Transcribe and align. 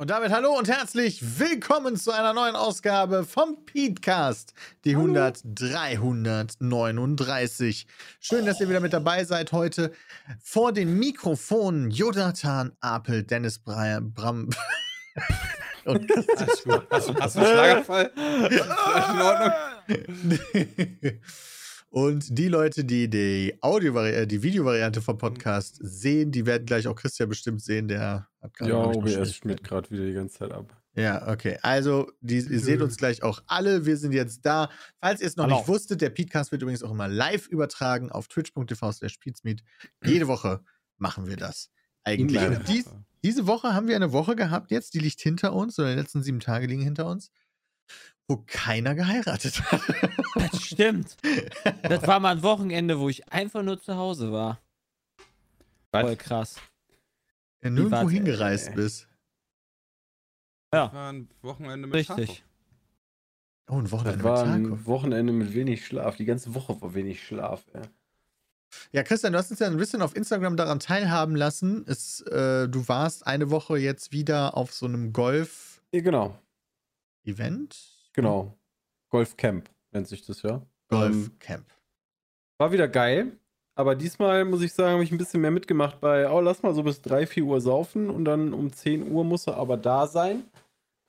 Und 0.00 0.10
damit 0.10 0.30
hallo 0.30 0.56
und 0.56 0.68
herzlich 0.68 1.40
willkommen 1.40 1.96
zu 1.96 2.12
einer 2.12 2.32
neuen 2.32 2.54
Ausgabe 2.54 3.24
vom 3.24 3.64
Petecast, 3.66 4.54
die 4.84 4.94
100 4.94 5.40
339. 5.44 7.84
Schön, 8.20 8.46
dass 8.46 8.60
ihr 8.60 8.68
wieder 8.68 8.78
mit 8.78 8.92
dabei 8.92 9.24
seid 9.24 9.50
heute. 9.50 9.90
Vor 10.40 10.72
den 10.72 10.96
Mikrofonen 11.00 11.90
Jonathan 11.90 12.70
Apel, 12.80 13.24
Dennis 13.24 13.58
Breyer, 13.58 14.00
Bram 14.00 14.50
und. 15.84 16.08
Hast, 16.38 16.64
du- 16.64 16.80
hast 16.90 17.08
du 17.08 17.14
einen 17.40 17.42
Schlagerfall? 17.48 18.12
Ist 18.50 18.64
in 18.64 18.70
Ordnung? 19.20 19.50
Und 21.90 22.38
die 22.38 22.48
Leute, 22.48 22.84
die 22.84 23.08
die 23.08 23.56
Audio 23.62 23.98
äh, 24.02 24.26
die 24.26 24.42
Videovariante 24.42 25.00
vom 25.00 25.16
Podcast 25.16 25.78
sehen, 25.80 26.30
die 26.30 26.44
werden 26.44 26.66
gleich 26.66 26.86
auch 26.86 26.94
Christian 26.94 27.30
bestimmt 27.30 27.62
sehen, 27.62 27.88
der 27.88 28.28
hat 28.42 28.54
gerade 28.54 28.72
Ja, 28.72 28.84
OBS 28.84 29.34
schmiert 29.34 29.64
gerade 29.64 29.90
wieder 29.90 30.04
die 30.04 30.12
ganze 30.12 30.38
Zeit 30.38 30.52
ab. 30.52 30.76
Ja, 30.94 31.28
okay. 31.28 31.58
Also, 31.62 32.10
die, 32.20 32.36
ihr 32.50 32.60
seht 32.60 32.82
uns 32.82 32.98
gleich 32.98 33.22
auch 33.22 33.42
alle. 33.46 33.86
Wir 33.86 33.96
sind 33.96 34.12
jetzt 34.12 34.44
da. 34.44 34.68
Falls 35.00 35.22
ihr 35.22 35.28
es 35.28 35.36
noch 35.36 35.44
Hallo. 35.44 35.56
nicht 35.56 35.68
wusstet, 35.68 36.02
der 36.02 36.10
Podcast 36.10 36.52
wird 36.52 36.60
übrigens 36.60 36.82
auch 36.82 36.90
immer 36.90 37.08
live 37.08 37.46
übertragen 37.46 38.12
auf 38.12 38.28
twitch.tv 38.28 38.92
slash. 38.92 39.18
Jede 40.04 40.28
Woche 40.28 40.60
machen 40.98 41.26
wir 41.26 41.36
das. 41.36 41.70
Eigentlich. 42.04 42.40
Dies, 42.66 42.86
diese 43.24 43.46
Woche 43.46 43.74
haben 43.74 43.88
wir 43.88 43.96
eine 43.96 44.12
Woche 44.12 44.36
gehabt 44.36 44.70
jetzt, 44.70 44.94
die 44.94 44.98
liegt 44.98 45.20
hinter 45.20 45.52
uns, 45.52 45.78
oder 45.78 45.90
die 45.90 46.00
letzten 46.00 46.22
sieben 46.22 46.40
Tage 46.40 46.66
liegen 46.66 46.82
hinter 46.82 47.06
uns, 47.06 47.30
wo 48.28 48.36
keiner 48.46 48.94
geheiratet 48.94 49.60
hat. 49.72 49.80
Das 50.34 50.62
stimmt. 50.62 51.16
Das 51.82 52.06
war 52.06 52.20
mal 52.20 52.36
ein 52.36 52.42
Wochenende, 52.42 52.98
wo 53.00 53.08
ich 53.08 53.32
einfach 53.32 53.62
nur 53.62 53.80
zu 53.80 53.96
Hause 53.96 54.30
war. 54.30 54.60
Voll 55.90 56.16
krass. 56.16 56.56
Ja, 57.62 57.70
nirgendwo 57.70 58.08
hingereist 58.08 58.68
äh, 58.68 58.74
bist. 58.74 59.08
Ja, 60.72 60.92
War 60.92 61.12
ein 61.12 61.28
Wochenende 61.40 61.88
mit 61.88 61.94
richtig. 61.96 62.44
Oh, 63.70 63.78
ein 63.78 63.84
Das 63.84 63.92
Wochenende 63.92 64.24
war 64.24 64.46
mit 64.46 64.54
ein 64.54 64.86
Wochenende 64.86 65.32
mit 65.32 65.54
wenig 65.54 65.86
Schlaf. 65.86 66.16
Die 66.16 66.24
ganze 66.26 66.54
Woche 66.54 66.80
war 66.80 66.94
wenig 66.94 67.26
Schlaf. 67.26 67.64
Ey. 67.72 67.82
Ja, 68.92 69.02
Christian, 69.02 69.32
du 69.32 69.38
hast 69.38 69.50
uns 69.50 69.60
ja 69.60 69.66
ein 69.66 69.76
bisschen 69.78 70.02
auf 70.02 70.14
Instagram 70.14 70.56
daran 70.56 70.78
teilhaben 70.78 71.34
lassen. 71.34 71.84
Es, 71.86 72.20
äh, 72.20 72.68
du 72.68 72.86
warst 72.86 73.26
eine 73.26 73.50
Woche 73.50 73.78
jetzt 73.78 74.12
wieder 74.12 74.56
auf 74.56 74.72
so 74.74 74.86
einem 74.86 75.12
Golf-Event. 75.12 75.82
Ja, 75.92 76.00
genau, 76.02 76.38
genau. 78.22 78.54
Golfcamp 79.10 79.70
nennt 79.92 80.08
sich 80.08 80.24
das 80.24 80.42
ja. 80.42 80.56
Ähm, 80.56 80.62
Golf-Camp. 80.88 81.66
war 82.58 82.72
wieder 82.72 82.88
geil. 82.88 83.32
Aber 83.74 83.94
diesmal 83.94 84.44
muss 84.44 84.62
ich 84.62 84.72
sagen, 84.72 84.94
habe 84.94 85.04
ich 85.04 85.12
ein 85.12 85.18
bisschen 85.18 85.40
mehr 85.40 85.52
mitgemacht 85.52 86.00
bei, 86.00 86.28
oh, 86.28 86.40
lass 86.40 86.62
mal 86.62 86.74
so 86.74 86.82
bis 86.82 87.00
3, 87.00 87.26
4 87.26 87.44
Uhr 87.44 87.60
saufen 87.60 88.10
und 88.10 88.24
dann 88.24 88.52
um 88.52 88.72
10 88.72 89.10
Uhr 89.10 89.22
musst 89.22 89.46
du 89.46 89.52
aber 89.52 89.76
da 89.76 90.08
sein, 90.08 90.42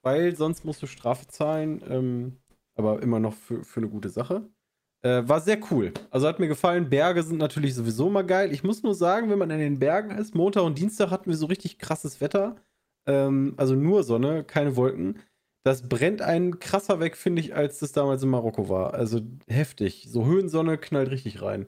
weil 0.03 0.35
sonst 0.35 0.65
musst 0.65 0.81
du 0.83 0.85
Strafe 0.85 1.25
zahlen. 1.27 1.81
Ähm, 1.89 2.37
aber 2.75 3.01
immer 3.01 3.19
noch 3.19 3.33
für, 3.33 3.63
für 3.65 3.81
eine 3.81 3.89
gute 3.89 4.09
Sache. 4.09 4.47
Äh, 5.01 5.27
war 5.27 5.41
sehr 5.41 5.59
cool. 5.71 5.93
Also 6.11 6.27
hat 6.27 6.39
mir 6.39 6.47
gefallen. 6.47 6.89
Berge 6.89 7.23
sind 7.23 7.37
natürlich 7.37 7.75
sowieso 7.75 8.09
mal 8.09 8.25
geil. 8.25 8.53
Ich 8.53 8.63
muss 8.63 8.83
nur 8.83 8.95
sagen, 8.95 9.29
wenn 9.29 9.39
man 9.39 9.49
in 9.49 9.59
den 9.59 9.79
Bergen 9.79 10.11
ist, 10.11 10.35
Montag 10.35 10.63
und 10.63 10.77
Dienstag 10.77 11.11
hatten 11.11 11.29
wir 11.29 11.37
so 11.37 11.47
richtig 11.47 11.79
krasses 11.79 12.21
Wetter. 12.21 12.55
Ähm, 13.05 13.53
also 13.57 13.75
nur 13.75 14.03
Sonne, 14.03 14.43
keine 14.43 14.75
Wolken. 14.75 15.19
Das 15.63 15.87
brennt 15.87 16.21
einen 16.21 16.59
krasser 16.59 16.99
weg, 16.99 17.17
finde 17.17 17.41
ich, 17.41 17.55
als 17.55 17.79
das 17.79 17.91
damals 17.91 18.23
in 18.23 18.29
Marokko 18.29 18.69
war. 18.69 18.93
Also 18.93 19.21
heftig. 19.47 20.07
So 20.09 20.25
Höhensonne 20.25 20.77
knallt 20.77 21.11
richtig 21.11 21.41
rein. 21.41 21.67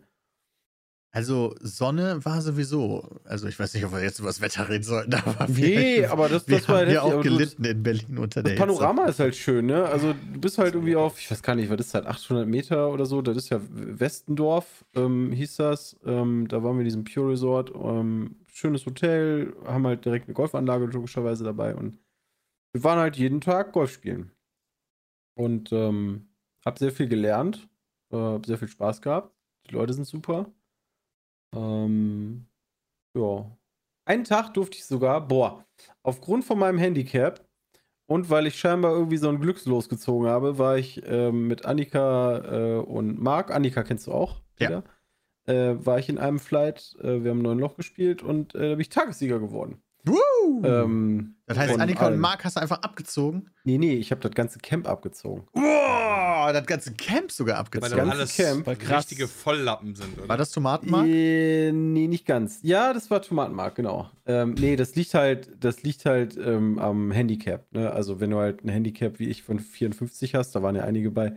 Also 1.14 1.56
Sonne 1.60 2.24
war 2.24 2.42
sowieso, 2.42 3.20
also 3.26 3.46
ich 3.50 3.60
weiß 3.60 3.74
nicht, 3.74 3.84
ob 3.84 3.92
wir 3.92 4.02
jetzt 4.02 4.20
über 4.20 4.30
das 4.30 4.40
Wetter 4.40 4.70
reden 4.70 4.86
sollten, 4.86 5.14
aber 5.26 5.46
Nee, 5.50 5.98
wir, 5.98 6.12
aber 6.12 6.30
das, 6.30 6.48
wir 6.48 6.58
das 6.58 6.70
war 6.70 6.78
haben 6.78 6.86
halt 6.86 6.96
ja 6.96 7.02
auch 7.02 7.22
gelitten 7.22 7.66
in 7.66 7.84
Berlin 7.84 8.18
unter 8.18 8.42
der 8.42 8.54
Das 8.54 8.60
Panorama 8.60 9.06
ist 9.08 9.20
halt 9.20 9.36
schön, 9.36 9.66
ne? 9.66 9.84
Also 9.84 10.14
du 10.14 10.40
bist 10.40 10.58
halt 10.58 10.74
irgendwie 10.74 10.96
auf, 10.96 11.20
ich 11.20 11.30
weiß 11.30 11.44
gar 11.44 11.56
nicht, 11.56 11.70
was 11.70 11.82
ist 11.82 11.94
das, 11.94 12.06
800 12.06 12.48
Meter 12.48 12.90
oder 12.90 13.06
so. 13.06 13.22
Das 13.22 13.36
ist 13.36 13.50
ja 13.50 13.60
Westendorf, 13.70 14.86
ähm, 14.96 15.34
hieß 15.34 15.58
das. 15.58 15.98
Ähm, 16.06 16.48
da 16.48 16.64
waren 16.64 16.78
wir 16.78 16.82
in 16.82 16.86
diesem 16.86 17.04
Pure 17.04 17.32
Resort. 17.32 17.74
Ähm, 17.76 18.38
schönes 18.48 18.86
Hotel, 18.86 19.54
haben 19.66 19.86
halt 19.86 20.06
direkt 20.06 20.28
eine 20.28 20.34
Golfanlage 20.34 20.86
logischerweise 20.86 21.44
dabei 21.44 21.76
und 21.76 21.98
wir 22.74 22.84
waren 22.84 23.00
halt 23.00 23.18
jeden 23.18 23.42
Tag 23.42 23.74
Golf 23.74 23.92
spielen. 23.92 24.32
Und 25.36 25.72
ähm, 25.72 26.30
hab 26.66 26.78
sehr 26.78 26.92
viel 26.92 27.08
gelernt, 27.08 27.70
äh, 28.12 28.18
hab 28.18 28.46
sehr 28.46 28.58
viel 28.58 28.68
Spaß 28.68 29.02
gehabt. 29.02 29.34
Die 29.70 29.74
Leute 29.74 29.94
sind 29.94 30.06
super. 30.06 30.52
Ähm, 31.56 32.48
ja. 33.16 33.58
Einen 34.06 34.24
Tag 34.24 34.54
durfte 34.54 34.78
ich 34.78 34.86
sogar, 34.86 35.28
boah, 35.28 35.66
aufgrund 36.04 36.44
von 36.46 36.60
meinem 36.60 36.78
Handicap 36.78 37.48
und 38.08 38.30
weil 38.30 38.48
ich 38.48 38.60
scheinbar 38.60 38.92
irgendwie 38.94 39.18
so 39.18 39.30
ein 39.30 39.40
Glückslos 39.40 39.90
gezogen 39.90 40.28
habe, 40.28 40.58
war 40.58 40.78
ich 40.78 41.02
ähm, 41.06 41.48
mit 41.48 41.66
Annika 41.66 42.78
äh, 42.78 42.80
und 42.80 43.20
Marc, 43.22 43.52
Annika 43.52 43.84
kennst 43.84 44.08
du 44.08 44.12
auch, 44.12 44.42
Ja. 44.60 44.82
Peter, 44.82 44.84
äh, 45.48 45.86
war 45.86 46.00
ich 46.00 46.10
in 46.10 46.18
einem 46.18 46.40
Flight, 46.40 46.96
äh, 47.02 47.24
wir 47.24 47.32
haben 47.32 47.42
neun 47.42 47.60
Loch 47.60 47.76
gespielt 47.76 48.22
und 48.24 48.56
äh, 48.56 48.70
da 48.70 48.70
bin 48.72 48.82
ich 48.82 48.90
Tagessieger 48.90 49.40
geworden. 49.40 49.82
Woo! 50.04 50.64
Ähm, 50.64 51.36
das 51.46 51.58
heißt, 51.58 51.80
Annika 51.80 52.06
und 52.08 52.14
allen. 52.14 52.20
Marc 52.20 52.44
hast 52.46 52.56
du 52.56 52.62
einfach 52.62 52.82
abgezogen. 52.82 53.50
Nee, 53.64 53.78
nee, 53.78 53.94
ich 53.94 54.12
habe 54.12 54.22
das 54.22 54.32
ganze 54.32 54.60
Camp 54.60 54.88
abgezogen. 54.88 55.48
Wow, 55.54 56.52
das 56.54 56.66
ganze 56.66 56.94
Camp 56.94 57.32
sogar 57.32 57.56
Weil 57.56 57.62
abgezogen. 57.62 57.98
dann 57.98 58.08
ganze 58.08 58.20
alles 58.20 58.36
Camp. 58.66 58.80
Krass. 58.80 59.00
richtige 59.04 59.28
Volllappen 59.28 59.96
sind, 59.96 60.18
oder? 60.18 60.30
War 60.30 60.38
das 60.38 60.52
Tomatenmark? 60.52 61.08
Äh, 61.08 61.72
nee, 61.72 62.08
nicht 62.08 62.26
ganz. 62.26 62.60
Ja, 62.64 62.94
das 62.94 63.12
war 63.12 63.22
Tomatenmark, 63.22 63.76
genau. 63.76 64.10
Ähm, 64.26 64.56
nee, 64.58 64.76
das 64.76 64.96
liegt 64.96 65.14
halt, 65.14 65.52
das 65.60 65.84
liegt 65.84 66.06
halt 66.06 66.38
ähm, 66.38 66.80
am 66.80 67.12
Handicap. 67.12 67.72
Ne? 67.72 67.92
Also 67.92 68.20
wenn 68.20 68.32
du 68.32 68.38
halt 68.38 68.64
ein 68.64 68.70
Handicap 68.70 69.20
wie 69.20 69.30
ich 69.30 69.44
von 69.44 69.60
54 69.60 70.36
hast, 70.36 70.54
da 70.54 70.64
waren 70.64 70.76
ja 70.76 70.84
einige 70.84 71.12
bei, 71.12 71.34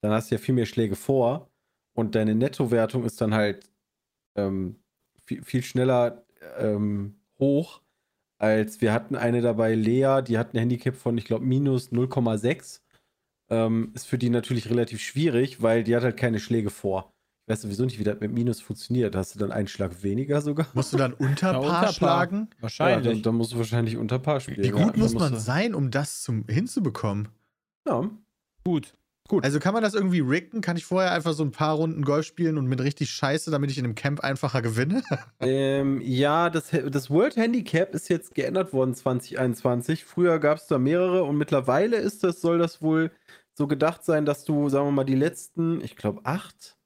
dann 0.00 0.12
hast 0.12 0.30
du 0.30 0.36
ja 0.36 0.40
viel 0.40 0.54
mehr 0.54 0.66
Schläge 0.66 0.96
vor 0.96 1.50
und 1.94 2.14
deine 2.14 2.34
Nettowertung 2.34 3.04
ist 3.04 3.20
dann 3.20 3.34
halt 3.34 3.70
ähm, 4.36 4.76
viel, 5.24 5.42
viel 5.42 5.62
schneller 5.62 6.24
ähm, 6.58 7.16
hoch, 7.38 7.82
als 8.38 8.80
wir 8.80 8.92
hatten 8.92 9.16
eine 9.16 9.40
dabei, 9.40 9.74
Lea, 9.74 10.20
die 10.26 10.38
hat 10.38 10.54
ein 10.54 10.58
Handicap 10.58 10.96
von, 10.96 11.16
ich 11.18 11.24
glaube, 11.24 11.44
minus 11.44 11.90
0,6. 11.90 12.80
Ähm, 13.48 13.92
ist 13.94 14.06
für 14.06 14.18
die 14.18 14.28
natürlich 14.28 14.68
relativ 14.70 15.00
schwierig, 15.00 15.62
weil 15.62 15.84
die 15.84 15.94
hat 15.94 16.02
halt 16.02 16.16
keine 16.16 16.40
Schläge 16.40 16.70
vor. 16.70 17.12
Ich 17.46 17.52
weiß 17.52 17.62
sowieso 17.62 17.84
nicht, 17.84 18.00
wie 18.00 18.04
das 18.04 18.18
mit 18.18 18.32
Minus 18.32 18.60
funktioniert. 18.60 19.14
Hast 19.14 19.36
du 19.36 19.38
dann 19.38 19.52
einen 19.52 19.68
Schlag 19.68 20.02
weniger 20.02 20.40
sogar? 20.40 20.66
Musst 20.74 20.92
du 20.92 20.96
dann 20.96 21.12
unter 21.18 21.52
Ja, 21.52 21.60
Paar 21.60 21.62
unter 21.62 21.80
Paar. 21.80 21.92
schlagen? 21.92 22.36
Ja, 22.36 22.44
dann, 22.50 22.62
Wahrscheinlich. 22.62 23.22
dann 23.22 23.34
musst 23.36 23.52
du 23.52 23.58
wahrscheinlich 23.58 23.96
unter 23.96 24.18
Paar 24.18 24.40
spielen. 24.40 24.64
Wie 24.64 24.68
ja. 24.70 24.72
gut 24.84 24.94
Dann 24.94 25.00
muss 25.00 25.14
man 25.14 25.36
sein, 25.36 25.72
um 25.72 25.92
das 25.92 26.22
zum, 26.24 26.44
hinzubekommen? 26.48 27.28
Ja. 27.86 28.10
Gut. 28.64 28.94
Also 29.42 29.58
kann 29.60 29.74
man 29.74 29.82
das 29.82 29.94
irgendwie 29.94 30.20
riggen? 30.20 30.60
Kann 30.60 30.76
ich 30.76 30.84
vorher 30.84 31.12
einfach 31.12 31.32
so 31.32 31.42
ein 31.42 31.50
paar 31.50 31.74
Runden 31.74 32.02
Golf 32.02 32.26
spielen 32.26 32.58
und 32.58 32.66
mit 32.66 32.80
richtig 32.80 33.10
Scheiße, 33.10 33.50
damit 33.50 33.70
ich 33.70 33.78
in 33.78 33.84
einem 33.84 33.94
Camp 33.94 34.20
einfacher 34.20 34.62
gewinne? 34.62 35.02
Ähm, 35.40 36.00
ja, 36.02 36.50
das, 36.50 36.70
das 36.70 37.10
World 37.10 37.36
Handicap 37.36 37.94
ist 37.94 38.08
jetzt 38.08 38.34
geändert 38.34 38.72
worden 38.72 38.94
2021. 38.94 40.04
Früher 40.04 40.38
gab 40.38 40.58
es 40.58 40.66
da 40.66 40.78
mehrere 40.78 41.24
und 41.24 41.36
mittlerweile 41.36 41.96
ist 41.96 42.24
das, 42.24 42.40
soll 42.40 42.58
das 42.58 42.80
wohl 42.80 43.10
so 43.54 43.66
gedacht 43.66 44.04
sein, 44.04 44.24
dass 44.24 44.44
du, 44.44 44.68
sagen 44.68 44.86
wir 44.86 44.92
mal, 44.92 45.04
die 45.04 45.14
letzten, 45.14 45.80
ich 45.82 45.96
glaube, 45.96 46.20
acht 46.24 46.76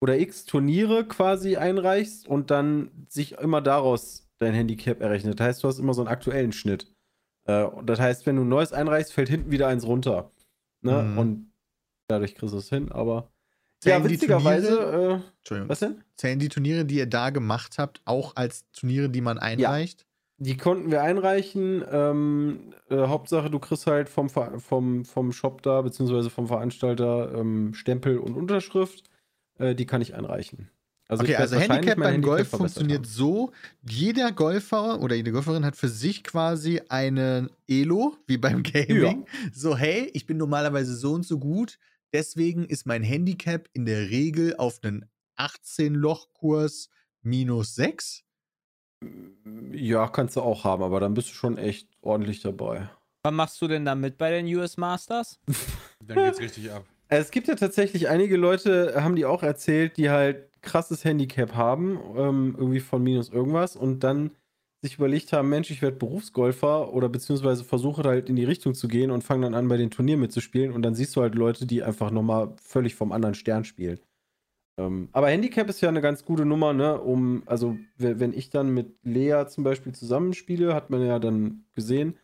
oder 0.00 0.18
x 0.18 0.44
Turniere 0.44 1.06
quasi 1.06 1.56
einreichst 1.56 2.28
und 2.28 2.50
dann 2.50 3.06
sich 3.08 3.32
immer 3.38 3.60
daraus 3.60 4.28
dein 4.38 4.54
Handicap 4.54 5.00
errechnet. 5.00 5.40
Das 5.40 5.46
heißt, 5.46 5.64
du 5.64 5.68
hast 5.68 5.78
immer 5.78 5.94
so 5.94 6.02
einen 6.02 6.08
aktuellen 6.08 6.52
Schnitt. 6.52 6.92
Äh, 7.46 7.66
das 7.84 8.00
heißt, 8.00 8.26
wenn 8.26 8.36
du 8.36 8.42
ein 8.42 8.48
neues 8.48 8.72
einreichst, 8.72 9.12
fällt 9.12 9.28
hinten 9.28 9.50
wieder 9.50 9.68
eins 9.68 9.86
runter. 9.86 10.30
Ne? 10.82 11.02
Mhm. 11.02 11.18
Und 11.18 11.52
dadurch 12.08 12.34
kriegst 12.34 12.54
du 12.54 12.58
es 12.58 12.68
hin, 12.68 12.92
aber. 12.92 13.30
Zählen 13.78 14.02
ja, 14.02 14.08
die 14.08 14.14
witzigerweise. 14.14 14.78
Äh, 14.78 15.36
Entschuldigung. 15.38 15.68
was 15.68 15.80
denn? 15.80 16.02
Zählen 16.16 16.38
die 16.38 16.48
Turniere, 16.48 16.84
die 16.86 16.96
ihr 16.96 17.06
da 17.06 17.30
gemacht 17.30 17.76
habt, 17.78 18.00
auch 18.06 18.34
als 18.34 18.64
Turniere, 18.72 19.10
die 19.10 19.20
man 19.20 19.38
einreicht? 19.38 20.06
Die 20.38 20.56
konnten 20.56 20.90
wir 20.90 21.02
einreichen. 21.02 21.84
Ähm, 21.90 22.74
äh, 22.88 23.06
Hauptsache, 23.06 23.50
du 23.50 23.58
kriegst 23.58 23.86
halt 23.86 24.08
vom, 24.08 24.30
Ver- 24.30 24.58
vom, 24.60 25.04
vom 25.04 25.32
Shop 25.32 25.62
da, 25.62 25.82
beziehungsweise 25.82 26.30
vom 26.30 26.46
Veranstalter 26.46 27.34
ähm, 27.34 27.74
Stempel 27.74 28.18
und 28.18 28.34
Unterschrift. 28.34 29.10
Äh, 29.58 29.74
die 29.74 29.86
kann 29.86 30.02
ich 30.02 30.14
einreichen. 30.14 30.70
Also 31.08 31.22
okay, 31.22 31.36
also 31.36 31.56
Handicap 31.56 31.98
mein 31.98 32.14
beim 32.14 32.22
Golf 32.22 32.48
verbessert 32.48 32.82
funktioniert 32.82 33.06
haben. 33.06 33.12
so: 33.12 33.52
jeder 33.88 34.32
Golfer 34.32 35.00
oder 35.00 35.14
jede 35.14 35.32
Golferin 35.32 35.64
hat 35.64 35.76
für 35.76 35.88
sich 35.88 36.24
quasi 36.24 36.82
einen 36.88 37.48
Elo, 37.68 38.16
wie 38.26 38.38
beim 38.38 38.62
Gaming. 38.62 39.26
So, 39.52 39.76
hey, 39.76 40.10
ich 40.14 40.26
bin 40.26 40.36
normalerweise 40.36 40.96
so 40.96 41.12
und 41.12 41.24
so 41.24 41.38
gut, 41.38 41.78
deswegen 42.12 42.64
ist 42.64 42.86
mein 42.86 43.02
Handicap 43.02 43.68
in 43.72 43.86
der 43.86 44.10
Regel 44.10 44.56
auf 44.56 44.80
einen 44.82 45.08
18-Loch-Kurs 45.38 46.88
minus 47.22 47.74
6. 47.74 48.24
Ja, 49.72 50.08
kannst 50.08 50.36
du 50.36 50.40
auch 50.40 50.64
haben, 50.64 50.82
aber 50.82 51.00
dann 51.00 51.14
bist 51.14 51.28
du 51.28 51.34
schon 51.34 51.58
echt 51.58 51.88
ordentlich 52.00 52.40
dabei. 52.40 52.88
Was 53.22 53.32
machst 53.32 53.60
du 53.60 53.68
denn 53.68 53.84
da 53.84 53.94
mit 53.94 54.18
bei 54.18 54.30
den 54.30 54.46
US 54.56 54.76
Masters? 54.76 55.40
Dann 56.06 56.16
geht's 56.16 56.38
richtig 56.38 56.70
ab. 56.70 56.84
Es 57.08 57.30
gibt 57.30 57.48
ja 57.48 57.56
tatsächlich 57.56 58.08
einige 58.08 58.36
Leute, 58.36 59.02
haben 59.02 59.16
die 59.16 59.24
auch 59.24 59.42
erzählt, 59.42 59.96
die 59.96 60.10
halt 60.10 60.48
krasses 60.62 61.04
Handicap 61.04 61.54
haben, 61.54 62.00
ähm, 62.16 62.54
irgendwie 62.58 62.80
von 62.80 63.02
minus 63.02 63.28
irgendwas 63.28 63.76
und 63.76 64.00
dann 64.00 64.30
sich 64.86 64.96
überlegt 64.98 65.32
haben, 65.32 65.48
Mensch, 65.48 65.70
ich 65.70 65.82
werde 65.82 65.96
Berufsgolfer 65.96 66.92
oder 66.92 67.08
beziehungsweise 67.08 67.64
versuche 67.64 68.02
halt 68.04 68.28
in 68.28 68.36
die 68.36 68.44
Richtung 68.44 68.74
zu 68.74 68.88
gehen 68.88 69.10
und 69.10 69.24
fange 69.24 69.46
dann 69.46 69.54
an, 69.54 69.68
bei 69.68 69.76
den 69.76 69.90
Turnieren 69.90 70.20
mitzuspielen 70.20 70.72
und 70.72 70.82
dann 70.82 70.94
siehst 70.94 71.14
du 71.16 71.22
halt 71.22 71.34
Leute, 71.34 71.66
die 71.66 71.82
einfach 71.82 72.10
nochmal 72.10 72.54
völlig 72.62 72.94
vom 72.94 73.12
anderen 73.12 73.34
Stern 73.34 73.64
spielen. 73.64 74.00
Ähm, 74.78 75.08
aber 75.12 75.28
Handicap 75.28 75.68
ist 75.68 75.80
ja 75.80 75.88
eine 75.88 76.00
ganz 76.02 76.24
gute 76.24 76.44
Nummer, 76.44 76.72
ne, 76.72 77.00
um, 77.00 77.42
also 77.46 77.78
we- 77.96 78.20
wenn 78.20 78.32
ich 78.32 78.50
dann 78.50 78.70
mit 78.74 78.94
Lea 79.02 79.44
zum 79.48 79.64
Beispiel 79.64 79.92
zusammenspiele, 79.94 80.74
hat 80.74 80.90
man 80.90 81.04
ja 81.06 81.18
dann 81.18 81.64
gesehen, 81.74 82.18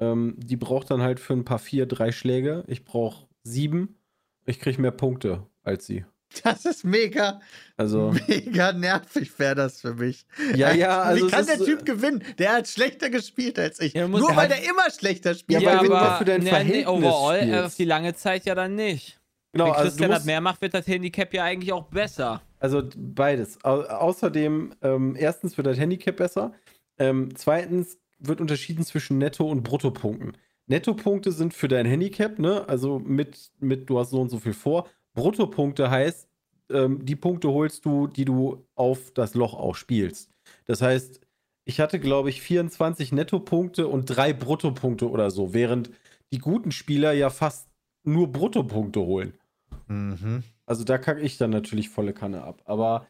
ähm, 0.00 0.36
die 0.38 0.56
braucht 0.56 0.90
dann 0.90 1.02
halt 1.02 1.20
für 1.20 1.32
ein 1.34 1.44
paar 1.44 1.58
vier, 1.58 1.86
drei 1.86 2.12
Schläge. 2.12 2.64
Ich 2.68 2.84
brauche 2.84 3.28
sieben. 3.42 3.96
Ich 4.44 4.60
kriege 4.60 4.80
mehr 4.80 4.92
Punkte 4.92 5.46
als 5.64 5.86
sie. 5.86 6.04
Das 6.44 6.64
ist 6.66 6.84
mega, 6.84 7.40
Also, 7.76 8.12
mega 8.28 8.72
nervig, 8.72 9.38
wäre 9.38 9.54
das 9.54 9.80
für 9.80 9.94
mich. 9.94 10.26
ja, 10.54 10.72
ja, 10.72 11.00
also. 11.02 11.26
Wie 11.26 11.30
kann 11.30 11.40
ist, 11.40 11.48
der 11.50 11.58
Typ 11.64 11.84
gewinnen? 11.86 12.22
Der 12.38 12.52
hat 12.54 12.68
schlechter 12.68 13.10
gespielt 13.10 13.58
als 13.58 13.80
ich. 13.80 13.94
Ja, 13.94 14.06
Nur 14.08 14.20
er 14.30 14.36
weil 14.36 14.44
hat- 14.44 14.50
der 14.50 14.64
immer 14.68 14.90
schlechter 14.90 15.34
spielt. 15.34 15.62
Ja, 15.62 15.70
Ja, 15.70 15.76
weil 15.78 15.84
wenn 15.84 15.90
du 15.90 15.96
aber 15.96 16.18
für 16.18 16.24
dein 16.24 16.42
nee, 16.42 16.48
Verhältnis 16.50 16.84
nee, 16.84 16.86
overall, 16.86 17.36
äh, 17.38 17.42
spielst. 17.42 17.64
auf 17.64 17.74
die 17.76 17.84
lange 17.84 18.14
Zeit 18.14 18.44
ja 18.44 18.54
dann 18.54 18.74
nicht. 18.74 19.20
Genau, 19.52 19.66
Wenn 19.66 19.72
also, 19.72 19.84
Christian 19.84 20.10
das 20.10 20.18
musst, 20.20 20.26
mehr 20.26 20.40
macht, 20.40 20.60
wird 20.60 20.74
das 20.74 20.86
Handicap 20.86 21.32
ja 21.32 21.44
eigentlich 21.44 21.72
auch 21.72 21.86
besser. 21.86 22.42
also 22.58 22.82
beides. 22.96 23.64
Au 23.64 23.80
außerdem, 23.82 24.74
ähm, 24.82 25.16
erstens 25.18 25.56
wird 25.56 25.66
das 25.66 25.78
Handicap 25.78 26.16
besser. 26.16 26.52
Ähm, 26.98 27.30
zweitens 27.34 27.98
wird 28.18 28.40
unterschieden 28.40 28.84
zwischen 28.84 29.18
Netto- 29.18 29.48
und 29.48 29.62
Bruttopunkten. 29.62 30.36
Nettopunkte 30.66 31.30
sind 31.32 31.54
für 31.54 31.68
dein 31.68 31.86
Handicap, 31.86 32.38
ne? 32.38 32.68
Also 32.68 32.98
mit, 32.98 33.50
mit 33.60 33.88
du 33.88 33.98
hast 34.00 34.10
so 34.10 34.20
und 34.20 34.30
so 34.30 34.38
viel 34.40 34.52
vor. 34.54 34.88
Bruttopunkte 35.16 35.90
heißt, 35.90 36.28
ähm, 36.70 37.04
die 37.04 37.16
Punkte 37.16 37.50
holst 37.50 37.84
du, 37.84 38.06
die 38.06 38.24
du 38.24 38.64
auf 38.76 39.10
das 39.12 39.34
Loch 39.34 39.54
auch 39.54 39.74
spielst. 39.74 40.30
Das 40.66 40.82
heißt, 40.82 41.20
ich 41.64 41.80
hatte, 41.80 41.98
glaube 41.98 42.30
ich, 42.30 42.40
24 42.42 43.10
Nettopunkte 43.10 43.88
und 43.88 44.04
drei 44.06 44.32
Bruttopunkte 44.32 45.10
oder 45.10 45.32
so, 45.32 45.52
während 45.52 45.90
die 46.32 46.38
guten 46.38 46.70
Spieler 46.70 47.12
ja 47.12 47.30
fast 47.30 47.68
nur 48.04 48.30
Bruttopunkte 48.30 49.00
holen. 49.00 49.34
Mhm. 49.88 50.44
Also 50.64 50.84
da 50.84 50.98
kacke 50.98 51.20
ich 51.20 51.38
dann 51.38 51.50
natürlich 51.50 51.88
volle 51.88 52.12
Kanne 52.12 52.42
ab. 52.42 52.62
Aber 52.64 53.06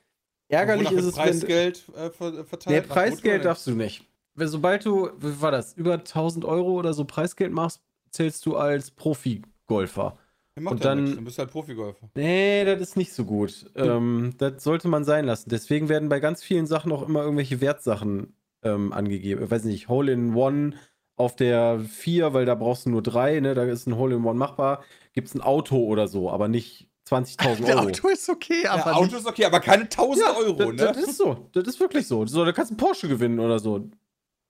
ärgerlich 0.49 0.91
ist 0.91 1.05
es, 1.05 1.17
wenn. 1.17 1.25
Preisgeld 1.25 1.85
äh, 1.95 2.11
ver 2.11 2.45
verteilt. 2.45 2.67
Nee, 2.67 2.81
Preisgeld 2.83 3.45
darfst 3.45 3.67
du 3.67 3.73
nicht. 3.73 4.07
Sobald 4.37 4.85
du, 4.85 5.11
wie 5.19 5.41
war 5.41 5.51
das, 5.51 5.75
über 5.75 5.95
1000 5.95 6.45
Euro 6.45 6.73
oder 6.73 6.93
so 6.95 7.05
Preisgeld 7.05 7.53
machst, 7.53 7.81
zählst 8.11 8.45
du 8.47 8.57
als 8.57 8.91
Profi-Golfer. 8.91 10.19
Und 10.57 10.67
ja 10.69 10.75
dann- 10.75 11.15
Dann 11.17 11.25
bist 11.25 11.37
du 11.37 11.41
halt 11.43 11.51
Profigolfer. 11.51 12.09
Nee, 12.15 12.65
das 12.65 12.81
ist 12.81 12.97
nicht 12.97 13.13
so 13.13 13.25
gut. 13.25 13.67
Ähm, 13.75 14.33
das 14.39 14.63
sollte 14.65 14.89
man 14.89 15.05
sein 15.05 15.27
lassen. 15.27 15.51
Deswegen 15.51 15.89
werden 15.89 16.09
bei 16.09 16.19
ganz 16.19 16.43
vielen 16.43 16.67
Sachen 16.67 16.93
auch 16.93 17.07
immer 17.07 17.23
irgendwelche 17.23 17.61
Wertsachen 17.61 18.35
ähm, 18.63 18.93
angegeben. 18.93 19.45
Ich 19.45 19.51
weiß 19.51 19.65
nicht, 19.65 19.89
Hole 19.89 20.13
in 20.13 20.35
One 20.35 20.75
auf 21.17 21.37
der 21.37 21.81
4, 21.81 22.33
weil 22.33 22.47
da 22.47 22.55
brauchst 22.55 22.87
du 22.87 22.91
nur 22.91 23.03
drei, 23.03 23.39
ne? 23.41 23.55
Da 23.55 23.65
ist 23.65 23.87
ein 23.87 23.97
Hole 23.97 24.17
in 24.17 24.25
One 24.25 24.39
machbar. 24.39 24.83
Gibt 25.13 25.29
es 25.29 25.35
ein 25.35 25.41
Auto 25.43 25.77
oder 25.85 26.09
so, 26.09 26.31
aber 26.31 26.49
nicht 26.49 26.89
20.000 27.09 27.67
Der 27.67 27.77
Euro. 27.77 27.89
Auto 27.89 28.09
ist 28.09 28.29
okay, 28.29 28.67
aber 28.67 28.91
Ja, 28.91 28.97
Auto 28.97 29.05
nicht, 29.05 29.17
ist 29.19 29.27
okay, 29.27 29.45
aber 29.45 29.61
keine 29.61 29.85
1000 29.85 30.27
Ja, 30.27 30.37
Euro, 30.37 30.73
das, 30.73 30.87
ne? 30.89 30.93
das 31.03 31.09
ist 31.11 31.19
so. 31.19 31.49
Das 31.53 31.65
ist 31.69 31.79
wirklich 31.79 32.07
so. 32.07 32.27
so. 32.27 32.45
Da 32.45 32.53
kannst 32.53 32.71
du 32.71 32.75
einen 32.75 32.79
Porsche 32.79 33.09
gewinnen 33.09 33.39
oder 33.41 33.59
so. 33.59 33.89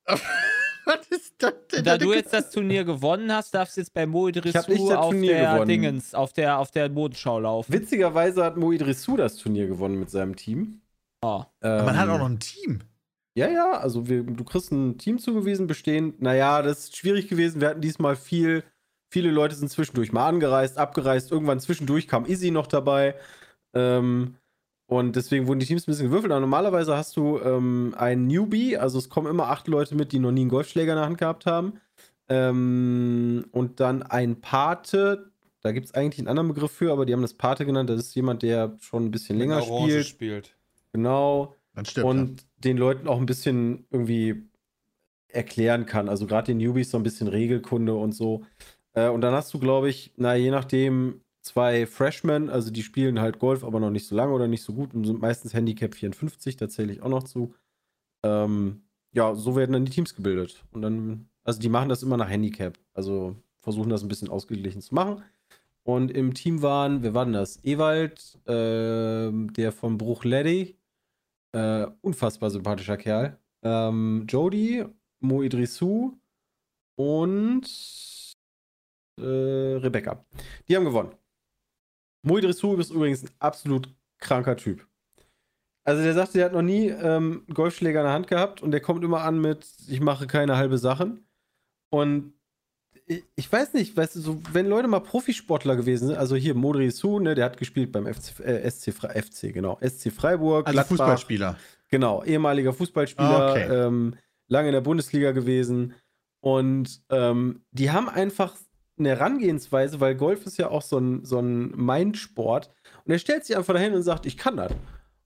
was 0.87 1.07
ist 1.09 1.35
das 1.39 1.55
denn? 1.73 1.85
Da 1.85 1.99
du 1.99 2.13
jetzt 2.13 2.33
das 2.33 2.51
Turnier 2.51 2.85
gewonnen 2.85 3.31
hast, 3.33 3.53
darfst 3.55 3.77
du 3.77 3.81
jetzt 3.81 3.93
bei 3.93 4.07
Mo 4.07 4.29
hab 4.29 4.35
nicht 4.35 4.47
Idrissou 4.47 4.89
das 4.89 4.99
auf 4.99 5.11
Turnier 5.11 5.35
der 5.35 5.53
gewonnen. 5.53 5.69
Dingens, 5.69 6.15
auf 6.15 6.33
der, 6.33 6.59
auf 6.59 6.71
der 6.71 6.89
Modenschau 6.89 7.41
laufen. 7.41 7.73
Witzigerweise 7.73 8.45
hat 8.45 8.57
Mo 8.57 8.73
Idrissou 8.73 9.17
das 9.17 9.37
Turnier 9.37 9.67
gewonnen 9.67 9.99
mit 9.99 10.11
seinem 10.11 10.37
Team. 10.37 10.81
Oh. 11.23 11.45
Aber 11.61 11.85
man 11.85 11.97
hat 11.97 12.07
Ähm, 12.07 12.15
auch 12.15 12.19
noch 12.19 12.29
ein 12.29 12.39
Team. 12.39 12.81
Ja, 13.37 13.49
ja, 13.49 13.73
also 13.73 14.09
wir, 14.09 14.23
du 14.23 14.45
kriegst 14.45 14.73
ein 14.73 14.97
Team 14.97 15.19
zugewiesen, 15.19 15.67
bestehend. 15.67 16.23
Naja, 16.23 16.63
das 16.63 16.85
ist 16.85 16.97
schwierig 16.97 17.29
gewesen. 17.29 17.61
Wir 17.61 17.69
hatten 17.69 17.83
diesmal 17.83 18.17
viel, 18.17 18.65
viele 19.13 19.31
Leute 19.31 19.55
sind 19.55 19.69
zwischendurch 19.69 20.13
mal 20.13 20.27
angereist, 20.27 20.79
abgereist. 20.79 21.33
Irgendwann 21.33 21.61
zwischendurch 21.61 22.09
kam 22.09 22.25
Izzy 22.25 22.51
noch 22.51 22.67
dabei. 22.67 23.15
Ähm, 23.75 24.37
und 24.87 25.17
deswegen 25.17 25.47
wurden 25.47 25.59
die 25.59 25.67
Teams 25.67 25.83
ein 25.83 25.91
bisschen 25.91 26.07
gewürfelt. 26.07 26.33
Aber 26.33 26.41
normalerweise 26.41 26.97
hast 26.97 27.17
du 27.17 27.41
ähm, 27.41 27.95
einen 27.99 28.29
Newbie, 28.29 28.77
also 28.77 28.99
es 28.99 29.09
kommen 29.09 29.29
immer 29.29 29.49
acht 29.49 29.67
Leute 29.67 29.97
mit, 29.97 30.13
die 30.13 30.21
noch 30.21 30.31
nie 30.31 30.43
einen 30.43 30.51
Golfschläger 30.51 30.93
in 30.93 30.97
der 30.97 31.07
Hand 31.07 31.19
gehabt 31.19 31.47
haben. 31.47 31.81
Ähm, 32.29 33.47
und 33.51 33.81
dann 33.81 34.03
ein 34.05 34.41
Pate, 34.41 35.33
da 35.61 35.73
gibt 35.73 35.87
es 35.87 35.95
eigentlich 35.95 36.21
einen 36.21 36.29
anderen 36.29 36.49
Begriff 36.49 36.71
für, 36.71 36.93
aber 36.93 37.05
die 37.05 37.13
haben 37.13 37.23
das 37.23 37.35
Pate 37.35 37.67
genannt. 37.67 37.91
Das 37.91 37.99
ist 37.99 38.15
jemand, 38.15 38.43
der 38.43 38.77
schon 38.81 39.07
ein 39.07 39.11
bisschen 39.11 39.39
länger 39.39 39.63
spielt. 39.63 40.07
spielt. 40.07 40.57
Genau 40.93 41.55
Dann 41.75 41.85
stirbt 41.85 42.09
und 42.09 42.47
den 42.59 42.77
Leuten 42.77 43.09
auch 43.09 43.19
ein 43.19 43.27
bisschen 43.27 43.87
irgendwie 43.91 44.49
erklären 45.29 45.85
kann. 45.87 46.09
Also 46.09 46.27
gerade 46.27 46.47
den 46.47 46.59
Newbies 46.59 46.91
so 46.91 46.97
ein 46.97 47.03
bisschen 47.03 47.27
Regelkunde 47.27 47.95
und 47.95 48.13
so. 48.13 48.45
Äh, 48.95 49.09
und 49.09 49.21
dann 49.21 49.35
hast 49.35 49.53
du, 49.53 49.59
glaube 49.59 49.89
ich, 49.89 50.13
na, 50.17 50.37
je 50.37 50.51
nachdem, 50.51 51.21
zwei 51.47 51.87
Freshmen, 51.87 52.51
also 52.51 52.71
die 52.71 52.83
spielen 52.83 53.21
halt 53.21 53.39
Golf, 53.39 53.65
aber 53.65 53.81
noch 53.81 53.91
nicht 53.91 54.07
so 54.07 54.15
lange 54.15 54.33
oder 54.33 54.49
nicht 54.49 54.63
so 54.63 54.75
gut 54.75 54.95
und 54.95 55.05
sind 55.05 55.21
meistens 55.21 55.55
Handicap 55.55 55.95
54, 55.95 56.57
da 56.57 56.69
zähle 56.69 56.93
ich 56.93 57.03
auch 57.03 57.09
noch 57.09 57.23
zu. 57.23 57.55
Ähm, 58.25 58.83
ja, 59.13 59.35
so 59.35 59.57
werden 59.57 59.73
dann 59.73 59.85
die 59.85 59.93
Teams 59.93 60.15
gebildet. 60.15 60.65
Und 60.73 60.83
dann, 60.83 61.29
also 61.45 61.61
die 61.61 61.69
machen 61.69 61.89
das 61.89 62.03
immer 62.03 62.17
nach 62.17 62.29
Handicap. 62.29 62.79
Also 62.93 63.37
versuchen 63.61 63.89
das 63.91 64.03
ein 64.03 64.09
bisschen 64.09 64.29
ausgeglichen 64.29 64.83
zu 64.83 64.95
machen. 64.95 65.23
Und 65.85 66.11
im 66.11 66.35
Team 66.35 66.63
waren, 66.63 67.03
wer 67.03 67.15
war 67.15 67.25
denn 67.25 67.35
das? 67.35 67.63
Ewald, 67.65 68.39
ähm, 68.47 69.53
der 69.53 69.73
vom 69.73 69.99
Bruch 69.99 70.25
Leddy, 70.25 70.77
äh, 71.53 71.87
unfassbar 72.03 72.51
sympathischer 72.51 72.97
Kerl. 72.97 73.39
Ähm, 73.63 74.27
Jody, 74.29 74.85
Mo 75.21 75.43
und 76.97 77.67
äh, 79.19 79.23
Rebecca. 79.23 80.25
Die 80.69 80.77
haben 80.77 80.85
gewonnen. 80.85 81.15
Mo 82.27 82.39
Idrissou 82.39 82.75
ist 82.77 82.91
übrigens 82.91 83.23
ein 83.23 83.31
absolut 83.39 83.89
kranker 84.19 84.57
Typ. 84.57 84.87
Also 85.85 86.03
der 86.03 86.15
sagte, 86.15 86.39
der 86.39 86.47
hat 86.47 86.53
noch 86.53 86.63
nie 86.63 86.89
ähm, 86.89 87.45
Golfschläger 87.55 88.01
in 88.01 88.07
der 88.07 88.13
Hand 88.13 88.27
gehabt 88.27 88.61
und 88.63 88.73
der 88.73 88.81
kommt 88.81 89.05
immer 89.05 89.23
an 89.23 89.41
mit, 89.41 89.65
ich 89.89 90.01
mache 90.01 90.27
keine 90.27 90.57
halbe 90.57 90.79
Sachen. 90.79 91.25
Und 91.91 92.33
ich, 93.07 93.23
ich 93.37 93.53
weiß 93.53 93.75
nicht, 93.75 93.97
weißt 93.97 94.17
du, 94.17 94.21
so, 94.21 94.43
wenn 94.53 94.67
Leute 94.67 94.89
mal 94.89 94.99
Profisportler 94.99 95.77
gewesen 95.77 96.09
sind, 96.09 96.17
also 96.17 96.35
hier 96.35 96.57
Modri 96.57 96.91
Su, 96.91 97.21
ne, 97.21 97.37
der 97.37 97.45
hat 97.45 97.57
gespielt 97.57 97.93
beim 97.93 98.13
FC, 98.13 98.41
äh, 98.41 98.69
SC, 98.69 98.93
FC, 98.93 99.55
genau, 99.55 99.79
SC 99.81 100.11
Freiburg, 100.11 100.67
Also 100.67 100.75
Gladbach, 100.75 100.89
Fußballspieler. 100.97 101.57
Genau, 101.89 102.25
ehemaliger 102.25 102.73
Fußballspieler, 102.73 103.29
Ah, 103.47 103.51
okay. 103.53 103.87
ähm, 103.87 104.17
lange 104.49 104.69
in 104.69 104.73
der 104.75 104.81
Bundesliga 104.81 105.31
gewesen. 105.31 105.95
Und 106.41 107.01
ähm, 107.11 107.61
die 107.71 107.93
haben 107.93 108.09
einfach 108.09 108.57
eine 108.99 109.11
Herangehensweise, 109.11 110.01
weil 110.01 110.15
Golf 110.15 110.47
ist 110.47 110.59
ja 110.59 110.69
auch 110.69 110.83
so 110.83 110.99
ein, 110.99 111.25
so 111.25 111.39
ein 111.39 111.71
Mindsport. 111.77 112.71
Und 113.05 113.13
er 113.13 113.19
stellt 113.19 113.45
sich 113.45 113.57
einfach 113.57 113.75
dahin 113.75 113.95
und 113.95 114.03
sagt, 114.03 114.27
ich 114.27 114.37
kann 114.37 114.57
das. 114.57 114.73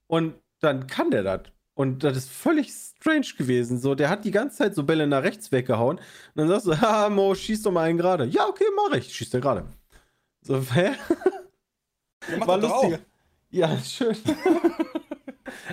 Und 0.06 0.34
dann 0.60 0.86
kann 0.86 1.10
der 1.10 1.22
das. 1.22 1.42
Und 1.74 2.04
das 2.04 2.16
ist 2.16 2.30
völlig 2.30 2.70
strange 2.70 3.28
gewesen. 3.38 3.78
So, 3.78 3.94
der 3.94 4.10
hat 4.10 4.24
die 4.24 4.32
ganze 4.32 4.58
Zeit 4.58 4.74
so 4.74 4.84
Bälle 4.84 5.06
nach 5.06 5.22
rechts 5.22 5.52
weggehauen. 5.52 5.96
Und 5.98 6.04
dann 6.34 6.48
sagst 6.48 6.66
du, 6.66 6.80
ha, 6.80 7.08
Mo, 7.08 7.34
schieß 7.34 7.62
doch 7.62 7.72
mal 7.72 7.88
einen 7.88 7.98
gerade. 7.98 8.26
Ja, 8.26 8.46
okay, 8.48 8.66
mach 8.76 8.96
ich. 8.96 9.14
Schießt 9.14 9.34
der 9.34 9.40
gerade. 9.40 9.64
So, 10.42 10.60
hä? 10.74 10.90
Macht 12.36 12.48
War 12.48 12.58
lustiger. 12.58 12.98
Ja, 13.50 13.78
schön. 13.84 14.16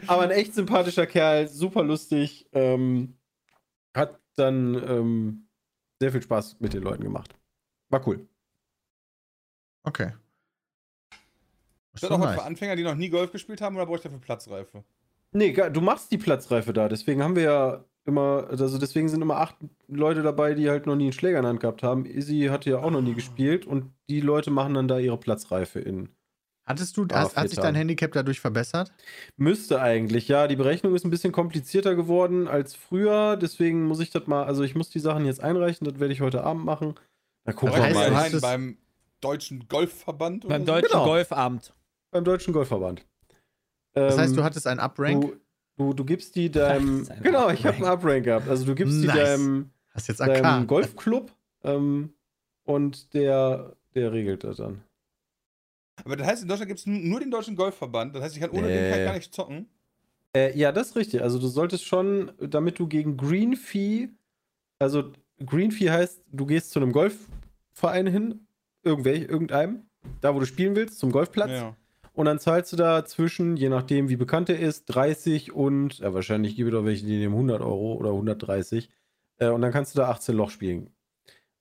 Aber 0.08 0.24
ein 0.24 0.32
echt 0.32 0.56
sympathischer 0.56 1.06
Kerl, 1.06 1.48
super 1.48 1.84
lustig. 1.84 2.48
Ähm, 2.54 3.18
hat 3.96 4.20
dann 4.36 4.76
ähm, 4.76 5.50
sehr 6.00 6.12
viel 6.12 6.22
Spaß 6.22 6.60
mit 6.60 6.74
den 6.74 6.84
Leuten 6.84 7.04
gemacht. 7.04 7.36
War 7.90 8.06
cool. 8.08 8.28
Okay. 9.84 10.14
Ist 11.94 12.04
das 12.04 12.12
auch 12.12 12.20
was 12.20 12.36
für 12.36 12.44
Anfänger, 12.44 12.76
die 12.76 12.84
noch 12.84 12.96
nie 12.96 13.10
Golf 13.10 13.32
gespielt 13.32 13.62
haben, 13.62 13.76
oder 13.76 13.86
brauche 13.86 13.98
ich 13.98 14.04
dafür 14.04 14.20
Platzreife? 14.20 14.84
Nee, 15.32 15.52
du 15.54 15.82
machst 15.82 16.12
die 16.12 16.18
Platzreife 16.18 16.74
da. 16.74 16.88
Deswegen 16.90 17.24
haben 17.24 17.36
wir 17.36 17.44
ja 17.44 17.86
immer, 18.06 18.48
also 18.50 18.78
deswegen 18.78 19.10
sind 19.10 19.22
immer 19.22 19.38
acht 19.38 19.56
Leute 19.88 20.22
dabei, 20.22 20.54
die 20.54 20.70
halt 20.70 20.86
noch 20.86 20.96
nie 20.96 21.06
einen 21.06 21.14
Schläger 21.14 21.38
in 21.38 21.44
der 21.44 21.50
Hand 21.50 21.60
gehabt 21.60 21.84
haben. 21.84 22.06
Izzy 22.06 22.48
hatte 22.50 22.70
ja 22.70 22.80
auch 22.80 22.92
noch 22.92 23.02
nie 23.02 23.14
gespielt 23.14 23.66
und 23.66 23.92
die 24.10 24.22
Leute 24.22 24.52
machen 24.52 24.74
dann 24.74 24.88
da 24.88 25.00
ihre 25.00 25.18
Platzreife 25.18 25.80
in. 25.80 26.10
Hattest 26.66 26.98
du, 26.98 27.08
hast, 27.14 27.38
hat 27.38 27.50
sich 27.50 27.60
dein 27.60 27.76
Handicap 27.76 28.12
dadurch 28.12 28.42
verbessert? 28.42 28.92
Müsste 29.38 29.82
eigentlich, 29.82 30.28
ja. 30.28 30.48
Die 30.48 30.58
Berechnung 30.58 30.94
ist 30.96 31.06
ein 31.06 31.10
bisschen 31.10 31.32
komplizierter 31.32 31.96
geworden 31.96 32.48
als 32.50 32.76
früher. 32.76 33.38
Deswegen 33.38 33.86
muss 33.86 34.02
ich 34.02 34.10
das 34.10 34.28
mal, 34.28 34.44
also 34.44 34.64
ich 34.64 34.76
muss 34.76 34.90
die 34.90 35.00
Sachen 35.00 35.26
jetzt 35.26 35.42
einreichen. 35.42 35.88
Das 35.88 36.00
werde 36.00 36.14
ich 36.14 36.20
heute 36.20 36.44
Abend 36.44 36.66
machen. 36.66 36.96
Da 37.48 37.54
gucken 37.54 37.82
wir 37.82 37.94
mal 37.94 38.14
rein 38.14 38.42
beim 38.42 38.78
Deutschen 39.22 39.70
Golfverband. 39.70 40.50
Beim 40.50 40.66
so? 40.66 40.74
Deutschen 40.74 40.92
genau. 40.92 41.06
Golfamt. 41.06 41.74
Beim 42.12 42.26
Deutschen 42.26 42.54
Golfverband. 42.54 43.06
Das 43.94 44.18
heißt, 44.18 44.36
du 44.36 44.42
ähm, 44.42 44.44
hattest 44.44 44.68
einen 44.68 44.82
Uprank? 44.82 45.22
Du, 45.22 45.38
du, 45.78 45.94
du 45.94 46.04
gibst 46.04 46.36
die 46.36 46.52
deinem. 46.52 47.08
Genau, 47.24 47.50
ich 47.50 47.66
habe 47.66 47.78
einen 47.78 47.86
Uprank 47.86 48.26
gehabt. 48.26 48.50
Also 48.50 48.66
du 48.66 48.76
gibst 48.76 48.98
nice. 48.98 49.14
die 49.14 49.18
deinem, 49.18 49.70
Hast 49.92 50.10
jetzt 50.10 50.20
deinem 50.20 50.68
Golfclub 50.68 51.32
ähm, 51.64 52.14
und 52.66 53.14
der, 53.14 53.78
der 53.96 54.12
regelt 54.12 54.44
das 54.44 54.58
dann. 54.58 54.84
Aber 56.04 56.18
das 56.18 56.28
heißt, 56.28 56.42
in 56.44 56.50
Deutschland 56.50 56.68
gibt 56.68 56.82
es 56.82 56.86
nur 56.86 57.22
den 57.22 57.32
Deutschen 57.32 57.56
Golfverband. 57.56 58.14
Das 58.14 58.24
heißt, 58.24 58.36
ich 58.36 58.42
kann 58.42 58.52
ohne 58.52 58.70
äh. 58.70 58.92
den 58.94 59.06
gar 59.06 59.16
nicht 59.16 59.34
zocken. 59.34 59.70
Äh, 60.36 60.56
ja, 60.60 60.74
das 60.74 60.90
ist 60.90 60.96
richtig. 60.98 61.22
Also 61.22 61.40
du 61.40 61.48
solltest 61.48 61.86
schon, 61.86 62.34
damit 62.42 62.78
du 62.78 62.88
gegen 62.88 63.16
Green 63.16 63.56
Fee, 63.56 64.10
also 64.80 65.14
Green 65.46 65.72
Fee 65.72 65.90
heißt, 65.90 66.24
du 66.30 66.46
gehst 66.46 66.72
zu 66.72 66.80
einem 66.80 66.92
Golfverein 67.78 68.08
hin, 68.08 68.48
irgendwelch, 68.84 69.30
irgendeinem, 69.30 69.90
da 70.22 70.34
wo 70.34 70.40
du 70.40 70.46
spielen 70.46 70.76
willst, 70.76 71.00
zum 71.00 71.12
Golfplatz. 71.12 71.52
Ja. 71.52 71.76
Und 72.14 72.26
dann 72.26 72.40
zahlst 72.40 72.74
du 72.74 72.78
da 72.78 73.06
zwischen, 73.06 73.58
je 73.58 73.70
nachdem 73.70 74.10
wie 74.10 74.16
bekannt 74.16 74.50
er 74.50 74.60
ist, 74.60 74.86
30 74.86 75.52
und, 75.52 76.00
ja, 76.00 76.14
wahrscheinlich 76.14 76.56
gibt 76.56 76.74
es 76.74 76.76
auch 76.76 76.86
welche, 76.86 77.06
die 77.06 77.18
nehmen 77.18 77.36
100 77.36 77.62
Euro 77.62 77.94
oder 77.94 78.10
130. 78.10 78.90
Äh, 79.38 79.50
und 79.50 79.62
dann 79.62 79.72
kannst 79.72 79.94
du 79.94 80.00
da 80.00 80.10
18 80.10 80.36
Loch 80.36 80.50
spielen. 80.50 80.90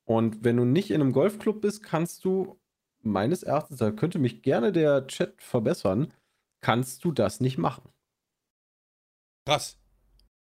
Und 0.05 0.45
wenn 0.45 0.57
du 0.57 0.65
nicht 0.65 0.91
in 0.91 1.03
einem 1.03 1.13
Golfclub 1.13 1.61
bist, 1.61 1.83
kannst 1.83 2.25
du 2.25 2.59
meines 3.03 3.43
Erachtens, 3.43 3.79
da 3.79 3.91
könnte 3.91 4.19
mich 4.19 4.43
gerne 4.43 4.73
der 4.73 5.07
Chat 5.09 5.43
verbessern, 5.43 6.15
kannst 6.63 7.05
du 7.05 7.13
das 7.13 7.41
nicht 7.41 7.59
machen. 7.59 7.91
Krass. 9.45 9.79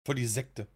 Voll 0.05 0.15
die 0.15 0.25
Sekte. 0.25 0.67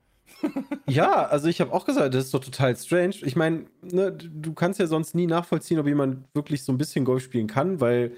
Ja, 0.87 1.25
also 1.25 1.47
ich 1.47 1.61
habe 1.61 1.71
auch 1.73 1.85
gesagt, 1.85 2.13
das 2.13 2.25
ist 2.25 2.33
doch 2.33 2.43
total 2.43 2.75
strange. 2.75 3.15
Ich 3.23 3.35
meine, 3.35 3.65
ne, 3.81 4.11
du 4.11 4.53
kannst 4.53 4.79
ja 4.79 4.87
sonst 4.87 5.15
nie 5.15 5.27
nachvollziehen, 5.27 5.79
ob 5.79 5.87
jemand 5.87 6.25
wirklich 6.33 6.63
so 6.63 6.71
ein 6.71 6.77
bisschen 6.77 7.05
Golf 7.05 7.23
spielen 7.23 7.47
kann, 7.47 7.79
weil 7.79 8.13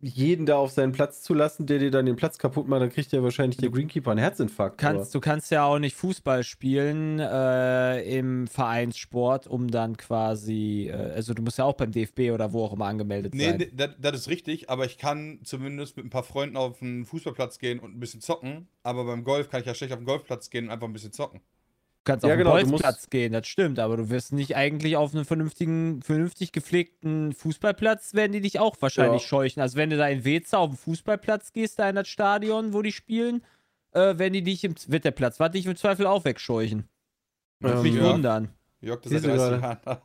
jeden 0.00 0.46
da 0.46 0.56
auf 0.56 0.70
seinen 0.70 0.92
Platz 0.92 1.22
zu 1.22 1.34
lassen, 1.34 1.66
der 1.66 1.78
dir 1.78 1.90
dann 1.90 2.06
den 2.06 2.16
Platz 2.16 2.38
kaputt 2.38 2.68
macht, 2.68 2.82
dann 2.82 2.90
kriegt 2.90 3.12
ja 3.12 3.22
wahrscheinlich 3.22 3.58
der 3.58 3.70
Greenkeeper 3.70 4.10
einen 4.10 4.20
Herzinfarkt. 4.20 4.78
Kannst, 4.78 5.14
du 5.14 5.20
kannst 5.20 5.50
ja 5.50 5.64
auch 5.64 5.78
nicht 5.78 5.96
Fußball 5.96 6.42
spielen 6.42 7.18
äh, 7.18 8.00
im 8.18 8.46
Vereinssport, 8.46 9.46
um 9.46 9.68
dann 9.68 9.96
quasi, 9.96 10.90
äh, 10.90 10.94
also 10.94 11.34
du 11.34 11.42
musst 11.42 11.58
ja 11.58 11.64
auch 11.64 11.74
beim 11.74 11.92
DFB 11.92 12.32
oder 12.32 12.52
wo 12.52 12.64
auch 12.64 12.72
immer 12.72 12.86
angemeldet 12.86 13.34
nee, 13.34 13.44
sein. 13.44 13.56
Nee, 13.58 13.88
das, 13.98 14.14
ist 14.14 14.28
richtig, 14.28 14.70
aber 14.70 14.86
ich 14.86 14.98
kann 14.98 15.40
zumindest 15.44 15.96
mit 15.96 16.06
ein 16.06 16.10
paar 16.10 16.24
Freunden 16.24 16.56
auf 16.56 16.80
einen 16.82 17.04
Fußballplatz 17.04 17.58
gehen 17.58 17.78
und 17.78 17.94
ein 17.94 18.00
bisschen 18.00 18.20
zocken, 18.20 18.68
aber 18.82 19.04
beim 19.04 19.24
Golf 19.24 19.50
kann 19.50 19.60
ich 19.60 19.66
ja 19.66 19.74
schlecht 19.74 19.92
auf 19.92 19.98
den 19.98 20.06
Golfplatz 20.06 20.50
gehen 20.50 20.66
und 20.66 20.70
einfach 20.70 20.86
ein 20.86 20.92
bisschen 20.92 21.12
zocken. 21.12 21.40
Du 22.02 22.12
kannst 22.12 22.24
ja, 22.24 22.30
auf 22.30 22.32
den 22.32 22.38
genau, 22.38 22.52
Golfplatz 22.52 23.10
gehen, 23.10 23.34
das 23.34 23.46
stimmt, 23.46 23.78
aber 23.78 23.98
du 23.98 24.08
wirst 24.08 24.32
nicht 24.32 24.56
eigentlich 24.56 24.96
auf 24.96 25.14
einen 25.14 25.26
vernünftigen, 25.26 26.00
vernünftig 26.00 26.50
gepflegten 26.50 27.34
Fußballplatz, 27.34 28.14
werden 28.14 28.32
die 28.32 28.40
dich 28.40 28.58
auch 28.58 28.76
wahrscheinlich 28.80 29.20
ja. 29.22 29.28
scheuchen. 29.28 29.60
Also 29.60 29.76
wenn 29.76 29.90
du 29.90 29.98
da 29.98 30.08
in 30.08 30.24
Weze 30.24 30.56
auf 30.56 30.70
den 30.70 30.78
Fußballplatz 30.78 31.52
gehst, 31.52 31.78
da 31.78 31.90
in 31.90 31.96
das 31.96 32.08
Stadion, 32.08 32.72
wo 32.72 32.80
die 32.80 32.92
spielen, 32.92 33.42
äh, 33.92 34.16
werden 34.16 34.32
die 34.32 34.42
dich 34.42 34.64
im, 34.64 34.74
wird 34.86 35.04
der 35.04 35.10
Platz, 35.10 35.40
warte 35.40 35.58
ich 35.58 35.66
im 35.66 35.76
Zweifel 35.76 36.06
auch 36.06 36.24
wegscheuchen. 36.24 36.88
Würde 37.58 37.76
ähm, 37.76 37.82
mich 37.82 37.94
ja. 37.94 38.12
wundern. 38.12 38.48
Jörg, 38.80 39.02
das 39.02 39.12
ist 39.12 39.26
30 39.26 39.38
Jahre 39.38 40.00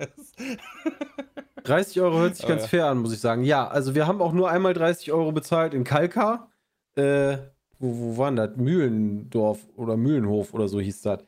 30 1.63 2.01
Euro 2.01 2.19
hört 2.19 2.35
sich 2.35 2.45
oh, 2.45 2.49
ganz 2.49 2.63
ja. 2.63 2.67
fair 2.67 2.85
an, 2.87 2.97
muss 2.97 3.13
ich 3.13 3.21
sagen. 3.21 3.45
Ja, 3.45 3.69
also 3.69 3.95
wir 3.95 4.05
haben 4.05 4.21
auch 4.21 4.33
nur 4.33 4.49
einmal 4.49 4.73
30 4.73 5.13
Euro 5.13 5.31
bezahlt 5.31 5.73
in 5.73 5.85
Kalka. 5.85 6.49
Äh, 6.95 7.37
wo, 7.79 7.97
wo 7.97 8.17
waren 8.17 8.35
das? 8.35 8.57
Mühlendorf 8.57 9.65
oder 9.77 9.95
Mühlenhof 9.95 10.53
oder 10.53 10.67
so 10.67 10.81
hieß 10.81 11.01
das. 11.03 11.19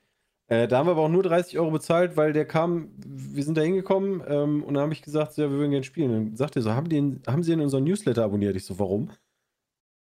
Äh, 0.49 0.67
da 0.67 0.77
haben 0.77 0.87
wir 0.87 0.91
aber 0.91 1.01
auch 1.01 1.09
nur 1.09 1.23
30 1.23 1.59
Euro 1.59 1.71
bezahlt, 1.71 2.15
weil 2.15 2.31
der 2.31 2.45
kam, 2.45 2.89
wir 3.05 3.43
sind 3.43 3.57
da 3.57 3.61
hingekommen 3.61 4.23
ähm, 4.27 4.63
und 4.63 4.75
dann 4.75 4.83
habe 4.83 4.93
ich 4.93 5.01
gesagt, 5.01 5.35
ja, 5.37 5.49
wir 5.49 5.57
würden 5.57 5.71
gerne 5.71 5.83
spielen. 5.83 6.11
Und 6.11 6.15
dann 6.15 6.35
sagt 6.37 6.55
er 6.55 6.61
so, 6.61 6.71
haben, 6.71 6.87
die, 6.87 7.19
haben 7.27 7.43
Sie 7.43 7.51
in 7.51 7.59
unseren 7.59 7.83
Newsletter 7.83 8.23
abonniert? 8.23 8.55
Ich 8.55 8.65
so, 8.65 8.79
warum? 8.79 9.11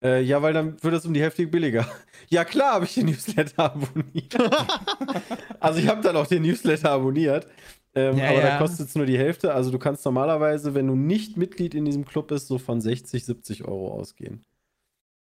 Äh, 0.03 0.23
ja, 0.23 0.41
weil 0.41 0.53
dann 0.53 0.81
wird 0.81 0.95
das 0.95 1.07
um 1.07 1.13
die 1.13 1.21
Hälfte 1.21 1.45
billiger. 1.47 1.89
ja, 2.29 2.45
klar 2.45 2.75
habe 2.75 2.85
ich 2.85 2.95
den 2.95 3.07
Newsletter 3.07 3.65
abonniert. 3.65 4.37
also 5.61 5.81
ich 5.81 5.89
habe 5.89 6.03
dann 6.03 6.17
auch 6.17 6.27
den 6.27 6.43
Newsletter 6.43 6.91
abonniert. 6.91 7.49
Ähm, 7.95 8.17
ja, 8.17 8.29
aber 8.29 8.39
ja. 8.39 8.51
da 8.51 8.59
kostet 8.59 8.89
es 8.89 8.95
nur 8.95 9.07
die 9.07 9.19
Hälfte. 9.19 9.53
Also 9.53 9.73
du 9.73 9.79
kannst 9.81 10.05
normalerweise, 10.05 10.73
wenn 10.75 10.87
du 10.87 10.95
nicht 10.95 11.37
Mitglied 11.37 11.75
in 11.75 11.85
diesem 11.85 12.05
Club 12.05 12.29
bist, 12.29 12.47
so 12.47 12.59
von 12.59 12.81
60, 12.81 13.25
70 13.25 13.65
Euro 13.65 13.93
ausgehen. 13.93 14.45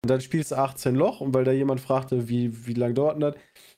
Und 0.02 0.10
dann 0.10 0.20
spielst 0.20 0.50
du 0.50 0.56
18 0.56 0.96
Loch 0.96 1.20
und 1.20 1.32
weil 1.34 1.44
da 1.44 1.52
jemand 1.52 1.80
fragte, 1.80 2.28
wie, 2.28 2.66
wie 2.66 2.74
lange 2.74 2.94
dauert 2.94 3.22
das? 3.22 3.36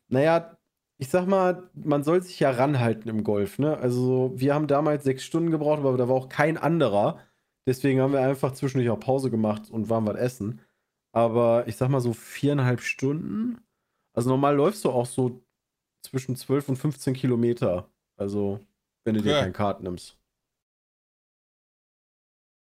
Naja, 0.08 0.55
ich 0.98 1.08
sag 1.08 1.26
mal, 1.26 1.68
man 1.74 2.02
soll 2.04 2.22
sich 2.22 2.40
ja 2.40 2.50
ranhalten 2.50 3.08
im 3.08 3.22
Golf, 3.22 3.58
ne? 3.58 3.76
Also, 3.76 4.32
wir 4.34 4.54
haben 4.54 4.66
damals 4.66 5.04
sechs 5.04 5.24
Stunden 5.24 5.50
gebraucht, 5.50 5.80
aber 5.80 5.96
da 5.96 6.08
war 6.08 6.16
auch 6.16 6.28
kein 6.28 6.56
anderer. 6.56 7.20
Deswegen 7.66 8.00
haben 8.00 8.12
wir 8.12 8.20
einfach 8.20 8.52
zwischendurch 8.52 8.90
auch 8.90 9.00
Pause 9.00 9.30
gemacht 9.30 9.70
und 9.70 9.90
waren 9.90 10.06
was 10.06 10.16
essen. 10.16 10.60
Aber 11.12 11.66
ich 11.66 11.76
sag 11.76 11.88
mal 11.88 12.00
so 12.00 12.12
viereinhalb 12.12 12.80
Stunden. 12.80 13.58
Also 14.14 14.30
normal 14.30 14.54
läufst 14.54 14.84
du 14.84 14.90
auch 14.90 15.06
so 15.06 15.42
zwischen 16.02 16.36
12 16.36 16.70
und 16.70 16.76
15 16.76 17.14
Kilometer. 17.14 17.90
Also, 18.16 18.60
wenn 19.04 19.14
du 19.14 19.20
okay. 19.20 19.30
dir 19.30 19.40
kein 19.40 19.52
Kart 19.52 19.82
nimmst. 19.82 20.18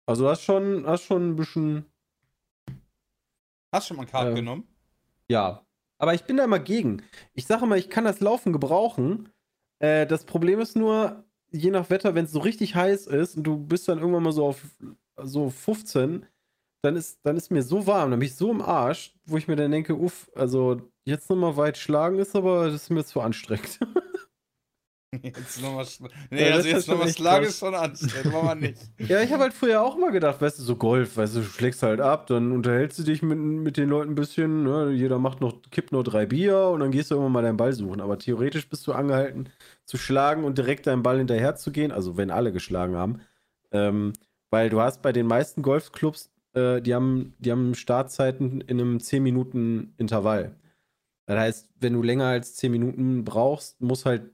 Also 0.06 0.28
hast 0.28 0.42
schon, 0.42 0.86
hast 0.86 1.04
schon 1.04 1.30
ein 1.30 1.36
bisschen. 1.36 1.86
Hast 3.72 3.86
du 3.86 3.88
schon 3.88 3.96
mal 3.96 4.02
ein 4.04 4.10
Kart 4.10 4.32
äh, 4.32 4.34
genommen? 4.34 4.68
Ja, 5.28 5.65
aber 5.98 6.14
ich 6.14 6.24
bin 6.24 6.36
da 6.36 6.44
immer 6.44 6.58
gegen. 6.58 7.02
Ich 7.34 7.46
sage 7.46 7.64
immer, 7.64 7.76
ich 7.76 7.90
kann 7.90 8.04
das 8.04 8.20
Laufen 8.20 8.52
gebrauchen. 8.52 9.28
Äh, 9.78 10.06
das 10.06 10.24
Problem 10.24 10.60
ist 10.60 10.76
nur, 10.76 11.24
je 11.50 11.70
nach 11.70 11.90
Wetter, 11.90 12.14
wenn 12.14 12.26
es 12.26 12.32
so 12.32 12.40
richtig 12.40 12.74
heiß 12.74 13.06
ist 13.06 13.36
und 13.36 13.44
du 13.44 13.58
bist 13.58 13.88
dann 13.88 13.98
irgendwann 13.98 14.22
mal 14.22 14.32
so 14.32 14.46
auf 14.46 14.62
so 15.22 15.50
15, 15.50 16.26
dann 16.82 16.96
ist, 16.96 17.20
dann 17.24 17.36
ist 17.36 17.50
mir 17.50 17.62
so 17.62 17.86
warm, 17.86 18.10
dann 18.10 18.20
bin 18.20 18.28
ich 18.28 18.36
so 18.36 18.50
im 18.50 18.62
Arsch, 18.62 19.14
wo 19.24 19.36
ich 19.36 19.48
mir 19.48 19.56
dann 19.56 19.70
denke, 19.70 19.96
uff, 19.96 20.30
also 20.34 20.80
jetzt 21.04 21.30
nochmal 21.30 21.56
weit 21.56 21.78
schlagen 21.78 22.18
ist 22.18 22.36
aber, 22.36 22.66
das 22.66 22.74
ist 22.74 22.90
mir 22.90 23.04
zu 23.04 23.20
anstrengend. 23.20 23.80
Jetzt 25.22 25.62
nochmal 25.62 25.86
nee, 26.30 26.48
ja, 26.48 26.54
also 26.54 26.68
jetzt 26.68 26.88
nochmal 26.88 27.08
schlagen 27.08 27.46
ist 27.46 27.58
schon 27.58 27.74
anstrengend, 27.74 28.32
machen 28.32 28.60
wir 28.60 28.68
nicht. 28.68 28.78
Ja, 29.08 29.20
ich 29.20 29.32
habe 29.32 29.44
halt 29.44 29.52
früher 29.52 29.82
auch 29.82 29.96
immer 29.96 30.10
gedacht, 30.10 30.40
weißt 30.40 30.58
du, 30.58 30.62
so 30.62 30.76
Golf, 30.76 31.16
weißt 31.16 31.36
du, 31.36 31.40
du 31.40 31.46
schlägst 31.46 31.82
halt 31.82 32.00
ab, 32.00 32.26
dann 32.26 32.52
unterhältst 32.52 32.98
du 32.98 33.02
dich 33.02 33.22
mit, 33.22 33.38
mit 33.38 33.76
den 33.76 33.88
Leuten 33.88 34.12
ein 34.12 34.14
bisschen, 34.14 34.64
ne? 34.64 34.90
jeder 34.92 35.18
macht 35.18 35.40
noch, 35.40 35.60
kippt 35.70 35.92
nur 35.92 36.04
drei 36.04 36.26
Bier 36.26 36.68
und 36.68 36.80
dann 36.80 36.90
gehst 36.90 37.10
du 37.10 37.14
irgendwann 37.14 37.32
mal 37.32 37.42
deinen 37.42 37.56
Ball 37.56 37.72
suchen. 37.72 38.00
Aber 38.00 38.18
theoretisch 38.18 38.68
bist 38.68 38.86
du 38.86 38.92
angehalten 38.92 39.48
zu 39.84 39.96
schlagen 39.96 40.44
und 40.44 40.58
direkt 40.58 40.86
deinen 40.86 41.02
Ball 41.02 41.18
hinterher 41.18 41.56
zu 41.56 41.70
gehen, 41.70 41.92
also 41.92 42.16
wenn 42.16 42.30
alle 42.30 42.52
geschlagen 42.52 42.96
haben. 42.96 43.20
Ähm, 43.72 44.12
weil 44.50 44.70
du 44.70 44.80
hast 44.80 45.02
bei 45.02 45.12
den 45.12 45.26
meisten 45.26 45.62
Golfclubs, 45.62 46.30
äh, 46.54 46.80
die, 46.80 46.94
haben, 46.94 47.34
die 47.38 47.52
haben 47.52 47.74
Startzeiten 47.74 48.60
in 48.62 48.80
einem 48.80 49.00
10 49.00 49.22
Minuten 49.22 49.94
Intervall. 49.98 50.56
Das 51.26 51.38
heißt, 51.38 51.70
wenn 51.80 51.92
du 51.92 52.02
länger 52.02 52.26
als 52.26 52.54
10 52.56 52.72
Minuten 52.72 53.24
brauchst, 53.24 53.80
muss 53.80 54.06
halt 54.06 54.30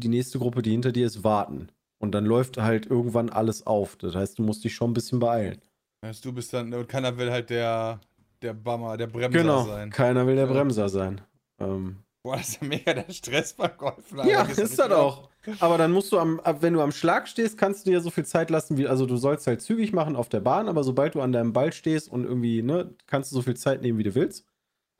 die 0.00 0.08
nächste 0.08 0.38
Gruppe, 0.38 0.62
die 0.62 0.70
hinter 0.72 0.92
dir 0.92 1.06
ist, 1.06 1.24
warten. 1.24 1.68
Und 1.98 2.12
dann 2.12 2.24
läuft 2.24 2.56
halt 2.56 2.86
irgendwann 2.86 3.28
alles 3.28 3.66
auf. 3.66 3.96
Das 3.96 4.14
heißt, 4.14 4.38
du 4.38 4.42
musst 4.42 4.64
dich 4.64 4.74
schon 4.74 4.90
ein 4.90 4.94
bisschen 4.94 5.18
beeilen. 5.18 5.60
heißt, 6.04 6.24
du 6.24 6.32
bist 6.32 6.52
dann, 6.52 6.72
und 6.72 6.88
keiner 6.88 7.16
will 7.18 7.30
halt 7.30 7.50
der, 7.50 8.00
der 8.40 8.54
Bummer, 8.54 8.96
der 8.96 9.06
Bremser 9.06 9.38
genau, 9.38 9.64
sein. 9.66 9.90
Keiner 9.90 10.26
will 10.26 10.36
der. 10.36 10.46
Bremser 10.46 10.88
sein. 10.88 11.20
Ähm, 11.58 11.98
Boah, 12.22 12.36
das 12.36 12.48
ist 12.48 12.60
ja 12.60 12.68
mega 12.68 12.92
der 12.92 13.12
Stress 13.12 13.54
beim 13.54 13.76
Golf. 13.78 14.12
Ja, 14.24 14.42
ist, 14.42 14.58
ist 14.58 14.78
das 14.78 14.90
auch. 14.90 15.30
Aber 15.60 15.78
dann 15.78 15.92
musst 15.92 16.12
du 16.12 16.18
am, 16.18 16.40
wenn 16.60 16.74
du 16.74 16.82
am 16.82 16.92
Schlag 16.92 17.28
stehst, 17.28 17.56
kannst 17.56 17.86
du 17.86 17.90
dir 17.90 18.00
so 18.02 18.10
viel 18.10 18.26
Zeit 18.26 18.50
lassen, 18.50 18.76
wie, 18.76 18.86
also 18.86 19.06
du 19.06 19.16
sollst 19.16 19.46
halt 19.46 19.62
zügig 19.62 19.92
machen 19.92 20.16
auf 20.16 20.28
der 20.28 20.40
Bahn, 20.40 20.68
aber 20.68 20.84
sobald 20.84 21.14
du 21.14 21.22
an 21.22 21.32
deinem 21.32 21.54
Ball 21.54 21.72
stehst 21.72 22.10
und 22.10 22.24
irgendwie, 22.24 22.62
ne, 22.62 22.94
kannst 23.06 23.32
du 23.32 23.36
so 23.36 23.42
viel 23.42 23.56
Zeit 23.56 23.80
nehmen, 23.80 23.98
wie 23.98 24.02
du 24.02 24.14
willst. 24.14 24.46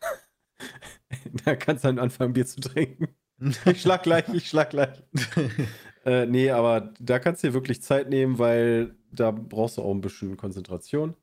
da 1.45 1.57
kannst 1.57 1.85
du 1.85 1.89
dann 1.89 1.99
anfangen, 1.99 2.33
Bier 2.33 2.47
zu 2.47 2.61
trinken. 2.61 3.09
Ich 3.65 3.81
schlag 3.83 4.03
gleich, 4.03 4.29
ich 4.33 4.49
schlag 4.49 4.71
gleich. 4.71 5.03
äh, 6.05 6.27
nee, 6.27 6.51
aber 6.51 6.93
da 7.01 7.19
kannst 7.19 7.43
du 7.43 7.49
dir 7.49 7.55
wirklich 7.55 7.83
Zeit 7.83 8.09
nehmen, 8.11 8.39
weil 8.39 8.95
da 9.13 9.31
brauchst 9.31 9.79
du 9.79 9.83
auch 9.83 9.93
ein 9.93 10.01
bisschen 10.01 10.37
Konzentration. 10.37 11.17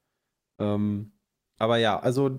Ähm, 0.59 1.11
aber 1.57 1.77
ja, 1.77 1.99
also 1.99 2.37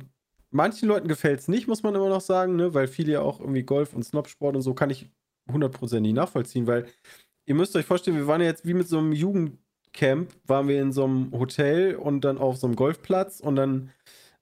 manchen 0.50 0.88
Leuten 0.88 1.08
gefällt 1.08 1.40
es 1.40 1.49
nicht, 1.49 1.68
muss 1.68 1.82
man 1.82 1.94
immer 1.94 2.08
noch 2.08 2.20
sagen, 2.20 2.56
ne? 2.56 2.75
weil 2.75 2.88
viele 2.88 3.12
ja 3.12 3.20
auch 3.20 3.40
irgendwie 3.40 3.62
Golf 3.62 3.94
und 3.94 4.02
Snobsport 4.02 4.56
und 4.56 4.62
so 4.62 4.75
kann 4.75 4.90
ich 4.90 5.11
hundertprozentig 5.50 6.12
nachvollziehen, 6.12 6.66
weil 6.66 6.87
ihr 7.47 7.54
müsst 7.54 7.75
euch 7.76 7.87
vorstellen, 7.87 8.16
wir 8.16 8.26
waren 8.26 8.40
ja 8.40 8.49
jetzt 8.49 8.66
wie 8.66 8.75
mit 8.75 8.88
so 8.88 8.99
einem 8.99 9.12
Jugendcamp, 9.12 10.30
waren 10.47 10.68
wir 10.68 10.80
in 10.80 10.92
so 10.92 11.04
einem 11.04 11.32
Hotel 11.32 11.97
und 11.97 12.23
dann 12.23 12.38
auf 12.38 12.56
so 12.58 12.66
einem 12.66 12.76
Golfplatz 12.76 13.40
und 13.40 13.56
dann 13.56 13.90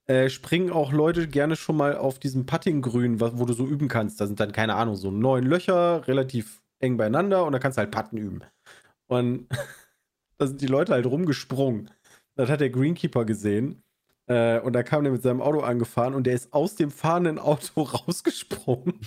äh, 0.06 0.28
springen 0.28 0.70
auch 0.70 0.92
Leute 0.92 1.26
gerne 1.28 1.56
schon 1.56 1.76
mal 1.76 1.96
auf 1.96 2.18
diesem 2.18 2.46
Puttinggrün, 2.46 3.20
wo 3.20 3.44
du 3.44 3.52
so 3.52 3.66
üben 3.66 3.88
kannst. 3.88 4.20
Da 4.20 4.26
sind 4.26 4.38
dann, 4.38 4.52
keine 4.52 4.74
Ahnung, 4.74 4.96
so 4.96 5.10
neun 5.10 5.44
Löcher, 5.44 6.06
relativ 6.06 6.62
eng 6.78 6.96
beieinander 6.96 7.44
und 7.44 7.52
da 7.52 7.58
kannst 7.58 7.78
du 7.78 7.80
halt 7.80 7.90
Putten 7.90 8.16
üben. 8.16 8.40
Und 9.06 9.48
da 10.38 10.46
sind 10.46 10.60
die 10.60 10.66
Leute 10.66 10.92
halt 10.92 11.06
rumgesprungen. 11.06 11.90
Das 12.34 12.50
hat 12.50 12.60
der 12.60 12.70
Greenkeeper 12.70 13.24
gesehen. 13.24 13.82
Äh, 14.26 14.60
und 14.60 14.72
da 14.72 14.82
kam 14.82 15.04
der 15.04 15.12
mit 15.12 15.22
seinem 15.22 15.40
Auto 15.40 15.60
angefahren 15.60 16.14
und 16.14 16.26
der 16.26 16.34
ist 16.34 16.52
aus 16.52 16.74
dem 16.74 16.90
fahrenden 16.90 17.38
Auto 17.38 17.82
rausgesprungen, 17.82 19.00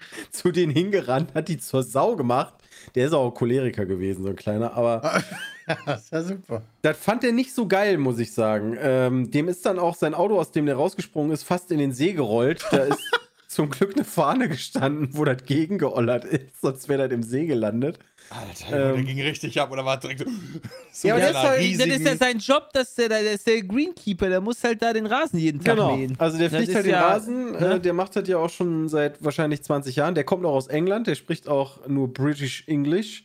zu 0.30 0.52
denen 0.52 0.72
hingerannt, 0.72 1.34
hat 1.34 1.48
die 1.48 1.58
zur 1.58 1.82
Sau 1.82 2.16
gemacht. 2.16 2.54
Der 2.94 3.06
ist 3.06 3.12
auch 3.12 3.30
Choleriker 3.32 3.86
gewesen, 3.86 4.24
so 4.24 4.30
ein 4.30 4.36
kleiner, 4.36 4.74
aber. 4.74 5.22
das 5.86 6.04
ist 6.04 6.12
ja 6.12 6.22
super. 6.22 6.62
Das 6.82 6.96
fand 6.96 7.24
er 7.24 7.32
nicht 7.32 7.54
so 7.54 7.66
geil, 7.66 7.98
muss 7.98 8.18
ich 8.18 8.32
sagen. 8.32 8.76
Ähm, 8.80 9.30
dem 9.30 9.48
ist 9.48 9.64
dann 9.66 9.78
auch 9.78 9.94
sein 9.94 10.14
Auto, 10.14 10.38
aus 10.38 10.52
dem 10.52 10.66
der 10.66 10.76
rausgesprungen 10.76 11.32
ist, 11.32 11.42
fast 11.42 11.70
in 11.70 11.78
den 11.78 11.92
See 11.92 12.12
gerollt. 12.12 12.64
Da 12.70 12.84
ist 12.84 13.02
zum 13.48 13.70
Glück 13.70 13.94
eine 13.94 14.04
Fahne 14.04 14.48
gestanden, 14.48 15.10
wo 15.12 15.24
das 15.24 15.44
gegengeollert 15.44 16.24
ist, 16.24 16.60
sonst 16.60 16.88
wäre 16.88 17.08
das 17.08 17.14
im 17.14 17.22
See 17.22 17.46
gelandet. 17.46 17.98
Alter, 18.30 18.90
ähm, 18.90 18.96
der 18.96 19.04
ging 19.04 19.22
richtig 19.22 19.58
ab 19.60 19.70
oder 19.70 19.84
war 19.84 19.98
direkt 19.98 20.20
so. 20.20 20.26
ja, 21.08 21.14
aber 21.14 21.22
das, 21.22 21.36
halt, 21.36 21.80
das 21.80 21.86
ist 21.86 22.04
ja 22.04 22.16
sein 22.16 22.38
Job, 22.38 22.70
dass 22.72 22.94
der, 22.94 23.08
der 23.08 23.32
ist 23.32 23.46
der 23.46 23.62
Greenkeeper, 23.62 24.28
der 24.28 24.40
muss 24.40 24.62
halt 24.62 24.82
da 24.82 24.92
den 24.92 25.06
Rasen 25.06 25.38
jeden 25.38 25.62
Tag 25.62 25.76
genau. 25.76 25.96
mähen. 25.96 26.14
Also 26.18 26.36
der 26.36 26.50
fliegt 26.50 26.74
halt 26.74 26.84
den 26.84 26.92
ja, 26.92 27.08
Rasen, 27.08 27.52
ne? 27.52 27.74
äh, 27.74 27.80
der 27.80 27.92
macht 27.94 28.16
das 28.16 28.28
ja 28.28 28.36
auch 28.36 28.50
schon 28.50 28.88
seit 28.88 29.22
wahrscheinlich 29.24 29.62
20 29.62 29.96
Jahren. 29.96 30.14
Der 30.14 30.24
kommt 30.24 30.44
auch 30.44 30.54
aus 30.54 30.66
England, 30.66 31.06
der 31.06 31.14
spricht 31.14 31.48
auch 31.48 31.86
nur 31.86 32.12
British 32.12 32.64
English. 32.66 33.24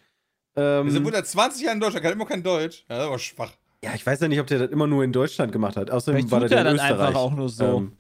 Ähm, 0.56 0.86
Wir 0.86 0.92
sind 0.94 1.06
wohl 1.06 1.14
20 1.14 1.64
Jahre 1.64 1.76
in 1.76 1.82
Deutschland, 1.82 2.04
kann 2.04 2.14
immer 2.14 2.26
kein 2.26 2.44
Deutsch. 2.44 2.86
Ja, 2.90 3.00
das 3.00 3.10
war 3.10 3.20
schwach. 3.20 3.52
Ja, 3.84 3.94
ich 3.94 4.06
weiß 4.06 4.22
ja 4.22 4.30
nicht, 4.30 4.40
ob 4.40 4.48
der 4.48 4.60
das 4.60 4.72
immer 4.72 4.88
nur 4.88 5.04
in 5.04 5.12
Deutschland 5.12 5.52
gemacht 5.52 5.76
hat. 5.76 5.92
Außerdem 5.92 6.20
Vielleicht 6.20 6.32
war 6.32 6.40
tut 6.42 6.52
der 6.52 6.60
er 6.60 6.72
in 6.72 6.78
dann 6.78 6.86
Österreich. 6.86 7.08
einfach 7.08 7.20
auch 7.20 7.34
nur 7.34 7.50
so. 7.50 7.66
Ähm, 7.66 7.98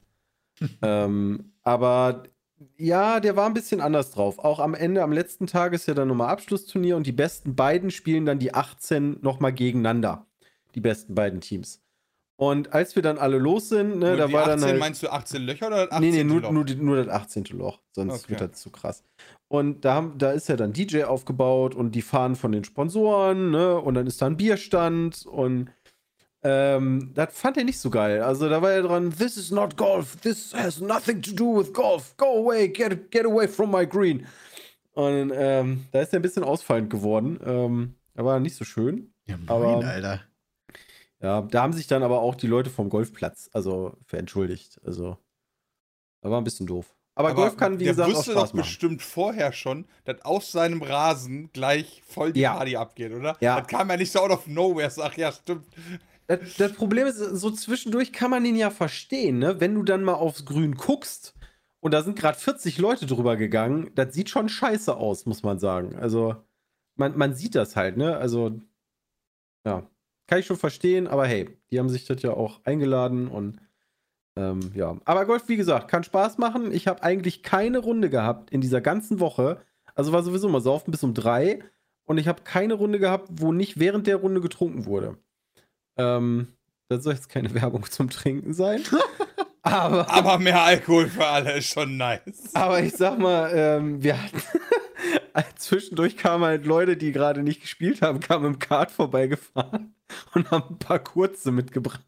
ähm, 0.82 1.54
aber 1.64 2.24
ja, 2.78 3.20
der 3.20 3.36
war 3.36 3.46
ein 3.48 3.54
bisschen 3.54 3.82
anders 3.82 4.12
drauf. 4.12 4.40
Auch 4.40 4.60
am 4.60 4.74
Ende, 4.74 5.04
am 5.04 5.12
letzten 5.12 5.48
Tag 5.48 5.74
ist 5.74 5.88
ja 5.88 5.94
dann 5.94 6.08
nochmal 6.08 6.30
Abschlussturnier 6.30 6.96
und 6.98 7.06
die 7.08 7.12
besten 7.12 7.56
beiden 7.56 7.92
spielen 7.92 8.26
dann 8.26 8.40
die 8.40 8.54
18 8.54 9.18
nochmal 9.22 9.54
gegeneinander. 9.54 10.26
Die 10.76 10.82
besten 10.82 11.14
beiden 11.16 11.42
Teams. 11.42 11.82
Und 12.36 12.74
als 12.74 12.96
wir 12.96 13.04
dann 13.04 13.20
alle 13.20 13.38
los 13.38 13.70
sind, 13.70 14.00
ne, 14.00 14.18
da 14.18 14.32
war 14.32 14.44
18, 14.48 14.60
dann 14.60 14.70
halt. 14.70 14.80
Meinst 14.80 15.04
du 15.04 15.10
18 15.12 15.42
Löcher 15.44 15.68
oder 15.68 15.86
das 15.86 15.92
18 15.92 16.02
Nee, 16.02 16.18
nee, 16.18 16.24
nur, 16.24 16.42
Loch? 16.42 16.52
nur, 16.52 16.66
nur 16.66 16.98
das 16.98 17.08
18. 17.08 17.44
Loch. 17.52 17.80
Sonst 17.92 18.24
Okay. 18.24 18.32
wird 18.32 18.42
das 18.42 18.60
zu 18.62 18.72
krass. 18.72 19.04
Und 19.50 19.86
da, 19.86 19.94
haben, 19.94 20.18
da 20.18 20.32
ist 20.32 20.50
ja 20.50 20.56
dann 20.56 20.74
DJ 20.74 21.04
aufgebaut 21.04 21.76
und 21.76 21.94
die 21.94 22.02
fahren 22.02 22.36
von 22.36 22.52
den 22.52 22.64
Sponsoren, 22.64 23.52
ne? 23.52 23.80
Und 23.80 23.94
dann 23.94 24.08
ist 24.08 24.22
da 24.22 24.26
ein 24.26 24.38
Bierstand 24.38 25.26
und 25.28 25.70
ähm, 26.44 27.12
das 27.14 27.30
fand 27.38 27.58
er 27.58 27.64
nicht 27.64 27.80
so 27.80 27.90
geil. 27.90 28.22
Also 28.22 28.50
da 28.50 28.62
war 28.62 28.72
er 28.72 28.82
dran, 28.84 29.12
this 29.18 29.38
is 29.38 29.52
not 29.52 29.78
golf, 29.78 30.16
this 30.18 30.54
has 30.54 30.80
nothing 30.80 31.22
to 31.22 31.32
do 31.34 31.58
with 31.60 31.74
golf, 31.74 32.16
go 32.18 32.44
away, 32.44 32.68
get, 32.70 33.12
get 33.12 33.26
away 33.26 33.48
from 33.48 33.72
my 33.72 33.86
green. 33.88 34.26
Und 34.94 35.32
ähm, 35.36 35.86
da 35.92 36.02
ist 36.02 36.14
er 36.14 36.20
ein 36.20 36.22
bisschen 36.22 36.44
ausfallend 36.44 36.90
geworden. 36.90 37.40
Ähm, 37.46 37.96
er 38.14 38.26
war 38.26 38.40
nicht 38.40 38.56
so 38.56 38.64
schön. 38.66 39.12
Ja, 39.26 39.38
moin, 39.38 39.50
Aber- 39.50 39.88
Alter. 39.88 40.22
Ja, 41.22 41.42
da 41.42 41.62
haben 41.62 41.72
sich 41.72 41.88
dann 41.88 42.04
aber 42.04 42.20
auch 42.20 42.36
die 42.36 42.48
Leute 42.48 42.70
vom 42.70 42.90
Golfplatz 42.90 43.50
also 43.54 43.96
für 44.06 44.18
entschuldigt. 44.18 44.82
Also, 44.86 45.18
da 46.22 46.30
war 46.30 46.42
ein 46.42 46.44
bisschen 46.44 46.68
doof. 46.68 46.94
Aber, 47.16 47.34
Golf 47.34 47.56
kann, 47.56 47.80
wie 47.80 47.86
der 47.86 47.94
gesagt, 47.94 48.12
auch 48.12 48.16
wusste 48.18 48.32
Spaß 48.32 48.44
doch 48.50 48.54
machen. 48.54 48.64
bestimmt 48.66 49.02
vorher 49.02 49.54
schon, 49.54 49.86
dass 50.04 50.20
aus 50.26 50.52
seinem 50.52 50.82
Rasen 50.82 51.50
gleich 51.54 52.02
voll 52.06 52.34
die 52.34 52.42
Ja. 52.42 52.56
Party 52.56 52.76
abgeht, 52.76 53.14
oder? 53.14 53.38
Ja. 53.40 53.60
Das 53.62 53.68
kam 53.68 53.90
ja 53.90 53.96
nicht 53.96 54.12
so 54.12 54.20
out 54.20 54.32
of 54.32 54.48
nowhere. 54.48 54.90
Sag, 54.90 55.18
ja, 55.18 55.32
stimmt. 55.32 55.66
Das, 56.28 56.56
das 56.58 56.74
Problem 56.74 57.08
ist, 57.08 57.18
so 57.18 57.52
zwischendurch 57.52 58.14
kann 58.14 58.32
man 58.32 58.46
ihn 58.46 58.56
ja 58.56 58.70
verstehen, 58.70 59.40
ne? 59.40 59.60
Wenn 59.60 59.76
du 59.76 59.84
dann 59.84 60.04
mal 60.04 60.14
aufs 60.14 60.46
Grün 60.46 60.76
guckst 60.76 61.36
und 61.80 61.94
da 61.94 62.02
sind 62.02 62.18
gerade 62.18 62.38
40 62.38 62.78
Leute 62.78 63.06
drüber 63.06 63.36
gegangen, 63.36 63.92
das 63.96 64.14
sieht 64.14 64.30
schon 64.30 64.50
scheiße 64.50 64.96
aus, 64.96 65.26
muss 65.26 65.44
man 65.44 65.60
sagen. 65.60 65.96
Also, 65.96 66.36
man, 66.96 67.18
man 67.18 67.36
sieht 67.36 67.56
das 67.56 67.76
halt, 67.76 67.98
ne? 67.98 68.18
Also, 68.18 68.62
ja, 69.66 69.90
kann 70.28 70.40
ich 70.40 70.46
schon 70.46 70.58
verstehen, 70.58 71.08
aber 71.08 71.28
hey, 71.28 71.58
die 71.72 71.80
haben 71.80 71.90
sich 71.90 72.06
das 72.06 72.22
ja 72.22 72.32
auch 72.32 72.62
eingeladen 72.64 73.28
und 73.28 73.60
ähm, 74.36 74.72
ja. 74.74 74.98
Aber 75.06 75.26
Golf, 75.26 75.48
wie 75.48 75.58
gesagt, 75.58 75.90
kann 75.90 76.04
Spaß 76.04 76.38
machen. 76.38 76.72
Ich 76.72 76.88
habe 76.88 77.04
eigentlich 77.04 77.44
keine 77.44 77.80
Runde 77.80 78.10
gehabt 78.10 78.50
in 78.50 78.62
dieser 78.62 78.82
ganzen 78.82 79.20
Woche. 79.20 79.62
Also 79.96 80.12
war 80.12 80.24
sowieso 80.24 80.50
mal 80.50 80.62
saufen 80.62 80.92
bis 80.92 81.04
um 81.04 81.14
drei 81.14 81.60
und 82.06 82.18
ich 82.18 82.28
habe 82.28 82.44
keine 82.44 82.74
Runde 82.74 83.00
gehabt, 83.00 83.30
wo 83.32 83.52
nicht 83.52 83.80
während 83.80 84.08
der 84.08 84.18
Runde 84.18 84.42
getrunken 84.42 84.86
wurde. 84.86 85.18
Ähm, 85.98 86.48
das 86.90 87.04
soll 87.04 87.14
jetzt 87.14 87.30
keine 87.30 87.54
Werbung 87.54 87.90
zum 87.90 88.10
Trinken 88.10 88.54
sein. 88.54 88.82
aber, 89.62 90.10
Aber 90.10 90.40
mehr 90.40 90.62
Alkohol 90.62 91.08
für 91.08 91.26
alle 91.26 91.58
ist 91.58 91.70
schon 91.74 91.98
nice. 91.98 92.52
aber 92.54 92.82
ich 92.82 92.94
sag 92.96 93.18
mal, 93.20 93.52
ähm, 93.54 94.04
wir 94.04 94.22
hatten. 94.22 94.42
Zwischendurch 95.58 96.18
kamen 96.18 96.44
halt 96.44 96.66
Leute, 96.66 96.96
die 96.98 97.12
gerade 97.12 97.42
nicht 97.44 97.62
gespielt 97.62 98.02
haben, 98.02 98.20
kamen 98.20 98.46
im 98.46 98.60
Kart 98.60 98.92
vorbeigefahren 98.92 99.96
und 100.34 100.52
haben 100.52 100.76
ein 100.76 100.80
paar 100.80 101.00
kurze 101.00 101.52
mitgebracht. 101.52 102.02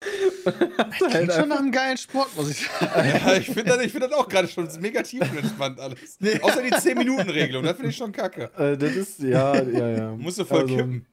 Klingt 0.00 1.14
Halt 1.14 1.32
schon 1.32 1.48
nach 1.48 1.58
einem 1.58 1.72
geilen 1.72 1.96
Sport, 1.96 2.36
muss 2.36 2.50
ich 2.50 2.68
sagen. 2.68 3.08
Ja, 3.08 3.34
ich 3.34 3.46
finde 3.46 3.64
das, 3.64 3.80
ich 3.82 3.90
find 3.90 4.04
das 4.04 4.12
auch 4.12 4.28
gerade 4.28 4.46
schon 4.46 4.68
mega 4.80 5.02
tiefenentspannt 5.02 5.80
alles. 5.80 6.18
Nee. 6.20 6.38
Außer 6.40 6.62
die 6.62 6.72
10-Minuten-Regelung, 6.72 7.64
das 7.64 7.76
finde 7.76 7.90
ich 7.90 7.96
schon 7.96 8.12
kacke. 8.12 8.50
Äh, 8.56 8.76
das 8.76 8.92
ist, 8.94 9.20
ja, 9.20 9.60
ja, 9.60 9.88
ja. 9.88 10.10
Musst 10.16 10.38
du 10.38 10.44
voll 10.44 10.62
Also, 10.62 10.76
kippen. 10.76 11.06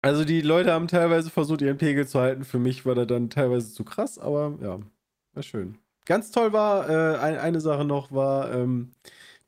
Also 0.00 0.24
die 0.24 0.40
Leute 0.40 0.72
haben 0.72 0.88
teilweise 0.88 1.30
versucht, 1.30 1.60
ihren 1.60 1.78
Pegel 1.78 2.06
zu 2.06 2.20
halten. 2.20 2.44
Für 2.44 2.58
mich 2.58 2.86
war 2.86 2.94
das 2.94 3.08
dann 3.08 3.30
teilweise 3.30 3.72
zu 3.72 3.84
krass, 3.84 4.18
aber 4.18 4.56
ja, 4.62 4.78
war 5.34 5.42
schön. 5.42 5.78
Ganz 6.06 6.30
toll 6.30 6.52
war, 6.52 6.88
äh, 6.88 7.18
ein, 7.18 7.38
eine 7.38 7.60
Sache 7.60 7.84
noch 7.84 8.12
war, 8.12 8.52
ähm, 8.54 8.92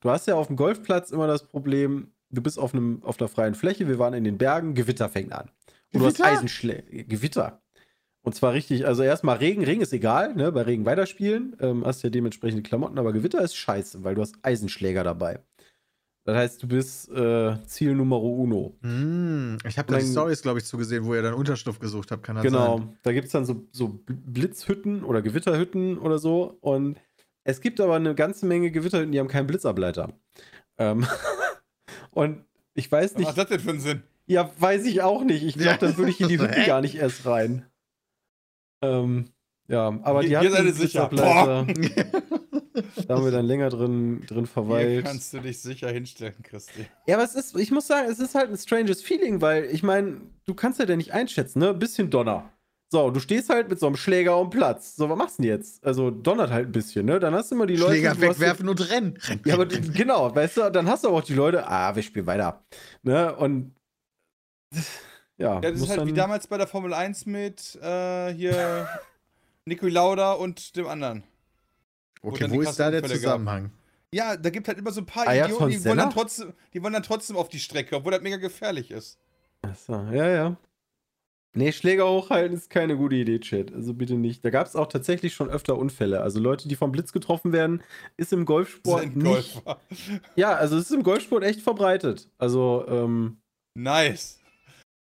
du 0.01 0.11
hast 0.11 0.27
ja 0.27 0.35
auf 0.35 0.49
dem 0.49 0.57
Golfplatz 0.57 1.11
immer 1.11 1.27
das 1.27 1.45
Problem, 1.45 2.13
du 2.31 2.43
bist 2.43 2.59
auf, 2.59 2.75
einem, 2.75 3.03
auf 3.03 3.19
einer 3.21 3.29
freien 3.29 3.55
Fläche, 3.55 3.89
wir 3.89 3.99
waren 3.99 4.13
in 4.13 4.25
den 4.25 4.39
Bergen, 4.39 4.75
Gewitter 4.75 5.09
fängt 5.09 5.33
an. 5.33 5.51
Und 5.93 6.01
du 6.01 6.07
hast 6.07 6.17
Gewitter? 6.17 6.33
Eisenschläge. 6.33 7.05
Gewitter. 7.05 7.63
Und 8.23 8.35
zwar 8.35 8.53
richtig, 8.53 8.87
also 8.87 9.03
erstmal 9.03 9.39
Regen, 9.39 9.65
Regen 9.65 9.81
ist 9.81 9.95
egal, 9.95 10.35
ne? 10.35 10.53
Bei 10.53 10.63
Regen 10.63 10.85
weiterspielen, 10.85 11.57
ähm, 11.61 11.87
hast 11.87 12.03
ja 12.03 12.11
dementsprechende 12.11 12.63
Klamotten, 12.63 12.99
aber 12.99 13.13
Gewitter 13.13 13.41
ist 13.41 13.57
scheiße, 13.57 14.05
weil 14.05 14.15
du 14.15 14.21
hast 14.21 14.35
Eisenschläger 14.43 15.05
dabei. 15.05 15.41
Das 16.25 16.37
heißt, 16.37 16.63
du 16.63 16.69
bist 16.69 17.09
äh, 17.11 17.57
Ziel 17.67 17.95
Numero 17.95 18.29
uno. 18.29 18.77
Hm, 18.83 19.57
ich 19.67 19.79
habe 19.79 19.93
da 19.93 20.01
Stories, 20.01 20.43
glaube 20.43 20.59
ich, 20.59 20.65
zugesehen, 20.67 21.05
wo 21.07 21.15
ihr 21.15 21.23
dann 21.23 21.35
Unterschlupf 21.35 21.79
gesucht 21.79 22.11
habt. 22.11 22.23
Kann 22.23 22.37
das 22.37 22.45
Genau, 22.45 22.79
sein? 22.79 22.99
da 23.03 23.13
gibt 23.13 23.27
es 23.27 23.33
dann 23.33 23.45
so, 23.47 23.67
so 23.73 24.01
Blitzhütten 24.07 25.03
oder 25.03 25.23
Gewitterhütten 25.23 25.99
oder 25.99 26.19
so. 26.19 26.59
Und 26.61 26.99
es 27.45 27.61
gibt 27.63 27.81
aber 27.81 27.97
eine 27.97 28.15
ganze 28.15 28.45
Menge 28.47 28.71
Gewitterhütten, 28.71 29.13
die 29.13 29.19
haben 29.19 29.29
keinen 29.29 29.47
Blitzableiter. 29.47 30.13
Ähm 30.79 31.07
und 32.11 32.45
ich 32.75 32.93
weiß 32.93 33.13
Was 33.15 33.19
nicht, 33.19 33.29
hat 33.31 33.39
das 33.39 33.49
denn 33.49 33.61
für 33.61 33.71
einen 33.71 33.81
Sinn? 33.81 34.03
ja, 34.27 34.51
weiß 34.59 34.85
ich 34.85 35.01
auch 35.03 35.25
nicht. 35.25 35.43
Ich 35.43 35.55
glaube, 35.55 35.71
Ja. 35.71 35.77
dann 35.79 35.97
würde 35.97 36.11
ich 36.11 36.21
in 36.21 36.29
die 36.29 36.39
Hütte 36.41 36.67
gar 36.67 36.83
nicht 36.83 36.97
erst 36.97 37.25
rein. 37.27 37.65
Ähm, 38.83 39.31
ja, 39.69 39.89
aber 40.03 40.21
die 40.23 40.29
Hier- 40.29 40.39
hatten 40.39 40.49
hier 40.49 40.57
seid 40.57 40.65
ihr 40.65 40.69
einen 40.69 40.77
sicher. 40.77 41.09
Blitzableiter. 41.09 42.40
Da 43.07 43.17
haben 43.17 43.25
wir 43.25 43.33
dann 43.33 43.47
länger 43.47 43.69
drin, 43.69 44.23
drin 44.27 44.45
Hier 44.45 44.47
verweilt. 44.47 45.05
kannst 45.05 45.33
du 45.33 45.41
dich 45.41 45.61
sicher 45.61 45.91
hinstellen, 45.91 46.43
Christi. 46.43 46.87
Ja, 47.07 47.17
aber 47.17 47.25
es 47.25 47.35
ist, 47.35 47.57
ich 47.57 47.71
muss 47.71 47.87
sagen, 47.87 48.09
es 48.11 48.19
ist 48.19 48.35
halt 48.35 48.51
ein 48.51 48.57
stranges 48.57 49.03
Feeling, 49.03 49.41
weil 49.41 49.65
ich 49.65 49.83
meine, 49.83 50.21
du 50.47 50.55
kannst 50.55 50.79
ja 50.79 50.97
nicht 50.97 51.13
einschätzen, 51.13 51.59
ne? 51.59 51.75
Bisschen 51.75 52.11
Donner. 52.11 52.51
So, 52.93 53.11
du 53.11 53.21
stehst 53.21 53.51
halt 53.51 53.69
mit 53.69 53.79
so 53.79 53.87
einem 53.87 53.97
Schläger 53.97 54.33
am 54.35 54.51
Platz. 54.51 54.97
So, 54.97 55.09
was 55.09 55.17
machst 55.17 55.39
du 55.39 55.43
denn 55.43 55.53
jetzt? 55.53 55.85
Also 55.85 56.11
donnert 56.11 56.51
halt 56.51 56.69
ein 56.69 56.73
bisschen, 56.73 57.07
ne? 57.07 57.21
Dann 57.21 57.35
hast 57.35 57.51
du 57.51 57.55
immer 57.55 57.67
die 57.67 57.77
Leute. 57.77 57.93
Schläger 57.93 58.15
du 58.15 58.21
wegwerfen 58.23 58.69
und 58.69 58.91
rennen. 58.91 59.17
rennen 59.17 59.43
Ja, 59.45 59.55
aber 59.55 59.67
genau, 59.67 60.35
weißt 60.35 60.57
du, 60.57 60.71
dann 60.71 60.89
hast 60.89 61.05
du 61.05 61.09
aber 61.09 61.19
auch 61.19 61.25
die 61.25 61.35
Leute, 61.35 61.69
ah, 61.69 61.95
wir 61.95 62.03
spielen 62.03 62.27
weiter. 62.27 62.65
Ne? 63.03 63.35
Und 63.37 63.75
ja, 65.39 65.55
Ja, 65.55 65.61
das 65.61 65.81
ist 65.81 65.89
halt 65.89 66.01
dann, 66.01 66.09
wie 66.09 66.13
damals 66.13 66.49
bei 66.49 66.59
der 66.59 66.67
Formel 66.67 66.93
1 66.93 67.27
mit 67.27 67.77
äh, 67.81 68.33
hier 68.35 68.89
Nico 69.67 69.87
Lauda 69.87 70.33
und 70.33 70.75
dem 70.77 70.89
anderen. 70.89 71.23
Okay, 72.23 72.51
wo 72.51 72.61
ist 72.61 72.77
da 72.77 72.91
der 72.91 73.03
Unfälle 73.03 73.21
gab. 73.21 73.33
Zusammenhang? 73.33 73.71
Ja, 74.13 74.37
da 74.37 74.51
gibt 74.51 74.67
halt 74.67 74.79
immer 74.79 74.91
so 74.91 75.01
ein 75.01 75.07
paar 75.07 75.27
Ayrton 75.27 75.55
Idioten, 75.55 75.71
die 75.71 75.85
wollen, 75.85 75.99
dann 75.99 76.11
trotzdem, 76.11 76.53
die 76.75 76.83
wollen 76.83 76.93
dann 76.93 77.03
trotzdem 77.03 77.37
auf 77.37 77.49
die 77.49 77.61
Strecke, 77.61 77.97
obwohl 77.97 78.13
das 78.13 78.23
mega 78.23 78.37
gefährlich 78.37 78.91
ist. 78.91 79.19
Achso, 79.63 79.95
ja, 80.11 80.29
ja. 80.29 80.57
Nee, 81.53 81.73
Schläger 81.73 82.09
hochhalten 82.09 82.57
ist 82.57 82.71
keine 82.71 82.97
gute 82.97 83.17
Idee, 83.17 83.41
Chat. 83.41 83.75
Also 83.75 83.93
bitte 83.93 84.15
nicht. 84.15 84.45
Da 84.45 84.51
gab 84.51 84.67
es 84.67 84.77
auch 84.77 84.87
tatsächlich 84.87 85.35
schon 85.35 85.51
öfter 85.51 85.77
Unfälle. 85.77 86.21
Also 86.21 86.39
Leute, 86.39 86.69
die 86.69 86.77
vom 86.77 86.93
Blitz 86.93 87.13
getroffen 87.13 87.53
werden, 87.53 87.83
ist 88.17 88.33
im 88.33 88.45
Golfsport 88.45 89.03
Sind 89.03 89.17
nicht. 89.17 89.65
Golfer. 89.65 89.81
Ja, 90.37 90.55
also 90.55 90.77
es 90.77 90.85
ist 90.85 90.93
im 90.93 91.03
Golfsport 91.03 91.43
echt 91.43 91.61
verbreitet. 91.61 92.29
Also, 92.39 92.85
ähm, 92.89 93.39
Nice. 93.75 94.40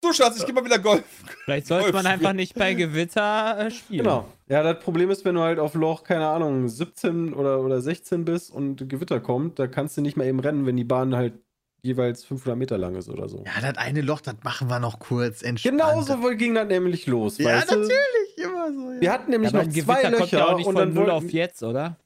So, 0.04 0.12
Schatz, 0.12 0.38
ich 0.38 0.44
geh 0.44 0.52
mal 0.52 0.62
wieder 0.64 0.78
Golf. 0.78 1.02
Vielleicht 1.44 1.66
sollte 1.66 1.86
man 1.92 2.02
Golf 2.04 2.14
einfach 2.14 2.32
nicht 2.34 2.54
bei 2.54 2.74
Gewitter 2.74 3.58
äh, 3.58 3.70
spielen. 3.70 4.04
genau. 4.04 4.28
Ja, 4.48 4.62
das 4.62 4.78
Problem 4.84 5.08
ist, 5.10 5.24
wenn 5.24 5.34
du 5.34 5.40
halt 5.40 5.58
auf 5.58 5.72
Loch, 5.74 6.04
keine 6.04 6.26
Ahnung, 6.28 6.68
17 6.68 7.32
oder, 7.32 7.60
oder 7.60 7.80
16 7.80 8.26
bist 8.26 8.50
und 8.50 8.86
Gewitter 8.90 9.18
kommt, 9.20 9.58
da 9.58 9.66
kannst 9.66 9.96
du 9.96 10.02
nicht 10.02 10.18
mehr 10.18 10.26
eben 10.26 10.40
rennen, 10.40 10.66
wenn 10.66 10.76
die 10.76 10.84
Bahn 10.84 11.16
halt 11.16 11.32
jeweils 11.80 12.22
500 12.24 12.58
Meter 12.58 12.76
lang 12.76 12.96
ist 12.96 13.08
oder 13.08 13.30
so. 13.30 13.44
Ja, 13.46 13.62
das 13.62 13.78
eine 13.78 14.02
Loch, 14.02 14.20
das 14.20 14.34
machen 14.42 14.68
wir 14.68 14.78
noch 14.78 14.98
kurz 14.98 15.40
entspannt. 15.42 15.80
Genau 15.80 16.02
so 16.02 16.18
ging 16.36 16.54
das 16.54 16.68
nämlich 16.68 17.06
los, 17.06 17.38
Ja, 17.38 17.46
weißt 17.46 17.70
du? 17.70 17.76
natürlich, 17.76 18.36
immer 18.36 18.72
so. 18.74 18.92
Ja. 18.92 19.00
Wir 19.00 19.12
hatten 19.12 19.30
nämlich 19.30 19.52
Ja, 19.52 19.58
noch 19.58 19.64
ein 19.64 19.70
zwei 19.72 20.02
Gewitter 20.02 20.16
kommt 20.18 20.30
ja 20.32 20.38
Löcher 20.40 20.48
auch 20.52 20.56
nicht 20.58 20.66
und 20.66 20.74
von 20.74 20.80
dann 20.82 20.94
0 20.94 21.06
wollten, 21.06 21.10
auf 21.26 21.32
jetzt, 21.32 21.62
oder? 21.62 21.96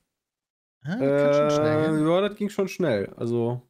Ah, 0.85 0.97
kann 0.97 1.35
schon 1.35 1.51
schnell 1.51 1.99
Äh, 2.07 2.09
ja, 2.09 2.21
das 2.29 2.37
ging 2.37 2.49
schon 2.49 2.69
schnell. 2.69 3.13
Also, 3.17 3.63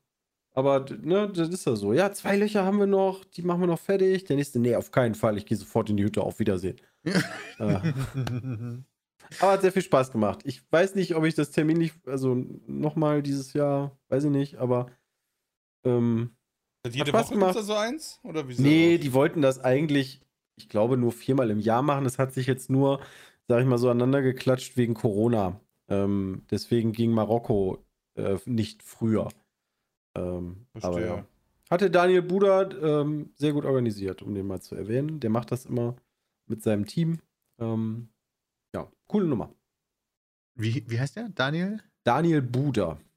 Aber 0.58 0.84
ne, 1.02 1.30
das 1.32 1.50
ist 1.50 1.66
ja 1.66 1.76
so. 1.76 1.92
Ja, 1.92 2.10
zwei 2.10 2.34
Löcher 2.34 2.64
haben 2.64 2.80
wir 2.80 2.88
noch, 2.88 3.24
die 3.24 3.42
machen 3.42 3.60
wir 3.60 3.68
noch 3.68 3.78
fertig. 3.78 4.24
Der 4.24 4.34
nächste, 4.34 4.58
nee, 4.58 4.74
auf 4.74 4.90
keinen 4.90 5.14
Fall. 5.14 5.36
Ich 5.36 5.46
gehe 5.46 5.56
sofort 5.56 5.88
in 5.88 5.96
die 5.96 6.02
Hütte. 6.02 6.20
Auf 6.24 6.40
Wiedersehen. 6.40 6.80
äh. 7.04 7.12
Aber 9.38 9.52
hat 9.52 9.60
sehr 9.60 9.70
viel 9.70 9.82
Spaß 9.82 10.10
gemacht. 10.10 10.40
Ich 10.42 10.60
weiß 10.72 10.96
nicht, 10.96 11.14
ob 11.14 11.24
ich 11.26 11.36
das 11.36 11.52
terminlich, 11.52 11.92
also 12.06 12.34
nochmal 12.66 13.22
dieses 13.22 13.52
Jahr, 13.52 13.96
weiß 14.08 14.24
ich 14.24 14.32
nicht, 14.32 14.56
aber 14.56 14.90
ähm, 15.84 16.30
jede 16.90 17.12
Woche 17.12 17.34
gibt 17.34 17.54
da 17.54 17.62
so 17.62 17.74
eins? 17.74 18.18
Oder 18.24 18.48
wieso? 18.48 18.60
Nee, 18.60 18.98
die 18.98 19.12
wollten 19.12 19.40
das 19.40 19.60
eigentlich, 19.60 20.22
ich 20.56 20.68
glaube, 20.68 20.96
nur 20.96 21.12
viermal 21.12 21.50
im 21.50 21.60
Jahr 21.60 21.82
machen. 21.82 22.02
Das 22.02 22.18
hat 22.18 22.32
sich 22.32 22.48
jetzt 22.48 22.68
nur, 22.68 22.98
sag 23.46 23.60
ich 23.60 23.66
mal, 23.68 23.78
so 23.78 23.90
aneinander 23.90 24.22
geklatscht 24.22 24.76
wegen 24.76 24.94
Corona. 24.94 25.60
Ähm, 25.86 26.42
deswegen 26.50 26.90
ging 26.90 27.12
Marokko 27.12 27.84
äh, 28.16 28.38
nicht 28.44 28.82
früher. 28.82 29.28
Ähm, 30.18 30.66
aber 30.80 31.04
ja. 31.04 31.26
Hatte 31.70 31.90
Daniel 31.90 32.22
Buda 32.22 32.70
ähm, 32.70 33.30
sehr 33.34 33.52
gut 33.52 33.64
organisiert, 33.64 34.22
um 34.22 34.34
den 34.34 34.46
mal 34.46 34.60
zu 34.60 34.74
erwähnen. 34.74 35.20
Der 35.20 35.30
macht 35.30 35.52
das 35.52 35.66
immer 35.66 35.96
mit 36.46 36.62
seinem 36.62 36.86
Team. 36.86 37.20
Ähm, 37.58 38.08
ja, 38.74 38.90
coole 39.06 39.26
Nummer. 39.26 39.54
Wie, 40.54 40.84
wie 40.88 40.98
heißt 40.98 41.16
der? 41.16 41.28
Daniel? 41.28 41.82
Daniel 42.04 42.42
Buda. 42.42 42.98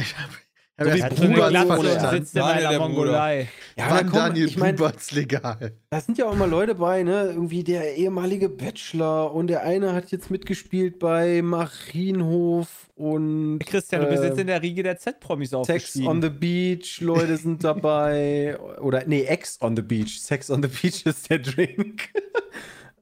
Ich 0.00 0.18
habe 0.18 0.32
so 0.78 0.86
wie 0.86 1.00
Bruder 1.00 2.10
sitzt 2.10 2.34
in 2.34 2.42
einer 2.42 2.78
Mongolei. 2.78 3.48
Ja, 3.76 3.90
Wann 3.90 4.06
komm, 4.06 4.18
Daniel 4.18 4.46
ich 4.46 4.56
mein, 4.56 4.76
legal? 5.10 5.72
Da 5.90 6.00
sind 6.00 6.16
ja 6.16 6.26
auch 6.26 6.32
immer 6.32 6.46
Leute 6.46 6.74
bei, 6.74 7.02
ne? 7.02 7.24
Irgendwie 7.26 7.62
der 7.62 7.96
ehemalige 7.96 8.48
Bachelor 8.48 9.34
und 9.34 9.48
der 9.48 9.62
eine 9.64 9.92
hat 9.92 10.10
jetzt 10.10 10.30
mitgespielt 10.30 10.98
bei 10.98 11.42
Marienhof 11.42 12.90
und. 12.94 13.58
Christian, 13.60 14.02
äh, 14.02 14.04
du 14.06 14.10
bist 14.12 14.24
jetzt 14.24 14.38
in 14.38 14.46
der 14.46 14.62
Riege 14.62 14.82
der 14.82 14.96
Z-Promis 14.96 15.52
aufgestiegen. 15.52 16.04
Sex 16.04 16.14
on 16.14 16.22
the 16.22 16.30
Beach, 16.30 17.00
Leute 17.00 17.36
sind 17.36 17.62
dabei. 17.64 18.58
Oder, 18.80 19.04
nee, 19.06 19.24
Ex 19.24 19.58
on 19.60 19.76
the 19.76 19.82
Beach. 19.82 20.20
Sex 20.20 20.50
on 20.50 20.62
the 20.62 20.68
Beach 20.68 21.02
ist 21.04 21.28
der 21.28 21.38
Drink. 21.38 22.08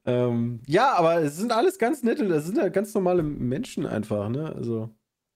ähm, 0.05 0.59
ja, 0.67 0.93
aber 0.93 1.21
es 1.21 1.37
sind 1.37 1.53
alles 1.53 1.79
ganz 1.79 2.03
nette, 2.03 2.27
das 2.27 2.45
sind 2.45 2.57
ja 2.57 2.67
ganz 2.67 2.93
normale 2.93 3.23
Menschen 3.23 3.85
einfach, 3.85 4.27
ne? 4.27 4.53
Also. 4.53 4.89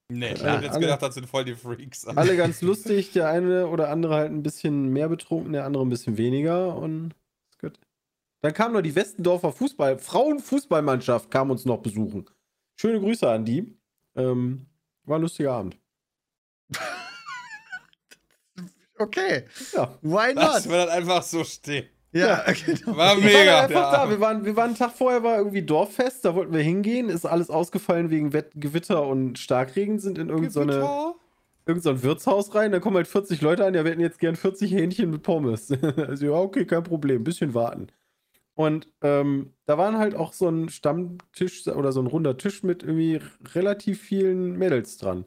Nee, 0.09 0.33
ich 0.33 0.43
hätte 0.43 0.65
jetzt 0.65 0.73
alle, 0.73 0.81
gedacht, 0.81 1.01
das 1.01 1.15
sind 1.15 1.27
voll 1.27 1.45
die 1.45 1.55
Freaks. 1.55 2.05
Alle 2.15 2.37
ganz 2.37 2.61
lustig, 2.61 3.11
der 3.13 3.27
eine 3.27 3.67
oder 3.67 3.89
andere 3.89 4.13
halt 4.13 4.31
ein 4.31 4.43
bisschen 4.43 4.89
mehr 4.89 5.09
betrunken, 5.09 5.53
der 5.53 5.65
andere 5.65 5.83
ein 5.83 5.89
bisschen 5.89 6.17
weniger 6.17 6.75
und 6.75 7.15
ist 7.49 7.59
gut. 7.59 7.79
Dann 8.41 8.53
kam 8.53 8.73
noch 8.73 8.81
die 8.81 8.93
Westendorfer 8.93 9.51
Fußball, 9.51 9.97
Frauenfußballmannschaft 9.97 11.31
kam 11.31 11.49
uns 11.49 11.65
noch 11.65 11.79
besuchen. 11.79 12.29
Schöne 12.75 12.99
Grüße 12.99 13.27
an 13.27 13.45
die. 13.45 13.75
Ähm, 14.15 14.67
war 15.05 15.17
ein 15.17 15.23
lustiger 15.23 15.53
Abend. 15.53 15.77
okay. 18.99 19.45
Ja. 19.73 19.97
Why 20.03 20.33
not? 20.35 20.43
Lass 20.43 20.69
wir 20.69 20.85
das 20.85 20.89
einfach 20.89 21.23
so 21.23 21.43
stehen. 21.43 21.87
Ja, 22.15 22.45
genau. 22.65 22.95
War 22.95 23.15
mega. 23.17 23.61
Halt 23.61 23.75
einfach 23.75 23.91
da. 23.91 24.09
Wir 24.09 24.19
waren, 24.21 24.45
wir 24.45 24.55
waren 24.55 24.67
einen 24.67 24.77
Tag 24.77 24.93
vorher, 24.93 25.21
war 25.21 25.37
irgendwie 25.37 25.63
Dorffest, 25.63 26.23
da 26.23 26.33
wollten 26.33 26.53
wir 26.53 26.61
hingehen. 26.61 27.09
Ist 27.09 27.25
alles 27.25 27.49
ausgefallen 27.49 28.09
wegen 28.09 28.31
Wett 28.31 28.51
Gewitter 28.55 29.05
und 29.05 29.37
Starkregen, 29.37 29.99
sind 29.99 30.17
in 30.17 30.29
irgendeine. 30.29 30.81
So 30.81 31.15
irgend 31.65 31.83
so 31.83 31.89
ein 31.89 32.03
Wirtshaus 32.03 32.53
rein, 32.53 32.71
da 32.71 32.79
kommen 32.79 32.95
halt 32.95 33.07
40 33.07 33.41
Leute 33.41 33.65
an, 33.65 33.73
ja, 33.73 33.83
wir 33.83 33.91
hätten 33.91 34.01
jetzt 34.01 34.19
gern 34.19 34.35
40 34.35 34.71
Hähnchen 34.71 35.09
mit 35.09 35.23
Pommes. 35.23 35.71
also, 35.97 36.25
ja, 36.25 36.33
okay, 36.33 36.65
kein 36.65 36.83
Problem, 36.83 37.23
bisschen 37.23 37.53
warten. 37.53 37.87
Und 38.53 38.87
ähm, 39.01 39.51
da 39.65 39.77
waren 39.77 39.97
halt 39.97 40.15
auch 40.15 40.31
so 40.31 40.47
ein 40.47 40.69
Stammtisch 40.69 41.67
oder 41.67 41.91
so 41.91 42.01
ein 42.01 42.07
runder 42.07 42.37
Tisch 42.37 42.63
mit 42.63 42.83
irgendwie 42.83 43.19
relativ 43.53 43.99
vielen 43.99 44.57
Mädels 44.57 44.97
dran. 44.97 45.25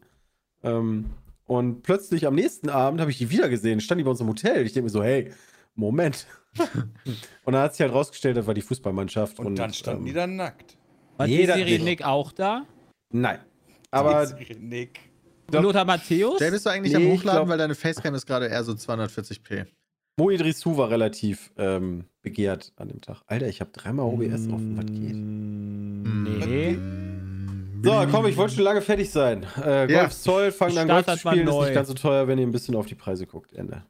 Ähm, 0.63 1.07
und 1.45 1.83
plötzlich 1.83 2.27
am 2.27 2.35
nächsten 2.35 2.71
Abend 2.71 3.01
habe 3.01 3.11
ich 3.11 3.19
die 3.19 3.31
wieder 3.31 3.49
gesehen, 3.49 3.81
stand 3.81 3.99
die 3.99 4.05
bei 4.05 4.11
uns 4.11 4.21
im 4.21 4.29
Hotel. 4.29 4.65
Ich 4.65 4.73
denke 4.73 4.85
mir 4.85 4.91
so, 4.91 5.03
hey, 5.03 5.33
Moment. 5.75 6.27
und 7.45 7.53
dann 7.53 7.63
hat 7.63 7.75
sich 7.75 7.83
halt 7.83 7.93
rausgestellt, 7.93 8.37
das 8.37 8.47
war 8.47 8.55
die 8.55 8.63
Fußballmannschaft. 8.63 9.39
Und, 9.39 9.47
und 9.47 9.57
dann 9.57 9.73
standen 9.73 10.03
ähm, 10.03 10.07
die 10.07 10.13
dann 10.13 10.37
nackt. 10.37 10.77
War 11.17 11.27
Jeder 11.27 11.55
die 11.55 11.63
Serie 11.63 11.81
Nick 11.81 12.05
auch 12.05 12.33
da? 12.33 12.65
Nein. 13.13 13.41
Aber. 13.91 14.29
Nick. 14.59 15.01
Lothar 15.51 15.85
Matthäus? 15.85 16.39
Der 16.39 16.51
bist 16.51 16.67
du 16.67 16.71
eigentlich 16.71 16.95
nee, 16.95 17.05
am 17.05 17.13
Hochladen, 17.13 17.39
glaub, 17.39 17.49
weil 17.49 17.59
deine 17.59 17.75
Facecam 17.75 18.15
ist 18.15 18.27
gerade 18.27 18.47
eher 18.47 18.63
so 18.65 18.73
240p. 18.73 19.67
Mo 20.19 20.31
Idrissou 20.31 20.77
war 20.77 20.91
relativ 20.91 21.53
ähm, 21.57 22.05
begehrt 22.23 22.73
an 22.77 22.89
dem 22.89 23.01
Tag. 23.01 23.23
Alter, 23.27 23.49
ich 23.49 23.61
habe 23.61 23.71
dreimal 23.73 24.07
OBS 24.07 24.47
mm, 24.47 24.53
offen. 24.53 24.77
Was 24.77 24.87
geht? 24.87 25.17
Nee. 26.49 26.79
So, 27.83 28.07
komm, 28.11 28.27
ich 28.27 28.37
wollte 28.37 28.57
schon 28.57 28.65
lange 28.65 28.83
fertig 28.83 29.11
sein. 29.11 29.45
Äh, 29.57 29.87
Golf 29.87 29.91
ja. 29.91 30.11
Zoll, 30.11 30.51
fangen 30.51 30.75
dann 30.75 30.89
Golf 30.89 31.07
zu 31.07 31.19
spielen. 31.19 31.47
Ist 31.47 31.55
nicht 31.55 31.75
ganz 31.75 31.89
so 31.89 31.95
teuer, 31.95 32.27
wenn 32.27 32.39
ihr 32.39 32.47
ein 32.47 32.51
bisschen 32.51 32.75
auf 32.75 32.87
die 32.87 32.97
Preise 32.97 33.27
guckt. 33.27 33.53
Ende. 33.53 33.85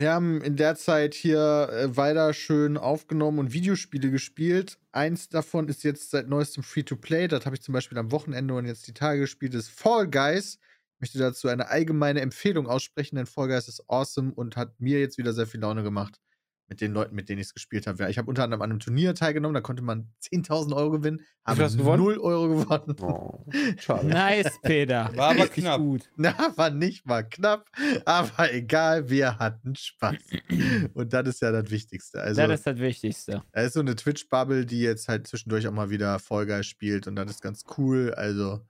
Wir 0.00 0.12
haben 0.12 0.40
in 0.42 0.54
der 0.54 0.76
Zeit 0.76 1.14
hier 1.14 1.70
äh, 1.72 1.96
weiter 1.96 2.32
schön 2.32 2.76
aufgenommen 2.76 3.40
und 3.40 3.52
Videospiele 3.52 4.12
gespielt. 4.12 4.78
Eins 4.92 5.28
davon 5.28 5.68
ist 5.68 5.82
jetzt 5.82 6.10
seit 6.10 6.28
neuestem 6.28 6.62
Free-to-Play. 6.62 7.26
Das 7.26 7.44
habe 7.44 7.56
ich 7.56 7.62
zum 7.62 7.72
Beispiel 7.72 7.98
am 7.98 8.12
Wochenende 8.12 8.54
und 8.54 8.64
jetzt 8.64 8.86
die 8.86 8.94
Tage 8.94 9.18
gespielt. 9.18 9.54
Das 9.54 9.64
ist 9.64 9.70
Fall 9.70 10.06
Guys. 10.08 10.60
Ich 10.94 11.00
möchte 11.00 11.18
dazu 11.18 11.48
eine 11.48 11.68
allgemeine 11.68 12.20
Empfehlung 12.20 12.68
aussprechen, 12.68 13.16
denn 13.16 13.26
Fall 13.26 13.48
Guys 13.48 13.66
ist 13.66 13.90
awesome 13.90 14.32
und 14.32 14.56
hat 14.56 14.80
mir 14.80 15.00
jetzt 15.00 15.18
wieder 15.18 15.32
sehr 15.32 15.48
viel 15.48 15.60
Laune 15.60 15.82
gemacht 15.82 16.20
mit 16.68 16.82
den 16.82 16.92
Leuten, 16.92 17.14
mit 17.14 17.28
denen 17.28 17.40
ich 17.40 17.48
es 17.48 17.54
gespielt 17.54 17.86
habe. 17.86 18.02
Ja, 18.02 18.08
ich 18.08 18.18
habe 18.18 18.28
unter 18.28 18.44
anderem 18.44 18.60
an 18.62 18.70
einem 18.70 18.80
Turnier 18.80 19.14
teilgenommen, 19.14 19.54
da 19.54 19.60
konnte 19.60 19.82
man 19.82 20.12
10.000 20.22 20.76
Euro 20.76 20.90
gewinnen. 20.90 21.22
Habe 21.44 21.66
0 21.66 22.18
Euro 22.18 22.48
gewonnen. 22.48 22.96
Oh, 23.00 23.44
schade. 23.78 24.06
nice, 24.06 24.58
Peter. 24.62 25.10
War 25.14 25.30
aber 25.30 25.48
knapp. 25.48 25.80
Gut. 25.80 26.10
Na, 26.16 26.34
war 26.56 26.70
nicht 26.70 27.06
mal 27.06 27.22
knapp, 27.22 27.66
aber 28.04 28.52
egal, 28.52 29.08
wir 29.08 29.38
hatten 29.38 29.74
Spaß. 29.74 30.16
Und 30.94 31.12
das 31.12 31.28
ist 31.28 31.40
ja 31.40 31.52
das 31.52 31.70
Wichtigste. 31.70 32.20
Also, 32.20 32.46
das 32.46 32.60
ist 32.60 32.66
das 32.66 32.78
Wichtigste. 32.78 33.42
Da 33.52 33.62
ist 33.62 33.72
so 33.72 33.80
eine 33.80 33.96
Twitch-Bubble, 33.96 34.66
die 34.66 34.80
jetzt 34.80 35.08
halt 35.08 35.26
zwischendurch 35.26 35.66
auch 35.66 35.72
mal 35.72 35.88
wieder 35.88 36.18
Vollgeist 36.18 36.68
spielt 36.68 37.06
und 37.06 37.16
das 37.16 37.30
ist 37.30 37.40
ganz 37.40 37.64
cool. 37.78 38.12
Also, 38.14 38.60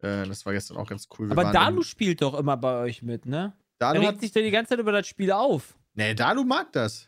äh, 0.00 0.26
das 0.26 0.46
war 0.46 0.54
gestern 0.54 0.78
auch 0.78 0.88
ganz 0.88 1.08
cool. 1.18 1.28
Wir 1.28 1.32
aber 1.32 1.52
Dalu 1.52 1.82
spielt 1.82 2.22
doch 2.22 2.38
immer 2.38 2.56
bei 2.56 2.80
euch 2.80 3.02
mit, 3.02 3.26
ne? 3.26 3.52
Dalu 3.78 4.00
er 4.00 4.08
regt 4.08 4.20
sich 4.22 4.32
doch 4.32 4.40
die 4.40 4.50
ganze 4.50 4.70
Zeit 4.70 4.78
über 4.78 4.92
das 4.92 5.06
Spiel 5.06 5.30
auf. 5.30 5.76
Nee, 5.94 6.14
Dalu 6.14 6.44
mag 6.44 6.72
das. 6.72 7.07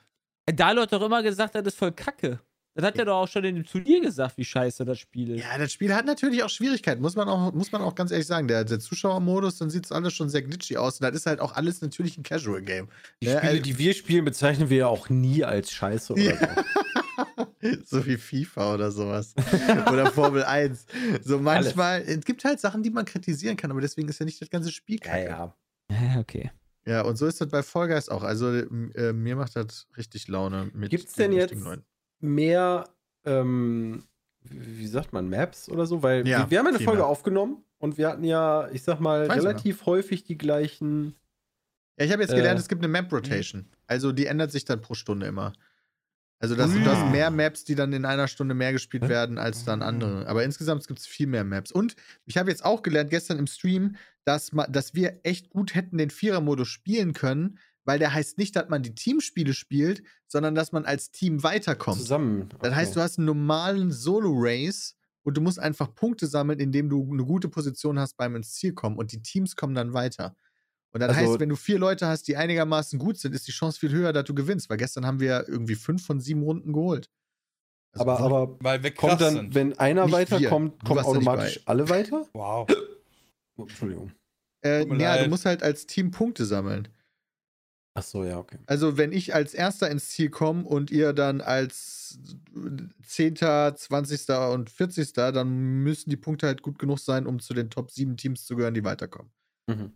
Dalo 0.53 0.83
hat 0.83 0.93
doch 0.93 1.03
immer 1.03 1.23
gesagt, 1.23 1.55
das 1.55 1.65
ist 1.65 1.79
voll 1.79 1.93
kacke. 1.93 2.41
Das 2.75 2.85
hat 2.85 2.99
er 2.99 3.05
doch 3.05 3.17
auch 3.17 3.29
schon 3.29 3.45
in 3.45 3.57
dem 3.57 3.65
Turnier 3.65 4.01
gesagt, 4.01 4.37
wie 4.37 4.45
scheiße 4.45 4.85
das 4.85 4.99
Spiel 4.99 5.33
ist. 5.33 5.43
Ja, 5.43 5.59
das 5.59 5.73
Spiel 5.73 5.93
hat 5.93 6.07
natürlich 6.07 6.45
auch 6.45 6.49
Schwierigkeiten, 6.49 7.03
muss 7.03 7.17
man 7.17 7.29
auch, 7.29 7.53
muss 7.53 7.73
man 7.73 7.83
auch 7.83 7.97
ganz 7.97 8.13
ehrlich 8.13 8.29
sagen. 8.29 8.47
Der, 8.47 8.65
der 8.65 8.79
Zuschauermodus, 8.79 9.59
dann 9.59 9.71
sieht 9.71 9.87
es 9.87 9.93
alles 9.93 10.15
schon 10.15 10.29
sehr 10.29 10.43
glitchy 10.43 10.77
aus. 10.77 11.01
Und 11.01 11.05
das 11.05 11.17
ist 11.17 11.27
halt 11.27 11.41
auch 11.41 11.55
alles 11.57 11.81
natürlich 11.81 12.17
ein 12.17 12.23
Casual-Game. 12.23 12.89
Die 13.21 13.27
ja, 13.27 13.39
Spiele, 13.39 13.51
also, 13.51 13.63
die 13.63 13.79
wir 13.79 13.95
spielen, 13.95 14.25
bezeichnen 14.25 14.71
wir 14.71 14.77
ja 14.79 14.87
auch 14.87 15.09
nie 15.09 15.43
als 15.43 15.73
scheiße 15.73 16.13
oder 16.13 16.39
so. 16.39 17.81
so 17.99 18.07
wie 18.07 18.17
FIFA 18.17 18.75
oder 18.75 18.91
sowas. 18.93 19.35
oder 19.93 20.07
Formel 20.13 20.45
1. 20.45 20.87
So 21.25 21.39
manchmal, 21.39 22.03
alles. 22.03 22.19
es 22.19 22.25
gibt 22.25 22.45
halt 22.45 22.61
Sachen, 22.61 22.85
die 22.85 22.91
man 22.91 23.05
kritisieren 23.05 23.57
kann, 23.57 23.73
aber 23.73 23.81
deswegen 23.81 24.09
ist 24.09 24.21
ja 24.21 24.27
nicht 24.27 24.41
das 24.41 24.49
ganze 24.49 24.71
Spiel 24.71 25.01
kacke. 25.01 25.25
Ja, 25.25 25.55
ja. 25.91 26.21
okay. 26.21 26.53
Ja, 26.91 27.03
und 27.03 27.17
so 27.17 27.27
ist 27.27 27.41
das 27.41 27.47
bei 27.47 27.63
Fall 27.63 27.87
Guys 27.87 28.09
auch. 28.09 28.25
Also 28.25 28.53
äh, 28.53 29.13
mir 29.13 29.37
macht 29.37 29.55
das 29.55 29.87
richtig 29.97 30.27
Laune. 30.27 30.73
Gibt 30.89 31.07
es 31.07 31.13
denn 31.13 31.33
jetzt 31.33 31.55
Leuten. 31.55 31.85
mehr, 32.19 32.89
ähm, 33.25 34.03
wie 34.43 34.89
sagt 34.89 35.13
man, 35.13 35.31
Maps 35.31 35.69
oder 35.69 35.87
so? 35.87 36.03
Weil 36.03 36.27
ja, 36.27 36.41
wir, 36.41 36.51
wir, 36.51 36.59
haben 36.59 36.67
eine 36.67 36.81
Folge 36.81 37.03
mehr. 37.03 37.07
aufgenommen 37.07 37.63
und 37.79 37.97
wir 37.97 38.09
hatten 38.09 38.25
ja, 38.25 38.69
ich 38.73 38.83
sag 38.83 38.99
mal, 38.99 39.29
Weiß 39.29 39.41
relativ 39.41 39.87
häufig 39.87 40.25
die 40.25 40.37
gleichen. 40.37 41.15
Ja, 41.97 42.07
ich 42.07 42.13
habe 42.13 42.23
jetzt 42.23 42.35
gelernt, 42.35 42.59
äh, 42.59 42.63
es 42.63 42.69
gibt 42.69 42.83
eine 42.83 42.89
Map 42.89 43.13
Rotation. 43.13 43.67
Also 43.87 44.11
die 44.11 44.27
ändert 44.27 44.51
sich 44.51 44.65
dann 44.65 44.81
pro 44.81 44.95
Stunde 44.95 45.27
immer. 45.27 45.53
Also 46.41 46.57
das, 46.57 46.71
mm. 46.71 46.85
das 46.85 47.13
mehr 47.13 47.31
Maps, 47.31 47.65
die 47.65 47.77
dann 47.77 47.93
in 47.93 48.05
einer 48.05 48.27
Stunde 48.27 48.55
mehr 48.55 48.73
gespielt 48.73 49.09
werden 49.09 49.39
als 49.39 49.65
dann 49.65 49.83
andere. 49.83 50.27
Aber 50.27 50.43
insgesamt 50.43 50.89
gibt 50.89 50.99
es 50.99 51.07
viel 51.07 51.27
mehr 51.27 51.45
Maps. 51.45 51.71
Und 51.71 51.95
ich 52.25 52.39
habe 52.39 52.51
jetzt 52.51 52.65
auch 52.65 52.83
gelernt, 52.83 53.11
gestern 53.11 53.39
im 53.39 53.47
Stream, 53.47 53.95
dass, 54.25 54.51
dass 54.69 54.95
wir 54.95 55.21
echt 55.25 55.51
gut 55.51 55.75
hätten 55.75 55.99
den 55.99 56.11
Vierer-Modus 56.11 56.69
spielen 56.69 57.13
können, 57.13 57.59
weil 57.85 57.99
der 57.99 58.13
heißt 58.13 58.39
nicht, 58.39 58.55
dass 58.57 58.69
man 58.69 58.83
die 58.83 58.95
Teamspiele 58.95 59.55
spielt, 59.55 60.03
sondern 60.27 60.55
dass 60.55 60.73
man 60.73 60.85
als 60.85 61.11
Team 61.11 61.43
weiterkommt. 61.43 61.99
Zusammen. 61.99 62.43
Okay. 62.43 62.57
Das 62.63 62.75
heißt, 62.75 62.97
du 62.97 63.01
hast 63.01 63.19
einen 63.19 63.27
normalen 63.27 63.91
Solo-Race 63.91 64.97
und 65.23 65.37
du 65.37 65.41
musst 65.41 65.59
einfach 65.59 65.95
Punkte 65.95 66.27
sammeln, 66.27 66.61
indem 66.61 66.89
du 66.89 67.09
eine 67.11 67.25
gute 67.25 67.49
Position 67.49 67.99
hast 67.99 68.17
beim 68.17 68.37
ins 68.37 68.55
Ziel 68.55 68.75
kommen 68.75 68.97
und 68.97 69.13
die 69.13 69.23
Teams 69.23 69.57
kommen 69.57 69.75
dann 69.75 69.93
weiter. 69.93 70.37
Und 70.93 71.01
dann 71.01 71.11
also, 71.11 71.23
heißt, 71.23 71.41
wenn 71.41 71.49
du 71.49 71.57
vier 71.57 71.79
Leute 71.79 72.07
hast, 72.07 72.27
die 72.27 72.37
einigermaßen 72.37 72.99
gut 72.99 73.17
sind, 73.19 73.35
ist 73.35 73.47
die 73.47 73.53
Chance 73.53 73.79
viel 73.79 73.93
höher, 73.93 74.13
dass 74.13 74.25
du 74.25 74.35
gewinnst. 74.35 74.69
Weil 74.69 74.77
gestern 74.77 75.07
haben 75.07 75.21
wir 75.21 75.49
irgendwie 75.49 75.77
fünf 75.77 76.05
von 76.05 76.21
sieben 76.21 76.43
Runden 76.43 76.73
geholt. 76.73 77.09
Also 77.93 78.11
aber, 78.11 78.21
aber 78.21 78.57
weil 78.61 78.83
wir 78.83 78.93
kommt 78.93 79.21
dann, 79.21 79.35
sind. 79.35 79.55
wenn 79.55 79.79
einer 79.79 80.11
weiterkommt, 80.11 80.85
kommen 80.85 81.01
automatisch 81.01 81.61
alle 81.67 81.89
weiter? 81.89 82.29
Wow. 82.33 82.69
Oh, 83.61 83.65
Entschuldigung. 83.65 84.13
Äh, 84.65 84.87
ja, 84.99 85.23
du 85.23 85.29
musst 85.29 85.45
halt 85.45 85.63
als 85.63 85.87
Team 85.87 86.11
Punkte 86.11 86.47
sammeln. 86.47 86.89
Ach 87.95 88.03
so, 88.03 88.25
ja, 88.25 88.39
okay. 88.39 88.59
Also, 88.67 88.97
wenn 88.97 89.13
ich 89.13 89.35
als 89.35 89.53
Erster 89.53 89.91
ins 89.91 90.11
Ziel 90.11 90.31
komme 90.31 90.65
und 90.65 90.91
ihr 90.91 91.13
dann 91.13 91.41
als 91.41 92.19
Zehnter, 93.03 93.75
Zwanzigster 93.77 94.53
und 94.53 94.71
Vierzigster, 94.71 95.33
dann 95.33 95.83
müssen 95.83 96.09
die 96.09 96.17
Punkte 96.17 96.47
halt 96.47 96.63
gut 96.63 96.79
genug 96.79 97.01
sein, 97.01 97.27
um 97.27 97.41
zu 97.41 97.53
den 97.53 97.69
Top 97.69 97.91
7 97.91 98.17
Teams 98.17 98.47
zu 98.47 98.57
gehören, 98.57 98.75
die 98.75 98.85
weiterkommen. 98.85 99.31
Mhm. 99.67 99.93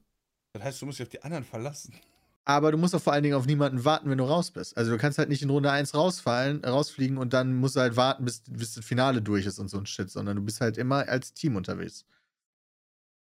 Das 0.55 0.65
heißt, 0.65 0.83
du 0.83 0.87
musst 0.87 0.99
dich 0.99 1.07
auf 1.07 1.11
die 1.11 1.23
anderen 1.23 1.45
verlassen. 1.45 1.95
Aber 2.45 2.71
du 2.71 2.77
musst 2.77 2.95
auch 2.95 3.01
vor 3.01 3.15
allen 3.15 3.23
Dingen 3.23 3.37
auf 3.37 3.47
niemanden 3.47 3.85
warten, 3.85 4.11
wenn 4.11 4.19
du 4.19 4.25
raus 4.25 4.51
bist. 4.51 4.77
Also 4.77 4.91
du 4.91 4.99
kannst 4.99 5.19
halt 5.19 5.31
nicht 5.31 5.43
in 5.43 5.49
Runde 5.49 5.71
1 5.71 5.95
rausfallen, 5.95 6.63
rausfliegen 6.63 7.17
und 7.17 7.33
dann 7.33 7.55
musst 7.55 7.77
du 7.77 7.81
halt 7.81 7.97
warten, 7.97 8.27
bis, 8.27 8.43
bis 8.51 8.75
das 8.75 8.85
Finale 8.85 9.23
durch 9.23 9.47
ist 9.47 9.59
und 9.59 9.69
so 9.69 9.79
ein 9.79 9.87
Shit, 9.87 10.11
sondern 10.11 10.37
du 10.37 10.43
bist 10.43 10.61
halt 10.61 10.77
immer 10.77 11.09
als 11.09 11.33
Team 11.33 11.57
unterwegs. 11.57 12.05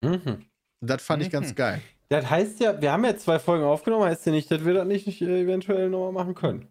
Mhm. 0.02 0.46
Das 0.80 1.02
fand 1.02 1.22
ich 1.22 1.30
ganz 1.30 1.50
Mhm. 1.50 1.54
geil. 1.56 1.82
Das 2.08 2.28
heißt 2.28 2.60
ja, 2.60 2.80
wir 2.80 2.92
haben 2.92 3.04
ja 3.04 3.16
zwei 3.16 3.38
Folgen 3.38 3.64
aufgenommen, 3.64 4.04
heißt 4.04 4.26
ja 4.26 4.32
nicht, 4.32 4.50
dass 4.50 4.64
wir 4.64 4.74
das 4.74 4.86
nicht, 4.86 5.06
nicht 5.06 5.22
äh, 5.22 5.42
eventuell 5.42 5.88
nochmal 5.90 6.12
machen 6.12 6.34
können. 6.34 6.68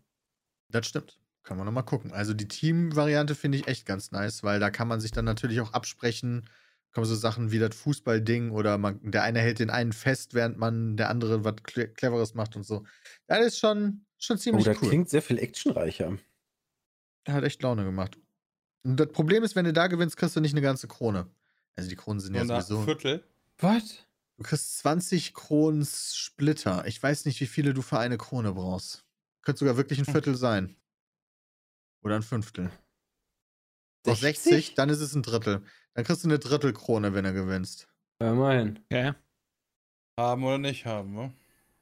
Das 0.70 0.88
stimmt. 0.88 1.18
Kann 1.44 1.58
man 1.58 1.66
nochmal 1.66 1.86
gucken. 1.86 2.12
Also 2.12 2.34
die 2.34 2.48
Team-Variante 2.48 3.34
finde 3.36 3.58
ich 3.58 3.68
echt 3.68 3.86
ganz 3.86 4.12
nice, 4.12 4.44
weil 4.44 4.60
da 4.60 4.70
kann 4.70 4.88
man 4.88 5.00
sich 5.00 5.12
dann 5.12 5.26
natürlich 5.26 5.62
auch 5.62 5.74
absprechen. 5.74 6.48
Kommen 6.92 7.06
so 7.06 7.16
Sachen 7.16 7.52
wie 7.52 7.60
das 7.60 7.76
Fußballding 7.76 8.52
oder 8.52 8.78
man, 8.78 9.00
der 9.04 9.24
eine 9.24 9.40
hält 9.40 9.60
den 9.60 9.70
einen 9.70 9.94
fest, 9.94 10.34
während 10.34 10.58
man 10.58 10.98
der 10.98 11.10
andere 11.10 11.44
was 11.46 11.56
Cle 11.64 11.88
Cleveres 11.88 12.34
macht 12.34 12.56
und 12.56 12.64
so. 12.64 12.84
Das 13.28 13.46
ist 13.46 13.60
schon, 13.60 14.06
schon 14.18 14.38
Oh, 14.38 14.40
ziemlich 14.40 14.66
das 14.66 14.82
cool. 14.82 14.90
klingt 14.90 15.10
sehr 15.10 15.22
viel 15.22 15.38
actionreicher. 15.38 16.18
Hat 17.28 17.44
echt 17.44 17.62
Laune 17.62 17.84
gemacht. 17.84 18.18
Und 18.84 19.00
das 19.00 19.08
Problem 19.12 19.44
ist, 19.44 19.56
wenn 19.56 19.66
du 19.66 19.74
da 19.74 19.88
gewinnst, 19.88 20.18
kriegst 20.18 20.36
du 20.36 20.42
nicht 20.42 20.54
eine 20.54 20.62
ganze 20.62 20.88
Krone. 20.88 21.28
Also 21.76 21.90
die 21.90 21.96
Kronen 21.96 22.20
sind 22.20 22.36
ja 22.36 22.46
sowieso. 22.46 22.84
Viertel. 22.84 23.24
Was? 23.60 24.06
Du 24.38 24.44
kriegst 24.44 24.80
20 24.80 25.34
Kronen 25.34 25.86
Splitter. 25.86 26.86
Ich 26.88 27.02
weiß 27.02 27.26
nicht, 27.26 27.40
wie 27.42 27.48
viele 27.48 27.74
du 27.74 27.82
für 27.82 28.00
eine 28.00 28.18
Krone 28.18 28.54
brauchst. 28.54 29.06
Könnte 29.42 29.60
sogar 29.60 29.78
wirklich 29.78 30.00
ein 30.00 30.06
Hm. 30.08 30.14
Viertel 30.14 30.36
sein. 30.36 30.76
Oder 32.04 32.16
ein 32.16 32.24
Fünftel. 32.24 32.72
Noch 34.06 34.16
60, 34.16 34.76
dann 34.76 34.90
ist 34.90 35.02
es 35.02 35.14
ein 35.14 35.24
Drittel. 35.24 35.62
Dann 35.94 36.06
kriegst 36.06 36.24
du 36.24 36.28
eine 36.30 36.40
Drittelkrone, 36.40 37.14
wenn 37.14 37.26
du 37.26 37.34
gewinnst. 37.34 37.90
Ja, 38.22 38.32
immerhin. 38.32 38.80
Okay. 38.86 39.14
Haben 40.18 40.44
oder 40.46 40.58
nicht 40.58 40.86
haben, 40.86 41.14
ne? 41.14 41.34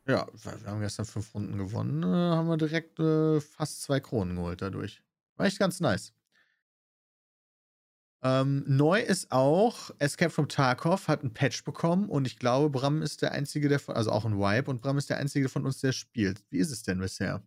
Ja, 0.08 0.28
wir 0.32 0.62
wir 0.64 0.72
haben 0.72 0.80
gestern 0.82 1.06
fünf 1.06 1.34
Runden 1.36 1.58
gewonnen. 1.58 2.02
Äh, 2.04 2.06
haben 2.08 2.48
wir 2.48 2.58
direkt 2.58 3.00
äh, 3.00 3.40
fast 3.42 3.84
zwei 3.84 4.00
Kronen 4.00 4.36
geholt 4.36 4.62
dadurch. 4.62 5.04
War 5.36 5.46
echt 5.46 5.60
ganz 5.60 5.80
nice. 5.80 6.14
Ähm, 8.24 8.64
neu 8.68 9.00
ist 9.00 9.32
auch, 9.32 9.92
Escape 10.00 10.32
from 10.32 10.50
Tarkov 10.50 11.08
hat 11.08 11.24
ein 11.24 11.34
Patch 11.34 11.64
bekommen 11.64 12.10
und 12.10 12.26
ich 12.26 12.40
glaube, 12.40 12.70
Bram 12.70 13.02
ist 13.02 13.22
der 13.22 13.32
Einzige, 13.32 13.70
der 13.70 13.80
von, 13.80 13.96
also 13.96 14.12
auch 14.12 14.26
ein 14.26 14.38
Wipe 14.38 14.72
und 14.72 14.82
Bram 14.82 14.98
ist 14.98 15.10
der 15.10 15.18
Einzige 15.18 15.50
von 15.50 15.66
uns, 15.66 15.80
der 15.82 15.92
spielt. 15.92 16.44
Wie 16.50 16.58
ist 16.58 16.72
es 16.72 16.84
denn 16.84 17.00
bisher? 17.00 17.44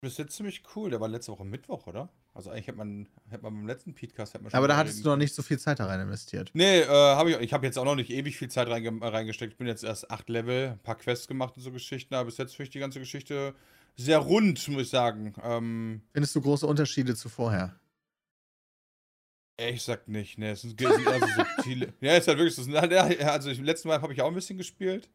Bis 0.00 0.18
jetzt 0.18 0.36
ziemlich 0.36 0.62
cool. 0.74 0.90
Der 0.90 1.00
war 1.00 1.08
letzte 1.08 1.32
Woche 1.32 1.44
Mittwoch, 1.44 1.86
oder? 1.86 2.10
Also 2.34 2.50
eigentlich 2.50 2.66
hätte 2.66 2.76
man, 2.76 3.08
hätte 3.30 3.42
man 3.44 3.54
beim 3.54 3.66
letzten 3.66 3.94
Podcast 3.94 4.34
hätte 4.34 4.44
man 4.44 4.50
schon 4.50 4.58
Aber 4.58 4.68
da 4.68 4.76
hattest 4.76 5.02
du 5.04 5.08
noch 5.08 5.16
nicht 5.16 5.34
so 5.34 5.42
viel 5.42 5.58
Zeit 5.58 5.80
da 5.80 5.86
rein 5.86 6.00
investiert. 6.00 6.50
Nee, 6.52 6.80
äh, 6.80 6.86
habe 6.86 7.30
ich. 7.30 7.38
Ich 7.38 7.52
habe 7.54 7.64
jetzt 7.64 7.78
auch 7.78 7.84
noch 7.84 7.94
nicht 7.94 8.10
ewig 8.10 8.36
viel 8.36 8.48
Zeit 8.48 8.68
reinge 8.68 9.00
reingesteckt. 9.00 9.54
Ich 9.54 9.58
bin 9.58 9.66
jetzt 9.66 9.84
erst 9.84 10.10
acht 10.10 10.28
Level, 10.28 10.72
ein 10.72 10.78
paar 10.80 10.96
Quests 10.96 11.28
gemacht 11.28 11.56
und 11.56 11.62
so 11.62 11.72
Geschichten, 11.72 12.14
aber 12.14 12.26
bis 12.26 12.36
jetzt 12.36 12.54
finde 12.54 12.64
ich 12.64 12.70
die 12.70 12.78
ganze 12.78 12.98
Geschichte 12.98 13.54
sehr 13.96 14.18
rund, 14.18 14.68
muss 14.68 14.82
ich 14.82 14.90
sagen. 14.90 15.34
Ähm, 15.42 16.02
Findest 16.12 16.36
du 16.36 16.42
große 16.42 16.66
Unterschiede 16.66 17.14
zu 17.14 17.30
vorher? 17.30 17.74
Ehrlich 19.56 19.80
gesagt 19.80 20.08
nicht, 20.08 20.38
ne. 20.38 20.50
Es 20.50 20.62
sind, 20.62 20.80
es 20.80 20.94
sind 20.96 21.06
also 21.06 21.26
subtile. 21.26 21.92
ja, 22.00 22.16
ist 22.16 22.28
halt 22.28 22.38
wirklich 22.38 22.54
so. 22.54 22.62
es 22.62 22.66
sind 22.66 22.76
halt- 22.76 22.92
Also 23.22 23.50
im 23.50 23.64
letzten 23.64 23.88
Mal 23.88 24.00
habe 24.02 24.12
ich 24.12 24.22
auch 24.22 24.28
ein 24.28 24.34
bisschen 24.34 24.58
gespielt. 24.58 25.08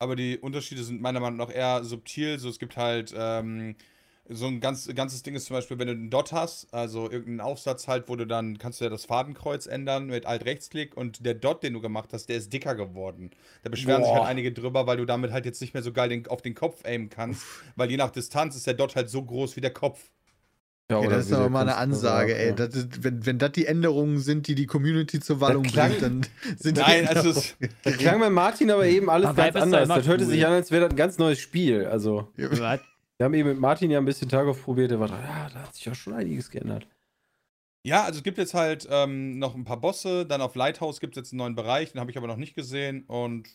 Aber 0.00 0.14
die 0.14 0.38
Unterschiede 0.38 0.84
sind 0.84 1.00
meiner 1.00 1.18
Meinung 1.20 1.38
nach 1.38 1.52
eher 1.52 1.82
subtil. 1.82 2.38
So, 2.38 2.48
es 2.48 2.58
gibt 2.58 2.76
halt, 2.76 3.12
ähm, 3.16 3.74
so 4.28 4.46
ein 4.46 4.60
ganz, 4.60 4.86
ganzes 4.94 5.22
Ding 5.22 5.34
ist 5.34 5.46
zum 5.46 5.56
Beispiel, 5.56 5.78
wenn 5.78 5.86
du 5.86 5.94
einen 5.94 6.10
Dot 6.10 6.32
hast, 6.32 6.72
also 6.72 7.04
irgendeinen 7.10 7.40
Aufsatz 7.40 7.88
halt, 7.88 8.08
wo 8.08 8.16
du 8.16 8.26
dann, 8.26 8.58
kannst 8.58 8.80
du 8.80 8.84
ja 8.84 8.90
das 8.90 9.06
Fadenkreuz 9.06 9.66
ändern 9.66 10.06
mit 10.06 10.26
Alt-Rechtsklick 10.26 10.96
und 10.96 11.24
der 11.24 11.34
Dot, 11.34 11.62
den 11.62 11.72
du 11.72 11.80
gemacht 11.80 12.10
hast, 12.12 12.28
der 12.28 12.36
ist 12.36 12.52
dicker 12.52 12.74
geworden. 12.74 13.30
Da 13.62 13.70
beschweren 13.70 14.02
sich 14.02 14.10
Boah. 14.12 14.18
halt 14.20 14.28
einige 14.28 14.52
drüber, 14.52 14.86
weil 14.86 14.98
du 14.98 15.06
damit 15.06 15.32
halt 15.32 15.46
jetzt 15.46 15.60
nicht 15.62 15.72
mehr 15.72 15.82
so 15.82 15.92
geil 15.92 16.10
den, 16.10 16.26
auf 16.26 16.42
den 16.42 16.54
Kopf 16.54 16.84
aimen 16.84 17.08
kannst, 17.08 17.42
weil 17.76 17.90
je 17.90 17.96
nach 17.96 18.10
Distanz 18.10 18.54
ist 18.54 18.66
der 18.66 18.74
Dot 18.74 18.96
halt 18.96 19.08
so 19.08 19.22
groß 19.24 19.56
wie 19.56 19.62
der 19.62 19.72
Kopf. 19.72 20.10
Ja, 20.90 21.00
oder 21.00 21.10
das 21.16 21.26
ist 21.26 21.32
aber 21.34 21.50
mal 21.50 21.60
eine 21.62 21.76
Ansage, 21.76 22.34
ey. 22.34 22.48
ja. 22.48 22.54
Das 22.54 22.74
ist, 22.74 23.04
wenn, 23.04 23.26
wenn 23.26 23.38
das 23.38 23.52
die 23.52 23.66
Änderungen 23.66 24.18
sind, 24.20 24.46
die 24.46 24.54
die 24.54 24.64
Community 24.64 25.20
zur 25.20 25.38
Wallung 25.40 25.62
klang- 25.64 25.90
bringt, 25.90 26.02
dann 26.02 26.26
sind 26.58 26.78
die 26.78 26.80
Nein, 26.80 27.06
also 27.06 27.28
es- 27.30 27.52
Änderungen 27.60 27.74
Das 27.84 27.96
klang 27.98 28.20
bei 28.20 28.30
Martin 28.30 28.70
aber 28.70 28.86
eben 28.86 29.10
alles 29.10 29.28
Aber 29.28 29.42
ganz 29.50 29.56
anders. 29.56 29.86
Das 29.88 30.06
hörte 30.06 30.24
cool. 30.24 30.30
sich 30.30 30.46
an, 30.46 30.52
als 30.54 30.70
wäre 30.70 30.84
das 30.84 30.90
ein 30.90 30.96
ganz 30.96 31.18
neues 31.18 31.40
Spiel. 31.40 31.84
Also, 31.84 32.28
Was? 32.36 32.80
wir 33.18 33.24
haben 33.24 33.34
eben 33.34 33.50
mit 33.50 33.58
Martin 33.60 33.90
ja 33.90 33.98
ein 33.98 34.06
bisschen 34.06 34.30
Tarkov 34.30 34.62
probiert. 34.64 34.90
Der 34.90 34.98
war 34.98 35.08
dran, 35.08 35.20
ja, 35.22 35.50
da 35.52 35.60
hat 35.64 35.74
sich 35.74 35.90
auch 35.90 35.94
schon 35.94 36.14
einiges 36.14 36.48
geändert. 36.50 36.86
Ja, 37.84 38.04
also 38.04 38.18
es 38.18 38.24
gibt 38.24 38.38
jetzt 38.38 38.54
halt 38.54 38.88
ähm, 38.90 39.38
noch 39.38 39.54
ein 39.54 39.64
paar 39.64 39.80
Bosse. 39.80 40.24
Dann 40.24 40.40
auf 40.40 40.54
Lighthouse 40.54 41.00
gibt 41.00 41.16
es 41.18 41.20
jetzt 41.22 41.32
einen 41.32 41.38
neuen 41.38 41.54
Bereich, 41.54 41.92
den 41.92 42.00
habe 42.00 42.10
ich 42.10 42.16
aber 42.16 42.26
noch 42.28 42.36
nicht 42.36 42.54
gesehen. 42.54 43.04
Und 43.08 43.46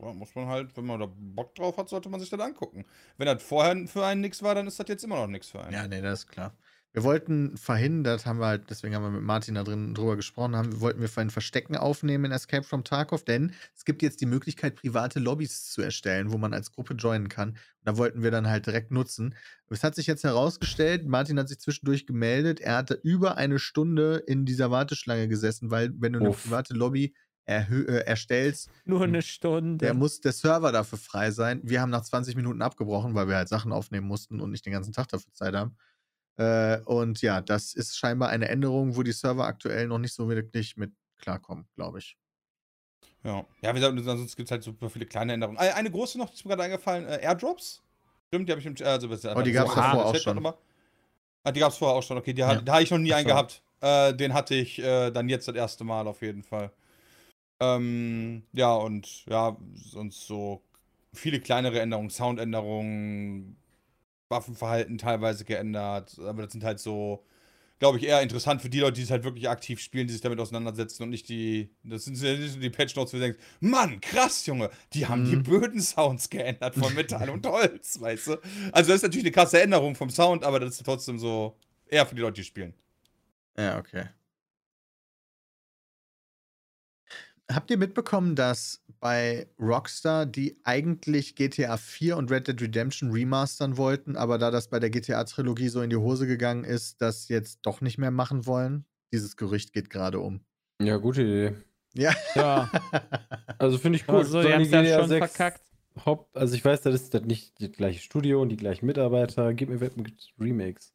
ja, 0.00 0.12
muss 0.12 0.34
man 0.36 0.46
halt, 0.46 0.76
wenn 0.76 0.86
man 0.86 1.00
da 1.00 1.08
Bock 1.12 1.52
drauf 1.56 1.78
hat, 1.78 1.88
sollte 1.88 2.08
man 2.08 2.20
sich 2.20 2.30
das 2.30 2.38
angucken. 2.40 2.84
Wenn 3.18 3.26
das 3.26 3.42
vorher 3.42 3.76
für 3.88 4.04
einen 4.06 4.20
nichts 4.20 4.40
war, 4.44 4.54
dann 4.54 4.68
ist 4.68 4.78
das 4.78 4.86
jetzt 4.88 5.02
immer 5.02 5.16
noch 5.16 5.26
nichts 5.26 5.48
für 5.50 5.60
einen. 5.62 5.72
Ja, 5.72 5.88
nee, 5.88 6.00
das 6.00 6.20
ist 6.20 6.28
klar. 6.28 6.52
Wir 6.96 7.04
wollten 7.04 7.58
verhindert, 7.58 8.24
haben 8.24 8.38
wir 8.38 8.46
halt, 8.46 8.70
deswegen 8.70 8.94
haben 8.94 9.02
wir 9.02 9.10
mit 9.10 9.22
Martin 9.22 9.56
da 9.56 9.64
drin 9.64 9.92
drüber 9.92 10.16
gesprochen, 10.16 10.56
haben, 10.56 10.80
wollten 10.80 11.02
wir 11.02 11.10
vorhin 11.10 11.28
Verstecken 11.28 11.76
aufnehmen 11.76 12.24
in 12.24 12.32
Escape 12.32 12.62
from 12.62 12.84
Tarkov, 12.84 13.22
denn 13.22 13.52
es 13.76 13.84
gibt 13.84 14.00
jetzt 14.00 14.22
die 14.22 14.26
Möglichkeit, 14.26 14.76
private 14.76 15.18
Lobbys 15.18 15.70
zu 15.70 15.82
erstellen, 15.82 16.32
wo 16.32 16.38
man 16.38 16.54
als 16.54 16.72
Gruppe 16.72 16.94
joinen 16.94 17.28
kann. 17.28 17.50
Und 17.50 17.58
da 17.84 17.98
wollten 17.98 18.22
wir 18.22 18.30
dann 18.30 18.48
halt 18.48 18.64
direkt 18.64 18.92
nutzen. 18.92 19.34
Es 19.68 19.84
hat 19.84 19.94
sich 19.94 20.06
jetzt 20.06 20.24
herausgestellt, 20.24 21.06
Martin 21.06 21.38
hat 21.38 21.50
sich 21.50 21.58
zwischendurch 21.58 22.06
gemeldet, 22.06 22.60
er 22.60 22.78
hatte 22.78 22.98
über 23.02 23.36
eine 23.36 23.58
Stunde 23.58 24.22
in 24.26 24.46
dieser 24.46 24.70
Warteschlange 24.70 25.28
gesessen, 25.28 25.70
weil 25.70 25.92
wenn 25.98 26.14
du 26.14 26.20
eine 26.20 26.30
Uff. 26.30 26.44
private 26.44 26.72
Lobby 26.72 27.12
äh, 27.44 27.62
erstellst, 28.06 28.70
Nur 28.86 29.02
eine 29.02 29.20
Stunde. 29.20 29.84
der 29.84 29.92
muss 29.92 30.22
der 30.22 30.32
Server 30.32 30.72
dafür 30.72 30.96
frei 30.96 31.30
sein. 31.30 31.60
Wir 31.62 31.82
haben 31.82 31.90
nach 31.90 32.04
20 32.04 32.36
Minuten 32.36 32.62
abgebrochen, 32.62 33.14
weil 33.14 33.28
wir 33.28 33.36
halt 33.36 33.50
Sachen 33.50 33.70
aufnehmen 33.70 34.06
mussten 34.06 34.40
und 34.40 34.50
nicht 34.50 34.64
den 34.64 34.72
ganzen 34.72 34.94
Tag 34.94 35.08
dafür 35.08 35.34
Zeit 35.34 35.54
haben. 35.54 35.76
Äh, 36.36 36.78
und 36.84 37.22
ja, 37.22 37.40
das 37.40 37.72
ist 37.72 37.96
scheinbar 37.96 38.28
eine 38.28 38.48
Änderung, 38.48 38.96
wo 38.96 39.02
die 39.02 39.12
Server 39.12 39.46
aktuell 39.46 39.86
noch 39.86 39.98
nicht 39.98 40.14
so 40.14 40.28
wirklich 40.28 40.76
mit 40.76 40.92
klarkommen, 41.18 41.66
glaube 41.74 41.98
ich. 41.98 42.16
Ja, 43.24 43.44
ja 43.62 43.74
wie 43.74 43.80
gesagt, 43.80 43.98
sonst 44.04 44.36
gibt 44.36 44.48
es 44.48 44.50
halt 44.50 44.62
super 44.62 44.90
viele 44.90 45.06
kleine 45.06 45.32
Änderungen. 45.32 45.58
Eine, 45.58 45.74
eine 45.74 45.90
große 45.90 46.18
noch, 46.18 46.28
die 46.28 46.36
ist 46.36 46.44
mir 46.44 46.50
gerade 46.50 46.64
eingefallen, 46.64 47.06
äh, 47.06 47.22
Airdrops. 47.22 47.82
Stimmt, 48.28 48.48
die 48.48 48.52
habe 48.52 48.60
ich 48.60 48.66
im 48.66 48.74
also, 48.86 49.08
Oh, 49.08 49.42
die 49.42 49.52
gab's 49.52 49.72
ah, 49.72 49.92
davor 49.92 50.06
auch 50.06 50.16
schon. 50.16 50.46
Ah, 51.44 51.52
die 51.52 51.60
gab 51.60 51.70
es 51.70 51.78
vorher 51.78 51.96
auch 51.96 52.02
schon, 52.02 52.18
okay. 52.18 52.32
Die 52.32 52.44
hat, 52.44 52.56
Ja. 52.56 52.62
Da 52.62 52.72
habe 52.74 52.82
ich 52.82 52.90
noch 52.90 52.98
nie 52.98 53.14
einen 53.14 53.28
gehabt. 53.28 53.62
Äh, 53.80 54.14
den 54.14 54.34
hatte 54.34 54.54
ich 54.54 54.78
äh, 54.78 55.10
dann 55.10 55.28
jetzt 55.28 55.48
das 55.48 55.54
erste 55.54 55.84
Mal 55.84 56.06
auf 56.06 56.22
jeden 56.22 56.42
Fall. 56.42 56.72
Ähm, 57.60 58.42
ja, 58.52 58.74
und 58.74 59.24
ja, 59.26 59.56
sonst 59.74 60.26
so 60.26 60.62
viele 61.12 61.40
kleinere 61.40 61.80
Änderungen, 61.80 62.10
Soundänderungen, 62.10 63.56
Waffenverhalten 64.28 64.98
teilweise 64.98 65.44
geändert. 65.44 66.18
Aber 66.20 66.42
das 66.42 66.52
sind 66.52 66.64
halt 66.64 66.80
so, 66.80 67.24
glaube 67.78 67.98
ich, 67.98 68.04
eher 68.06 68.22
interessant 68.22 68.62
für 68.62 68.70
die 68.70 68.80
Leute, 68.80 68.94
die 68.94 69.02
es 69.02 69.10
halt 69.10 69.24
wirklich 69.24 69.48
aktiv 69.48 69.80
spielen, 69.80 70.06
die 70.06 70.12
sich 70.14 70.22
damit 70.22 70.40
auseinandersetzen 70.40 71.02
und 71.04 71.10
nicht 71.10 71.28
die. 71.28 71.70
Das 71.84 72.04
sind 72.06 72.20
ja 72.20 72.34
nicht 72.34 72.52
so 72.54 72.60
die 72.60 72.70
Patch 72.70 72.96
Notes, 72.96 73.12
wo 73.14 73.18
du 73.18 73.24
denkst, 73.24 73.38
Mann, 73.60 74.00
krass, 74.00 74.46
Junge, 74.46 74.70
die 74.94 75.06
haben 75.06 75.24
die 75.24 75.36
Mhm. 75.36 75.42
Böden-Sounds 75.42 76.30
geändert 76.30 76.74
von 76.76 76.94
Metall 76.94 77.30
und 77.30 77.46
Holz, 77.48 78.00
weißt 78.00 78.28
du? 78.28 78.32
Also, 78.72 78.88
das 78.90 78.96
ist 78.96 79.02
natürlich 79.02 79.26
eine 79.26 79.32
krasse 79.32 79.60
Änderung 79.62 79.94
vom 79.94 80.10
Sound, 80.10 80.44
aber 80.44 80.60
das 80.60 80.76
ist 80.76 80.84
trotzdem 80.84 81.18
so 81.18 81.56
eher 81.88 82.06
für 82.06 82.14
die 82.14 82.22
Leute, 82.22 82.40
die 82.40 82.44
spielen. 82.44 82.74
Ja, 83.56 83.78
okay. 83.78 84.08
Habt 87.50 87.70
ihr 87.70 87.78
mitbekommen, 87.78 88.34
dass 88.34 88.82
bei 89.06 89.46
Rockstar 89.60 90.26
die 90.26 90.56
eigentlich 90.64 91.36
GTA 91.36 91.76
4 91.76 92.16
und 92.16 92.28
Red 92.28 92.48
Dead 92.48 92.60
Redemption 92.60 93.12
remastern 93.12 93.76
wollten, 93.76 94.16
aber 94.16 94.36
da 94.36 94.50
das 94.50 94.66
bei 94.66 94.80
der 94.80 94.90
GTA-Trilogie 94.90 95.68
so 95.68 95.80
in 95.80 95.90
die 95.90 95.96
Hose 95.96 96.26
gegangen 96.26 96.64
ist, 96.64 97.00
das 97.00 97.28
jetzt 97.28 97.60
doch 97.62 97.80
nicht 97.80 97.98
mehr 97.98 98.10
machen 98.10 98.46
wollen? 98.46 98.84
Dieses 99.12 99.36
Gerücht 99.36 99.72
geht 99.72 99.90
gerade 99.90 100.18
um. 100.18 100.40
Ja, 100.82 100.96
gute 100.96 101.22
Idee. 101.22 101.52
Ja. 101.94 102.12
Ja, 102.34 102.68
Also 103.58 103.78
finde 103.78 103.98
ich 103.98 104.08
cool. 104.08 104.22
gut. 104.22 104.26
so, 104.26 104.42
haben 104.42 104.64
ja 104.64 104.82
GTA 104.82 104.98
schon 104.98 105.08
6 105.08 105.18
verkackt. 105.36 105.62
Haupt, 106.04 106.36
also 106.36 106.56
ich 106.56 106.64
weiß, 106.64 106.80
das 106.80 106.96
ist 106.96 107.14
das 107.14 107.22
nicht 107.22 107.62
das 107.62 107.70
gleiche 107.70 108.00
Studio 108.00 108.42
und 108.42 108.48
die 108.48 108.56
gleichen 108.56 108.86
Mitarbeiter. 108.86 109.54
Gib 109.54 109.68
mir 109.68 109.80
Remakes. 110.36 110.92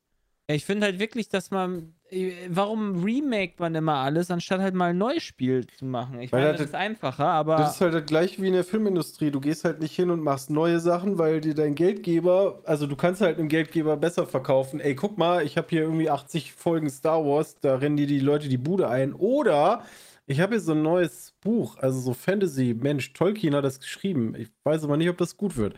Ja, 0.50 0.56
ich 0.56 0.66
finde 0.66 0.86
halt 0.86 1.00
wirklich, 1.00 1.30
dass 1.30 1.50
man. 1.50 1.96
Äh, 2.12 2.34
Warum 2.50 3.04
remake 3.04 3.54
man 3.60 3.74
immer 3.76 3.96
alles, 3.96 4.30
anstatt 4.30 4.60
halt 4.62 4.76
mal 4.76 4.92
ein 4.92 4.98
neues 4.98 5.24
Spiel 5.24 5.66
zu 5.68 5.86
machen? 5.86 6.20
Ich 6.20 6.32
Weil 6.32 6.42
meine, 6.42 6.52
das- 6.54 6.60
das 6.62 6.68
ist 6.70 6.76
einfacher, 6.76 7.26
aber. 7.26 7.56
Das 7.58 7.76
ist 7.76 7.82
halt 7.82 7.94
das 7.94 8.06
gleiche 8.06 8.42
wie 8.42 8.48
in 8.48 8.54
der 8.54 8.64
Filmindustrie. 8.64 9.32
Du 9.32 9.40
gehst 9.40 9.64
halt 9.66 9.80
nicht 9.80 9.96
hin 9.96 10.10
und 10.12 10.22
machst 10.22 10.50
neue 10.50 10.80
Sachen, 10.80 11.18
weil 11.18 11.42
dir 11.42 11.56
dein 11.56 11.76
Geldgeber, 11.76 12.60
also 12.66 12.86
du 12.88 12.96
kannst 12.96 13.22
halt 13.22 13.40
einem 13.40 13.48
Geldgeber 13.48 13.98
besser 13.98 14.28
verkaufen. 14.28 14.80
Ey, 14.80 14.96
guck 14.96 15.18
mal, 15.18 15.44
ich 15.46 15.58
habe 15.58 15.68
hier 15.70 15.82
irgendwie 15.82 16.10
80 16.10 16.54
Folgen 16.54 16.90
Star 16.90 17.24
Wars, 17.26 17.56
da 17.62 17.76
rennen 17.78 17.98
die, 17.98 18.06
die 18.08 18.20
Leute 18.20 18.50
die 18.50 18.58
Bude 18.58 18.88
ein. 18.90 19.14
Oder 19.14 19.84
ich 20.28 20.40
habe 20.40 20.54
hier 20.54 20.62
so 20.62 20.74
ein 20.74 20.82
neues 20.82 21.34
Buch, 21.42 21.78
also 21.78 22.00
so 22.00 22.14
Fantasy. 22.14 22.76
Mensch, 22.80 23.14
Tolkien 23.14 23.56
hat 23.56 23.64
das 23.66 23.80
geschrieben. 23.80 24.36
Ich 24.38 24.50
weiß 24.64 24.84
aber 24.84 24.98
nicht, 24.98 25.10
ob 25.10 25.18
das 25.18 25.36
gut 25.38 25.58
wird. 25.58 25.76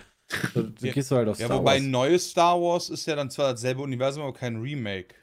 Da, 0.54 0.62
da 0.62 0.69
Ja. 0.88 0.93
gehst 0.93 1.12
du 1.12 1.15
halt 1.15 1.28
auf 1.30 1.38
Ja, 1.39 1.46
Star 1.48 1.60
wobei 1.60 1.72
Wars. 1.74 1.82
ein 1.82 1.91
neues 1.91 2.30
Star 2.32 2.60
Wars 2.60 2.89
ist 2.89 3.06
ja 3.06 3.15
dann 3.15 3.30
zwar 3.30 3.52
dasselbe 3.52 3.82
Universum, 3.82 4.24
aber 4.24 4.34
kein 4.34 4.56
Remake. 4.62 5.15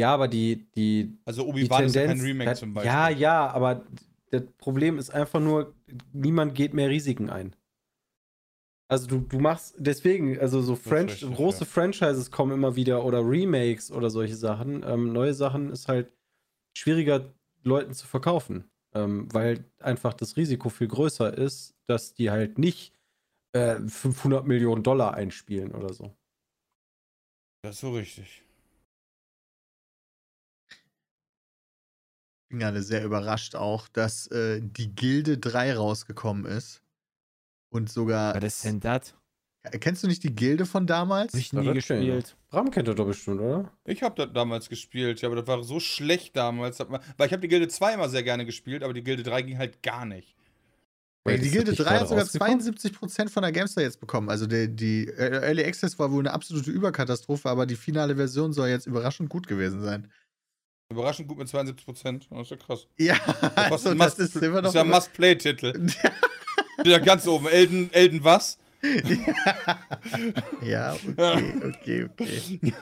Ja, 0.00 0.14
aber 0.14 0.28
die, 0.28 0.66
die, 0.72 1.18
Also 1.26 1.46
Obi-Wan 1.46 1.84
ist 1.84 1.94
kein. 1.94 2.20
Remake 2.20 2.50
das- 2.50 2.60
zum 2.60 2.72
Beispiel. 2.72 2.90
ja, 2.90 3.08
ja, 3.10 3.50
aber 3.50 3.84
das 4.30 4.44
Problem 4.56 4.98
ist 4.98 5.10
einfach 5.10 5.40
nur, 5.40 5.74
niemand 6.12 6.54
geht 6.54 6.72
mehr 6.72 6.88
Risiken 6.88 7.28
ein. 7.28 7.54
Also 8.88 9.06
du, 9.06 9.18
du 9.20 9.38
machst 9.38 9.74
deswegen, 9.78 10.38
also 10.40 10.62
so 10.62 10.74
French, 10.74 11.12
richtig, 11.22 11.32
große 11.34 11.60
ja. 11.60 11.66
Franchises 11.66 12.30
kommen 12.30 12.52
immer 12.52 12.74
wieder 12.76 13.04
oder 13.04 13.20
Remakes 13.20 13.92
oder 13.92 14.08
solche 14.10 14.34
Sachen. 14.36 14.82
Ähm, 14.84 15.12
neue 15.12 15.34
Sachen 15.34 15.70
ist 15.70 15.86
halt 15.86 16.10
schwieriger 16.76 17.32
Leuten 17.62 17.92
zu 17.92 18.06
verkaufen, 18.06 18.70
ähm, 18.94 19.28
weil 19.32 19.64
einfach 19.80 20.14
das 20.14 20.36
Risiko 20.36 20.70
viel 20.70 20.88
größer 20.88 21.36
ist, 21.36 21.76
dass 21.86 22.14
die 22.14 22.30
halt 22.30 22.58
nicht 22.58 22.94
äh, 23.52 23.76
500 23.76 24.46
Millionen 24.46 24.82
Dollar 24.82 25.14
einspielen 25.14 25.72
oder 25.72 25.92
so. 25.92 26.16
Das 27.62 27.74
ist 27.76 27.80
so 27.82 27.92
richtig. 27.92 28.42
Bin 32.50 32.58
gerade 32.58 32.82
sehr 32.82 33.04
überrascht 33.04 33.54
auch, 33.54 33.88
dass 33.88 34.26
äh, 34.26 34.60
die 34.60 34.94
Gilde 34.94 35.38
3 35.38 35.76
rausgekommen 35.76 36.44
ist. 36.44 36.82
Und 37.70 37.88
sogar. 37.88 38.34
Was 38.34 38.44
ist 38.44 38.64
denn 38.64 38.80
das? 38.80 39.14
Kennst 39.78 40.02
du 40.02 40.08
nicht 40.08 40.24
die 40.24 40.34
Gilde 40.34 40.66
von 40.66 40.86
damals? 40.86 41.32
Hab 41.32 41.40
ich 41.40 41.52
nie 41.52 41.72
gespielt. 41.74 42.36
Bram 42.48 42.70
kennt 42.70 42.88
das 42.88 42.96
doch 42.96 43.06
bestimmt, 43.06 43.40
oder? 43.40 43.70
Ich 43.84 44.02
habe 44.02 44.14
das 44.16 44.32
damals 44.32 44.68
gespielt, 44.68 45.20
ja, 45.20 45.28
aber 45.28 45.36
das 45.36 45.46
war 45.46 45.62
so 45.62 45.80
schlecht 45.80 46.34
damals. 46.36 46.80
Weil 46.80 47.26
ich 47.26 47.32
habe 47.32 47.40
die 47.40 47.48
Gilde 47.48 47.68
2 47.68 47.94
immer 47.94 48.08
sehr 48.08 48.22
gerne 48.22 48.46
gespielt, 48.46 48.82
aber 48.82 48.94
die 48.94 49.04
Gilde 49.04 49.22
3 49.22 49.42
ging 49.42 49.58
halt 49.58 49.82
gar 49.82 50.06
nicht. 50.06 50.34
Weil 51.24 51.38
die 51.38 51.50
Gilde 51.50 51.74
3 51.74 52.00
hat 52.00 52.08
sogar 52.08 52.24
72% 52.24 53.28
von 53.28 53.42
der 53.42 53.52
Gamestar 53.52 53.84
jetzt 53.84 54.00
bekommen. 54.00 54.30
Also 54.30 54.46
die, 54.46 54.74
die 54.74 55.08
Early 55.08 55.64
Access 55.64 55.98
war 55.98 56.10
wohl 56.10 56.22
eine 56.22 56.32
absolute 56.32 56.70
Überkatastrophe, 56.70 57.48
aber 57.48 57.66
die 57.66 57.76
finale 57.76 58.16
Version 58.16 58.54
soll 58.54 58.68
jetzt 58.68 58.86
überraschend 58.86 59.28
gut 59.28 59.46
gewesen 59.46 59.82
sein. 59.82 60.10
Überraschend 60.90 61.28
gut 61.28 61.38
mit 61.38 61.46
72%. 61.48 62.22
Das 62.30 62.40
ist 62.40 62.50
ja 62.50 62.56
krass. 62.56 62.86
Ja, 62.98 63.16
das, 63.54 63.86
also, 63.86 63.94
das 63.94 64.18
ist 64.18 64.36
immer 64.36 64.56
noch. 64.56 64.62
Das 64.62 64.70
ist 64.70 64.74
ja 64.74 64.80
ein 64.82 64.88
Must-Play-Titel. 64.88 65.86
ja 66.84 66.98
ganz 66.98 67.28
oben. 67.28 67.46
Elden, 67.46 67.92
Elden 67.92 68.24
was? 68.24 68.58
ja, 70.62 70.94
okay, 70.94 71.54
okay, 71.68 72.08
okay. 72.10 72.74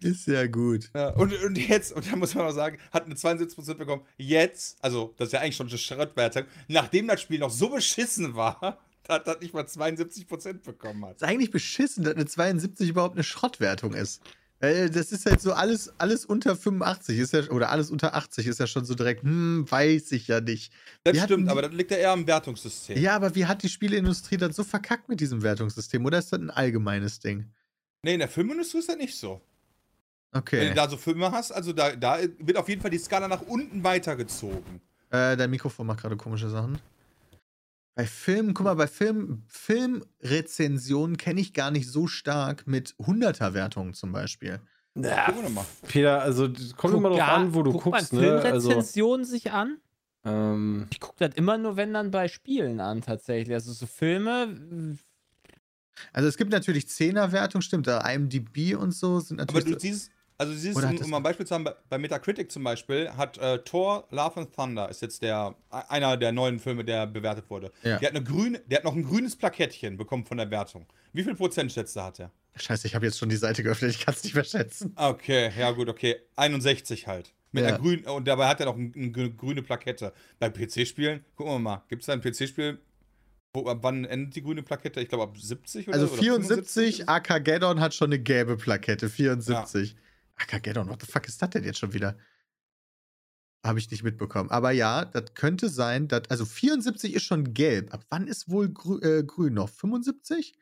Ist 0.00 0.26
ja 0.26 0.46
gut. 0.46 0.90
Ja, 0.94 1.08
und, 1.14 1.32
und 1.42 1.56
jetzt, 1.56 1.92
und 1.92 2.10
da 2.10 2.14
muss 2.14 2.34
man 2.34 2.46
auch 2.46 2.52
sagen, 2.52 2.78
hat 2.92 3.06
eine 3.06 3.14
72% 3.14 3.74
bekommen. 3.74 4.02
Jetzt, 4.18 4.76
also, 4.82 5.14
das 5.16 5.28
ist 5.28 5.32
ja 5.32 5.40
eigentlich 5.40 5.56
schon 5.56 5.68
eine 5.68 5.78
Schrittwertung, 5.78 6.44
nachdem 6.68 7.08
das 7.08 7.22
Spiel 7.22 7.38
noch 7.40 7.50
so 7.50 7.70
beschissen 7.70 8.36
war, 8.36 8.78
hat 9.08 9.26
das 9.26 9.40
nicht 9.40 9.54
mal 9.54 9.64
72% 9.64 10.62
bekommen 10.62 11.04
hat. 11.06 11.16
ist 11.16 11.22
eigentlich 11.24 11.50
beschissen, 11.50 12.04
dass 12.04 12.14
eine 12.14 12.26
72 12.26 12.90
überhaupt 12.90 13.14
eine 13.14 13.24
Schrottwertung 13.24 13.94
ist. 13.94 14.22
Äh, 14.60 14.90
das 14.90 15.12
ist 15.12 15.26
halt 15.26 15.40
so 15.40 15.52
alles, 15.52 15.92
alles 15.98 16.24
unter 16.24 16.56
85 16.56 17.18
ist 17.18 17.32
ja, 17.32 17.48
oder 17.50 17.70
alles 17.70 17.90
unter 17.90 18.14
80 18.14 18.46
ist 18.46 18.58
ja 18.58 18.66
schon 18.66 18.84
so 18.84 18.94
direkt, 18.94 19.22
hm, 19.22 19.70
weiß 19.70 20.12
ich 20.12 20.26
ja 20.26 20.40
nicht. 20.40 20.72
Das 21.04 21.16
wie 21.16 21.20
stimmt, 21.20 21.48
aber 21.48 21.62
das 21.62 21.72
liegt 21.72 21.90
ja 21.92 21.98
eher 21.98 22.10
am 22.10 22.26
Wertungssystem. 22.26 22.98
Ja, 22.98 23.14
aber 23.14 23.34
wie 23.34 23.46
hat 23.46 23.62
die 23.62 23.68
Spieleindustrie 23.68 24.36
dann 24.36 24.52
so 24.52 24.64
verkackt 24.64 25.08
mit 25.08 25.20
diesem 25.20 25.42
Wertungssystem? 25.42 26.04
Oder 26.04 26.18
ist 26.18 26.32
das 26.32 26.40
ein 26.40 26.50
allgemeines 26.50 27.20
Ding? 27.20 27.46
Nee, 28.02 28.14
in 28.14 28.20
der 28.20 28.28
Filmindustrie 28.28 28.78
ist 28.78 28.88
das 28.88 28.96
nicht 28.96 29.16
so. 29.16 29.40
Okay. 30.32 30.60
Wenn 30.60 30.68
du 30.68 30.74
da 30.74 30.88
so 30.88 30.96
Filme 30.96 31.30
hast, 31.30 31.52
also 31.52 31.72
da, 31.72 31.94
da 31.94 32.18
wird 32.38 32.56
auf 32.56 32.68
jeden 32.68 32.82
Fall 32.82 32.90
die 32.90 32.98
Skala 32.98 33.28
nach 33.28 33.42
unten 33.42 33.82
weitergezogen. 33.82 34.80
Äh, 35.10 35.36
dein 35.36 35.50
Mikrofon 35.50 35.86
macht 35.86 36.00
gerade 36.00 36.16
komische 36.16 36.50
Sachen. 36.50 36.78
Bei 37.98 38.06
Filmen, 38.06 38.54
guck 38.54 38.62
mal, 38.62 38.74
bei 38.74 38.86
Film, 38.86 39.42
Filmrezensionen 39.48 41.16
kenne 41.16 41.40
ich 41.40 41.52
gar 41.52 41.72
nicht 41.72 41.90
so 41.90 42.06
stark 42.06 42.64
mit 42.64 42.94
100er-Wertungen 43.00 43.92
zum 43.92 44.12
Beispiel. 44.12 44.60
Ja, 44.94 45.34
Peter, 45.82 46.22
also 46.22 46.48
kommt 46.76 46.94
immer 46.94 47.08
drauf 47.08 47.20
an, 47.20 47.54
wo 47.54 47.64
du 47.64 47.72
guck 47.72 47.82
guckst. 47.82 48.12
Man 48.12 48.22
ne? 48.22 48.40
Filmrezensionen 48.40 49.22
also, 49.22 49.32
sich 49.32 49.50
an? 49.50 49.78
Ähm, 50.24 50.86
ich 50.90 51.00
gucke 51.00 51.16
das 51.18 51.34
immer 51.34 51.58
nur, 51.58 51.76
wenn 51.76 51.92
dann 51.92 52.12
bei 52.12 52.28
Spielen 52.28 52.78
an, 52.78 53.02
tatsächlich. 53.02 53.52
Also 53.52 53.72
so 53.72 53.86
Filme. 53.86 54.96
Also 56.12 56.28
es 56.28 56.36
gibt 56.36 56.52
natürlich 56.52 56.84
10er-Wertungen, 56.84 57.62
stimmt, 57.62 57.88
da 57.88 58.08
IMDb 58.08 58.76
und 58.76 58.92
so 58.92 59.18
sind 59.18 59.38
natürlich. 59.38 59.66
Aber 59.66 59.74
du 59.74 59.80
siehst, 59.80 60.12
also 60.38 60.52
siehst 60.52 60.80
du, 60.80 60.86
um, 60.86 60.96
um 60.96 61.10
mal 61.10 61.16
ein 61.16 61.22
Beispiel 61.24 61.46
zu 61.46 61.54
haben, 61.54 61.68
bei 61.88 61.98
Metacritic 61.98 62.50
zum 62.50 62.62
Beispiel 62.62 63.10
hat 63.10 63.38
äh, 63.38 63.58
Thor 63.58 64.06
Love 64.10 64.40
and 64.40 64.54
Thunder, 64.54 64.88
ist 64.88 65.02
jetzt 65.02 65.20
der 65.22 65.56
einer 65.68 66.16
der 66.16 66.30
neuen 66.30 66.60
Filme, 66.60 66.84
der 66.84 67.08
bewertet 67.08 67.50
wurde. 67.50 67.72
Ja. 67.82 67.98
Der, 67.98 68.08
hat 68.08 68.16
eine 68.16 68.24
grüne, 68.24 68.60
der 68.66 68.78
hat 68.78 68.84
noch 68.84 68.94
ein 68.94 69.02
grünes 69.02 69.34
Plakettchen 69.34 69.96
bekommen 69.96 70.24
von 70.24 70.36
der 70.38 70.48
Wertung. 70.50 70.86
Wie 71.12 71.24
viel 71.24 71.34
Prozentsätze 71.34 72.02
hat 72.02 72.20
er? 72.20 72.30
Scheiße, 72.54 72.86
ich 72.86 72.94
habe 72.94 73.06
jetzt 73.06 73.18
schon 73.18 73.28
die 73.28 73.36
Seite 73.36 73.62
geöffnet, 73.62 73.90
ich 73.90 74.00
kann 74.00 74.14
es 74.14 74.22
nicht 74.22 74.34
mehr 74.34 74.44
schätzen. 74.44 74.92
Okay, 74.96 75.50
ja 75.58 75.72
gut, 75.72 75.88
okay. 75.88 76.16
61 76.36 77.06
halt. 77.08 77.34
Mit 77.50 77.64
ja. 77.64 77.70
einer 77.70 77.78
grünen, 77.78 78.04
und 78.04 78.28
dabei 78.28 78.46
hat 78.46 78.60
er 78.60 78.66
noch 78.66 78.76
eine 78.76 78.92
ein 78.94 79.36
grüne 79.36 79.62
Plakette. 79.62 80.12
Bei 80.38 80.50
PC-Spielen, 80.50 81.24
gucken 81.34 81.54
wir 81.54 81.58
mal, 81.58 81.82
gibt 81.88 82.02
es 82.02 82.06
da 82.06 82.12
ein 82.12 82.20
PC-Spiel, 82.20 82.78
wo, 83.54 83.66
ab 83.66 83.78
wann 83.82 84.04
endet 84.04 84.36
die 84.36 84.42
grüne 84.42 84.62
Plakette? 84.62 85.00
Ich 85.00 85.08
glaube 85.08 85.24
ab 85.24 85.36
70 85.36 85.88
oder 85.88 85.96
Also 85.96 86.08
74, 86.08 87.02
oder 87.02 87.12
AK 87.12 87.80
hat 87.80 87.94
schon 87.94 88.08
eine 88.08 88.18
gelbe 88.18 88.56
Plakette, 88.56 89.08
74. 89.08 89.92
Ja. 89.92 89.98
Armageddon, 90.38 90.88
what 90.88 91.00
the 91.00 91.10
fuck 91.10 91.26
ist 91.26 91.40
das 91.40 91.50
denn 91.50 91.64
jetzt 91.64 91.78
schon 91.78 91.92
wieder? 91.92 92.16
Habe 93.64 93.78
ich 93.78 93.90
nicht 93.90 94.04
mitbekommen. 94.04 94.50
Aber 94.50 94.70
ja, 94.70 95.04
das 95.04 95.34
könnte 95.34 95.68
sein, 95.68 96.08
dass, 96.08 96.30
also 96.30 96.44
74 96.44 97.14
ist 97.14 97.24
schon 97.24 97.54
gelb. 97.54 97.92
Ab 97.92 98.04
wann 98.08 98.28
ist 98.28 98.48
wohl 98.48 98.68
grü 98.68 99.00
äh, 99.00 99.24
grün 99.24 99.54
noch? 99.54 99.68
75? 99.68 100.54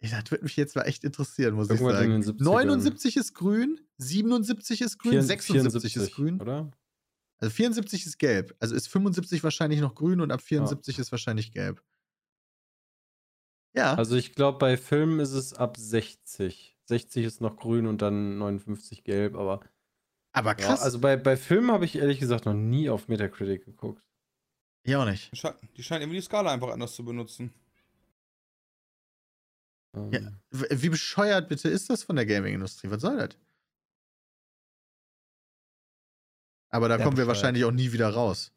Ja, 0.00 0.20
das 0.20 0.30
würde 0.30 0.44
mich 0.44 0.56
jetzt 0.56 0.76
mal 0.76 0.82
echt 0.82 1.04
interessieren, 1.04 1.54
muss 1.54 1.70
Irgendwann 1.70 2.18
ich 2.18 2.26
sagen. 2.26 2.44
79 2.44 3.16
ist 3.16 3.34
grün, 3.34 3.80
77 3.98 4.82
ist 4.82 4.98
grün, 4.98 5.22
76 5.22 5.92
74, 5.92 5.96
ist 5.96 6.14
grün. 6.14 6.40
Oder? 6.40 6.70
Also 7.38 7.54
74 7.54 8.06
ist 8.06 8.18
gelb. 8.18 8.54
Also 8.58 8.74
ist 8.74 8.88
75 8.88 9.42
wahrscheinlich 9.44 9.80
noch 9.80 9.94
grün 9.94 10.20
und 10.20 10.30
ab 10.30 10.42
74 10.42 10.96
ja. 10.96 11.02
ist 11.02 11.12
wahrscheinlich 11.12 11.52
gelb. 11.52 11.82
Ja. 13.74 13.94
Also 13.94 14.16
ich 14.16 14.34
glaube, 14.34 14.58
bei 14.58 14.76
Filmen 14.76 15.20
ist 15.20 15.32
es 15.32 15.54
ab 15.54 15.76
60. 15.76 16.75
60 16.86 17.24
ist 17.24 17.40
noch 17.40 17.56
grün 17.56 17.86
und 17.86 18.02
dann 18.02 18.38
59 18.38 19.04
gelb, 19.04 19.34
aber. 19.34 19.60
Aber 20.32 20.54
krass. 20.54 20.80
Ja, 20.80 20.84
also 20.84 21.00
bei, 21.00 21.16
bei 21.16 21.36
Filmen 21.36 21.70
habe 21.72 21.84
ich 21.84 21.96
ehrlich 21.96 22.20
gesagt 22.20 22.46
noch 22.46 22.54
nie 22.54 22.90
auf 22.90 23.08
Metacritic 23.08 23.64
geguckt. 23.64 24.02
Ja, 24.86 25.02
auch 25.02 25.06
nicht. 25.06 25.32
Die 25.76 25.82
scheinen 25.82 26.02
irgendwie 26.02 26.18
die 26.18 26.22
Skala 26.22 26.52
einfach 26.52 26.68
anders 26.68 26.94
zu 26.94 27.04
benutzen. 27.04 27.52
Ähm. 29.94 30.12
Ja, 30.12 30.20
wie 30.50 30.88
bescheuert 30.90 31.48
bitte 31.48 31.68
ist 31.68 31.90
das 31.90 32.04
von 32.04 32.16
der 32.16 32.26
Gaming-Industrie? 32.26 32.90
Was 32.90 33.00
soll 33.00 33.16
das? 33.16 33.36
Aber 36.68 36.88
da 36.88 36.98
ja, 36.98 37.04
kommen 37.04 37.16
wir 37.16 37.26
wahrscheinlich 37.26 37.64
auch 37.64 37.72
nie 37.72 37.92
wieder 37.92 38.10
raus. 38.10 38.52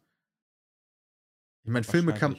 Ich 1.70 1.74
meine, 1.74 1.86
Filme 1.86 2.16
kann, 2.16 2.36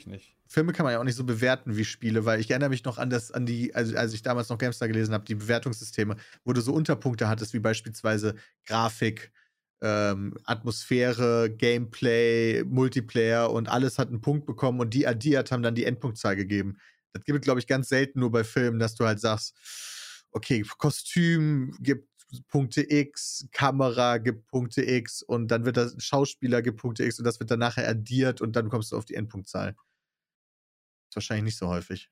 Filme 0.48 0.72
kann 0.72 0.82
man 0.82 0.92
ja 0.92 0.98
auch 0.98 1.04
nicht 1.04 1.14
so 1.14 1.22
bewerten 1.22 1.76
wie 1.76 1.84
Spiele, 1.84 2.24
weil 2.24 2.40
ich 2.40 2.50
erinnere 2.50 2.70
mich 2.70 2.82
noch 2.82 2.98
an 2.98 3.10
das, 3.10 3.30
an 3.30 3.46
die, 3.46 3.72
also 3.76 3.96
als 3.96 4.12
ich 4.12 4.22
damals 4.22 4.48
noch 4.48 4.58
GameStar 4.58 4.88
gelesen 4.88 5.14
habe, 5.14 5.24
die 5.24 5.36
Bewertungssysteme, 5.36 6.16
wo 6.44 6.52
du 6.52 6.60
so 6.60 6.72
Unterpunkte 6.72 7.28
hattest, 7.28 7.54
wie 7.54 7.60
beispielsweise 7.60 8.34
Grafik, 8.66 9.30
ähm, 9.82 10.34
Atmosphäre, 10.46 11.48
Gameplay, 11.48 12.64
Multiplayer 12.64 13.52
und 13.52 13.68
alles 13.68 14.00
hat 14.00 14.08
einen 14.08 14.20
Punkt 14.20 14.46
bekommen 14.46 14.80
und 14.80 14.94
die 14.94 15.06
addiert 15.06 15.52
haben 15.52 15.62
dann 15.62 15.76
die 15.76 15.84
Endpunktzahl 15.84 16.34
gegeben. 16.34 16.78
Das 17.12 17.24
gibt 17.24 17.38
es, 17.38 17.44
glaube 17.44 17.60
ich, 17.60 17.68
ganz 17.68 17.88
selten 17.88 18.18
nur 18.18 18.32
bei 18.32 18.42
Filmen, 18.42 18.80
dass 18.80 18.96
du 18.96 19.06
halt 19.06 19.20
sagst, 19.20 19.56
okay, 20.32 20.64
Kostüm 20.76 21.76
gibt 21.78 22.08
Punkte 22.48 22.88
X, 22.88 23.46
Kamera 23.52 24.18
gibt 24.18 24.46
Punkte 24.46 24.82
X 24.82 25.22
und 25.22 25.48
dann 25.48 25.64
wird 25.64 25.76
das 25.76 25.94
Schauspieler 26.02 26.62
gibt 26.62 26.78
Punkte 26.78 27.04
X 27.04 27.18
und 27.18 27.24
das 27.24 27.40
wird 27.40 27.50
dann 27.50 27.58
nachher 27.58 27.88
addiert 27.88 28.40
und 28.40 28.56
dann 28.56 28.68
kommst 28.68 28.92
du 28.92 28.96
auf 28.96 29.04
die 29.04 29.14
Endpunktzahl. 29.14 29.76
Ist 31.08 31.16
wahrscheinlich 31.16 31.44
nicht 31.44 31.58
so 31.58 31.68
häufig. 31.68 32.10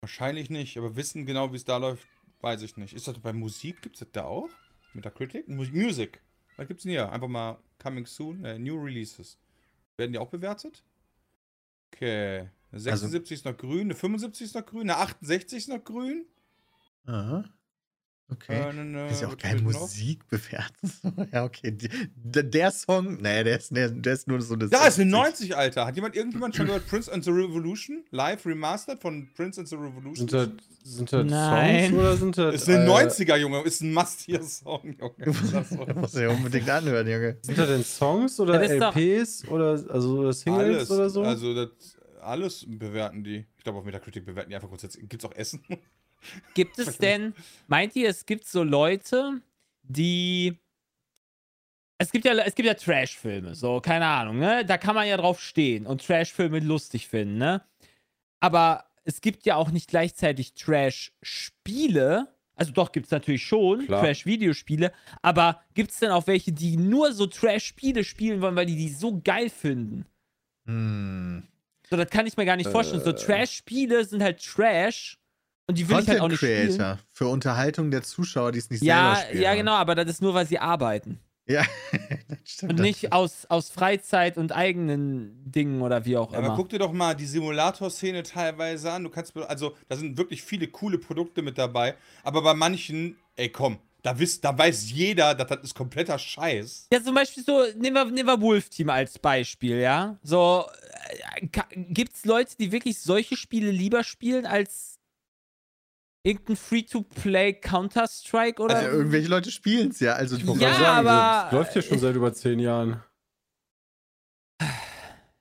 Wahrscheinlich 0.00 0.50
nicht, 0.50 0.76
aber 0.76 0.96
wissen 0.96 1.26
genau, 1.26 1.52
wie 1.52 1.56
es 1.56 1.64
da 1.64 1.78
läuft, 1.78 2.06
weiß 2.40 2.62
ich 2.62 2.76
nicht. 2.76 2.94
Ist 2.94 3.08
das 3.08 3.18
bei 3.18 3.32
Musik? 3.32 3.82
Gibt 3.82 3.96
es 3.96 4.00
das 4.00 4.12
da 4.12 4.24
auch? 4.24 4.50
Mit 4.92 5.04
der 5.04 5.12
Kritik? 5.12 5.48
Music. 5.48 6.20
Was 6.56 6.68
gibt's 6.68 6.84
denn 6.84 6.92
hier? 6.92 7.10
Einfach 7.10 7.28
mal 7.28 7.58
Coming 7.82 8.06
Soon, 8.06 8.44
äh, 8.44 8.58
New 8.58 8.80
Releases. 8.80 9.38
Werden 9.96 10.12
die 10.12 10.18
auch 10.18 10.30
bewertet? 10.30 10.84
Okay. 11.92 12.50
Eine 12.70 12.80
76 12.80 13.14
also, 13.14 13.34
ist 13.34 13.44
noch 13.44 13.56
grün, 13.56 13.82
eine 13.82 13.94
75 13.94 14.46
ist 14.46 14.54
noch 14.54 14.66
grün, 14.66 14.90
eine 14.90 14.96
68 14.96 15.58
ist 15.58 15.68
noch 15.68 15.82
grün. 15.82 16.26
Aha. 17.06 17.44
Okay. 18.32 18.70
Äh, 18.70 18.72
ne, 18.72 18.84
ne, 18.84 19.08
ist 19.10 19.20
ja 19.20 19.28
auch 19.28 19.36
geil, 19.36 19.60
Musik 19.60 20.26
bewerten. 20.28 20.90
ja, 21.32 21.44
okay. 21.44 21.76
Der, 22.16 22.42
der 22.42 22.70
Song, 22.70 23.18
nee, 23.20 23.44
der 23.44 23.58
ist, 23.58 23.76
der, 23.76 23.90
der 23.90 24.14
ist 24.14 24.26
nur 24.26 24.40
so 24.40 24.54
eine. 24.54 24.68
Da 24.68 24.86
ist 24.86 24.98
eine 24.98 25.10
90, 25.10 25.54
Alter. 25.54 25.86
Hat 25.86 25.94
jemand 25.94 26.16
irgendjemand 26.16 26.56
schon 26.56 26.66
gehört 26.66 26.86
Prince 26.88 27.12
and 27.12 27.22
the 27.22 27.30
Revolution? 27.30 28.02
Live 28.12 28.46
remastered 28.46 29.00
von 29.02 29.28
Prince 29.34 29.60
and 29.60 29.68
the 29.68 29.76
Revolution? 29.76 30.26
Sind 30.28 30.32
das, 30.32 30.48
sind 30.82 31.12
das 31.12 31.26
Nein. 31.26 31.90
Songs 31.90 31.98
oder 31.98 32.16
sind 32.16 32.38
das. 32.38 32.54
Ist 32.54 32.68
ein 32.70 32.86
äh, 32.86 32.90
90er, 32.90 33.36
Junge. 33.36 33.62
Ist 33.62 33.82
ein 33.82 33.92
Must-Hear-Song, 33.92 34.96
Junge. 34.98 35.14
Du 35.18 36.00
musst 36.00 36.16
ja 36.16 36.30
unbedingt 36.30 36.70
anhören, 36.70 37.06
Junge. 37.06 37.36
Sind 37.42 37.58
das 37.58 37.68
denn 37.68 37.84
Songs 37.84 38.40
oder 38.40 38.62
LPs 38.62 39.46
oder 39.48 39.84
also 39.90 40.32
Singles 40.32 40.90
alles, 40.90 40.90
oder 40.90 41.10
so? 41.10 41.22
Also, 41.22 41.54
das, 41.54 41.68
alles 42.22 42.64
bewerten 42.66 43.22
die. 43.22 43.44
Ich 43.58 43.64
glaube, 43.64 43.78
auf 43.78 43.84
Metacritic 43.84 44.24
bewerten 44.24 44.48
die 44.48 44.56
einfach 44.56 44.68
grundsätzlich. 44.68 45.06
Gibt 45.08 45.22
es 45.22 45.30
auch 45.30 45.36
Essen? 45.36 45.62
Gibt 46.54 46.78
es 46.78 46.98
denn, 46.98 47.34
meint 47.66 47.94
ihr, 47.96 48.08
es 48.08 48.26
gibt 48.26 48.46
so 48.46 48.62
Leute, 48.62 49.40
die. 49.82 50.58
Es 51.98 52.10
gibt 52.10 52.24
ja, 52.24 52.34
es 52.34 52.54
gibt 52.54 52.66
ja 52.66 52.74
Trash-Filme, 52.74 53.54
so, 53.54 53.80
keine 53.80 54.06
Ahnung, 54.06 54.38
ne? 54.38 54.64
Da 54.64 54.78
kann 54.78 54.94
man 54.94 55.06
ja 55.06 55.16
drauf 55.16 55.40
stehen 55.40 55.86
und 55.86 56.04
Trash-Filme 56.04 56.58
lustig 56.58 57.08
finden, 57.08 57.38
ne? 57.38 57.62
Aber 58.40 58.84
es 59.04 59.20
gibt 59.20 59.46
ja 59.46 59.56
auch 59.56 59.70
nicht 59.70 59.88
gleichzeitig 59.88 60.54
Trash-Spiele. 60.54 62.28
Also 62.56 62.72
doch, 62.72 62.92
gibt 62.92 63.06
es 63.06 63.12
natürlich 63.12 63.44
schon, 63.44 63.86
Trash-Videospiele. 63.86 64.92
Aber 65.22 65.60
gibt 65.74 65.90
es 65.90 65.98
denn 65.98 66.10
auch 66.10 66.26
welche, 66.26 66.52
die 66.52 66.76
nur 66.76 67.12
so 67.12 67.26
Trash-Spiele 67.26 68.04
spielen 68.04 68.40
wollen, 68.40 68.56
weil 68.56 68.66
die 68.66 68.76
die 68.76 68.90
so 68.90 69.20
geil 69.22 69.50
finden? 69.50 70.06
Hm. 70.66 71.46
So, 71.88 71.96
das 71.96 72.10
kann 72.10 72.26
ich 72.26 72.36
mir 72.36 72.44
gar 72.44 72.56
nicht 72.56 72.70
vorstellen. 72.70 73.02
So 73.02 73.10
Äh. 73.10 73.14
Trash-Spiele 73.14 74.04
sind 74.04 74.22
halt 74.22 74.42
Trash. 74.42 75.18
Und 75.66 75.78
die 75.78 75.88
will 75.88 75.98
ich 76.00 76.08
halt 76.08 76.20
auch 76.20 76.28
nicht 76.28 76.38
spielen. 76.38 76.68
Creator. 76.76 76.98
Für 77.12 77.28
Unterhaltung 77.28 77.90
der 77.90 78.02
Zuschauer, 78.02 78.52
die 78.52 78.58
es 78.58 78.68
nicht 78.70 78.82
Ja, 78.82 79.14
selber 79.14 79.28
spielen. 79.28 79.42
ja, 79.42 79.54
genau, 79.54 79.72
aber 79.72 79.94
das 79.94 80.06
ist 80.08 80.22
nur, 80.22 80.34
weil 80.34 80.46
sie 80.46 80.58
arbeiten. 80.58 81.20
Ja, 81.46 81.64
das 82.28 82.38
stimmt. 82.44 82.72
Und 82.72 82.80
nicht 82.80 83.12
aus, 83.12 83.46
aus 83.46 83.68
Freizeit 83.70 84.38
und 84.38 84.52
eigenen 84.52 85.50
Dingen 85.50 85.82
oder 85.82 86.04
wie 86.04 86.16
auch 86.16 86.32
Ja, 86.32 86.38
immer. 86.38 86.48
aber 86.48 86.56
guck 86.56 86.70
dir 86.70 86.78
doch 86.78 86.92
mal 86.92 87.14
die 87.14 87.26
Simulator-Szene 87.26 88.22
teilweise 88.22 88.90
an. 88.92 89.04
Du 89.04 89.10
kannst, 89.10 89.36
also, 89.36 89.74
da 89.88 89.96
sind 89.96 90.16
wirklich 90.16 90.42
viele 90.42 90.68
coole 90.68 90.98
Produkte 90.98 91.42
mit 91.42 91.58
dabei. 91.58 91.96
Aber 92.22 92.42
bei 92.42 92.54
manchen, 92.54 93.16
ey, 93.36 93.50
komm, 93.50 93.78
da, 94.02 94.18
wisst, 94.18 94.44
da 94.44 94.56
weiß 94.56 94.90
jeder, 94.90 95.34
dass 95.34 95.48
das 95.48 95.58
ist 95.62 95.74
kompletter 95.74 96.18
Scheiß. 96.18 96.88
Ja, 96.92 97.02
zum 97.02 97.14
Beispiel 97.14 97.42
so, 97.42 97.62
nehmen 97.76 97.94
wir, 97.94 98.04
nehmen 98.06 98.28
wir 98.28 98.40
Wolf 98.40 98.68
Team 98.68 98.90
als 98.90 99.18
Beispiel, 99.18 99.78
ja. 99.78 100.18
So, 100.22 100.64
äh, 101.40 101.46
gibt's 101.76 102.24
Leute, 102.26 102.54
die 102.58 102.70
wirklich 102.72 102.98
solche 103.00 103.36
Spiele 103.36 103.70
lieber 103.70 104.04
spielen 104.04 104.44
als 104.46 104.93
irgendein 106.24 106.56
Free-to-Play 106.56 107.60
Counter-Strike 107.60 108.60
oder? 108.60 108.76
Also 108.76 108.90
irgendwelche 108.90 109.28
Leute 109.28 109.50
spielen 109.52 109.90
es 109.90 110.00
ja. 110.00 110.14
Also 110.14 110.36
Ich 110.36 110.42
Ja, 110.44 110.54
sagen, 110.74 111.06
aber- 111.06 111.42
Das 111.44 111.52
läuft 111.52 111.76
ja 111.76 111.82
schon 111.82 111.98
seit 112.00 112.16
über 112.16 112.32
zehn 112.32 112.58
Jahren. 112.58 113.02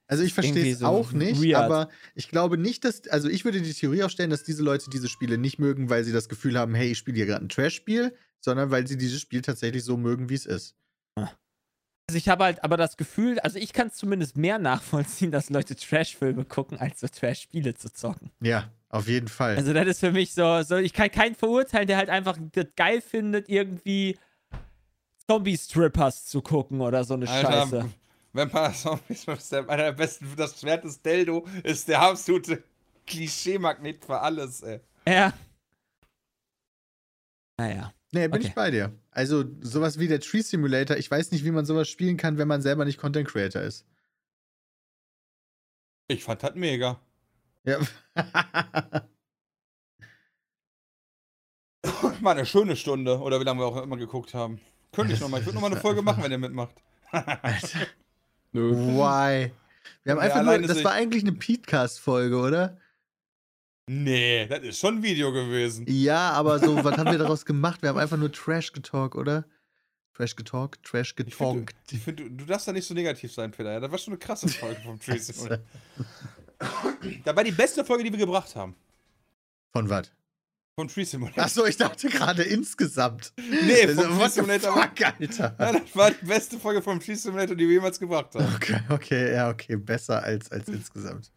Also 0.07 0.23
ich 0.23 0.33
verstehe 0.33 0.71
es 0.73 0.79
so 0.79 0.85
auch 0.85 1.11
nicht, 1.13 1.41
weird. 1.41 1.55
aber 1.55 1.89
ich 2.13 2.27
glaube 2.29 2.57
nicht, 2.57 2.83
dass, 2.85 3.07
also 3.07 3.29
ich 3.29 3.45
würde 3.45 3.61
die 3.61 3.73
Theorie 3.73 4.03
aufstellen, 4.03 4.29
dass 4.29 4.43
diese 4.43 4.61
Leute 4.61 4.89
diese 4.91 5.07
Spiele 5.09 5.37
nicht 5.39 5.57
mögen, 5.57 5.89
weil 5.89 6.03
sie 6.03 6.11
das 6.11 6.29
Gefühl 6.29 6.59
haben, 6.59 6.75
hey, 6.75 6.91
ich 6.91 6.97
spiele 6.99 7.15
hier 7.17 7.25
gerade 7.25 7.43
ein 7.45 7.49
Trash-Spiel, 7.49 8.15
sondern 8.39 8.69
weil 8.69 8.85
sie 8.85 8.97
dieses 8.97 9.21
Spiel 9.21 9.41
tatsächlich 9.41 9.83
so 9.83 9.97
mögen, 9.97 10.29
wie 10.29 10.35
es 10.35 10.45
ist. 10.45 10.75
Also 11.15 12.17
ich 12.17 12.27
habe 12.27 12.43
halt 12.43 12.63
aber 12.65 12.75
das 12.75 12.97
Gefühl, 12.97 13.39
also 13.39 13.57
ich 13.57 13.71
kann 13.71 13.87
es 13.87 13.95
zumindest 13.95 14.35
mehr 14.37 14.59
nachvollziehen, 14.59 15.31
dass 15.31 15.49
Leute 15.49 15.75
Trash-Filme 15.75 16.43
gucken, 16.43 16.77
als 16.77 16.99
so 16.99 17.07
Trash-Spiele 17.07 17.73
zu 17.75 17.91
zocken. 17.91 18.29
Ja, 18.41 18.69
auf 18.93 19.07
jeden 19.07 19.27
Fall. 19.27 19.57
Also 19.57 19.73
das 19.73 19.87
ist 19.87 19.99
für 20.01 20.11
mich 20.11 20.35
so, 20.35 20.61
so 20.61 20.77
ich 20.77 20.93
kann 20.93 21.09
keinen 21.09 21.33
verurteilen, 21.33 21.87
der 21.87 21.97
halt 21.97 22.11
einfach 22.11 22.37
das 22.51 22.67
geil 22.75 23.01
findet, 23.01 23.49
irgendwie 23.49 24.19
Zombie-Strippers 25.27 26.27
zu 26.27 26.43
gucken 26.43 26.79
oder 26.79 27.03
so 27.03 27.15
eine 27.15 27.25
Scheiße. 27.25 27.89
Vampire 28.33 28.71
Zombies 28.71 29.27
ist 29.27 29.51
der, 29.51 29.67
einer 29.67 29.85
der 29.85 29.91
besten, 29.93 30.27
das 30.37 30.59
Schwert 30.59 30.83
des 30.83 31.01
Deldo 31.01 31.47
ist 31.63 31.87
der 31.87 32.01
absolute 32.01 32.63
Klischee-Magnet 33.07 34.05
für 34.05 34.19
alles, 34.19 34.61
ey. 34.61 34.79
Ja. 35.07 35.33
Naja. 37.57 37.93
nee, 38.11 38.27
bin 38.27 38.41
okay. 38.41 38.47
ich 38.47 38.53
bei 38.53 38.69
dir. 38.69 38.93
Also 39.09 39.43
sowas 39.61 39.97
wie 39.97 40.07
der 40.07 40.19
Tree 40.19 40.41
Simulator, 40.41 40.97
ich 40.97 41.09
weiß 41.09 41.31
nicht, 41.31 41.43
wie 41.43 41.51
man 41.51 41.65
sowas 41.65 41.89
spielen 41.89 42.17
kann, 42.17 42.37
wenn 42.37 42.47
man 42.47 42.61
selber 42.61 42.85
nicht 42.85 42.99
Content 42.99 43.27
Creator 43.27 43.63
ist. 43.63 43.87
Ich 46.07 46.23
fand 46.23 46.43
das 46.43 46.53
mega. 46.53 46.99
Ja. 47.65 47.79
War 52.21 52.31
eine 52.33 52.45
schöne 52.45 52.75
Stunde, 52.75 53.19
oder 53.19 53.39
wie 53.39 53.43
lange 53.43 53.59
wir 53.61 53.65
auch 53.65 53.81
immer 53.81 53.97
geguckt 53.97 54.33
haben. 54.33 54.59
Könnte 54.93 55.13
ich 55.13 55.19
nochmal. 55.19 55.39
Ich 55.41 55.45
würde 55.45 55.55
nochmal 55.55 55.71
eine 55.71 55.81
Folge 55.81 56.01
machen, 56.01 56.23
wenn 56.23 56.31
ihr 56.31 56.37
mitmacht. 56.37 56.75
Alter, 57.11 57.79
Nö. 58.53 58.71
why? 58.71 59.51
Wir 60.03 60.11
haben 60.13 60.17
Ja, 60.17 60.17
einfach 60.19 60.41
nur, 60.41 60.51
alleine 60.51 60.67
das 60.67 60.83
war 60.83 60.93
eigentlich 60.93 61.23
eine 61.23 61.33
Petecast-Folge, 61.33 62.37
oder? 62.37 62.77
Nee, 63.89 64.47
das 64.47 64.59
ist 64.63 64.79
schon 64.79 64.97
ein 64.97 65.03
Video 65.03 65.33
gewesen. 65.33 65.85
Ja, 65.89 66.31
aber 66.31 66.59
so, 66.59 66.81
was 66.83 66.97
haben 66.97 67.11
wir 67.11 67.17
daraus 67.23 67.45
gemacht? 67.45 67.81
Wir 67.81 67.89
haben 67.89 67.97
einfach 67.97 68.17
nur 68.17 68.31
Trash 68.31 68.71
getalkt, 68.71 69.15
oder? 69.15 69.45
Trash 70.15 70.35
getalkt, 70.35 70.83
Trash 70.85 71.15
Ich 71.17 71.35
finde, 71.35 71.61
getalkt. 71.65 71.75
ich 71.91 71.99
find, 71.99 72.19
du, 72.19 72.29
du 72.29 72.45
darfst 72.45 72.67
da 72.67 72.71
nicht 72.71 72.87
so 72.87 72.93
negativ 72.93 73.33
sein, 73.33 73.51
Peter. 73.51 73.73
Ja, 73.73 73.79
Das 73.81 73.91
war 73.91 73.97
schon 73.97 74.13
eine 74.13 74.19
krasse 74.19 74.47
Folge 74.47 74.79
vom 74.81 74.99
Tracy. 74.99 75.33
Das 77.23 77.35
war 77.35 77.43
die 77.43 77.51
beste 77.51 77.83
Folge, 77.85 78.03
die 78.03 78.11
wir 78.11 78.19
gebracht 78.19 78.55
haben. 78.55 78.75
Von 79.71 79.89
was? 79.89 80.11
Vom 80.75 80.87
Tree 80.87 81.03
Simulator. 81.03 81.43
Achso, 81.43 81.65
ich 81.65 81.77
dachte 81.77 82.09
gerade 82.09 82.43
insgesamt. 82.43 83.31
Nee, 83.37 83.85
Also, 83.85 84.01
vom 84.03 84.17
what 84.17 84.23
Tree 84.25 84.29
Simulator. 84.29 84.73
fuck, 84.73 85.01
Alter. 85.05 85.55
Ja, 85.59 85.71
das 85.73 85.95
war 85.95 86.11
die 86.11 86.25
beste 86.25 86.59
Folge 86.59 86.81
vom 86.81 86.99
Tree 86.99 87.13
Simulator, 87.13 87.55
die 87.55 87.67
wir 87.67 87.73
jemals 87.75 87.99
gebracht 87.99 88.33
haben. 88.33 88.53
Okay, 88.55 88.79
okay, 88.89 89.33
ja, 89.33 89.49
okay. 89.49 89.75
Besser 89.75 90.23
als, 90.23 90.51
als 90.51 90.67
insgesamt. 90.69 91.31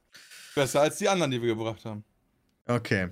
Besser 0.55 0.81
als 0.81 0.97
die 0.97 1.09
anderen, 1.09 1.31
die 1.31 1.41
wir 1.43 1.49
gebracht 1.55 1.85
haben. 1.85 2.03
Okay. 2.67 3.11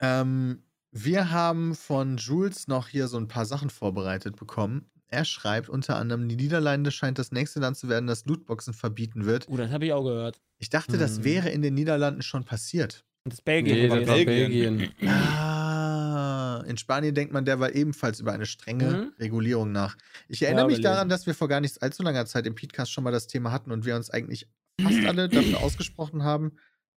Ähm, 0.00 0.62
wir 0.90 1.30
haben 1.30 1.74
von 1.74 2.16
Jules 2.16 2.66
noch 2.66 2.88
hier 2.88 3.06
so 3.06 3.18
ein 3.18 3.28
paar 3.28 3.46
Sachen 3.46 3.70
vorbereitet 3.70 4.36
bekommen. 4.36 4.90
Er 5.12 5.26
schreibt 5.26 5.68
unter 5.68 5.96
anderem, 5.96 6.26
die 6.28 6.36
Niederlande 6.36 6.90
scheint 6.90 7.18
das 7.18 7.32
nächste 7.32 7.60
Land 7.60 7.76
zu 7.76 7.88
werden, 7.90 8.06
das 8.06 8.24
Lootboxen 8.24 8.72
verbieten 8.72 9.26
wird. 9.26 9.46
Uh, 9.48 9.58
das 9.58 9.70
habe 9.70 9.84
ich 9.84 9.92
auch 9.92 10.02
gehört. 10.04 10.40
Ich 10.58 10.70
dachte, 10.70 10.96
das 10.96 11.16
Hm. 11.18 11.24
wäre 11.24 11.48
in 11.50 11.60
den 11.60 11.74
Niederlanden 11.74 12.22
schon 12.22 12.44
passiert. 12.44 13.04
Und 13.24 13.34
das 13.34 13.42
Belgien. 13.42 13.76
Nee, 13.76 13.88
das 13.88 14.06
Belgien. 14.24 14.78
Belgien. 14.78 15.08
Ah, 15.08 16.64
in 16.66 16.76
Spanien 16.78 17.14
denkt 17.14 17.32
man 17.32 17.44
derweil 17.44 17.76
ebenfalls 17.76 18.20
über 18.20 18.32
eine 18.32 18.46
strenge 18.46 18.84
Mhm. 18.90 19.12
Regulierung 19.18 19.70
nach. 19.70 19.96
Ich 20.28 20.42
erinnere 20.42 20.64
Ja, 20.64 20.68
mich 20.68 20.80
daran, 20.80 21.08
dass 21.08 21.26
wir 21.26 21.34
vor 21.34 21.48
gar 21.48 21.60
nicht 21.60 21.82
allzu 21.82 22.02
langer 22.02 22.24
Zeit 22.26 22.46
im 22.46 22.54
Podcast 22.54 22.90
schon 22.90 23.04
mal 23.04 23.10
das 23.12 23.26
Thema 23.26 23.52
hatten 23.52 23.70
und 23.70 23.84
wir 23.84 23.96
uns 23.96 24.08
eigentlich 24.10 24.48
fast 24.80 25.04
alle 25.04 25.28
dafür 25.28 25.60
ausgesprochen 25.62 26.22
haben, 26.24 26.52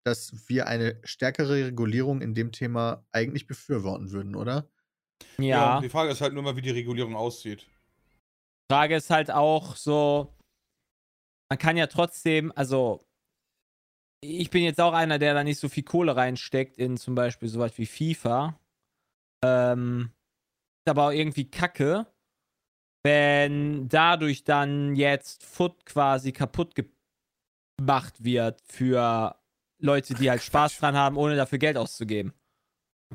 dass 0.06 0.48
wir 0.48 0.68
eine 0.68 1.00
stärkere 1.04 1.66
Regulierung 1.68 2.22
in 2.22 2.34
dem 2.36 2.52
Thema 2.52 3.06
eigentlich 3.12 3.48
befürworten 3.48 4.12
würden, 4.12 4.36
oder? 4.36 4.70
Ja. 5.40 5.82
Die 5.82 5.90
Frage 5.90 6.12
ist 6.12 6.22
halt 6.22 6.34
nur 6.34 6.44
mal, 6.44 6.56
wie 6.56 6.62
die 6.62 6.70
Regulierung 6.72 7.16
aussieht. 7.16 7.66
Frage 8.72 8.96
ist 8.96 9.10
halt 9.10 9.32
auch 9.32 9.76
so, 9.76 10.34
man 11.50 11.60
kann 11.60 11.78
ja 11.78 11.88
trotzdem, 11.88 12.52
also 12.56 13.06
ich 14.24 14.50
bin 14.50 14.64
jetzt 14.64 14.80
auch 14.80 14.94
einer, 14.94 15.20
der 15.20 15.34
da 15.34 15.44
nicht 15.44 15.60
so 15.60 15.70
viel 15.70 15.84
Kohle 15.84 16.16
reinsteckt 16.16 16.78
in 16.78 16.98
zum 16.98 17.14
Beispiel 17.16 17.50
sowas 17.50 17.78
wie 17.78 17.86
FIFA. 17.86 18.60
Ähm, 19.44 20.12
ist 20.86 20.90
aber 20.90 21.08
auch 21.08 21.12
irgendwie 21.12 21.50
kacke, 21.50 22.08
wenn 23.06 23.88
dadurch 23.90 24.44
dann 24.44 24.96
jetzt 24.96 25.46
Foot 25.46 25.86
quasi 25.86 26.32
kaputt 26.32 26.74
gemacht 27.78 28.24
wird 28.24 28.62
für 28.66 29.36
Leute, 29.82 30.14
die 30.14 30.30
halt 30.30 30.42
Spaß 30.42 30.80
dran 30.80 30.96
haben, 30.96 31.18
ohne 31.18 31.36
dafür 31.36 31.58
Geld 31.58 31.78
auszugeben. 31.78 32.34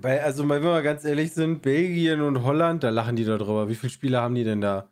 Weil, 0.01 0.21
also, 0.21 0.49
wenn 0.49 0.63
wir 0.63 0.71
mal 0.71 0.83
ganz 0.83 1.05
ehrlich 1.05 1.33
sind, 1.33 1.63
Belgien 1.63 2.21
und 2.21 2.43
Holland, 2.45 2.85
da 2.85 2.91
lachen 2.91 3.17
die 3.17 3.25
da 3.25 3.37
drüber. 3.37 3.69
Wie 3.69 3.75
viele 3.75 3.91
Spiele 3.91 4.21
haben 4.21 4.35
die 4.35 4.45
denn 4.45 4.61
da? 4.61 4.89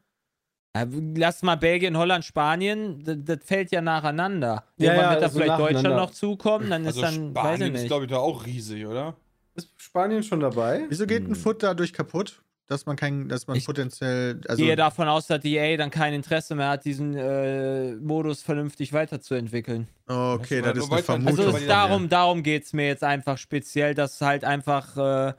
Ja, 0.81 0.87
Lass 1.17 1.43
mal 1.43 1.57
Belgien, 1.57 1.97
Holland, 1.97 2.25
Spanien, 2.25 3.03
das, 3.05 3.17
das 3.23 3.39
fällt 3.45 3.71
ja 3.71 3.81
nacheinander. 3.81 4.65
Ja, 4.77 4.93
Irgendwann 4.93 5.05
ja, 5.05 5.11
wird 5.11 5.23
da 5.23 5.27
also 5.27 5.39
vielleicht 5.39 5.59
Deutschland 5.59 5.97
noch 5.97 6.11
zukommen, 6.11 6.71
dann 6.71 6.87
Also 6.87 7.01
ist 7.03 7.05
dann, 7.17 7.35
weiß 7.35 7.45
ich 7.45 7.57
Spanien 7.59 7.75
ist, 7.75 7.87
glaube 7.87 8.05
ich, 8.05 8.11
da 8.11 8.19
auch 8.19 8.47
riesig, 8.47 8.87
oder? 8.87 9.17
Ist 9.55 9.71
Spanien 9.77 10.23
schon 10.23 10.41
dabei? 10.41 10.85
Wieso 10.89 11.07
geht 11.07 11.23
ein 11.25 11.29
Hm. 11.29 11.37
Foot 11.37 11.63
dadurch 11.63 11.93
kaputt? 11.93 12.43
Dass 12.69 12.85
man 12.85 12.97
kein, 12.97 13.29
dass 13.29 13.47
man 13.47 13.57
Ich 13.57 13.65
potenziell, 13.65 14.41
Ich 14.43 14.51
also 14.51 14.65
gehe 14.65 14.75
davon 14.75 15.07
aus, 15.07 15.29
dass 15.29 15.45
EA 15.45 15.77
dann 15.77 15.91
kein 15.91 16.13
Interesse 16.13 16.57
mehr 16.57 16.71
hat, 16.71 16.85
diesen 16.85 17.15
äh, 17.17 17.95
Modus 17.95 18.43
vernünftig 18.43 18.93
weiterzuentwickeln. 18.93 19.87
okay, 20.09 20.63
Das 20.63 20.75
das 20.75 20.91
war 20.91 20.99
ist 20.99 21.09
eine 21.09 21.27
Also 21.29 21.43
Vermutung. 21.43 21.55
Es 21.55 21.61
die 21.61 21.67
darum, 21.69 22.09
darum 22.09 22.43
geht 22.43 22.65
es 22.65 22.73
mir 22.73 22.89
jetzt 22.89 23.05
einfach 23.05 23.39
speziell, 23.39 23.95
dass 23.95 24.21
halt 24.21 24.43
einfach, 24.45 24.97
äh, 24.97 25.35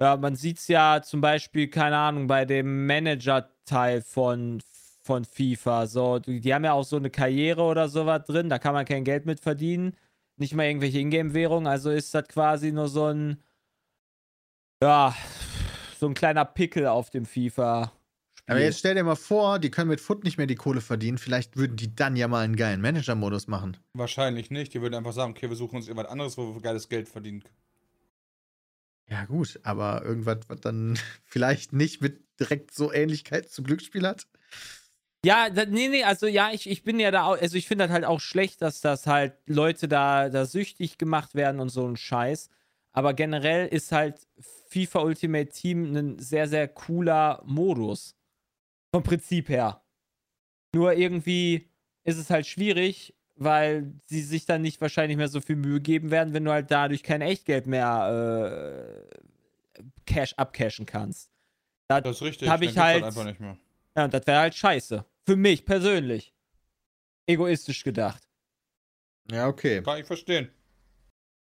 ja, 0.00 0.16
man 0.16 0.36
sieht 0.36 0.56
es 0.58 0.68
ja 0.68 1.02
zum 1.02 1.20
Beispiel, 1.20 1.68
keine 1.68 1.98
Ahnung, 1.98 2.26
bei 2.28 2.46
dem 2.46 2.86
Manager-Teil 3.68 4.02
von, 4.02 4.60
von 5.02 5.24
FIFA. 5.24 5.86
So, 5.86 6.18
die, 6.18 6.54
haben 6.54 6.64
ja 6.64 6.72
auch 6.72 6.84
so 6.84 6.96
eine 6.96 7.10
Karriere 7.10 7.62
oder 7.62 7.88
sowas 7.88 8.24
drin, 8.26 8.48
da 8.48 8.58
kann 8.58 8.74
man 8.74 8.84
kein 8.84 9.04
Geld 9.04 9.26
mit 9.26 9.40
verdienen. 9.40 9.94
Nicht 10.36 10.54
mal 10.54 10.66
irgendwelche 10.66 10.98
Ingame-Währungen, 10.98 11.66
also 11.66 11.90
ist 11.90 12.14
das 12.14 12.28
quasi 12.28 12.72
nur 12.72 12.88
so 12.88 13.06
ein, 13.06 13.42
ja, 14.82 15.14
so 15.98 16.06
ein 16.06 16.14
kleiner 16.14 16.44
Pickel 16.44 16.86
auf 16.86 17.10
dem 17.10 17.26
FIFA. 17.26 17.92
Aber 18.46 18.60
jetzt 18.60 18.78
stell 18.78 18.94
dir 18.94 19.04
mal 19.04 19.14
vor, 19.14 19.58
die 19.58 19.70
können 19.70 19.90
mit 19.90 20.00
Foot 20.00 20.24
nicht 20.24 20.38
mehr 20.38 20.46
die 20.46 20.54
Kohle 20.54 20.80
verdienen. 20.80 21.18
Vielleicht 21.18 21.58
würden 21.58 21.76
die 21.76 21.94
dann 21.94 22.16
ja 22.16 22.28
mal 22.28 22.44
einen 22.44 22.56
geilen 22.56 22.80
Manager-Modus 22.80 23.46
machen. 23.46 23.76
Wahrscheinlich 23.92 24.50
nicht. 24.50 24.72
Die 24.72 24.80
würden 24.80 24.94
einfach 24.94 25.12
sagen, 25.12 25.32
okay, 25.32 25.50
wir 25.50 25.56
suchen 25.56 25.76
uns 25.76 25.86
irgendwas 25.86 26.10
anderes, 26.10 26.38
wo 26.38 26.54
wir 26.54 26.62
geiles 26.62 26.88
Geld 26.88 27.10
verdienen 27.10 27.42
können. 27.42 27.56
Ja, 29.10 29.24
gut, 29.24 29.58
aber 29.62 30.02
irgendwas, 30.04 30.38
was 30.48 30.60
dann 30.60 30.98
vielleicht 31.24 31.72
nicht 31.72 32.00
mit 32.00 32.22
direkt 32.38 32.72
so 32.72 32.92
Ähnlichkeit 32.92 33.50
zu 33.50 33.62
Glücksspiel 33.62 34.06
hat. 34.06 34.26
Ja, 35.24 35.50
da, 35.50 35.64
nee, 35.64 35.88
nee, 35.88 36.04
also 36.04 36.26
ja, 36.26 36.50
ich, 36.52 36.68
ich 36.70 36.84
bin 36.84 37.00
ja 37.00 37.10
da, 37.10 37.24
auch, 37.24 37.40
also 37.40 37.56
ich 37.56 37.66
finde 37.66 37.86
das 37.86 37.92
halt 37.92 38.04
auch 38.04 38.20
schlecht, 38.20 38.62
dass 38.62 38.80
das 38.80 39.06
halt 39.06 39.34
Leute 39.46 39.88
da, 39.88 40.28
da 40.28 40.46
süchtig 40.46 40.96
gemacht 40.96 41.34
werden 41.34 41.60
und 41.60 41.70
so 41.70 41.86
ein 41.88 41.96
Scheiß. 41.96 42.50
Aber 42.92 43.14
generell 43.14 43.66
ist 43.66 43.90
halt 43.92 44.26
FIFA 44.68 45.00
Ultimate 45.00 45.50
Team 45.50 45.96
ein 45.96 46.18
sehr, 46.18 46.48
sehr 46.48 46.68
cooler 46.68 47.42
Modus. 47.44 48.16
Vom 48.94 49.02
Prinzip 49.02 49.48
her. 49.48 49.82
Nur 50.74 50.94
irgendwie 50.94 51.68
ist 52.04 52.18
es 52.18 52.30
halt 52.30 52.46
schwierig, 52.46 53.14
weil 53.38 53.92
sie 54.06 54.22
sich 54.22 54.46
dann 54.46 54.62
nicht 54.62 54.80
wahrscheinlich 54.80 55.16
mehr 55.16 55.28
so 55.28 55.40
viel 55.40 55.56
Mühe 55.56 55.80
geben 55.80 56.10
werden, 56.10 56.34
wenn 56.34 56.44
du 56.44 56.50
halt 56.50 56.70
dadurch 56.70 57.02
kein 57.02 57.20
Echtgeld 57.20 57.66
mehr 57.66 59.04
äh, 59.76 59.82
Cash 60.06 60.34
abcashen 60.34 60.86
kannst. 60.86 61.30
Da 61.86 62.00
das 62.00 62.16
ist 62.16 62.22
richtig. 62.22 62.48
Hab 62.48 62.62
ich 62.62 62.76
halt, 62.76 63.04
einfach 63.04 63.24
nicht 63.24 63.40
mehr. 63.40 63.56
Ja, 63.96 64.04
und 64.04 64.14
das 64.14 64.26
wäre 64.26 64.40
halt 64.40 64.54
scheiße. 64.54 65.04
Für 65.24 65.36
mich 65.36 65.64
persönlich. 65.64 66.34
Egoistisch 67.26 67.84
gedacht. 67.84 68.28
Ja, 69.30 69.46
okay. 69.46 69.82
Kann 69.82 70.00
ich 70.00 70.06
verstehen. 70.06 70.50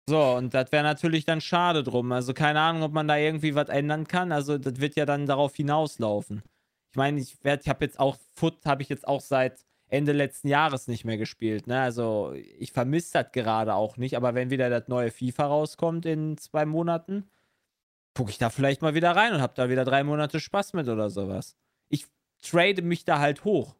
So, 0.09 0.37
und 0.37 0.55
das 0.55 0.73
wäre 0.73 0.83
natürlich 0.83 1.25
dann 1.25 1.41
schade 1.41 1.83
drum. 1.83 2.13
Also 2.13 2.35
keine 2.35 2.61
Ahnung, 2.61 2.83
ob 2.83 2.93
man 2.93 3.09
da 3.09 3.17
irgendwie 3.17 3.55
was 3.55 3.69
ändern 3.69 4.07
kann. 4.07 4.33
Also 4.33 4.59
das 4.59 4.81
wird 4.81 4.97
ja 4.97 5.07
dann 5.07 5.27
darauf 5.27 5.55
hinauslaufen. 5.55 6.43
Ich 6.91 6.97
meine, 6.97 7.21
ich 7.21 7.45
werde, 7.45 7.63
ich 7.63 7.69
habe 7.69 7.85
jetzt 7.85 8.01
auch 8.01 8.17
Foot, 8.35 8.65
habe 8.65 8.83
ich 8.83 8.89
jetzt 8.89 9.07
auch 9.07 9.21
seit 9.21 9.65
Ende 9.89 10.13
letzten 10.13 10.49
Jahres 10.49 10.87
nicht 10.87 11.05
mehr 11.05 11.17
gespielt. 11.17 11.67
Ne? 11.67 11.81
Also 11.81 12.33
ich 12.35 12.73
vermisse 12.73 13.13
das 13.15 13.33
gerade 13.33 13.75
auch 13.75 13.97
nicht. 13.97 14.17
Aber 14.17 14.35
wenn 14.35 14.51
wieder 14.51 14.69
das 14.71 14.89
neue 14.89 15.11
FIFA 15.11 15.47
rauskommt 15.47 16.07
in 16.07 16.37
zwei 16.37 16.67
Monaten, 16.67 17.31
gucke 18.15 18.31
ich 18.31 18.39
da 18.39 18.51
vielleicht 18.51 18.83
mal 18.83 18.95
wieder 18.95 19.13
rein 19.13 19.35
und 19.35 19.41
habe 19.41 19.55
da 19.57 19.71
wieder 19.71 19.85
drei 19.85 20.05
Monate 20.05 20.41
Spaß 20.41 20.75
mit 20.75 20.89
oder 20.89 21.09
sowas. 21.09 21.57
Ich 21.89 22.07
trade 22.43 22.83
mich 22.83 23.05
da 23.05 23.19
halt 23.19 23.45
hoch 23.45 23.77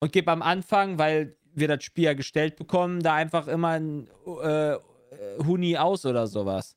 und 0.00 0.12
gebe 0.12 0.30
am 0.30 0.42
Anfang, 0.42 0.98
weil 0.98 1.36
wir 1.52 1.68
das 1.68 1.84
Spiel 1.84 2.04
ja 2.04 2.14
gestellt 2.14 2.56
bekommen, 2.56 3.02
da 3.02 3.14
einfach 3.14 3.48
immer 3.48 3.68
ein 3.68 4.08
äh, 4.42 4.76
Huni 5.44 5.76
aus 5.76 6.04
oder 6.06 6.26
sowas. 6.26 6.76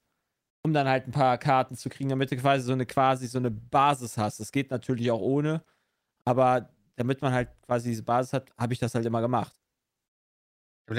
Um 0.66 0.74
dann 0.74 0.88
halt 0.88 1.08
ein 1.08 1.12
paar 1.12 1.38
Karten 1.38 1.76
zu 1.76 1.90
kriegen, 1.90 2.10
damit 2.10 2.32
du 2.32 2.38
quasi 2.38 2.64
so 2.64 2.72
eine 2.72 2.86
quasi 2.86 3.28
so 3.28 3.38
eine 3.38 3.52
Basis 3.52 4.18
hast. 4.18 4.40
Das 4.40 4.54
geht 4.54 4.72
natürlich 4.72 5.12
auch 5.12 5.20
ohne, 5.20 5.62
aber 6.24 6.70
damit 6.96 7.22
man 7.22 7.34
halt 7.34 7.50
quasi 7.66 7.90
diese 7.90 8.04
Basis 8.04 8.34
hat, 8.34 8.52
habe 8.58 8.74
ich 8.74 8.80
das 8.80 8.96
halt 8.96 9.06
immer 9.06 9.22
gemacht. 9.22 9.54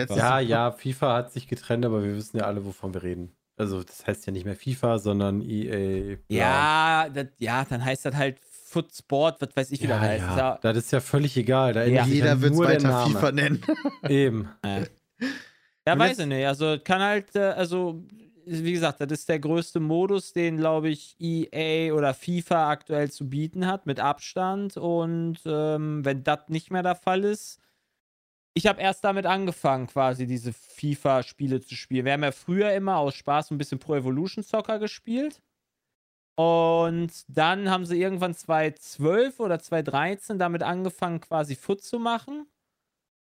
Ja, 0.08 0.40
ja, 0.40 0.72
FIFA 0.72 1.14
hat 1.14 1.32
sich 1.32 1.46
getrennt, 1.46 1.84
aber 1.84 2.02
wir 2.02 2.16
wissen 2.16 2.38
ja 2.38 2.44
alle, 2.44 2.64
wovon 2.64 2.94
wir 2.94 3.02
reden. 3.02 3.36
Also 3.56 3.82
das 3.82 4.06
heißt 4.06 4.26
ja 4.26 4.32
nicht 4.32 4.44
mehr 4.44 4.56
FIFA, 4.56 4.98
sondern 4.98 5.40
EA. 5.42 6.16
Ja, 6.28 7.08
das, 7.08 7.26
ja, 7.38 7.64
dann 7.64 7.84
heißt 7.84 8.06
das 8.06 8.14
halt 8.14 8.40
Footsport, 8.40 9.40
was 9.40 9.54
weiß 9.54 9.70
ich, 9.70 9.82
wie 9.82 9.86
ja, 9.86 9.98
das 9.98 10.08
heißt. 10.08 10.36
Ja. 10.36 10.58
Das 10.60 10.76
ist 10.76 10.90
ja 10.90 11.00
völlig 11.00 11.36
egal. 11.36 11.72
Da 11.74 11.84
ja. 11.84 12.04
Jeder 12.04 12.40
wird 12.40 12.54
es 12.54 12.58
weiter 12.58 13.06
FIFA 13.06 13.32
nennen. 13.32 13.62
Eben. 14.08 14.48
Ja, 14.64 14.82
ja 15.86 15.98
weiß 15.98 16.18
ich 16.18 16.26
nicht. 16.26 16.46
Also 16.46 16.78
kann 16.82 17.00
halt, 17.00 17.36
äh, 17.36 17.40
also 17.40 18.02
wie 18.46 18.72
gesagt, 18.72 19.00
das 19.00 19.10
ist 19.10 19.28
der 19.28 19.38
größte 19.38 19.80
Modus, 19.80 20.32
den, 20.32 20.56
glaube 20.56 20.88
ich, 20.88 21.16
EA 21.18 21.92
oder 21.94 22.14
FIFA 22.14 22.70
aktuell 22.70 23.10
zu 23.10 23.28
bieten 23.28 23.66
hat, 23.66 23.86
mit 23.86 24.00
Abstand. 24.00 24.76
Und 24.76 25.38
ähm, 25.46 26.04
wenn 26.04 26.24
das 26.24 26.48
nicht 26.48 26.70
mehr 26.70 26.82
der 26.82 26.96
Fall 26.96 27.24
ist, 27.24 27.60
ich 28.54 28.66
habe 28.66 28.80
erst 28.80 29.02
damit 29.04 29.26
angefangen, 29.26 29.88
quasi 29.88 30.26
diese 30.26 30.52
FIFA-Spiele 30.52 31.60
zu 31.60 31.74
spielen. 31.74 32.04
Wir 32.04 32.12
haben 32.12 32.22
ja 32.22 32.32
früher 32.32 32.72
immer 32.72 32.98
aus 32.98 33.14
Spaß 33.14 33.50
ein 33.50 33.58
bisschen 33.58 33.80
Pro 33.80 33.96
Evolution 33.96 34.44
Soccer 34.44 34.78
gespielt. 34.78 35.42
Und 36.36 37.10
dann 37.28 37.70
haben 37.70 37.86
sie 37.86 38.00
irgendwann 38.00 38.34
2012 38.34 39.40
oder 39.40 39.58
2013 39.58 40.38
damit 40.38 40.62
angefangen, 40.62 41.20
quasi 41.20 41.56
Foot 41.56 41.82
zu 41.82 41.98
machen. 41.98 42.46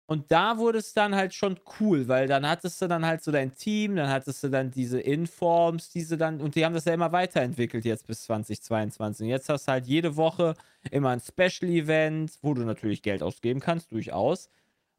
Und 0.05 0.31
da 0.31 0.57
wurde 0.57 0.79
es 0.79 0.93
dann 0.93 1.15
halt 1.15 1.33
schon 1.33 1.59
cool, 1.79 2.07
weil 2.07 2.27
dann 2.27 2.47
hattest 2.47 2.81
du 2.81 2.87
dann 2.87 3.05
halt 3.05 3.23
so 3.23 3.31
dein 3.31 3.55
Team, 3.55 3.95
dann 3.95 4.09
hattest 4.09 4.43
du 4.43 4.49
dann 4.49 4.69
diese 4.69 4.99
Informs, 4.99 5.89
diese 5.89 6.17
dann, 6.17 6.41
und 6.41 6.55
die 6.55 6.65
haben 6.65 6.73
das 6.73 6.85
ja 6.85 6.93
immer 6.93 7.11
weiterentwickelt 7.13 7.85
jetzt 7.85 8.05
bis 8.05 8.23
2022. 8.23 9.25
Und 9.25 9.29
jetzt 9.29 9.47
hast 9.49 9.67
du 9.67 9.71
halt 9.71 9.87
jede 9.87 10.15
Woche 10.17 10.55
immer 10.91 11.11
ein 11.11 11.21
Special-Event, 11.21 12.39
wo 12.41 12.53
du 12.53 12.63
natürlich 12.63 13.01
Geld 13.01 13.23
ausgeben 13.23 13.61
kannst, 13.61 13.91
durchaus 13.91 14.49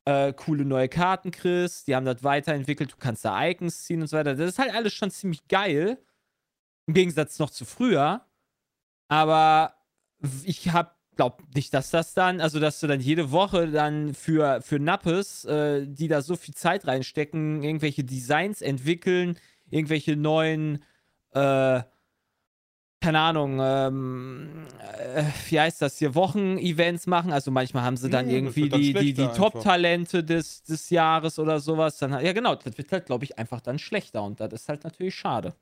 äh, 0.04 0.32
coole 0.32 0.64
neue 0.64 0.88
Karten 0.88 1.30
kriegst. 1.30 1.86
Die 1.88 1.94
haben 1.96 2.06
das 2.06 2.22
weiterentwickelt. 2.22 2.92
Du 2.92 2.96
kannst 2.98 3.24
da 3.24 3.46
Icons 3.46 3.84
ziehen 3.84 4.02
und 4.02 4.08
so 4.08 4.16
weiter. 4.16 4.34
Das 4.34 4.48
ist 4.48 4.58
halt 4.58 4.74
alles 4.74 4.92
schon 4.92 5.10
ziemlich 5.10 5.46
geil. 5.48 5.98
Im 6.86 6.94
Gegensatz 6.94 7.38
noch 7.38 7.50
zu 7.50 7.64
früher. 7.64 8.26
Aber 9.08 9.74
ich 10.44 10.72
hab, 10.72 10.98
glaub 11.16 11.42
nicht, 11.54 11.72
dass 11.74 11.90
das 11.90 12.14
dann, 12.14 12.40
also 12.40 12.60
dass 12.60 12.80
du 12.80 12.86
dann 12.86 13.00
jede 13.00 13.30
Woche 13.30 13.68
dann 13.68 14.14
für, 14.14 14.60
für 14.62 14.78
Nappes, 14.78 15.44
äh, 15.44 15.86
die 15.86 16.08
da 16.08 16.22
so 16.22 16.36
viel 16.36 16.54
Zeit 16.54 16.86
reinstecken, 16.86 17.62
irgendwelche 17.62 18.04
Designs 18.04 18.62
entwickeln, 18.62 19.38
irgendwelche 19.70 20.16
neuen 20.16 20.82
äh, 21.32 21.82
keine 23.04 23.20
Ahnung, 23.20 23.58
ähm, 23.60 24.66
äh, 24.80 25.24
wie 25.50 25.60
heißt 25.60 25.82
das 25.82 25.98
hier, 25.98 26.14
Wochen-Events 26.14 27.06
machen. 27.06 27.32
Also 27.32 27.50
manchmal 27.50 27.82
haben 27.82 27.98
sie 27.98 28.08
dann 28.08 28.30
ja, 28.30 28.36
irgendwie 28.36 28.70
dann 28.70 28.80
die, 28.80 28.94
die, 28.94 29.12
die 29.12 29.26
Top-Talente 29.26 30.24
des, 30.24 30.62
des 30.62 30.88
Jahres 30.88 31.38
oder 31.38 31.60
sowas. 31.60 31.98
Dann, 31.98 32.12
ja, 32.24 32.32
genau, 32.32 32.54
das 32.54 32.78
wird 32.78 32.90
halt, 32.92 33.04
glaube 33.04 33.24
ich, 33.24 33.38
einfach 33.38 33.60
dann 33.60 33.78
schlechter 33.78 34.22
und 34.22 34.40
das 34.40 34.54
ist 34.54 34.70
halt 34.70 34.84
natürlich 34.84 35.14
schade. 35.14 35.54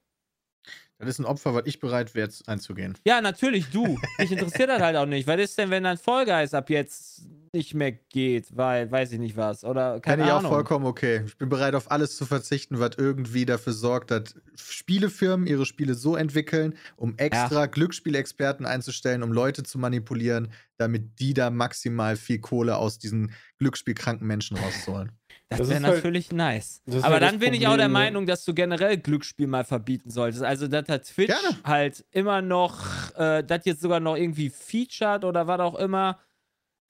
Das 1.03 1.11
ist 1.11 1.19
ein 1.19 1.25
Opfer, 1.25 1.53
was 1.53 1.65
ich 1.67 1.81
bereit 1.81 2.15
wäre, 2.15 2.31
einzugehen. 2.47 2.97
Ja, 3.05 3.21
natürlich, 3.21 3.67
du. 3.71 3.99
Mich 4.19 4.31
interessiert 4.31 4.69
das 4.69 4.81
halt 4.81 4.97
auch 4.97 5.07
nicht. 5.07 5.27
Was 5.27 5.41
ist 5.41 5.59
denn, 5.59 5.69
wenn 5.71 5.83
dann 5.83 5.99
Vollgeist 5.99 6.55
ab 6.55 6.71
jetzt 6.71 7.27
nicht 7.53 7.75
mehr 7.75 7.93
geht, 7.93 8.57
weil 8.57 8.91
weiß 8.91 9.13
ich 9.13 9.19
nicht 9.19 9.37
was 9.37 9.65
oder 9.65 10.01
keine 10.01 10.23
Kann 10.23 10.31
Ahnung. 10.31 10.43
ich 10.43 10.47
auch 10.47 10.51
vollkommen 10.55 10.87
okay. 10.87 11.23
Ich 11.27 11.37
bin 11.37 11.49
bereit 11.49 11.75
auf 11.75 11.91
alles 11.91 12.17
zu 12.17 12.25
verzichten, 12.25 12.79
was 12.79 12.93
irgendwie 12.97 13.45
dafür 13.45 13.73
sorgt, 13.75 14.11
dass 14.11 14.37
Spielefirmen 14.55 15.47
ihre 15.47 15.67
Spiele 15.67 15.95
so 15.95 16.17
entwickeln, 16.17 16.75
um 16.97 17.15
extra 17.19 17.61
ja. 17.63 17.67
Glücksspielexperten 17.67 18.65
einzustellen, 18.65 19.23
um 19.23 19.33
Leute 19.33 19.65
zu 19.65 19.79
manipulieren, 19.79 20.53
damit 20.79 21.19
die 21.19 21.35
da 21.35 21.51
maximal 21.51 22.17
viel 22.17 22.39
Kohle 22.39 22.77
aus 22.77 22.99
diesen 22.99 23.33
glücksspielkranken 23.59 24.27
Menschen 24.27 24.57
rausholen. 24.57 25.13
Das, 25.59 25.69
das 25.69 25.71
wäre 25.71 25.83
halt, 25.83 25.97
natürlich 25.97 26.33
nice. 26.33 26.83
Aber 26.87 27.15
halt 27.15 27.23
dann 27.23 27.39
bin 27.39 27.55
ich 27.55 27.67
auch 27.67 27.77
der 27.77 27.89
ne? 27.89 27.95
Meinung, 27.95 28.27
dass 28.27 28.45
du 28.45 28.55
generell 28.55 28.99
Glücksspiel 28.99 29.47
mal 29.47 29.65
verbieten 29.65 30.11
solltest. 30.11 30.43
Also, 30.43 30.69
dass 30.69 30.89
hat 30.89 31.05
Twitch 31.05 31.29
Gerne. 31.29 31.57
halt 31.65 32.05
immer 32.11 32.43
noch, 32.43 32.85
äh, 33.17 33.43
das 33.43 33.65
jetzt 33.65 33.81
sogar 33.81 34.01
noch 34.01 34.17
irgendwie 34.17 34.51
featured 34.51 35.25
oder 35.25 35.47
was 35.47 35.61
auch 35.61 35.77
immer 35.77 36.19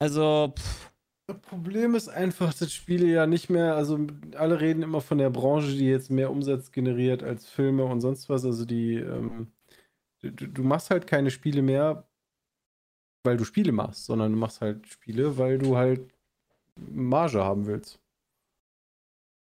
also, 0.03 0.53
pff. 0.57 0.91
Das 1.27 1.39
Problem 1.39 1.95
ist 1.95 2.09
einfach, 2.09 2.53
dass 2.53 2.73
Spiele 2.73 3.07
ja 3.07 3.25
nicht 3.25 3.49
mehr, 3.49 3.75
also 3.75 4.05
alle 4.35 4.59
reden 4.59 4.83
immer 4.83 4.99
von 4.99 5.17
der 5.17 5.29
Branche, 5.29 5.71
die 5.71 5.85
jetzt 5.85 6.11
mehr 6.11 6.29
Umsatz 6.29 6.73
generiert 6.73 7.23
als 7.23 7.47
Filme 7.47 7.85
und 7.85 8.01
sonst 8.01 8.27
was. 8.27 8.43
Also 8.43 8.65
die, 8.65 8.95
ähm, 8.95 9.53
du, 10.19 10.31
du 10.31 10.63
machst 10.63 10.89
halt 10.89 11.07
keine 11.07 11.31
Spiele 11.31 11.61
mehr, 11.61 12.05
weil 13.23 13.37
du 13.37 13.45
Spiele 13.45 13.71
machst, 13.71 14.05
sondern 14.05 14.33
du 14.33 14.37
machst 14.37 14.59
halt 14.59 14.85
Spiele, 14.87 15.37
weil 15.37 15.57
du 15.57 15.77
halt 15.77 16.13
Marge 16.77 17.41
haben 17.41 17.65
willst. 17.65 18.01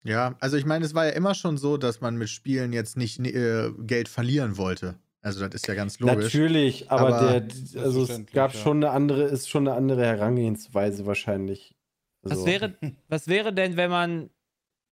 Ja, 0.04 0.36
also 0.40 0.58
ich 0.58 0.66
meine, 0.66 0.86
es 0.86 0.96
war 0.96 1.06
ja 1.06 1.12
immer 1.12 1.36
schon 1.36 1.58
so, 1.58 1.78
dass 1.78 2.02
man 2.02 2.18
mit 2.18 2.30
Spielen 2.30 2.74
jetzt 2.74 2.98
nicht 2.98 3.20
äh, 3.20 3.72
Geld 3.80 4.08
verlieren 4.08 4.58
wollte. 4.58 4.96
Also 5.22 5.46
das 5.46 5.54
ist 5.54 5.68
ja 5.68 5.76
ganz 5.76 6.00
logisch. 6.00 6.34
Natürlich, 6.34 6.90
aber, 6.90 7.16
aber 7.16 7.40
der, 7.42 7.84
also 7.84 8.04
es 8.04 8.26
gab 8.34 8.54
ja. 8.54 8.60
schon 8.60 8.78
eine 8.78 8.92
andere, 8.92 9.24
ist 9.24 9.50
schon 9.50 9.68
eine 9.68 9.78
andere 9.78 10.04
Herangehensweise 10.04 11.06
wahrscheinlich. 11.06 11.76
Also. 12.24 12.38
Was 12.38 12.46
wäre, 12.46 12.76
was 13.08 13.28
wäre 13.28 13.54
denn, 13.54 13.78
wenn 13.78 13.92
man, 13.92 14.30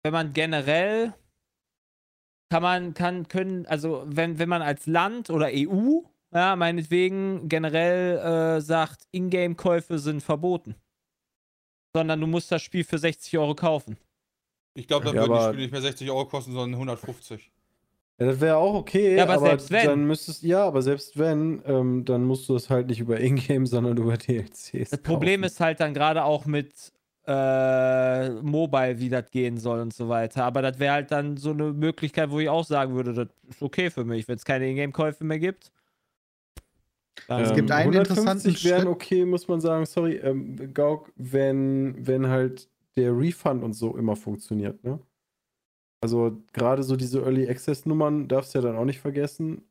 wenn 0.03 0.11
man 0.11 0.33
generell 0.33 1.13
kann 2.49 2.63
man, 2.63 2.93
kann, 2.93 3.27
können, 3.27 3.65
also 3.65 4.03
wenn, 4.05 4.39
wenn 4.39 4.49
man 4.49 4.61
als 4.61 4.85
Land 4.85 5.29
oder 5.29 5.49
EU, 5.51 6.01
ja, 6.33 6.55
meinetwegen 6.55 7.49
generell 7.49 8.57
äh, 8.57 8.61
sagt, 8.61 9.07
Ingame-Käufe 9.11 9.99
sind 9.99 10.21
verboten. 10.21 10.75
Sondern 11.93 12.21
du 12.21 12.27
musst 12.27 12.51
das 12.51 12.61
Spiel 12.61 12.83
für 12.83 12.97
60 12.97 13.37
Euro 13.37 13.55
kaufen. 13.55 13.97
Ich 14.77 14.87
glaube, 14.87 15.05
dann 15.05 15.15
ja, 15.15 15.21
würden 15.21 15.33
die 15.33 15.43
Spiele 15.43 15.61
nicht 15.63 15.71
mehr 15.71 15.81
60 15.81 16.11
Euro 16.11 16.25
kosten, 16.25 16.53
sondern 16.53 16.73
150. 16.73 17.51
Ja, 18.19 18.25
das 18.27 18.39
wäre 18.39 18.57
auch 18.57 18.75
okay, 18.75 19.15
ja, 19.15 19.23
aber, 19.23 19.33
aber 19.33 19.47
selbst 19.47 19.71
wenn. 19.71 19.85
dann 19.87 20.05
müsstest 20.05 20.43
ja, 20.43 20.65
aber 20.65 20.83
selbst 20.83 21.17
wenn, 21.17 21.63
ähm, 21.65 22.05
dann 22.05 22.23
musst 22.25 22.47
du 22.47 22.55
es 22.55 22.69
halt 22.69 22.87
nicht 22.87 22.99
über 22.99 23.19
Ingame, 23.19 23.65
sondern 23.65 23.97
über 23.97 24.17
DLCs. 24.17 24.91
Das 24.91 25.01
Problem 25.01 25.43
ist 25.43 25.59
halt 25.59 25.79
dann 25.79 25.95
gerade 25.95 26.23
auch 26.23 26.45
mit 26.45 26.93
äh, 27.25 28.29
Mobile, 28.29 28.99
wie 28.99 29.09
das 29.09 29.31
gehen 29.31 29.57
soll 29.57 29.79
und 29.79 29.93
so 29.93 30.09
weiter. 30.09 30.43
Aber 30.43 30.61
das 30.61 30.77
wäre 30.77 30.93
halt 30.93 31.11
dann 31.11 31.37
so 31.37 31.51
eine 31.51 31.73
Möglichkeit, 31.73 32.29
wo 32.29 32.39
ich 32.39 32.49
auch 32.49 32.63
sagen 32.63 32.93
würde, 32.93 33.13
das 33.13 33.27
ist 33.49 33.63
okay 33.63 33.89
für 33.89 34.05
mich, 34.05 34.27
wenn 34.27 34.35
es 34.35 34.45
keine 34.45 34.69
Ingame-Käufe 34.69 35.23
mehr 35.23 35.39
gibt. 35.39 35.71
Dann 37.27 37.41
es 37.41 37.53
gibt 37.53 37.71
einen 37.71 37.95
150 37.95 38.63
wären 38.63 38.87
okay, 38.87 39.25
muss 39.25 39.47
man 39.47 39.59
sagen. 39.59 39.87
Sorry, 39.87 40.17
ähm, 40.17 40.71
Gauk, 40.73 41.11
wenn, 41.15 41.95
wenn 42.05 42.27
halt 42.27 42.69
der 42.97 43.17
Refund 43.17 43.63
und 43.63 43.73
so 43.73 43.95
immer 43.97 44.15
funktioniert, 44.15 44.83
ne? 44.83 44.99
Also 46.01 46.43
gerade 46.53 46.83
so 46.83 46.95
diese 46.95 47.21
Early 47.21 47.49
Access 47.49 47.85
Nummern 47.85 48.27
darfst 48.27 48.53
du 48.53 48.59
ja 48.59 48.63
dann 48.63 48.77
auch 48.77 48.85
nicht 48.85 48.99
vergessen. 48.99 49.63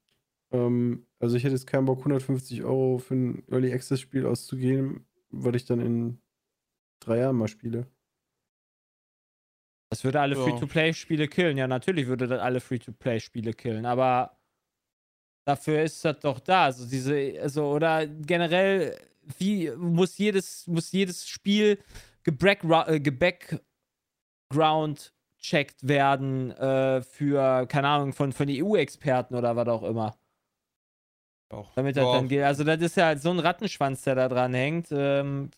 Ähm, 0.51 1.07
also 1.20 1.37
ich 1.37 1.45
hätte 1.45 1.55
jetzt 1.55 1.66
keinen 1.66 1.85
Bock, 1.85 1.99
150 1.99 2.64
Euro 2.64 2.99
für 2.99 3.14
ein 3.14 3.45
Early 3.49 3.72
Access 3.72 4.01
Spiel 4.01 4.27
auszugeben, 4.27 5.07
weil 5.31 5.55
ich 5.55 5.64
dann 5.64 5.81
in 5.81 6.18
drei 7.01 7.18
Jahren 7.18 7.37
mal 7.37 7.49
spiele. 7.49 7.87
Das 9.91 10.03
würde 10.03 10.20
alle 10.20 10.37
ja. 10.37 10.43
Free-to-Play-Spiele 10.43 11.29
killen. 11.29 11.57
Ja, 11.57 11.68
natürlich 11.68 12.09
würde 12.09 12.27
das 12.27 12.41
alle 12.41 12.61
Free-to-Play-Spiele 12.61 13.53
killen, 13.53 13.87
aber 13.87 14.37
dafür 15.45 15.83
ist 15.83 16.05
das 16.05 16.18
doch 16.20 16.41
da. 16.41 16.64
Also 16.64 16.89
diese, 16.89 17.41
also, 17.41 17.70
oder 17.70 18.07
generell, 18.07 18.99
wie 19.39 19.70
muss 19.70 20.18
jedes, 20.18 20.66
muss 20.66 20.91
jedes 20.91 21.29
Spiel 21.29 21.79
äh, 22.27 23.01
geback 23.01 23.61
ground-checkt 24.53 25.89
werden 25.89 26.53
äh, 26.53 27.03
für, 27.03 27.66
keine 27.66 27.89
Ahnung, 27.89 28.12
von, 28.12 28.33
von 28.33 28.47
EU-Experten 28.49 29.35
oder 29.35 29.57
was 29.57 29.68
auch 29.68 29.83
immer. 29.83 30.16
Auch. 31.53 31.72
Damit 31.74 31.97
das 31.97 32.05
Ja, 32.05 32.12
dann 32.12 32.29
geht. 32.29 32.43
Also, 32.43 32.64
das 32.64 32.81
ist 32.81 32.97
ja 32.97 33.16
so 33.16 33.31
ein 33.31 33.39
Rattenschwanz, 33.39 34.03
der 34.03 34.16
da 34.16 34.29
dran 34.29 34.55
hängt. 34.55 34.89
Ähm, 34.91 35.51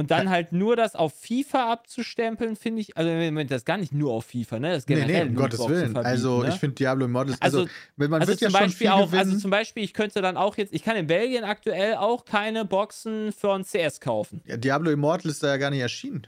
und 0.00 0.10
dann 0.10 0.30
halt 0.30 0.52
nur 0.52 0.74
das 0.76 0.96
auf 0.96 1.12
FIFA 1.14 1.70
abzustempeln, 1.72 2.56
finde 2.56 2.80
ich, 2.80 2.96
also 2.96 3.10
Moment, 3.10 3.50
das 3.50 3.58
ist 3.58 3.64
gar 3.66 3.76
nicht 3.76 3.92
nur 3.92 4.12
auf 4.12 4.24
FIFA, 4.24 4.58
ne? 4.58 4.68
Das 4.70 4.78
ist 4.78 4.88
Nee, 4.88 4.96
generell 4.96 5.24
nee, 5.26 5.30
um 5.30 5.36
Gottes 5.36 5.60
Willen. 5.60 5.92
verbieten, 5.92 6.06
also, 6.06 6.42
ne? 6.42 6.48
ich 6.48 6.54
finde 6.56 6.74
Diablo 6.74 7.04
Immortal, 7.04 7.36
also, 7.38 7.58
Also- 7.60 7.70
man 7.96 8.14
also 8.14 8.28
wird 8.30 8.38
zum 8.40 8.46
ja 8.46 8.50
schon 8.50 8.60
Beispiel 8.66 8.86
viel 8.86 8.88
auch, 8.88 9.06
gewinnen. 9.06 9.18
also 9.28 9.38
zum 9.38 9.50
Beispiel, 9.50 9.84
ich 9.84 9.94
könnte 9.94 10.22
dann 10.22 10.36
auch 10.36 10.56
jetzt, 10.56 10.72
ich 10.72 10.82
kann 10.82 10.96
in 10.96 11.06
Belgien 11.06 11.44
aktuell 11.44 11.94
auch 11.96 12.24
keine 12.24 12.64
Boxen 12.64 13.30
für 13.32 13.52
ein 13.52 13.64
CS 13.64 14.00
kaufen. 14.00 14.40
ja, 14.46 14.56
Diablo 14.56 14.90
Immortal 14.90 15.30
ist 15.30 15.42
da 15.42 15.48
ja 15.48 15.56
gar 15.58 15.70
nicht 15.70 15.80
erschienen. 15.80 16.26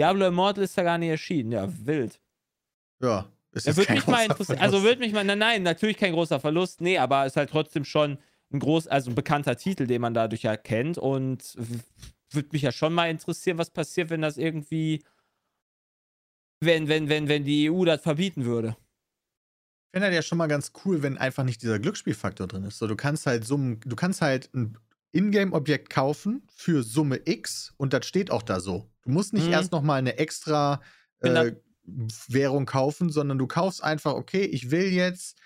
Diablo 0.00 0.26
Immortal 0.26 0.64
ist 0.64 0.76
da 0.76 0.82
gar 0.82 0.98
nicht 0.98 1.10
erschienen, 1.10 1.52
ja, 1.52 1.68
wild. 1.86 2.20
Ja, 3.02 3.26
ist 3.52 3.66
Er 3.66 3.70
jetzt 3.70 3.76
würde 3.76 3.86
kein 3.88 3.96
mich 3.96 4.06
mal 4.06 4.24
interessieren, 4.24 4.58
also 4.60 4.82
würde 4.82 5.00
mich 5.00 5.12
mal, 5.12 5.24
nein, 5.24 5.38
nein, 5.38 5.62
natürlich 5.62 5.98
kein 5.98 6.12
großer 6.14 6.40
Verlust, 6.40 6.80
nee, 6.80 6.96
aber 6.98 7.26
ist 7.26 7.36
halt 7.36 7.50
trotzdem 7.50 7.84
schon 7.84 8.18
ein 8.52 8.58
groß, 8.58 8.86
also 8.86 9.10
ein 9.10 9.14
bekannter 9.14 9.56
Titel, 9.56 9.86
den 9.86 10.00
man 10.02 10.12
dadurch 10.14 10.42
ja 10.42 10.56
kennt 10.58 10.98
und 10.98 11.42
würde 12.34 12.48
mich 12.52 12.62
ja 12.62 12.72
schon 12.72 12.92
mal 12.92 13.10
interessieren, 13.10 13.58
was 13.58 13.70
passiert, 13.70 14.10
wenn 14.10 14.22
das 14.22 14.36
irgendwie, 14.36 15.02
wenn, 16.60 16.88
wenn, 16.88 17.08
wenn, 17.08 17.28
wenn 17.28 17.44
die 17.44 17.70
EU 17.70 17.84
das 17.84 18.02
verbieten 18.02 18.44
würde. 18.44 18.76
Ich 19.88 19.96
finde 19.96 20.06
halt 20.06 20.14
ja 20.14 20.22
schon 20.22 20.38
mal 20.38 20.46
ganz 20.46 20.72
cool, 20.84 21.02
wenn 21.02 21.18
einfach 21.18 21.44
nicht 21.44 21.60
dieser 21.62 21.78
Glücksspielfaktor 21.78 22.46
drin 22.46 22.64
ist. 22.64 22.78
So, 22.78 22.86
du 22.86 22.96
kannst 22.96 23.26
halt 23.26 23.44
Summen, 23.46 23.78
du 23.80 23.94
kannst 23.94 24.22
halt 24.22 24.48
ein 24.54 24.78
Ingame-Objekt 25.12 25.90
kaufen 25.90 26.46
für 26.54 26.82
Summe 26.82 27.20
X 27.26 27.74
und 27.76 27.92
das 27.92 28.06
steht 28.06 28.30
auch 28.30 28.42
da 28.42 28.60
so. 28.60 28.90
Du 29.02 29.10
musst 29.10 29.34
nicht 29.34 29.48
Mhm. 29.48 29.52
erst 29.52 29.72
noch 29.72 29.82
mal 29.82 29.96
eine 29.96 30.16
extra 30.16 30.80
äh, 31.20 31.52
Währung 32.28 32.64
kaufen, 32.64 33.10
sondern 33.10 33.36
du 33.36 33.46
kaufst 33.46 33.82
einfach, 33.82 34.14
okay, 34.14 34.44
ich 34.44 34.70
will 34.70 34.86
jetzt 34.86 35.38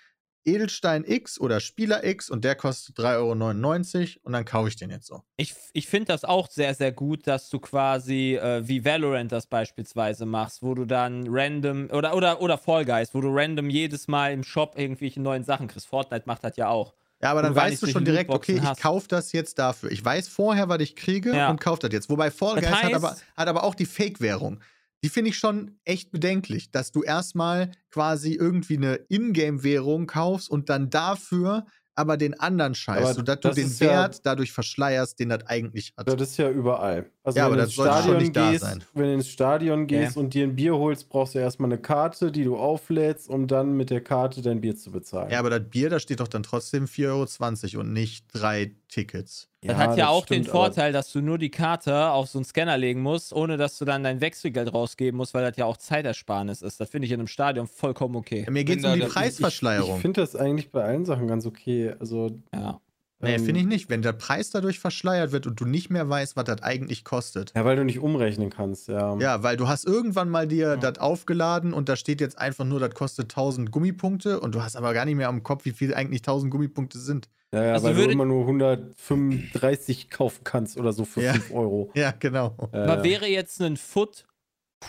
Edelstein 0.47 1.03
X 1.05 1.39
oder 1.39 1.59
Spieler 1.59 2.03
X 2.03 2.29
und 2.29 2.43
der 2.45 2.55
kostet 2.55 2.97
3,99 2.97 3.15
Euro 3.17 4.19
und 4.23 4.33
dann 4.33 4.45
kaufe 4.45 4.69
ich 4.69 4.75
den 4.77 4.89
jetzt 4.89 5.07
so. 5.07 5.21
Ich, 5.35 5.53
ich 5.73 5.87
finde 5.87 6.05
das 6.13 6.23
auch 6.23 6.49
sehr, 6.49 6.73
sehr 6.73 6.91
gut, 6.91 7.27
dass 7.27 7.49
du 7.49 7.59
quasi 7.59 8.35
äh, 8.35 8.67
wie 8.67 8.83
Valorant 8.85 9.31
das 9.31 9.47
beispielsweise 9.47 10.25
machst, 10.25 10.63
wo 10.63 10.73
du 10.73 10.85
dann 10.85 11.25
random 11.29 11.89
oder, 11.91 12.15
oder, 12.15 12.41
oder 12.41 12.57
Fall 12.57 12.85
Guys, 12.85 13.13
wo 13.13 13.21
du 13.21 13.29
random 13.31 13.69
jedes 13.69 14.07
Mal 14.07 14.31
im 14.33 14.43
Shop 14.43 14.73
irgendwelche 14.77 15.21
neuen 15.21 15.43
Sachen 15.43 15.67
kriegst. 15.67 15.87
Fortnite 15.87 16.23
macht 16.25 16.43
das 16.43 16.55
ja 16.57 16.69
auch. 16.69 16.93
Ja, 17.21 17.31
aber 17.31 17.41
dann 17.41 17.55
weißt 17.55 17.81
du 17.81 17.87
schon 17.87 18.05
direkt, 18.05 18.29
okay, 18.29 18.61
ich 18.63 18.79
kaufe 18.81 19.07
das 19.07 19.31
jetzt 19.31 19.57
dafür. 19.57 19.91
Ich 19.91 20.05
weiß 20.05 20.27
vorher, 20.27 20.69
was 20.69 20.79
ich 20.81 20.95
kriege 20.95 21.35
Ja. 21.35 21.49
und 21.49 21.59
kaufe 21.59 21.79
das 21.81 21.91
jetzt. 21.91 22.09
Wobei 22.11 22.29
Fall 22.29 22.55
Das 22.61 22.65
Guys 22.65 22.73
hat, 22.83 22.91
heißt- 22.91 22.95
aber, 22.95 23.15
hat 23.35 23.47
aber 23.47 23.63
auch 23.63 23.73
die 23.75 23.85
Fake-Währung. 23.87 24.59
Die 25.03 25.09
finde 25.09 25.29
ich 25.29 25.37
schon 25.37 25.79
echt 25.85 26.11
bedenklich, 26.11 26.71
dass 26.71 26.91
du 26.91 27.03
erstmal 27.03 27.71
quasi 27.91 28.33
irgendwie 28.33 28.77
eine 28.77 28.95
Ingame-Währung 29.09 30.07
kaufst 30.07 30.49
und 30.49 30.69
dann 30.69 30.89
dafür 30.89 31.65
aber 31.95 32.15
den 32.17 32.39
anderen 32.39 32.75
Scheiß, 32.75 33.03
Aber 33.03 33.13
sodass 33.15 33.39
du 33.39 33.49
den 33.51 33.67
ist 33.67 33.79
ja- 33.79 33.89
Wert 33.89 34.19
dadurch 34.23 34.51
verschleierst, 34.51 35.19
den 35.19 35.29
das 35.29 35.45
eigentlich 35.47 35.93
hat. 35.97 36.07
Das 36.07 36.21
ist 36.21 36.37
ja 36.37 36.49
überall. 36.49 37.09
Also 37.27 37.39
Ja, 37.39 37.45
wenn 37.45 37.47
aber 37.47 37.55
du 37.57 37.61
das 37.63 37.67
ins 37.71 37.75
sollte 37.75 37.91
schon 37.93 38.01
Stadion 38.03 38.17
nicht 38.23 38.35
da 38.37 38.51
gehst, 38.51 38.63
sein. 38.63 38.83
wenn 38.93 39.03
du 39.03 39.13
ins 39.15 39.27
Stadion 39.27 39.87
gehst 39.87 40.15
Ja. 40.15 40.21
und 40.21 40.33
dir 40.33 40.43
ein 40.45 40.55
Bier 40.55 40.77
holst, 40.77 41.09
brauchst 41.09 41.35
du 41.35 41.39
erstmal 41.39 41.69
eine 41.69 41.77
Karte, 41.77 42.31
die 42.31 42.45
du 42.45 42.55
auflädst, 42.55 43.29
um 43.29 43.47
dann 43.47 43.75
mit 43.75 43.89
der 43.89 43.99
Karte 43.99 44.41
dein 44.41 44.61
Bier 44.61 44.77
zu 44.77 44.91
bezahlen. 44.91 45.29
Ja, 45.29 45.39
aber 45.39 45.49
das 45.49 45.61
Bier, 45.69 45.89
da 45.89 45.99
steht 45.99 46.21
doch 46.21 46.29
dann 46.29 46.43
trotzdem 46.43 46.85
4,20 46.87 47.73
Euro 47.75 47.81
und 47.81 47.91
nicht 47.91 48.25
drei 48.31 48.71
Tickets. 48.87 49.49
Das 49.61 49.75
hat 49.75 49.97
ja 49.97 50.07
auch 50.07 50.25
den 50.25 50.43
stimmt, 50.43 50.49
aber- 50.55 50.59
Vorteil, 50.67 50.93
dass 50.93 51.11
du 51.11 51.19
nur 51.19 51.37
die 51.37 51.49
Karte 51.51 52.11
auf 52.11 52.29
so 52.29 52.37
einen 52.37 52.45
Scanner 52.45 52.77
legen 52.77 53.01
musst, 53.01 53.33
ohne 53.33 53.57
dass 53.57 53.77
du 53.77 53.83
dann 53.83 54.03
dein 54.03 54.21
Wechselgeld 54.21 54.73
rausgeben 54.73 55.17
musst, 55.17 55.33
weil 55.33 55.43
das 55.43 55.57
ja 55.57 55.65
auch 55.65 55.75
Zeitersparnis 55.75 56.61
ist. 56.61 56.79
Das 56.79 56.89
finde 56.89 57.07
ich 57.07 57.11
in 57.11 57.19
einem 57.19 57.27
Stadion 57.27 57.67
vollkommen 57.67 58.15
okay. 58.15 58.43
Ja, 58.45 58.51
mir 58.51 58.63
geht 58.63 58.79
es 58.79 58.85
um 58.85 58.93
die 58.93 58.99
der- 58.99 59.07
ich- 59.07 59.13
ich- 59.13 59.19
Preisverschleierung. 59.21 59.99
finde 59.99 60.21
das 60.21 60.37
eigentlich 60.37 60.71
bei 60.71 60.83
allen 60.85 61.03
Sachen 61.03 61.27
ganz 61.27 61.45
okay. 61.45 61.93
Also, 61.99 62.31
Ja. 62.53 62.79
Nee, 63.19 63.35
ähm, 63.35 63.43
finde 63.45 63.59
ich 63.61 63.65
nicht. 63.65 63.89
Wenn 63.89 64.01
der 64.01 64.13
Preis 64.13 64.49
dadurch 64.49 64.79
verschleiert 64.79 65.31
wird 65.31 65.47
und 65.47 65.59
du 65.59 65.65
nicht 65.65 65.89
mehr 65.89 66.07
weißt, 66.09 66.35
was 66.35 66.43
das 66.45 66.61
eigentlich 66.63 67.03
kostet. 67.03 67.53
Ja, 67.55 67.65
weil 67.65 67.75
du 67.75 67.83
nicht 67.85 67.99
umrechnen 67.99 68.49
kannst, 68.49 68.87
ja. 68.87 69.17
Ja, 69.19 69.43
weil 69.43 69.57
du 69.57 69.67
hast 69.67 69.85
irgendwann 69.85 70.29
mal 70.29 70.47
dir 70.47 70.67
Ja. 70.69 70.75
das 70.77 70.99
aufgeladen 70.99 71.73
und 71.73 71.89
da 71.89 71.95
steht 71.95 72.21
jetzt 72.21 72.37
einfach 72.37 72.65
nur, 72.65 72.79
das 72.79 72.93
kostet 72.93 73.31
1000 73.31 73.71
Gummipunkte 73.71 74.39
und 74.39 74.53
du 74.55 74.61
hast 74.63 74.75
aber 74.75 74.93
gar 74.93 75.05
nicht 75.05 75.15
mehr 75.15 75.29
am 75.29 75.43
Kopf, 75.43 75.65
wie 75.65 75.71
viel 75.71 75.93
eigentlich 75.93 76.21
1000 76.21 76.51
Gummipunkte 76.51 76.99
sind. 76.99 77.29
Ja, 77.53 77.63
ja 77.63 77.73
Also 77.73 77.87
weil 77.87 77.95
würde- 77.95 78.07
du 78.07 78.13
immer 78.13 78.25
nur 78.25 78.45
135 78.45 80.09
kaufen 80.09 80.43
kannst 80.43 80.77
oder 80.77 80.93
so 80.93 81.05
für 81.05 81.21
Ja. 81.21 81.33
5 81.33 81.51
Euro. 81.53 81.91
Ja, 81.95 82.11
genau. 82.17 82.55
Äh, 82.71 82.77
Aber 82.79 83.03
wäre 83.03 83.27
jetzt 83.27 83.61
ein 83.61 83.77
Foot 83.77 84.25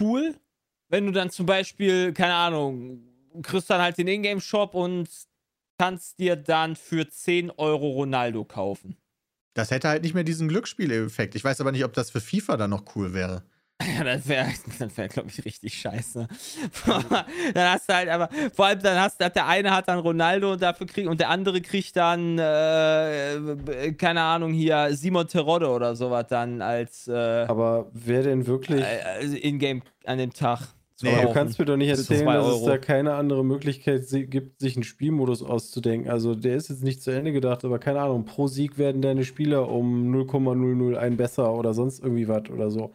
cool, 0.01 0.35
wenn 0.89 1.07
du 1.07 1.13
dann 1.13 1.31
zum 1.31 1.47
Beispiel, 1.47 2.13
keine 2.13 2.35
Ahnung, 2.35 3.01
kriegst 3.43 3.71
dann 3.71 3.81
halt 3.81 3.99
den 3.99 4.09
Ingame-Shop 4.09 4.75
und 4.75 5.09
kannst 5.79 6.19
dir 6.19 6.37
dann 6.37 6.77
für 6.77 7.09
10 7.09 7.51
Euro 7.53 7.91
Ronaldo 7.91 8.45
kaufen. 8.45 8.97
Das 9.55 9.71
hätte 9.71 9.89
halt 9.89 10.03
nicht 10.03 10.15
mehr 10.15 10.25
diesen 10.25 10.49
Glücksspieleffekt. 10.49 11.35
Ich 11.35 11.43
weiß 11.43 11.61
aber 11.61 11.73
nicht, 11.73 11.85
ob 11.85 11.93
das 11.93 12.11
für 12.11 12.21
FIFA 12.21 12.57
dann 12.57 12.71
noch 12.71 12.85
cool 12.95 13.15
wäre. 13.15 13.43
Ja, 13.97 14.03
das 14.03 14.27
wäre, 14.27 14.49
das 14.81 14.97
wär, 14.97 15.07
glaube 15.07 15.29
ich, 15.29 15.45
richtig 15.45 15.75
scheiße. 15.75 16.27
dann 17.55 17.71
hast 17.71 17.89
du 17.89 17.95
halt 17.95 18.09
aber, 18.09 18.29
vor 18.53 18.67
allem 18.67 18.81
dann 18.81 19.01
hast 19.01 19.21
du, 19.21 19.31
der 19.31 19.47
eine 19.47 19.71
hat 19.71 19.87
dann 19.87 20.01
Ronaldo 20.01 20.53
und 20.53 20.63
dafür 20.63 20.87
kriegt, 20.89 21.07
und 21.07 21.21
der 21.21 21.31
andere 21.31 21.61
kriegt 21.61 21.95
dann, 21.97 22.39
äh, 22.39 23.93
keine 23.93 24.23
Ahnung, 24.23 24.53
hier 24.53 24.89
Simon 24.97 25.29
Terodde 25.29 25.69
oder 25.69 25.95
sowas 25.95 26.27
dann 26.29 26.61
als 26.61 27.07
äh, 27.07 27.13
aber 27.47 27.89
wer 27.93 28.25
denn 28.25 28.49
wirklich. 28.49 28.85
äh, 28.85 29.25
Ingame 29.39 29.83
an 30.05 30.19
dem 30.19 30.33
Tag. 30.33 30.63
Nee, 31.01 31.15
Aber 31.15 31.29
du 31.29 31.33
kannst 31.33 31.59
mir 31.59 31.65
doch 31.65 31.77
nicht 31.77 31.91
erzählen, 31.91 32.27
dass 32.27 32.57
es 32.57 32.65
da 32.65 32.77
keine 32.79 33.15
andere 33.15 33.45
Möglichkeit 33.45 34.05
gibt, 34.11 34.61
sich 34.61 34.75
einen 34.77 34.83
Spielmodus 34.83 35.43
auszudenken. 35.43 36.11
Also 36.11 36.35
der 36.35 36.57
ist 36.57 36.71
jetzt 36.71 36.83
nicht 36.83 37.03
zu 37.03 37.13
Ende 37.13 37.33
gedacht, 37.33 37.65
aber 37.65 37.79
keine 37.79 38.01
Ahnung, 38.01 38.25
pro 38.25 38.49
Sieg 38.49 38.79
werden 38.79 39.01
deine 39.01 39.25
Spieler 39.25 39.69
um 39.69 40.11
0,001 40.11 41.17
besser 41.17 41.55
oder 41.55 41.73
sonst 41.73 42.01
irgendwie 42.01 42.27
was 42.27 42.51
oder 42.51 42.71
so. 42.71 42.95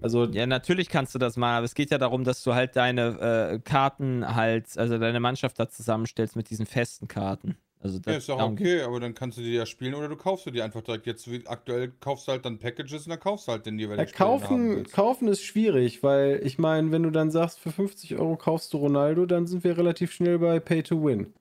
Also 0.00 0.24
Ja, 0.26 0.46
natürlich 0.46 0.88
kannst 0.88 1.14
du 1.14 1.18
das 1.18 1.36
machen, 1.36 1.56
aber 1.56 1.64
es 1.64 1.74
geht 1.74 1.90
ja 1.90 1.98
darum, 1.98 2.24
dass 2.24 2.42
du 2.42 2.54
halt 2.54 2.76
deine 2.76 3.52
äh, 3.52 3.58
Karten 3.58 4.34
halt, 4.34 4.76
also 4.78 4.98
deine 4.98 5.20
Mannschaft 5.20 5.58
da 5.58 5.68
zusammenstellst 5.68 6.36
mit 6.36 6.50
diesen 6.50 6.66
festen 6.66 7.08
Karten. 7.08 7.56
Also 7.82 7.98
das 7.98 8.12
Ja, 8.12 8.18
ist 8.18 8.28
doch 8.28 8.36
darum 8.38 8.52
okay, 8.54 8.82
aber 8.82 9.00
dann 9.00 9.14
kannst 9.14 9.38
du 9.38 9.42
die 9.42 9.54
ja 9.54 9.64
spielen 9.64 9.94
oder 9.94 10.08
du 10.08 10.16
kaufst 10.16 10.44
du 10.44 10.50
die 10.50 10.60
einfach 10.60 10.82
direkt. 10.82 11.06
Jetzt 11.06 11.30
wie 11.30 11.46
aktuell 11.46 11.90
kaufst 12.00 12.28
du 12.28 12.32
halt 12.32 12.44
dann 12.44 12.58
Packages 12.58 13.04
und 13.06 13.10
dann 13.10 13.20
kaufst 13.20 13.48
du 13.48 13.52
halt 13.52 13.64
den 13.64 13.78
ja, 13.78 13.86
jeweiligen 13.86 14.12
haben 14.12 14.40
kaufen, 14.40 14.84
kaufen 14.92 15.28
ist 15.28 15.42
schwierig, 15.42 16.02
weil 16.02 16.40
ich 16.44 16.58
meine, 16.58 16.92
wenn 16.92 17.02
du 17.02 17.10
dann 17.10 17.30
sagst, 17.30 17.58
für 17.58 17.72
50 17.72 18.16
Euro 18.16 18.36
kaufst 18.36 18.72
du 18.74 18.78
Ronaldo, 18.78 19.24
dann 19.24 19.46
sind 19.46 19.64
wir 19.64 19.78
relativ 19.78 20.12
schnell 20.12 20.38
bei 20.38 20.60
Pay 20.60 20.82
to 20.82 21.02
Win. 21.02 21.32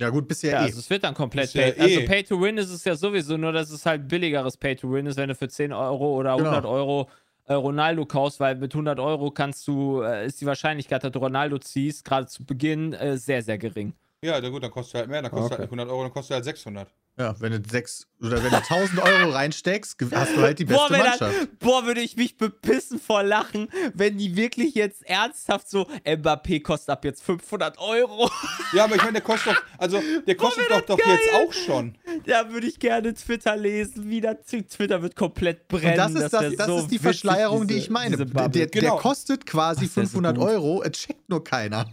Ja, 0.00 0.10
gut, 0.10 0.28
bisher 0.28 0.52
Ja, 0.52 0.60
eh. 0.60 0.62
also 0.66 0.78
es 0.78 0.88
wird 0.88 1.02
dann 1.02 1.14
komplett 1.14 1.52
ja 1.54 1.62
Pay. 1.72 1.80
Also 1.80 2.00
eh- 2.00 2.06
Pay 2.06 2.22
to 2.22 2.40
Win 2.40 2.58
ist 2.58 2.70
es 2.70 2.84
ja 2.84 2.94
sowieso, 2.94 3.36
nur 3.36 3.50
dass 3.50 3.70
es 3.70 3.84
halt 3.84 4.06
billigeres 4.06 4.56
Pay 4.56 4.76
to 4.76 4.92
Win 4.92 5.06
ist, 5.06 5.16
wenn 5.16 5.28
du 5.28 5.34
für 5.34 5.48
10 5.48 5.72
Euro 5.72 6.14
oder 6.14 6.36
Genau. 6.36 6.50
100 6.50 6.64
Euro 6.66 7.08
äh, 7.46 7.54
Ronaldo 7.54 8.06
kaufst, 8.06 8.38
weil 8.38 8.54
mit 8.54 8.72
100 8.72 9.00
Euro 9.00 9.32
kannst 9.32 9.66
du, 9.66 10.02
äh, 10.02 10.26
ist 10.26 10.40
die 10.40 10.46
Wahrscheinlichkeit, 10.46 11.02
dass 11.02 11.10
du 11.10 11.18
Ronaldo 11.18 11.58
ziehst, 11.58 12.04
gerade 12.04 12.28
zu 12.28 12.44
Beginn, 12.44 12.92
äh, 12.92 13.16
sehr, 13.16 13.42
sehr 13.42 13.58
gering. 13.58 13.94
Ja, 14.24 14.40
na 14.40 14.48
gut, 14.48 14.64
dann 14.64 14.72
kostet 14.72 14.94
halt 14.96 15.08
mehr, 15.10 15.22
dann 15.22 15.30
kostet 15.30 15.52
Okay. 15.52 15.60
halt 15.62 15.70
nicht 15.70 15.78
100 15.78 15.88
Euro, 15.90 16.02
dann 16.02 16.12
kostet 16.12 16.34
halt 16.34 16.44
600. 16.44 16.92
Ja, 17.20 17.34
wenn 17.40 17.52
du 17.52 17.68
sechs 17.68 18.06
oder 18.20 18.42
wenn 18.42 18.50
du 18.50 18.56
1000 18.56 19.00
Euro 19.00 19.30
reinsteckst, 19.30 19.96
hast 20.12 20.36
du 20.36 20.40
halt 20.40 20.58
die 20.58 20.64
Boah, 20.66 20.88
beste 20.88 20.92
wenn 20.94 21.00
Mannschaft. 21.08 21.36
Das, 21.38 21.48
boah, 21.60 21.86
würde 21.86 22.00
ich 22.00 22.16
mich 22.16 22.36
bepissen 22.36 22.98
vor 23.00 23.22
Lachen, 23.22 23.68
wenn 23.94 24.18
die 24.18 24.34
wirklich 24.36 24.74
jetzt 24.74 25.04
ernsthaft 25.08 25.68
so, 25.70 25.82
Mbappé 26.04 26.60
kostet 26.62 26.90
ab 26.90 27.04
jetzt 27.04 27.22
500 27.22 27.78
Euro. 27.78 28.28
Ja, 28.74 28.84
aber 28.84 28.96
ich 28.96 29.00
meine, 29.00 29.14
der 29.14 29.22
kostet 29.22 29.54
doch, 29.54 29.62
also 29.78 29.98
der 30.26 30.34
kostet 30.36 30.70
doch, 30.70 30.82
doch 30.82 30.98
jetzt 30.98 31.32
auch 31.32 31.52
schon. 31.54 31.96
da 32.26 32.50
würde 32.50 32.66
ich 32.66 32.78
gerne 32.78 33.14
Twitter 33.14 33.56
lesen, 33.56 34.10
wie 34.10 34.20
das 34.20 34.36
Twitter 34.44 35.00
wird 35.00 35.16
komplett 35.16 35.68
brennen. 35.68 35.92
Und 35.92 35.96
das 35.96 36.12
ist, 36.14 36.32
das, 36.34 36.54
das 36.56 36.66
so 36.66 36.78
ist 36.80 36.90
die 36.90 36.98
Verschleierung, 36.98 37.62
die 37.62 37.68
diese- 37.74 37.78
ich 37.86 37.90
meine. 37.90 38.16
Der, 38.26 38.48
der 38.50 38.66
Genau. 38.66 38.96
kostet 38.98 39.46
quasi 39.46 39.86
Ach, 39.88 39.94
der 39.94 40.02
ist 40.02 40.10
so 40.12 40.18
500 40.18 40.36
gut. 40.36 40.44
Euro, 40.48 40.82
es 40.82 40.92
checkt 40.98 41.28
nur 41.30 41.42
keiner. 41.42 41.86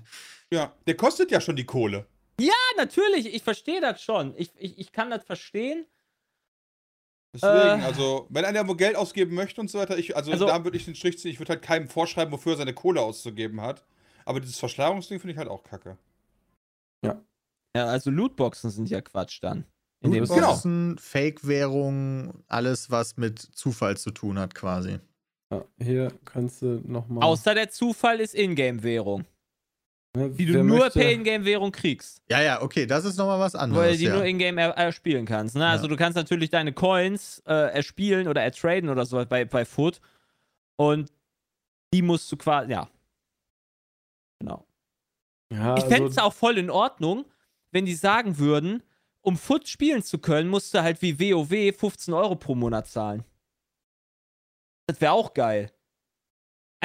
Ja, 0.52 0.74
der 0.86 0.96
kostet 0.98 1.32
ja 1.32 1.40
schon 1.40 1.56
die 1.56 1.66
Kohle. 1.66 2.06
Ja, 2.40 2.54
natürlich, 2.78 3.34
ich 3.34 3.44
verstehe 3.44 3.80
das 3.82 4.02
schon. 4.02 4.34
Ich, 4.38 4.52
ich, 4.58 4.78
ich 4.78 4.92
kann 4.92 5.10
das 5.10 5.24
verstehen. 5.24 5.86
Deswegen, 7.34 7.82
Äh. 7.82 7.86
also, 7.86 8.28
wenn 8.30 8.46
einer 8.46 8.68
wo 8.68 8.76
Geld 8.76 8.96
ausgeben 8.96 9.36
möchte 9.36 9.60
und 9.62 9.70
so 9.70 9.80
weiter, 9.80 9.98
ich, 9.98 10.16
also, 10.16 10.32
Also- 10.32 10.46
da 10.48 10.64
würde 10.64 10.78
ich 10.78 10.86
den 10.86 10.96
Strich 10.96 11.18
ziehen, 11.20 11.32
ich 11.32 11.40
würde 11.40 11.54
halt 11.54 11.62
keinem 11.62 11.88
vorschreiben, 11.88 12.32
wofür 12.32 12.54
er 12.54 12.58
seine 12.58 12.74
Kohle 12.74 13.02
auszugeben 13.02 13.62
hat. 13.62 13.86
Aber 14.26 14.40
dieses 14.40 14.58
Verschleierungsding 14.58 15.20
finde 15.20 15.34
ich 15.34 15.38
halt 15.38 15.50
auch 15.50 15.64
kacke. 15.64 15.98
Ja, 17.04 17.88
also 17.88 18.10
Lootboxen 18.10 18.70
sind 18.70 18.90
ja 18.90 19.02
Quatsch 19.02 19.40
dann. 19.44 19.66
In 20.00 20.12
dem 20.14 20.24
Lootboxen? 20.24 20.96
Boxen, 20.96 20.98
Fake-Währung, 20.98 22.46
alles, 22.48 22.90
was 22.90 23.18
mit 23.18 23.38
Zufall 23.40 23.98
zu 23.98 24.12
tun 24.12 24.40
hat, 24.40 24.56
quasi. 24.56 25.00
Ja, 25.52 25.66
hier 25.82 26.14
kannst 26.24 26.62
du 26.62 26.82
nochmal. 26.86 27.24
Außer 27.26 27.54
der 27.54 27.70
Zufall 27.70 28.22
ist 28.22 28.34
Ingame-Währung, 28.34 29.26
die 30.16 30.46
du 30.46 30.64
nur 30.64 30.90
per 30.90 31.12
Ingame-Währung 31.12 31.72
kriegst. 31.72 32.22
Ja, 32.30 32.42
ja, 32.42 32.62
okay, 32.62 32.86
das 32.86 33.06
ist 33.06 33.18
nochmal 33.18 33.40
was 33.40 33.54
Weil 33.54 33.62
anderes. 33.64 33.98
die 33.98 34.06
Ja. 34.06 34.14
nur 34.16 34.26
in-game 34.26 34.58
er 34.58 34.70
erspielen 34.72 35.26
kannst. 35.26 35.56
Ne? 35.56 35.66
Also 35.68 35.86
Ja. 35.86 35.90
du 35.90 35.96
kannst 35.98 36.16
natürlich 36.16 36.50
deine 36.50 36.74
Coins 36.74 37.42
äh, 37.46 37.74
erspielen 37.74 38.28
oder 38.28 38.42
ertraden 38.42 38.90
oder 38.90 39.06
so 39.06 39.24
bei, 39.26 39.46
bei 39.46 39.66
Foot. 39.66 40.00
Und 40.78 41.12
Die 41.94 42.02
musst 42.02 42.30
du 42.32 42.36
quasi, 42.38 42.72
ja. 42.72 42.90
Genau. 44.40 44.66
Ja, 45.52 45.78
Ich 45.78 45.84
fände 45.86 46.04
also, 46.04 46.08
es 46.08 46.18
auch 46.18 46.34
voll 46.34 46.58
in 46.58 46.70
Ordnung, 46.70 47.26
wenn 47.72 47.86
die 47.86 47.96
sagen 47.96 48.38
würden, 48.38 48.84
um 49.22 49.38
Foot 49.38 49.68
spielen 49.68 50.04
zu 50.04 50.20
können, 50.20 50.50
musst 50.50 50.74
du 50.74 50.82
halt 50.82 51.02
wie 51.02 51.18
WoW 51.20 51.74
15 51.78 52.14
Euro 52.14 52.36
pro 52.36 52.54
Monat 52.56 52.88
zahlen. 52.88 53.24
Das 54.88 55.00
wäre 55.02 55.14
auch 55.14 55.34
geil. 55.34 55.72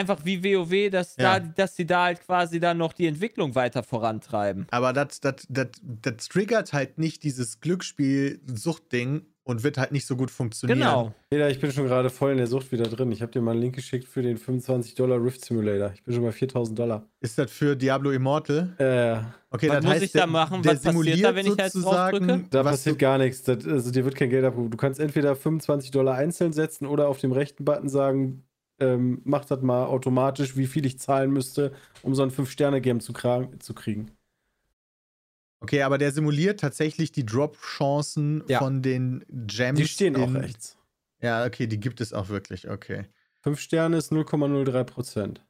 Einfach 0.01 0.25
wie 0.25 0.43
WoW, 0.43 0.91
dass, 0.91 1.17
Ja. 1.19 1.39
da, 1.39 1.47
dass 1.57 1.77
sie 1.77 1.85
da 1.87 2.05
halt 2.05 2.25
quasi 2.25 2.59
dann 2.59 2.79
noch 2.79 2.93
die 2.95 3.07
Entwicklung 3.07 3.55
weiter 3.55 3.83
vorantreiben. 3.83 4.67
Aber 4.71 4.93
das, 4.93 5.21
das, 5.21 5.47
das, 5.49 5.69
das 5.83 6.29
triggert 6.29 6.73
halt 6.73 6.99
nicht 6.99 7.23
dieses 7.23 7.61
Glücksspiel-Suchtding 7.61 9.23
und 9.43 9.63
wird 9.65 9.79
halt 9.79 9.91
nicht 9.91 10.07
so 10.07 10.17
gut 10.17 10.31
funktionieren. 10.31 10.79
Genau. 10.79 11.15
Peter, 11.31 11.51
ich 11.51 11.59
bin 11.61 11.73
schon 11.73 11.85
gerade 11.87 12.09
voll 12.11 12.31
in 12.33 12.37
der 12.39 12.47
Sucht 12.47 12.71
wieder 12.71 12.85
drin. 12.85 13.11
Ich 13.11 13.21
habe 13.23 13.33
dir 13.33 13.41
mal 13.41 13.53
einen 13.53 13.61
Link 13.63 13.75
geschickt 13.75 14.07
für 14.07 14.23
den 14.23 14.37
25 14.39 14.95
Dollar 14.95 15.23
Rift 15.23 15.45
Simulator. 15.45 15.93
Ich 15.95 16.05
bin 16.05 16.15
schon 16.15 16.23
bei 16.23 16.31
4000 16.33 16.79
Dollar. 16.79 17.05
Ist 17.21 17.37
das 17.39 17.51
für 17.51 17.75
Diablo 17.77 18.11
Immortal? 18.13 18.75
Äh, 18.79 19.25
Okay, 19.53 19.69
Was 19.69 19.77
das 19.79 19.85
muss 19.85 19.93
heißt, 19.95 20.03
ich 20.05 20.13
da 20.13 20.27
machen? 20.29 20.63
der 20.63 20.75
Was 20.77 20.83
passiert 20.83 21.25
da, 21.25 21.35
wenn 21.35 21.45
ich 21.47 21.57
da 21.57 21.65
jetzt 21.65 21.73
sozusagen, 21.73 22.19
draufdrücke? 22.29 22.47
da 22.51 22.65
was 22.65 22.71
passiert 22.73 22.99
gar 23.01 23.19
nichts. 23.19 23.43
Das, 23.43 23.67
also 23.67 23.91
dir 23.91 24.05
wird 24.05 24.15
kein 24.15 24.31
Geld 24.31 24.45
abgehoben. 24.45 24.71
Du 24.71 24.77
kannst 24.77 25.01
entweder 25.01 25.35
25 25.35 25.91
Dollar 25.91 26.15
einzeln 26.15 26.53
setzen 26.53 26.87
oder 26.87 27.09
auf 27.09 27.19
dem 27.19 27.33
rechten 27.33 27.65
Button 27.65 27.89
sagen, 27.89 28.45
ähm, 28.81 29.21
mach 29.25 29.45
das 29.45 29.61
mal 29.63 29.87
automatisch, 29.87 30.57
wie 30.57 30.67
viel 30.67 30.87
ich 30.87 30.99
zahlen 30.99 31.31
müsste, 31.33 31.73
um 32.03 32.15
so 32.15 32.23
ein 32.23 32.31
5-Sterne-Game 32.31 33.01
zu, 33.01 33.13
zu 33.13 33.75
kriegen. 33.75 34.11
Okay, 35.63 35.83
aber 35.83 35.99
der 35.99 36.11
simuliert 36.13 36.61
tatsächlich 36.61 37.13
die 37.13 37.27
Drop-Chancen 37.27 38.45
Ja. 38.49 38.59
von 38.59 38.83
den 38.83 39.25
Gems. 39.29 39.79
Die 39.79 39.87
stehen 39.87 40.17
auch 40.17 40.33
rechts. 40.35 40.77
Ja, 41.23 41.45
okay, 41.45 41.67
die 41.67 41.79
gibt 41.79 42.01
es 42.01 42.15
auch 42.15 42.31
wirklich, 42.31 42.71
okay. 42.71 43.07
5 43.43 43.61
Sterne 43.61 43.99
ist 43.99 44.11
0,03 44.11 44.85
Prozent. 44.85 45.45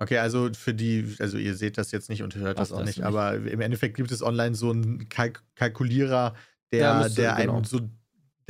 Okay, 0.00 0.16
also 0.16 0.48
für 0.54 0.72
die, 0.72 1.14
also 1.18 1.36
ihr 1.36 1.54
seht 1.54 1.76
das 1.76 1.92
jetzt 1.92 2.08
nicht 2.08 2.22
und 2.22 2.34
hört 2.34 2.58
das 2.58 2.72
Ach, 2.72 2.76
auch 2.76 2.78
das 2.80 2.86
nicht, 2.86 2.98
nicht. 2.98 3.06
aber 3.06 3.34
im 3.34 3.60
Endeffekt 3.60 3.96
gibt 3.96 4.10
es 4.10 4.22
online 4.22 4.54
so 4.54 4.70
einen 4.70 5.10
Kalk 5.10 5.44
Kalkulierer, 5.56 6.34
der, 6.72 6.80
Ja, 6.80 7.08
der 7.10 7.34
genau. 7.34 7.56
einem 7.56 7.64
so, 7.64 7.80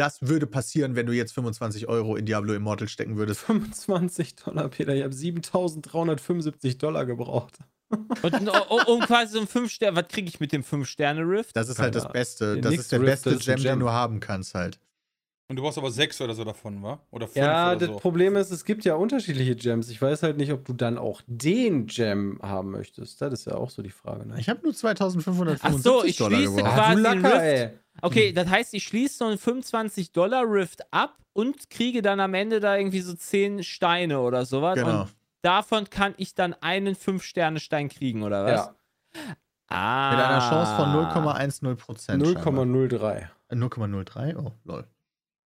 das 0.00 0.22
würde 0.22 0.46
passieren, 0.46 0.96
wenn 0.96 1.06
du 1.06 1.12
jetzt 1.12 1.32
25 1.34 1.86
Euro 1.88 2.16
in 2.16 2.26
Diablo 2.26 2.54
Immortal 2.54 2.88
stecken 2.88 3.16
würdest. 3.16 3.40
25 3.42 4.34
Dollar, 4.36 4.68
Peter. 4.68 4.94
Ich 4.94 5.02
habe 5.02 5.12
7375 5.12 6.78
Dollar 6.78 7.06
gebraucht. 7.06 7.58
Und 8.22 8.48
oh, 8.48 8.52
oh, 8.86 8.92
um 8.94 9.00
quasi 9.00 9.32
so 9.34 9.40
ein 9.40 9.46
5 9.48 9.70
Sterne, 9.70 9.96
was 9.96 10.08
kriege 10.08 10.28
ich 10.28 10.38
mit 10.40 10.52
dem 10.52 10.62
5 10.62 10.86
Sterne 10.88 11.22
Rift? 11.22 11.56
Das 11.56 11.68
ist 11.68 11.78
halt 11.80 11.94
das 11.94 12.04
Keine 12.04 12.12
Beste. 12.12 12.54
Ja, 12.56 12.60
Das 12.60 12.74
ist 12.74 12.92
der 12.92 13.00
Rift, 13.00 13.24
beste 13.24 13.30
ist 13.30 13.44
Gem, 13.44 13.56
Gem. 13.56 13.64
den 13.64 13.80
du 13.80 13.90
haben 13.90 14.20
kannst 14.20 14.54
halt. 14.54 14.78
Und 15.48 15.56
du 15.56 15.62
brauchst 15.62 15.78
aber 15.78 15.90
sechs 15.90 16.20
oder 16.20 16.32
so 16.32 16.44
davon, 16.44 16.80
wa? 16.80 17.00
Oder 17.10 17.26
fünf 17.26 17.36
Ja, 17.44 17.70
oder 17.72 17.80
das 17.80 17.88
so. 17.88 17.96
Problem 17.96 18.36
ist, 18.36 18.52
es 18.52 18.64
gibt 18.64 18.84
ja 18.84 18.94
unterschiedliche 18.94 19.56
Gems. 19.56 19.88
Ich 19.90 20.00
weiß 20.00 20.22
halt 20.22 20.36
nicht, 20.36 20.52
ob 20.52 20.64
du 20.64 20.72
dann 20.72 20.96
auch 20.96 21.20
den 21.26 21.86
Gem 21.86 22.38
haben 22.40 22.70
möchtest. 22.70 23.20
Das 23.20 23.32
ist 23.32 23.46
ja 23.46 23.54
auch 23.56 23.68
so 23.70 23.82
die 23.82 23.90
Frage. 23.90 24.28
Ne? 24.28 24.36
Ich 24.38 24.48
habe 24.48 24.60
nur 24.62 24.72
2575 24.72 25.60
Ach 25.68 25.76
so, 25.82 26.04
ich 26.04 26.16
Dollar 26.18 26.36
schließe 26.38 26.54
geworfen. 26.54 26.72
quasi- 26.76 27.02
du 27.02 27.02
den 27.10 27.22
Lacker, 27.22 27.34
Rift. 27.34 27.42
ey. 27.42 27.70
Okay, 28.02 28.32
das 28.32 28.48
heißt, 28.48 28.74
ich 28.74 28.84
schließe 28.84 29.16
so 29.18 29.24
einen 29.26 29.38
25 29.38 30.12
Dollar 30.12 30.44
Rift 30.46 30.82
ab 30.92 31.16
und 31.32 31.70
kriege 31.70 32.02
dann 32.02 32.20
am 32.20 32.34
Ende 32.34 32.60
da 32.60 32.76
irgendwie 32.76 33.00
so 33.00 33.14
10 33.14 33.62
Steine 33.62 34.20
oder 34.20 34.44
sowas. 34.44 34.76
Genau. 34.76 35.02
Und 35.02 35.08
davon 35.42 35.88
kann 35.90 36.14
ich 36.16 36.34
dann 36.34 36.54
einen 36.60 36.94
5-Sterne-Stein 36.96 37.88
kriegen, 37.88 38.22
oder 38.22 38.44
was? 38.44 38.52
Ja, 38.52 38.74
Ah. 39.72 40.10
Mit 40.10 40.20
einer 40.24 40.40
Chance 40.40 40.74
von 40.74 40.88
0,10 40.88 41.76
Prozent. 41.76 42.22
0,03. 42.24 43.28
0,03? 43.52 44.36
Oh, 44.36 44.50
lol. 44.64 44.84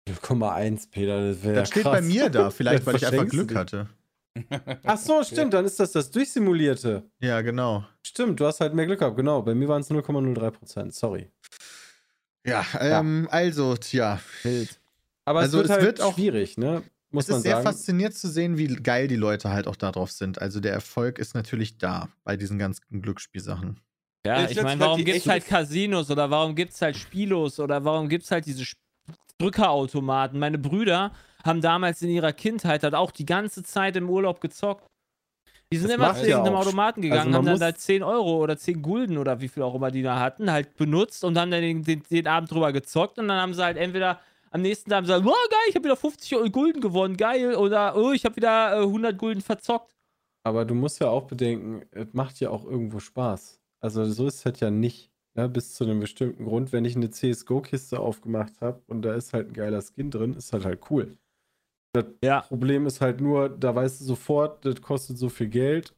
0,1, 0.09 0.89
Peter. 0.91 1.29
Das, 1.29 1.43
wär 1.43 1.53
Das 1.55 1.69
steht 1.69 1.83
krass. 1.83 1.93
bei 1.93 2.01
mir 2.01 2.29
da, 2.29 2.49
vielleicht 2.49 2.85
weil 2.85 2.95
ich 2.97 3.07
einfach 3.07 3.27
Glück 3.27 3.47
dich. 3.49 3.57
hatte. 3.57 3.87
Ach 4.85 4.97
so, 4.97 5.23
stimmt. 5.23 5.53
Dann 5.53 5.63
ist 5.65 5.79
das 5.79 5.93
das 5.93 6.11
Durchsimulierte. 6.11 7.03
Ja, 7.21 7.41
genau. 7.41 7.85
Stimmt, 8.05 8.39
du 8.39 8.45
hast 8.45 8.59
halt 8.59 8.73
mehr 8.73 8.85
Glück 8.85 8.99
gehabt. 8.99 9.15
Genau, 9.15 9.41
bei 9.41 9.53
mir 9.55 9.67
waren 9.69 9.81
es 9.81 9.89
0,03 9.89 10.51
Prozent. 10.51 10.93
Sorry. 10.93 11.29
Ja, 12.45 12.65
ähm, 12.79 13.27
also, 13.31 13.75
tja. 13.77 14.19
Wild. 14.43 14.79
Aber 15.25 15.39
Also 15.41 15.57
es 15.59 15.63
wird 15.63 15.65
es 15.65 15.71
halt 15.71 15.83
wird 15.83 16.01
auch- 16.01 16.15
schwierig, 16.15 16.57
ne? 16.57 16.83
Muss 17.13 17.25
es 17.25 17.29
man 17.29 17.37
ist 17.37 17.43
sehr 17.43 17.51
sagen. 17.57 17.63
fasziniert 17.65 18.13
zu 18.13 18.29
sehen, 18.29 18.57
wie 18.57 18.67
geil 18.67 19.07
die 19.09 19.17
Leute 19.17 19.49
halt 19.49 19.67
auch 19.67 19.75
darauf 19.75 20.11
sind. 20.11 20.41
Also 20.41 20.59
der 20.61 20.71
Erfolg 20.71 21.19
ist 21.19 21.35
natürlich 21.35 21.77
da 21.77 22.07
bei 22.23 22.37
diesen 22.37 22.57
ganzen 22.57 23.01
Glücksspielsachen. 23.01 23.79
Ja, 24.25 24.45
Ich 24.45 24.51
ich 24.51 24.61
meine, 24.63 24.79
warum 24.79 25.03
gibt 25.03 25.17
es 25.17 25.27
halt 25.27 25.45
Casinos 25.45 26.09
oder 26.09 26.29
warum 26.31 26.55
gibt 26.55 26.71
es 26.73 26.81
halt 26.81 26.95
Spielos 26.95 27.59
oder 27.59 27.83
warum 27.83 28.07
gibt 28.07 28.23
es 28.23 28.31
halt 28.31 28.45
diese 28.45 28.61
Sp- 28.63 28.79
Drückerautomaten? 29.39 30.39
Meine 30.39 30.57
Brüder 30.57 31.11
haben 31.43 31.59
damals 31.61 32.01
in 32.01 32.09
ihrer 32.09 32.31
Kindheit 32.33 32.83
halt 32.83 32.95
auch 32.95 33.11
die 33.11 33.25
ganze 33.25 33.63
Zeit 33.63 33.95
im 33.97 34.09
Urlaub 34.09 34.39
gezockt. 34.39 34.85
Die 35.71 35.77
sind 35.77 35.89
Das 35.89 35.95
immer 35.95 36.13
zu 36.15 36.27
irgendeinem 36.27 36.55
Automaten 36.55 36.99
Sp- 36.99 37.07
gegangen, 37.09 37.27
also 37.33 37.37
haben 37.37 37.45
dann 37.45 37.59
da 37.59 37.75
10 37.75 38.03
Euro 38.03 38.43
oder 38.43 38.57
10 38.57 38.81
Gulden 38.81 39.17
oder 39.17 39.39
wie 39.39 39.47
viel 39.47 39.63
auch 39.63 39.73
immer 39.73 39.89
die 39.91 40.01
da 40.01 40.19
hatten, 40.19 40.51
halt 40.51 40.75
benutzt 40.75 41.23
und 41.23 41.37
haben 41.37 41.49
dann 41.51 41.61
den, 41.61 41.83
den, 41.83 42.03
den 42.09 42.27
Abend 42.27 42.51
drüber 42.51 42.73
gezockt 42.73 43.17
und 43.19 43.27
dann 43.27 43.39
haben 43.39 43.53
sie 43.53 43.63
halt 43.63 43.77
entweder 43.77 44.19
am 44.51 44.61
nächsten 44.61 44.89
Tag 44.89 45.03
gesagt, 45.03 45.25
oh 45.25 45.29
geil, 45.29 45.59
ich 45.69 45.75
habe 45.75 45.85
wieder 45.85 45.95
50 45.95 46.51
Gulden 46.51 46.81
gewonnen, 46.81 47.15
geil, 47.15 47.55
oder 47.55 47.95
oh, 47.95 48.11
ich 48.11 48.25
habe 48.25 48.35
wieder 48.35 48.79
äh, 48.79 48.83
100 48.83 49.17
Gulden 49.17 49.41
verzockt. 49.41 49.95
Aber 50.43 50.65
du 50.65 50.73
musst 50.75 50.99
ja 50.99 51.07
auch 51.07 51.23
bedenken, 51.23 51.83
es 51.91 52.07
macht 52.13 52.39
ja 52.41 52.49
auch 52.49 52.65
irgendwo 52.65 52.99
Spaß. 52.99 53.61
Also 53.79 54.03
so 54.05 54.27
ist 54.27 54.39
es 54.39 54.45
halt 54.45 54.59
ja 54.59 54.69
nicht. 54.71 55.09
Ne? 55.35 55.47
Bis 55.47 55.73
zu 55.75 55.85
einem 55.85 56.01
bestimmten 56.01 56.43
Grund, 56.45 56.73
wenn 56.73 56.83
ich 56.83 56.95
eine 56.97 57.09
CSGO-Kiste 57.09 57.99
aufgemacht 57.99 58.59
habe 58.59 58.81
und 58.87 59.03
da 59.03 59.13
ist 59.13 59.31
halt 59.33 59.47
ein 59.49 59.53
geiler 59.53 59.81
Skin 59.81 60.11
drin, 60.11 60.33
ist 60.33 60.51
halt 60.51 60.65
halt 60.65 60.81
cool. 60.89 61.15
Das 61.93 62.05
Ja. 62.23 62.41
Problem 62.47 62.85
ist 62.85 63.01
halt 63.01 63.21
nur, 63.21 63.49
da 63.49 63.73
weißt 63.75 64.01
du 64.01 64.05
sofort, 64.05 64.65
das 64.65 64.81
kostet 64.81 65.17
so 65.17 65.29
viel 65.29 65.47
Geld 65.49 65.95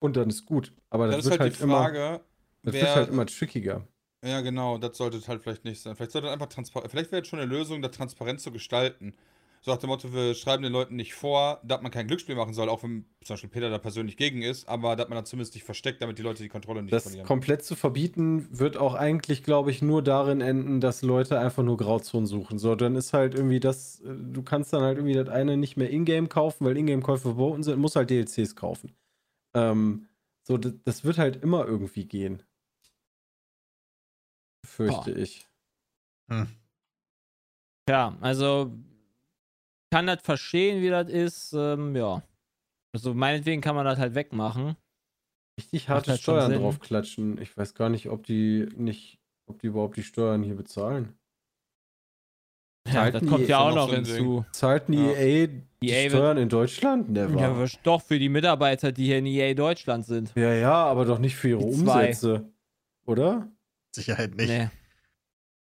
und 0.00 0.16
dann 0.16 0.28
ist 0.30 0.46
gut. 0.46 0.72
Aber 0.90 1.06
das, 1.06 1.16
Das 1.16 1.24
ist 1.24 1.30
wird 1.30 1.40
halt 1.40 1.40
halt, 1.40 1.54
die 1.54 1.62
immer, 1.62 1.78
Frage, 1.86 2.20
das 2.62 2.74
wer, 2.74 2.82
wird 2.82 2.96
halt 2.96 3.08
immer 3.08 3.26
trickiger. 3.26 3.86
Ja, 4.24 4.40
genau, 4.40 4.78
das 4.78 4.96
sollte 4.96 5.20
halt 5.26 5.42
vielleicht 5.42 5.64
nicht 5.64 5.80
sein. 5.82 5.96
Vielleicht 5.96 6.12
sollte 6.12 6.30
einfach 6.30 6.46
transparent. 6.46 6.90
Vielleicht 6.92 7.10
wäre 7.10 7.20
jetzt 7.20 7.28
schon 7.28 7.40
eine 7.40 7.48
Lösung, 7.50 7.82
das 7.82 7.90
transparent 7.92 8.40
zu 8.40 8.52
gestalten. 8.52 9.14
So 9.64 9.70
nach 9.70 9.78
dem 9.78 9.90
Motto, 9.90 10.12
wir 10.12 10.34
schreiben 10.34 10.64
den 10.64 10.72
Leuten 10.72 10.96
nicht 10.96 11.14
vor, 11.14 11.60
dass 11.62 11.80
man 11.82 11.92
kein 11.92 12.08
Glücksspiel 12.08 12.34
machen 12.34 12.52
soll, 12.52 12.68
auch 12.68 12.82
wenn 12.82 13.04
zum 13.22 13.34
Beispiel 13.34 13.48
Peter 13.48 13.70
da 13.70 13.78
persönlich 13.78 14.16
gegen 14.16 14.42
ist, 14.42 14.68
aber 14.68 14.96
dass 14.96 15.08
man 15.08 15.16
da 15.18 15.24
zumindest 15.24 15.54
nicht 15.54 15.62
versteckt, 15.62 16.02
damit 16.02 16.18
die 16.18 16.22
Leute 16.22 16.42
die 16.42 16.48
Kontrolle 16.48 16.82
nicht 16.82 16.92
Das 16.92 17.04
verlieren. 17.04 17.24
komplett 17.24 17.64
zu 17.64 17.76
verbieten, 17.76 18.48
wird 18.50 18.76
auch 18.76 18.94
eigentlich, 18.94 19.44
glaube 19.44 19.70
ich, 19.70 19.80
nur 19.80 20.02
darin 20.02 20.40
enden, 20.40 20.80
dass 20.80 21.02
Leute 21.02 21.38
einfach 21.38 21.62
nur 21.62 21.76
Grauzonen 21.76 22.26
suchen. 22.26 22.58
So, 22.58 22.74
dann 22.74 22.96
ist 22.96 23.12
halt 23.12 23.36
irgendwie 23.36 23.60
das, 23.60 24.00
äh, 24.00 24.12
du 24.12 24.42
kannst 24.42 24.72
dann 24.72 24.82
halt 24.82 24.98
irgendwie 24.98 25.14
das 25.14 25.28
eine 25.28 25.56
nicht 25.56 25.76
mehr 25.76 25.90
Ingame 25.90 26.26
kaufen, 26.26 26.64
weil 26.64 26.76
Ingame-Käufe 26.76 27.22
verboten 27.22 27.62
sind, 27.62 27.78
musst 27.78 27.94
halt 27.94 28.10
DLCs 28.10 28.56
kaufen. 28.56 28.96
Ähm, 29.54 30.08
so, 30.42 30.58
das, 30.58 30.72
das 30.84 31.04
wird 31.04 31.18
halt 31.18 31.40
immer 31.40 31.64
irgendwie 31.66 32.04
gehen. 32.06 32.42
Fürchte 34.66 35.12
ich. 35.12 35.46
Hm. 36.28 36.48
Ja, 37.88 38.16
also 38.20 38.72
kann 39.92 40.06
das 40.06 40.22
verstehen, 40.22 40.80
wie 40.80 40.88
das 40.88 41.08
ist. 41.10 41.52
Ähm, 41.52 41.94
ja. 41.94 42.22
Also 42.94 43.12
meinetwegen 43.12 43.60
kann 43.60 43.74
man 43.74 43.84
das 43.84 43.98
halt 43.98 44.14
wegmachen. 44.14 44.74
Richtig 45.60 45.90
harte 45.90 46.12
halt 46.12 46.20
Steuern 46.20 46.50
draufklatschen. 46.50 47.38
Ich 47.42 47.54
weiß 47.54 47.74
gar 47.74 47.90
nicht, 47.90 48.08
ob 48.08 48.24
die 48.24 48.68
nicht, 48.74 49.18
ob 49.46 49.60
die 49.60 49.66
überhaupt 49.66 49.98
die 49.98 50.02
Steuern 50.02 50.42
hier 50.42 50.56
bezahlen. 50.56 51.14
Ja, 52.90 53.10
das 53.10 53.24
kommt 53.26 53.46
ja 53.48 53.58
schon 53.58 53.70
auch 53.70 53.74
noch 53.74 53.88
so 53.90 53.94
hinzu. 53.94 54.44
Zahlten 54.52 54.92
die 54.92 54.98
Ja. 54.98 55.12
EA 55.12 55.48
die 55.82 55.90
EA 55.90 56.08
Steuern 56.08 56.38
in 56.38 56.48
Deutschland? 56.48 57.10
Never. 57.10 57.38
Ja, 57.38 57.66
doch 57.82 58.00
für 58.00 58.18
die 58.18 58.30
Mitarbeiter, 58.30 58.92
die 58.92 59.04
hier 59.04 59.18
in 59.18 59.26
EA 59.26 59.52
Deutschland 59.52 60.06
sind. 60.06 60.32
Ja, 60.34 60.54
ja, 60.54 60.72
aber 60.72 61.04
doch 61.04 61.18
nicht 61.18 61.36
für 61.36 61.50
ihre 61.50 61.66
Die 61.66 61.72
zwei. 61.72 62.06
Umsätze. 62.08 62.50
Oder? 63.04 63.46
Sicherheit 63.94 64.34
nicht. 64.36 64.48
Nee. 64.48 64.70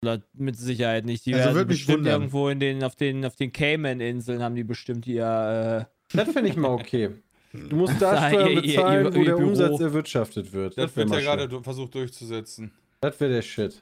Das 0.02 0.20
Mit 0.34 0.58
Sicherheit 0.58 1.06
nicht. 1.06 1.26
Die 1.26 1.34
Also 1.34 1.56
werden 1.56 1.68
bestimmt 1.68 2.00
wundern. 2.00 2.14
irgendwo 2.22 2.50
in 2.50 2.60
den, 2.60 2.84
auf 2.84 2.96
den, 2.96 3.26
auf 3.26 3.36
den 3.36 3.52
Cayman-Inseln 3.52 4.42
haben 4.44 4.56
die 4.56 4.64
bestimmt 4.64 5.08
ihr. 5.08 5.88
Äh, 6.12 6.16
Das 6.18 6.30
finde 6.32 6.50
ich 6.50 6.56
mal 6.58 6.70
okay. 6.70 7.10
Du 7.54 7.78
musst 7.78 8.02
da 8.02 8.30
Steuern 8.30 8.50
ihr- 8.50 8.54
ihr- 8.56 8.62
bezahlen, 8.62 9.06
ihr- 9.06 9.14
wo 9.16 9.20
ihr 9.20 9.26
der 9.26 9.36
Büro. 9.38 9.48
Umsatz 9.48 9.80
erwirtschaftet 9.80 10.52
wird. 10.52 10.78
das 10.78 10.96
wär 10.98 11.10
wird 11.10 11.24
ja 11.24 11.36
gerade 11.36 11.50
schön. 11.50 11.64
versucht 11.64 11.96
durchzusetzen. 11.96 12.72
Das 13.00 13.18
wäre 13.20 13.32
der 13.32 13.42
Shit. 13.42 13.82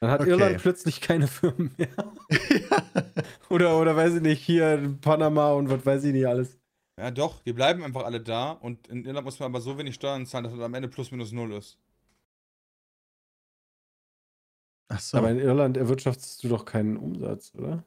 Dann 0.00 0.10
hat 0.10 0.20
Okay. 0.20 0.30
Irland 0.30 0.58
plötzlich 0.58 1.00
keine 1.00 1.26
Firmen 1.26 1.74
mehr. 1.76 1.88
oder, 3.50 3.78
oder 3.80 3.96
weiß 3.96 4.14
ich 4.14 4.22
nicht, 4.22 4.40
hier 4.44 4.96
Panama 5.00 5.52
und 5.54 5.68
was 5.68 5.84
weiß 5.84 6.04
ich 6.04 6.12
nicht 6.12 6.26
alles. 6.28 6.56
Ja, 6.96 7.10
doch, 7.10 7.42
die 7.42 7.52
bleiben 7.52 7.82
einfach 7.82 8.04
alle 8.04 8.20
da 8.20 8.52
und 8.52 8.86
in 8.88 9.04
Irland 9.04 9.24
muss 9.24 9.38
man 9.40 9.50
aber 9.50 9.60
so 9.60 9.76
wenig 9.78 9.94
Steuern 9.96 10.26
zahlen, 10.26 10.44
dass 10.44 10.52
es 10.52 10.60
am 10.60 10.74
Ende 10.74 10.88
plus 10.88 11.10
minus 11.10 11.32
null 11.32 11.52
ist. 11.54 11.76
Ach 14.88 15.00
so. 15.00 15.18
Aber 15.18 15.30
in 15.30 15.38
Irland 15.38 15.76
erwirtschaftest 15.76 16.42
du 16.42 16.48
doch 16.48 16.64
keinen 16.64 16.96
Umsatz, 16.96 17.52
oder? 17.54 17.84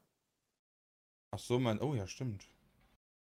Ach 1.31 1.39
so, 1.39 1.59
mein. 1.59 1.79
Oh 1.81 1.95
ja, 1.95 2.05
stimmt. 2.07 2.45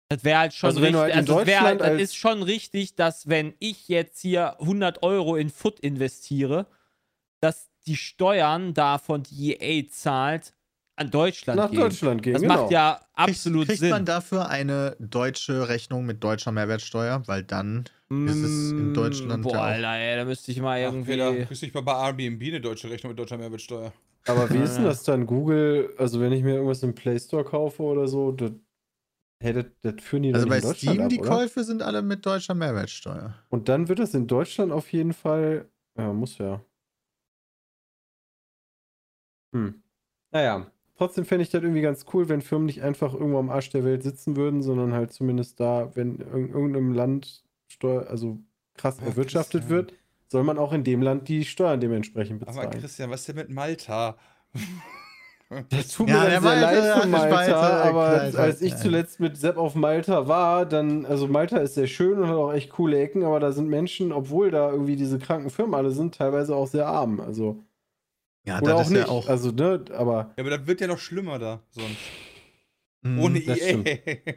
das 0.10 0.24
wäre 0.24 0.40
halt 0.40 0.54
schon 0.54 0.68
Also 0.68 0.82
wenn 0.82 0.94
du 0.94 1.00
richtig. 1.00 1.16
halt 1.16 1.28
in 1.28 1.34
also 1.34 1.42
es 1.42 1.48
wär 1.48 1.62
halt, 1.62 1.80
Deutschland 1.80 2.00
das 2.00 2.10
ist 2.10 2.16
schon 2.16 2.44
richtig, 2.44 2.96
dass 2.96 3.30
wenn 3.30 3.54
ich 3.60 3.88
jetzt 3.88 4.20
hier 4.20 4.60
100 4.60 5.04
Euro 5.04 5.36
in 5.36 5.50
Foot 5.50 5.80
investiere, 5.80 6.68
dass 7.40 7.70
die 7.86 7.96
Steuern 7.96 8.74
davon, 8.74 9.24
die 9.24 9.54
EA 9.54 9.88
zahlt, 9.90 10.54
an 10.98 11.12
Deutschland 11.12 11.58
nach 11.58 11.72
gehen. 11.72 11.80
Deutschland 11.80 12.22
gehen. 12.22 12.34
Das 12.34 12.42
genau. 12.42 12.64
macht 12.64 12.72
ja 12.72 13.00
absolut 13.14 13.68
kriegt, 13.68 13.70
kriegt 13.70 13.80
Sinn. 13.80 13.90
man 13.90 14.06
dafür 14.06 14.50
eine 14.50 14.98
deutsche 15.00 15.70
Rechnung 15.70 16.06
mit 16.06 16.22
deutscher 16.24 16.52
Mehrwertsteuer? 16.52 17.24
Weil 17.26 17.44
dann 17.44 17.86
ist 18.10 18.44
es 18.44 18.72
in 18.72 18.90
Mm, 18.90 18.94
Deutschland 18.94 19.44
Boah, 19.44 19.62
Alter, 19.62 19.94
ey, 19.94 20.18
da 20.18 20.26
müsste 20.26 20.52
ich 20.52 20.60
mal 20.62 20.80
Ach, 20.80 20.94
irgendwie. 20.94 21.12
Peter, 21.12 21.46
kriegst 21.46 21.62
nicht 21.64 21.76
mal 21.76 21.82
bei 21.82 21.94
Airbnb 21.94 22.42
eine 22.44 22.62
deutsche 22.62 22.90
Rechnung 22.90 23.12
mit 23.12 23.20
deutscher 23.20 23.38
Mehrwertsteuer. 23.38 23.94
Aber 24.26 24.52
wie 24.52 24.58
ist 24.60 24.78
denn 24.78 24.86
das 24.86 25.04
dann? 25.04 25.26
Google, 25.26 25.94
also 25.98 26.20
wenn 26.20 26.32
ich 26.32 26.44
mir 26.44 26.56
irgendwas 26.56 26.84
im 26.84 26.94
Play 26.94 27.20
Store 27.20 27.44
kaufe 27.44 27.84
oder 27.84 28.08
so, 28.08 28.32
das, 28.32 28.52
hey, 29.42 29.54
das, 29.54 29.66
das 29.82 29.96
führen 30.04 30.24
die 30.24 30.34
Also 30.34 30.46
doch 30.46 30.52
bei 30.52 30.58
in 30.58 30.62
Deutschland 30.64 31.00
Steam, 31.00 31.02
ab, 31.06 31.10
die 31.10 31.18
oder? 31.18 31.30
Käufe 31.30 31.64
sind 31.64 31.82
alle 31.82 32.02
mit 32.02 32.26
deutscher 32.26 32.54
Mehrwertsteuer. 32.54 33.36
Und 33.50 33.70
dann 33.70 33.88
wird 33.88 34.00
das 34.00 34.14
in 34.14 34.28
Deutschland 34.28 34.72
auf 34.72 34.92
jeden 34.92 35.14
Fall. 35.14 35.70
Ja, 35.98 36.14
muss 36.14 36.38
ja. 36.38 36.62
Hm. 39.54 39.82
Naja, 40.32 40.72
trotzdem 40.96 41.26
fände 41.26 41.44
ich 41.44 41.50
das 41.50 41.64
irgendwie 41.64 41.82
ganz 41.82 42.06
cool, 42.14 42.30
wenn 42.30 42.42
Firmen 42.42 42.68
nicht 42.68 42.84
einfach 42.84 43.14
irgendwo 43.14 43.40
am 43.40 43.50
Arsch 43.50 43.70
der 43.72 43.84
Welt 43.84 44.04
sitzen 44.04 44.36
würden, 44.36 44.62
sondern 44.62 44.94
halt 44.94 45.12
zumindest 45.12 45.60
da, 45.60 45.96
wenn 45.96 46.18
in 46.18 46.50
irgendeinem 46.50 46.94
Land 46.94 47.44
Steuer, 47.70 48.08
also 48.08 48.40
krass 48.76 48.98
Ja, 49.00 49.06
erwirtschaftet 49.08 49.62
Christian. 49.62 49.78
wird, 49.78 49.94
soll 50.28 50.44
man 50.44 50.58
auch 50.58 50.74
in 50.74 50.84
dem 50.84 51.02
Land 51.02 51.28
die 51.28 51.46
Steuern 51.46 51.80
dementsprechend 51.80 52.42
Aber 52.42 52.52
bezahlen. 52.52 52.82
Christian, 52.82 53.10
was 53.10 53.22
ist 53.22 53.30
denn 53.30 53.36
mit 53.38 53.50
Malta? 53.50 54.18
Das 55.70 55.88
tut 55.88 56.08
Ja, 56.08 56.26
mir 56.26 56.30
sehr 56.30 56.42
Malte 56.42 56.62
leid 56.62 57.02
für 57.02 57.08
Malta, 57.08 57.36
Malta, 57.36 57.82
aber 57.82 58.20
Kleiner. 58.20 58.38
als 58.40 58.62
ich 58.62 58.76
zuletzt 58.78 59.20
mit 59.20 59.36
Sepp 59.36 59.58
auf 59.58 59.74
Malta 59.74 60.28
war, 60.28 60.68
dann, 60.68 61.08
also 61.08 61.28
Malta 61.28 61.58
ist 61.58 61.74
sehr 61.74 61.88
schön 61.88 62.20
und 62.20 62.28
hat 62.28 62.36
auch 62.36 62.54
echt 62.54 62.70
coole 62.70 63.00
Ecken, 63.00 63.24
aber 63.24 63.40
da 63.40 63.52
sind 63.52 63.68
Menschen, 63.68 64.12
obwohl 64.12 64.52
da 64.52 64.70
irgendwie 64.70 64.96
diese 64.96 65.18
kranken 65.18 65.50
Firmen 65.50 65.74
alle 65.74 65.90
sind, 65.90 66.14
teilweise 66.14 66.56
auch 66.56 66.68
sehr 66.68 66.86
arm. 66.86 67.20
Also, 67.20 67.64
Ja, 68.46 68.62
oder 68.62 68.74
das 68.74 68.82
auch 68.82 68.86
ist 68.86 68.90
nicht. 68.92 69.08
ja 69.08 69.10
auch. 69.10 69.28
Also, 69.28 69.50
ne, 69.50 69.84
aber 69.92 70.34
Ja, 70.38 70.44
aber 70.44 70.52
das 70.52 70.68
wird 70.68 70.82
ja 70.82 70.88
noch 70.88 71.00
schlimmer 71.00 71.40
da 71.40 71.64
sonst. 71.72 71.98
Mhm. 73.02 73.20
Ohne 73.20 73.40
das 73.40 73.58
EA. 73.60 73.78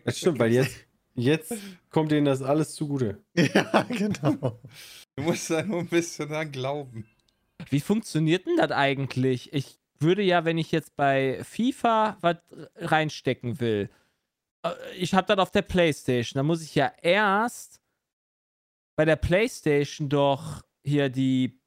das 0.07 0.19
stimmt, 0.19 0.39
weil 0.39 0.53
jetzt, 0.53 0.77
jetzt 1.15 1.55
kommt 1.91 2.11
denen 2.13 2.27
das 2.27 2.43
alles 2.43 2.75
zugute. 2.75 3.23
Ja, 3.35 3.83
genau. 3.89 4.61
Du 5.17 5.23
musst 5.23 5.51
da 5.51 5.63
nur 5.63 5.81
ein 5.81 5.89
bisschen 5.89 6.29
dran 6.29 6.51
glauben. 6.53 7.07
Wie 7.69 7.81
funktioniert 7.81 8.47
denn 8.47 8.57
das 8.57 8.71
eigentlich? 8.73 9.53
Ich 9.53 9.79
würde 9.99 10.23
ja, 10.23 10.45
wenn 10.45 10.59
ich 10.59 10.73
jetzt 10.73 10.97
bei 10.97 11.43
FIFA 11.45 12.17
was 12.21 12.37
reinstecken 12.77 13.61
will, 13.61 13.89
äh, 14.65 14.71
ich 14.97 15.15
habe 15.15 15.27
das 15.29 15.39
auf 15.39 15.51
der 15.51 15.63
Playstation, 15.63 16.39
dann 16.39 16.47
muss 16.47 16.63
ich 16.63 16.75
ja 16.75 16.93
erst 17.03 17.81
bei 18.97 19.05
der 19.05 19.17
Playstation 19.17 20.09
doch 20.09 20.63
hier 20.85 21.09
die, 21.09 21.61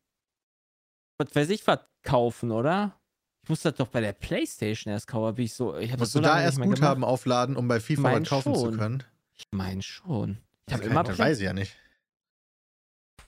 was 1.17 1.33
weiß 1.33 1.49
ich, 1.49 1.65
was 1.65 1.79
kaufen, 2.03 2.51
oder? 2.51 2.99
Ich 3.43 3.49
muss 3.49 3.61
das 3.61 3.75
doch 3.75 3.87
bei 3.87 4.01
der 4.01 4.13
Playstation 4.13 4.91
erst 4.91 5.07
kaufen, 5.07 5.35
bin 5.35 5.45
ich 5.45 5.53
so, 5.53 5.77
ich 5.77 5.95
Musst 5.97 6.11
so 6.13 6.19
du 6.19 6.25
da 6.25 6.41
erst 6.41 6.59
Guthaben 6.59 7.01
gemacht. 7.01 7.11
aufladen, 7.13 7.55
um 7.55 7.67
bei 7.67 7.79
FIFA 7.79 8.19
was 8.19 8.27
kaufen 8.29 8.53
zu 8.55 8.65
schon. 8.65 8.77
können? 8.77 9.03
Ich 9.37 9.45
meine 9.51 9.81
schon. 9.81 10.37
Ich 10.67 10.73
habe 10.73 10.83
Das 10.83 10.91
immer, 10.91 11.03
Play- 11.03 11.17
weiß 11.19 11.37
ich 11.39 11.43
ja 11.43 11.53
nicht. 11.53 11.75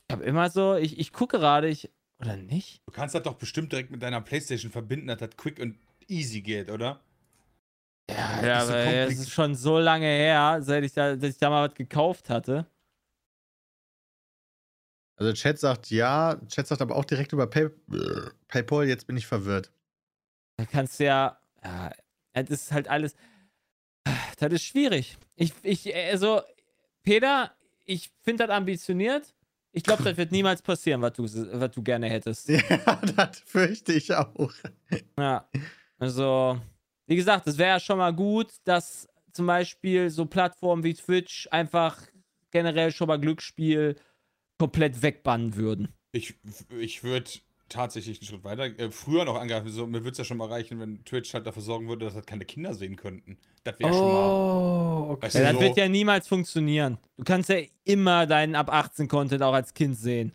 ich 0.09 0.13
hab 0.15 0.21
immer 0.21 0.49
so, 0.49 0.75
ich, 0.75 0.97
ich 0.99 1.11
gucke 1.13 1.37
gerade, 1.39 1.67
ich, 1.67 1.91
oder 2.21 2.35
nicht? 2.37 2.81
Du 2.87 2.93
kannst 2.93 3.13
das 3.13 3.23
doch 3.23 3.35
bestimmt 3.35 3.71
direkt 3.71 3.91
mit 3.91 4.01
deiner 4.01 4.21
Playstation 4.21 4.71
verbinden, 4.71 5.07
dass 5.07 5.19
das 5.19 5.35
quick 5.37 5.59
und 5.59 5.77
easy 6.07 6.41
geht, 6.41 6.71
oder? 6.71 7.01
Ja, 8.09 8.35
das 8.37 8.45
ja 8.45 8.61
aber 8.61 8.77
es 8.77 9.19
ist 9.19 9.31
schon 9.31 9.53
so 9.55 9.79
lange 9.79 10.05
her, 10.05 10.59
seit 10.61 10.83
ich 10.83 10.93
da, 10.93 11.15
dass 11.15 11.29
ich 11.31 11.37
da 11.37 11.49
mal 11.49 11.67
was 11.67 11.75
gekauft 11.75 12.29
hatte. 12.29 12.65
Also 15.19 15.33
Chat 15.33 15.59
sagt 15.59 15.89
ja, 15.89 16.39
Chat 16.47 16.67
sagt 16.67 16.81
aber 16.81 16.95
auch 16.95 17.05
direkt 17.05 17.33
über 17.33 17.47
Pay 17.47 17.69
PayPal, 18.47 18.87
jetzt 18.87 19.07
bin 19.07 19.17
ich 19.17 19.27
verwirrt. 19.27 19.71
Da 20.57 20.65
kannst 20.65 20.99
du 20.99 21.05
ja, 21.05 21.39
ja, 21.63 21.91
das 22.33 22.49
ist 22.49 22.71
halt 22.71 22.87
alles, 22.87 23.15
das 24.37 24.53
ist 24.53 24.63
schwierig. 24.63 25.17
Ich, 25.35 25.53
ich, 25.63 25.93
also, 25.95 26.41
Peter, 27.03 27.51
ich 27.85 28.11
finde 28.21 28.47
das 28.47 28.55
ambitioniert. 28.55 29.33
Ich 29.71 29.83
glaube, 29.83 30.03
das 30.03 30.17
wird 30.17 30.31
niemals 30.31 30.61
passieren, 30.61 31.01
was 31.01 31.13
du, 31.13 31.23
was 31.23 31.71
du 31.71 31.83
gerne 31.83 32.09
hättest. 32.09 32.49
Ja, 32.69 33.01
das 33.15 33.39
fürchte 33.39 33.93
ich 33.93 34.13
auch. 34.13 34.51
Ja, 35.17 35.47
also, 35.99 36.59
wie 37.05 37.15
gesagt, 37.15 37.47
es 37.47 37.57
wäre 37.57 37.71
ja 37.71 37.79
schon 37.79 37.97
mal 37.97 38.13
gut, 38.13 38.51
dass 38.63 39.07
zum 39.33 39.45
Beispiel 39.45 40.09
so 40.09 40.25
Plattformen 40.25 40.83
wie 40.83 40.93
Twitch 40.93 41.47
einfach 41.51 42.01
generell 42.51 42.91
schon 42.91 43.07
mal 43.07 43.19
Glücksspiel 43.19 43.95
komplett 44.57 45.01
wegbannen 45.01 45.55
würden. 45.55 45.93
Ich, 46.11 46.35
ich 46.79 47.03
würde 47.03 47.29
tatsächlich 47.69 48.19
einen 48.19 48.27
Schritt 48.27 48.43
weiter, 48.43 48.65
äh, 48.79 48.91
früher 48.91 49.25
noch 49.25 49.35
angreifen. 49.35 49.69
So, 49.69 49.85
mir 49.85 49.99
würde 49.99 50.11
es 50.11 50.17
ja 50.17 50.23
schon 50.23 50.37
mal 50.37 50.47
reichen, 50.47 50.79
wenn 50.79 51.03
Twitch 51.03 51.33
halt 51.33 51.45
dafür 51.45 51.61
sorgen 51.61 51.87
würde, 51.87 52.05
dass 52.05 52.15
halt 52.15 52.27
keine 52.27 52.45
Kinder 52.45 52.73
sehen 52.73 52.95
könnten. 52.95 53.37
Das 53.67 53.77
wäre 53.79 53.91
schon 53.91 53.99
mal. 54.13 54.29
Oh, 54.29 55.07
okay. 55.11 55.23
Weißt 55.25 55.35
Ja, 55.35 55.41
du, 55.41 55.45
das 55.47 55.53
so- 55.55 55.61
wird 55.61 55.77
ja 55.77 55.89
niemals 55.89 56.27
funktionieren. 56.27 56.97
Du 57.17 57.23
kannst 57.25 57.49
ja 57.49 57.57
immer 57.83 58.25
deinen 58.25 58.55
ab 58.55 58.71
18 58.71 59.07
Content 59.09 59.43
auch 59.43 59.53
als 59.53 59.73
Kind 59.73 59.97
sehen. 59.97 60.33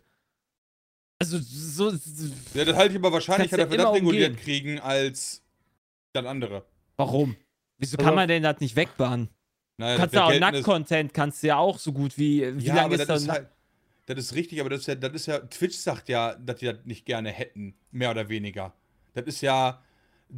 Also 1.19 1.39
so, 1.41 1.89
so 1.91 2.27
Ja, 2.53 2.65
das 2.65 2.75
halte 2.75 2.93
ich 2.93 2.99
aber 2.99 3.11
wahrscheinlicher, 3.11 3.57
dass 3.57 3.69
wir 3.71 3.77
das 3.77 3.93
reguliert 3.93 4.31
umgehen. 4.31 4.43
kriegen, 4.43 4.79
als 4.79 5.41
das 6.13 6.25
andere. 6.25 6.63
warum? 6.97 7.35
Wieso 7.79 7.97
Also- 7.97 8.05
kann 8.05 8.15
man 8.15 8.27
denn 8.27 8.43
das 8.43 8.59
nicht 8.59 8.75
wegbannen? 8.75 9.29
Naja, 9.77 9.95
Du 9.95 9.99
kannst 10.01 10.15
ja 10.15 10.25
auch 10.25 10.39
Nackt-Content 10.39 11.13
kannst 11.13 11.41
du 11.41 11.47
ja 11.47 11.57
auch 11.57 11.79
so 11.79 11.91
gut 11.91 12.15
wie 12.19 12.55
wie 12.55 12.65
Ja, 12.65 12.75
lange 12.75 12.85
aber 12.85 12.93
ist 12.95 12.99
das 13.01 13.07
das? 13.07 13.21
ist 13.23 13.29
halt. 13.29 13.47
Das 14.05 14.17
ist 14.19 14.35
richtig, 14.35 14.59
aber 14.59 14.69
das 14.69 14.81
ist 14.81 14.87
ja, 14.87 14.95
das 14.95 15.13
ist 15.13 15.25
ja, 15.25 15.39
Twitch 15.39 15.77
sagt 15.77 16.07
ja, 16.09 16.35
dass 16.35 16.57
die 16.59 16.65
das 16.65 16.75
nicht 16.83 17.05
gerne 17.05 17.29
hätten, 17.31 17.73
mehr 17.91 18.11
oder 18.11 18.29
weniger. 18.29 18.73
Das 19.15 19.25
ist 19.25 19.41
ja, 19.41 19.81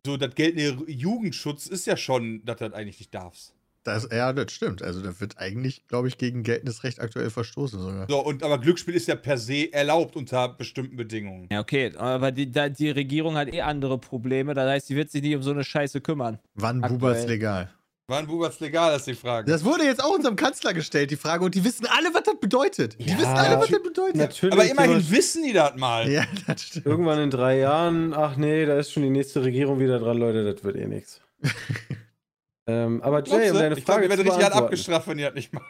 so, 0.05 0.17
das 0.17 0.35
geltende 0.35 0.91
Jugendschutz 0.91 1.67
ist 1.67 1.85
ja 1.87 1.97
schon, 1.97 2.43
dass 2.45 2.57
du 2.57 2.69
das 2.69 2.73
eigentlich 2.77 2.99
nicht 2.99 3.13
darfst. 3.13 3.53
Das, 3.85 4.09
ja, 4.11 4.33
das 4.33 4.51
stimmt. 4.51 4.81
Also 4.81 4.99
da 5.01 5.19
wird 5.19 5.37
eigentlich, 5.37 5.87
glaube 5.87 6.07
ich, 6.07 6.17
gegen 6.17 6.41
geltendes 6.41 6.83
Recht 6.83 6.99
aktuell 6.99 7.29
verstoßen 7.29 7.79
sogar. 7.79 8.07
So, 8.09 8.19
und 8.19 8.41
aber 8.41 8.57
Glücksspiel 8.57 8.95
ist 8.95 9.07
ja 9.07 9.15
per 9.15 9.37
se 9.37 9.71
erlaubt 9.71 10.15
unter 10.15 10.49
bestimmten 10.49 10.95
Bedingungen. 10.95 11.47
ja, 11.51 11.59
okay, 11.59 11.95
aber 11.95 12.31
die, 12.31 12.51
da, 12.51 12.67
die 12.67 12.89
Regierung 12.89 13.35
hat 13.35 13.53
eh 13.53 13.61
andere 13.61 13.99
Probleme. 13.99 14.55
Das 14.55 14.67
heißt, 14.67 14.89
die 14.89 14.95
wird 14.95 15.11
sich 15.11 15.21
nicht 15.21 15.35
um 15.35 15.43
so 15.43 15.51
eine 15.51 15.63
Scheiße 15.63 16.01
kümmern. 16.01 16.39
Wann 16.55 16.83
Aktuell. 16.83 16.99
Bubert's 16.99 17.27
legal? 17.27 17.69
Wann 18.07 18.27
Bubert's 18.27 18.59
legal, 18.59 18.95
ist 18.95 19.07
die 19.07 19.15
Frage. 19.15 19.49
Das 19.51 19.65
wurde 19.65 19.83
jetzt 19.83 20.03
auch 20.03 20.11
unserem 20.15 20.35
Kanzler 20.35 20.73
gestellt, 20.75 21.09
die 21.09 21.15
Frage, 21.15 21.43
und 21.43 21.55
die 21.55 21.63
wissen 21.63 21.87
alle, 21.87 22.13
was 22.13 22.21
das 22.23 22.39
bedeutet. 22.39 22.99
Die 22.99 23.05
Ja, 23.09 23.17
wissen 23.17 23.29
alle, 23.35 23.57
was 23.59 23.67
das 23.67 23.81
bedeutet. 23.81 24.15
Natürlich. 24.17 24.53
aber 24.53 24.65
immerhin 24.65 24.91
sowas- 25.01 25.11
wissen 25.11 25.43
die 25.43 25.53
das 25.53 25.75
mal. 25.75 26.07
Ja, 26.09 26.23
das 26.45 26.61
stimmt. 26.61 26.85
Irgendwann 26.85 27.19
in 27.19 27.31
drei 27.31 27.57
Jahren, 27.57 28.13
ach 28.13 28.35
nee, 28.37 28.63
da 28.67 28.77
ist 28.77 28.91
schon 28.91 29.01
die 29.01 29.09
nächste 29.09 29.43
Regierung 29.43 29.79
wieder 29.79 29.97
dran, 29.97 30.17
Leute, 30.19 30.53
das 30.53 30.63
wird 30.63 30.75
eh 30.75 30.85
nichts. 30.85 31.19
ähm, 32.67 33.01
aber 33.01 33.23
Jay, 33.23 33.49
um 33.49 33.57
deine 33.57 33.75
ich 33.77 33.83
Frage 33.83 34.03
ihr 34.03 34.09
werdet 34.09 34.25
zu 34.27 34.31
richtig 34.33 34.51
hart 34.51 34.63
abgestraft, 34.63 35.07
wenn 35.07 35.17
ihr 35.17 35.25
das 35.25 35.35
nicht 35.35 35.51
macht. 35.53 35.65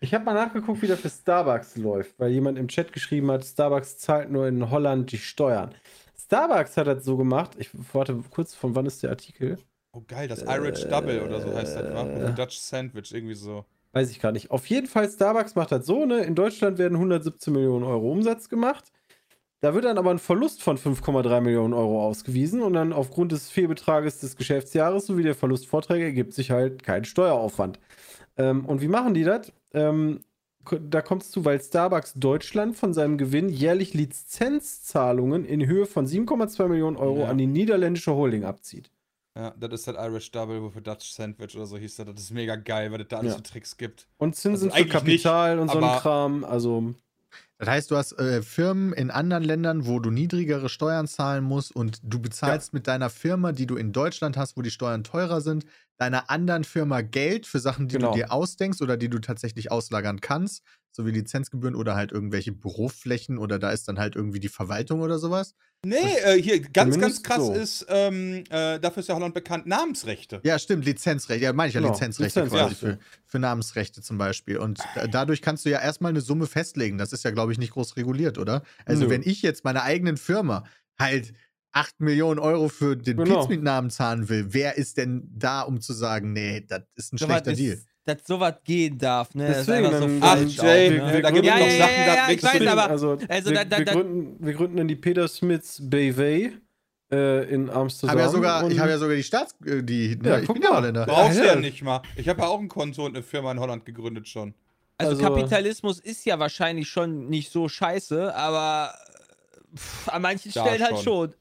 Ich 0.00 0.12
habe 0.12 0.24
mal 0.26 0.34
nachgeguckt, 0.34 0.82
wie 0.82 0.86
das 0.86 1.00
für 1.00 1.08
Starbucks 1.10 1.76
läuft, 1.76 2.12
weil 2.18 2.30
jemand 2.30 2.58
im 2.58 2.68
Chat 2.68 2.92
geschrieben 2.92 3.30
hat, 3.30 3.42
Starbucks 3.42 3.96
zahlt 3.96 4.30
nur 4.30 4.46
in 4.46 4.70
Holland 4.70 5.12
die 5.12 5.18
Steuern. 5.18 5.74
Starbucks 6.22 6.76
hat 6.76 6.86
das 6.88 7.04
so 7.06 7.16
gemacht, 7.16 7.52
ich 7.58 7.70
warte 7.94 8.22
kurz, 8.30 8.54
von 8.54 8.74
wann 8.74 8.84
ist 8.84 9.02
der 9.02 9.10
Artikel? 9.10 9.58
Oh 9.92 10.02
geil, 10.06 10.28
das 10.28 10.42
Irish 10.42 10.84
Double 10.88 11.20
oder 11.20 11.40
so 11.40 11.54
heißt 11.54 11.76
das, 11.76 11.92
wa? 11.94 12.04
Oder 12.04 12.30
Dutch 12.30 12.58
Sandwich, 12.58 13.12
irgendwie 13.12 13.34
so. 13.34 13.64
Weiß 13.92 14.10
ich 14.10 14.20
gar 14.20 14.30
nicht. 14.30 14.50
Auf 14.52 14.66
jeden 14.66 14.86
Fall, 14.86 15.08
Starbucks 15.10 15.56
macht 15.56 15.72
das 15.72 15.84
so, 15.84 16.06
ne? 16.06 16.20
In 16.22 16.36
Deutschland 16.36 16.78
werden 16.78 16.94
117 16.94 17.52
Millionen 17.52 17.84
Euro 17.84 18.12
Umsatz 18.12 18.48
gemacht. 18.48 18.92
Da 19.62 19.74
wird 19.74 19.84
dann 19.84 19.98
aber 19.98 20.10
ein 20.12 20.20
Verlust 20.20 20.62
von 20.62 20.78
5,3 20.78 21.40
Millionen 21.40 21.74
Euro 21.74 22.06
ausgewiesen 22.06 22.62
und 22.62 22.72
dann 22.74 22.92
aufgrund 22.92 23.32
des 23.32 23.50
Fehlbetrages 23.50 24.20
des 24.20 24.36
Geschäftsjahres 24.36 25.06
sowie 25.06 25.24
der 25.24 25.34
Verlustvorträge 25.34 26.04
ergibt 26.04 26.32
sich 26.34 26.50
halt 26.50 26.82
kein 26.82 27.04
Steueraufwand. 27.04 27.78
Ähm, 28.38 28.64
und 28.64 28.80
wie 28.80 28.88
machen 28.88 29.12
die 29.12 29.24
das? 29.24 29.52
Ähm, 29.74 30.20
da 30.80 31.02
kommt 31.02 31.22
es 31.24 31.30
zu, 31.30 31.44
weil 31.44 31.60
Starbucks 31.60 32.14
Deutschland 32.14 32.76
von 32.76 32.94
seinem 32.94 33.18
Gewinn 33.18 33.48
jährlich 33.48 33.92
Lizenzzahlungen 33.92 35.44
in 35.44 35.66
Höhe 35.66 35.84
von 35.86 36.06
7,2 36.06 36.68
Millionen 36.68 36.96
Euro 36.96 37.20
Ja. 37.22 37.26
an 37.28 37.38
die 37.38 37.46
niederländische 37.46 38.14
Holding 38.14 38.44
abzieht. 38.44 38.90
Ja, 39.36 39.54
das 39.56 39.72
ist 39.72 39.86
das 39.86 39.94
Irish 39.96 40.30
Double 40.32 40.70
für 40.72 40.82
Dutch 40.82 41.10
Sandwich 41.12 41.54
oder 41.56 41.66
so 41.66 41.78
hieß 41.78 41.96
das. 41.96 42.06
Das 42.06 42.20
ist 42.20 42.30
mega 42.32 42.56
geil, 42.56 42.90
weil 42.90 43.00
es 43.00 43.08
da 43.08 43.18
alles 43.18 43.32
Ja. 43.32 43.36
für 43.36 43.42
Tricks 43.42 43.76
gibt. 43.76 44.08
Und 44.18 44.34
Zinsen 44.36 44.70
Also 44.70 44.76
für 44.76 44.84
eigentlich 44.84 45.02
nicht, 45.04 45.24
Kapital 45.24 45.58
und 45.60 45.68
so 45.70 45.78
ein 45.78 45.92
Kram. 45.92 46.44
Also 46.44 46.94
Das 47.58 47.68
heißt, 47.68 47.90
du 47.90 47.96
hast 47.96 48.12
äh, 48.18 48.42
Firmen 48.42 48.92
in 48.94 49.10
anderen 49.10 49.44
Ländern, 49.44 49.86
wo 49.86 50.00
du 50.00 50.10
niedrigere 50.10 50.68
Steuern 50.70 51.06
zahlen 51.06 51.44
musst 51.44 51.76
und 51.76 52.00
du 52.02 52.18
bezahlst 52.20 52.72
mit 52.72 52.86
deiner 52.86 53.10
Firma, 53.10 53.52
die 53.52 53.66
du 53.66 53.76
in 53.76 53.92
Deutschland 53.92 54.36
hast, 54.38 54.56
wo 54.56 54.62
die 54.62 54.70
Steuern 54.70 55.04
teurer 55.04 55.42
sind, 55.42 55.66
deiner 55.98 56.30
anderen 56.30 56.64
Firma 56.64 57.02
Geld 57.02 57.46
für 57.46 57.58
Sachen, 57.60 57.86
die 57.88 57.98
Genau. 57.98 58.12
du 58.12 58.18
dir 58.18 58.32
ausdenkst 58.32 58.80
oder 58.80 58.96
die 58.96 59.10
du 59.10 59.18
tatsächlich 59.20 59.70
auslagern 59.70 60.20
kannst, 60.20 60.62
sowie 60.92 61.10
Lizenzgebühren 61.12 61.74
oder 61.74 61.94
halt 61.94 62.12
irgendwelche 62.12 62.52
Büroflächen 62.52 63.38
oder 63.38 63.58
da 63.58 63.70
ist 63.70 63.86
dann 63.88 63.98
halt 63.98 64.16
irgendwie 64.16 64.40
die 64.40 64.48
Verwaltung 64.48 65.00
oder 65.00 65.18
sowas. 65.18 65.54
Nee, 65.84 65.96
äh, 66.24 66.40
hier, 66.42 66.60
ganz, 66.60 66.98
ganz 66.98 67.22
krass 67.22 67.46
so. 67.46 67.54
ist, 67.54 67.86
ähm, 67.88 68.44
äh, 68.50 68.78
dafür 68.78 69.00
ist 69.00 69.08
ja 69.08 69.14
Holland 69.14 69.32
bekannt, 69.34 69.66
Namensrechte. 69.66 70.40
Ja, 70.44 70.58
stimmt, 70.58 70.84
Lizenzrechte. 70.84 71.44
Ja, 71.44 71.52
meine 71.52 71.68
ich 71.68 71.74
ja 71.74 71.80
Genau, 71.80 71.92
Lizenzrechte 71.92 72.42
quasi 72.42 72.56
Lizenzrechte. 72.70 72.98
für, 72.98 73.28
für 73.30 73.38
Namensrechte 73.38 74.02
zum 74.02 74.18
Beispiel. 74.18 74.58
Und 74.58 74.78
da, 74.94 75.06
dadurch 75.06 75.40
kannst 75.40 75.64
du 75.64 75.70
ja 75.70 75.80
erstmal 75.80 76.10
eine 76.10 76.20
Summe 76.20 76.46
festlegen. 76.46 76.98
Das 76.98 77.12
ist 77.12 77.24
ja, 77.24 77.30
glaube 77.30 77.52
ich, 77.52 77.58
nicht 77.58 77.72
groß 77.72 77.96
reguliert, 77.96 78.36
oder? 78.36 78.62
Also, 78.84 79.04
Nö. 79.04 79.10
wenn 79.10 79.22
ich 79.22 79.40
jetzt 79.42 79.64
meiner 79.64 79.82
eigenen 79.84 80.16
Firma 80.18 80.64
halt 80.98 81.32
8 81.72 82.00
Millionen 82.00 82.40
Euro 82.40 82.68
für 82.68 82.96
den 82.96 83.16
Genau. 83.16 83.40
Pizmeet-Namen 83.40 83.90
zahlen 83.90 84.28
will, 84.28 84.46
wer 84.50 84.76
ist 84.76 84.96
denn 84.98 85.30
da, 85.32 85.62
um 85.62 85.80
zu 85.80 85.92
sagen, 85.92 86.32
nee, 86.32 86.60
das 86.68 86.82
ist 86.96 87.12
ein 87.14 87.18
So 87.18 87.26
schlechter 87.26 87.52
Deal? 87.54 87.80
Dass 88.06 88.26
sowas 88.26 88.54
gehen 88.64 88.96
darf, 88.98 89.34
ne? 89.34 89.46
Das 89.48 89.58
ist 89.58 89.68
Deswegen, 89.68 89.86
einfach 89.86 90.08
so 90.08 90.18
Ach, 90.22 90.38
Jay, 90.64 91.00
auch, 91.00 91.06
ne? 91.06 91.12
wir 91.12 91.22
da 91.22 91.30
gibt 91.30 91.44
es 91.46 91.50
Ja, 91.52 91.58
noch 91.58 91.66
ja, 91.66 91.78
Sachen, 91.78 91.94
ja, 92.00 92.06
da 92.06 92.14
ja, 92.14 92.30
ich 92.30 92.42
weiß, 92.42 92.66
aber- 92.66 92.90
also, 92.90 93.18
also 93.28 93.50
wir, 93.50 93.56
da- 93.56 93.64
da- 93.64 93.78
wir, 93.78 93.84
gründen, 93.84 94.36
wir 94.46 94.52
gründen 94.54 94.76
dann 94.78 94.88
die 94.88 94.96
Peter 94.96 95.28
Smiths 95.28 95.78
BV 95.82 96.52
äh, 97.12 97.44
in 97.54 97.66
Ich 97.68 97.72
Amsterdam. 97.74 98.10
habe 98.12 98.20
ja 98.22 98.28
sogar, 98.30 98.70
ich 98.70 98.78
habe 98.78 98.90
ja 98.90 98.98
sogar 98.98 99.16
die 99.16 99.22
Staats, 99.22 99.54
äh, 99.66 99.82
die, 99.82 100.16
ne, 100.16 100.28
Ja, 100.30 100.38
ich 100.38 100.46
guck 100.46 100.54
bin 100.56 100.62
ja. 100.62 100.74
Holländer. 100.74 101.04
Brauchst 101.06 101.38
du 101.38 101.44
Ja, 101.44 101.54
ja 101.54 101.60
nicht 101.60 101.82
mal. 101.82 102.00
Ich 102.16 102.26
habe 102.28 102.40
ja 102.40 102.48
auch 102.48 102.58
ein 102.58 102.68
Konto 102.68 103.04
und 103.04 103.14
eine 103.14 103.22
Firma 103.22 103.52
in 103.52 103.60
Holland 103.60 103.84
gegründet 103.84 104.26
schon. 104.28 104.54
Also, 104.96 105.12
Also- 105.12 105.22
Kapitalismus 105.24 106.00
ist 106.00 106.24
ja 106.24 106.38
wahrscheinlich 106.38 106.88
schon 106.88 107.28
nicht 107.28 107.50
so 107.52 107.68
scheiße, 107.68 108.34
aber 108.34 108.94
pff, 109.76 110.08
an 110.08 110.22
manchen 110.22 110.50
Stellen 110.52 110.82
halt 110.82 110.96
schon. 110.96 111.02
schon. 111.02 111.28
An 111.28 111.34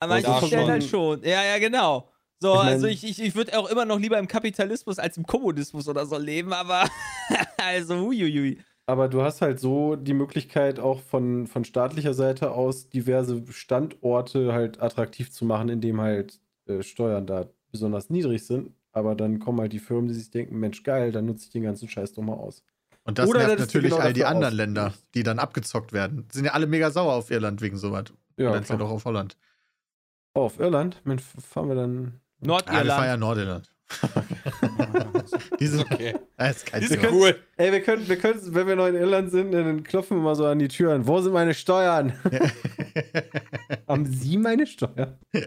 Da 0.00 0.06
manchen 0.08 0.46
Stellen 0.46 0.62
schon. 0.62 0.70
halt 0.70 0.84
schon. 0.84 1.22
Ja, 1.22 1.44
ja, 1.44 1.58
genau. 1.58 2.08
So, 2.40 2.50
Ich 2.52 2.56
mein- 2.56 2.68
also 2.68 2.86
ich, 2.86 3.04
ich, 3.04 3.22
ich 3.22 3.34
würde 3.34 3.58
auch 3.58 3.68
immer 3.68 3.84
noch 3.84 3.98
lieber 3.98 4.18
im 4.18 4.28
Kapitalismus 4.28 4.98
als 4.98 5.16
im 5.16 5.26
Kommunismus 5.26 5.88
oder 5.88 6.04
so 6.06 6.18
leben, 6.18 6.52
aber 6.52 6.84
also 7.56 7.96
huiuiui. 7.98 8.58
Aber 8.88 9.08
du 9.08 9.22
hast 9.22 9.42
halt 9.42 9.58
so 9.58 9.96
die 9.96 10.14
Möglichkeit, 10.14 10.78
auch 10.78 11.00
von, 11.00 11.46
von 11.48 11.64
staatlicher 11.64 12.14
Seite 12.14 12.52
aus 12.52 12.88
diverse 12.88 13.42
Standorte 13.50 14.52
halt 14.52 14.80
attraktiv 14.80 15.32
zu 15.32 15.44
machen, 15.44 15.68
indem 15.70 16.00
halt 16.00 16.40
äh, 16.66 16.82
Steuern 16.82 17.26
da 17.26 17.48
besonders 17.72 18.10
niedrig 18.10 18.46
sind. 18.46 18.72
Aber 18.92 19.14
dann 19.16 19.40
kommen 19.40 19.60
halt 19.60 19.72
die 19.72 19.80
Firmen, 19.80 20.06
die 20.08 20.14
sich 20.14 20.30
denken, 20.30 20.58
Mensch, 20.60 20.82
geil, 20.84 21.10
dann 21.12 21.26
nutze 21.26 21.46
ich 21.46 21.50
den 21.50 21.64
ganzen 21.64 21.88
Scheiß 21.88 22.12
doch 22.12 22.22
mal 22.22 22.34
aus. 22.34 22.62
Und 23.04 23.18
das 23.18 23.28
Oder 23.28 23.40
nervt 23.40 23.58
natürlich 23.58 23.90
genau 23.90 24.02
all 24.02 24.12
die 24.12 24.24
anderen 24.24 24.52
aus. 24.52 24.56
Länder, 24.56 24.94
die 25.14 25.22
dann 25.22 25.38
abgezockt 25.38 25.92
werden. 25.92 26.26
Sind 26.32 26.44
ja 26.44 26.52
alle 26.52 26.66
mega 26.66 26.90
sauer 26.90 27.14
auf 27.14 27.30
Irland 27.30 27.60
wegen 27.60 27.76
sowas. 27.76 28.04
Ja, 28.36 28.54
jetzt 28.54 28.70
ja 28.70 28.76
doch 28.76 28.90
auf 28.90 29.04
Holland. 29.04 29.36
Oh, 30.34 30.42
auf 30.42 30.60
Irland? 30.60 31.00
Mensch, 31.04 31.22
fahren 31.22 31.68
wir 31.68 31.74
dann. 31.76 32.20
Ja, 32.40 32.48
wir 32.84 32.84
fahren 32.86 33.20
Nordirland. 33.20 33.68
Nordirland. 34.02 35.30
Diese, 35.60 35.78
Okay. 35.80 36.14
das 36.36 36.56
ist 36.58 36.66
kein 36.66 36.80
Das 36.82 36.90
ist 36.90 37.00
Thema. 37.00 37.12
cool. 37.12 37.36
Ey, 37.56 37.72
wir 37.72 37.80
können, 37.82 38.08
wir 38.08 38.16
können, 38.16 38.40
wenn 38.54 38.66
wir 38.66 38.76
noch 38.76 38.86
in 38.86 38.94
Irland 38.96 39.30
sind, 39.30 39.52
dann 39.52 39.82
klopfen 39.84 40.16
wir 40.18 40.22
mal 40.22 40.34
so 40.34 40.44
an 40.46 40.58
die 40.58 40.68
Türen. 40.68 41.06
Wo 41.06 41.20
sind 41.20 41.32
meine 41.32 41.54
Steuern? 41.54 42.12
Haben 43.88 44.06
Sie 44.06 44.36
meine 44.38 44.66
Steuern? 44.66 45.18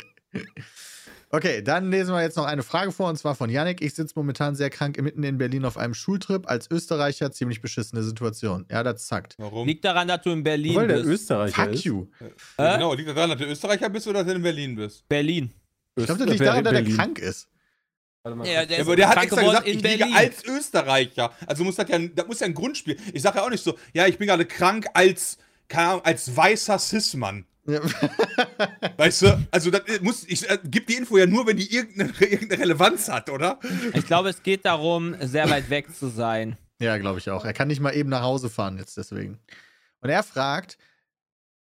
Okay, 1.31 1.61
dann 1.61 1.91
lesen 1.91 2.11
wir 2.11 2.23
jetzt 2.23 2.37
noch 2.37 2.45
eine 2.45 2.63
Frage 2.63 2.91
vor 2.91 3.07
und 3.07 3.15
zwar 3.15 3.35
von 3.35 3.51
Yannick. 3.51 3.83
Ich 3.83 3.93
sitze 3.93 4.13
momentan 4.15 4.55
sehr 4.55 4.71
krank 4.71 4.99
mitten 4.99 5.21
in 5.21 5.37
Berlin 5.37 5.63
auf 5.63 5.77
einem 5.77 5.93
Schultrip. 5.93 6.49
Als 6.49 6.71
Österreicher 6.71 7.31
ziemlich 7.31 7.61
beschissene 7.61 8.01
Situation. 8.01 8.65
Ja, 8.71 8.81
das 8.81 9.05
zackt. 9.05 9.35
Warum? 9.37 9.67
Liegt 9.67 9.85
daran, 9.85 10.07
dass 10.07 10.23
du 10.23 10.31
in 10.31 10.41
Berlin 10.43 10.73
Weil 10.73 10.87
der 10.87 10.95
bist. 10.95 11.07
Österreicher 11.07 11.65
Fuck 11.65 11.73
ist. 11.75 11.83
you. 11.83 12.07
Hä? 12.57 12.73
genau, 12.73 12.95
liegt 12.95 13.09
daran, 13.09 13.29
dass 13.29 13.37
du 13.37 13.45
Österreicher 13.45 13.89
bist 13.89 14.07
oder 14.07 14.23
dass 14.23 14.27
du 14.31 14.37
in 14.37 14.41
Berlin 14.41 14.75
bist? 14.75 15.07
Berlin. 15.07 15.51
Ich 15.99 16.05
glaube, 16.07 16.19
das 16.25 16.29
liegt 16.29 16.41
daran, 16.41 16.63
dass 16.63 16.73
er 16.73 16.83
krank 16.83 17.19
ist. 17.19 17.47
Warte 18.23 18.37
mal 18.37 18.47
Ja, 18.47 18.65
der 18.65 18.77
Ja, 18.77 18.83
aber 18.83 18.95
der 18.95 19.09
hat 19.09 19.23
extra 19.23 19.41
gesagt, 19.41 19.67
ich 19.67 19.75
liege 19.75 19.97
Berlin. 19.99 20.15
als 20.15 20.43
Österreicher. 20.45 21.33
Also 21.47 21.63
muss 21.63 21.75
das 21.75 21.89
ja, 21.89 21.99
das 21.99 22.27
muss 22.27 22.39
ja 22.39 22.47
ein 22.47 22.53
Grundspiel. 22.53 22.97
Ich 23.13 23.21
sage 23.21 23.37
ja 23.37 23.45
auch 23.45 23.49
nicht 23.49 23.63
so, 23.63 23.77
ja, 23.93 24.07
ich 24.07 24.17
bin 24.17 24.27
gerade 24.27 24.45
krank 24.45 24.87
als, 24.93 25.37
keine 25.67 25.89
Ahnung, 25.89 26.05
als 26.05 26.35
weißer 26.35 26.77
Cis-Mann. 26.79 27.45
Ja. 27.65 27.81
Weißt 28.97 29.21
du? 29.21 29.47
Also 29.51 29.69
das 29.69 29.83
muss, 30.01 30.25
ich 30.27 30.49
äh, 30.49 30.57
gebe 30.63 30.85
die 30.87 30.95
Info 30.95 31.17
ja 31.17 31.27
nur, 31.27 31.45
wenn 31.47 31.57
die 31.57 31.73
irgendeine, 31.73 32.11
irgendeine 32.19 32.61
Relevanz 32.61 33.07
hat, 33.09 33.29
oder? 33.29 33.59
Ich 33.93 34.05
glaube, 34.05 34.29
es 34.29 34.41
geht 34.43 34.65
darum, 34.65 35.15
sehr 35.21 35.49
weit 35.49 35.69
weg 35.69 35.95
zu 35.95 36.07
sein. 36.07 36.57
Ja, 36.81 36.97
glaube 36.97 37.19
ich 37.19 37.29
auch. 37.29 37.45
Er 37.45 37.53
kann 37.53 37.67
nicht 37.67 37.79
mal 37.81 37.95
eben 37.95 38.09
nach 38.09 38.23
Hause 38.23 38.49
fahren 38.49 38.77
jetzt 38.77 38.97
deswegen. 38.97 39.39
Und 40.01 40.09
er 40.09 40.23
fragt 40.23 40.77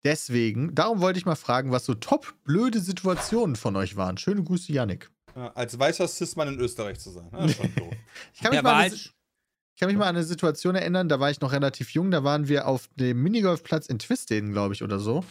deswegen, 0.06 0.72
darum 0.72 1.00
wollte 1.00 1.18
ich 1.18 1.26
mal 1.26 1.34
fragen, 1.34 1.72
was 1.72 1.84
so 1.84 1.94
top 1.94 2.32
blöde 2.44 2.80
Situationen 2.80 3.56
von 3.56 3.74
euch 3.74 3.96
waren. 3.96 4.16
Schöne 4.18 4.44
Grüße, 4.44 4.72
Yannick. 4.72 5.10
Ja, 5.34 5.52
als 5.54 5.76
weißer 5.76 6.06
Cis-Mann 6.06 6.48
in 6.48 6.60
Österreich 6.60 7.00
zu 7.00 7.10
sein. 7.10 7.28
Doof. 7.30 7.56
Ich 8.32 8.40
kann 8.40 8.52
mich, 8.52 8.62
mal 8.62 8.70
war 8.70 8.76
an 8.76 8.84
eine, 8.84 8.94
ich 8.94 9.80
kann 9.80 9.88
mich 9.88 9.96
mal 9.96 10.08
an 10.08 10.16
eine 10.16 10.24
Situation 10.24 10.74
erinnern, 10.74 11.08
da 11.08 11.20
war 11.20 11.30
ich 11.30 11.40
noch 11.40 11.52
relativ 11.52 11.90
jung, 11.90 12.10
da 12.10 12.24
waren 12.24 12.48
wir 12.48 12.66
auf 12.66 12.88
dem 12.94 13.22
Minigolfplatz 13.22 13.86
in 13.88 13.98
Twisteden, 13.98 14.52
glaube 14.52 14.72
ich, 14.74 14.82
oder 14.82 14.98
so. 14.98 15.24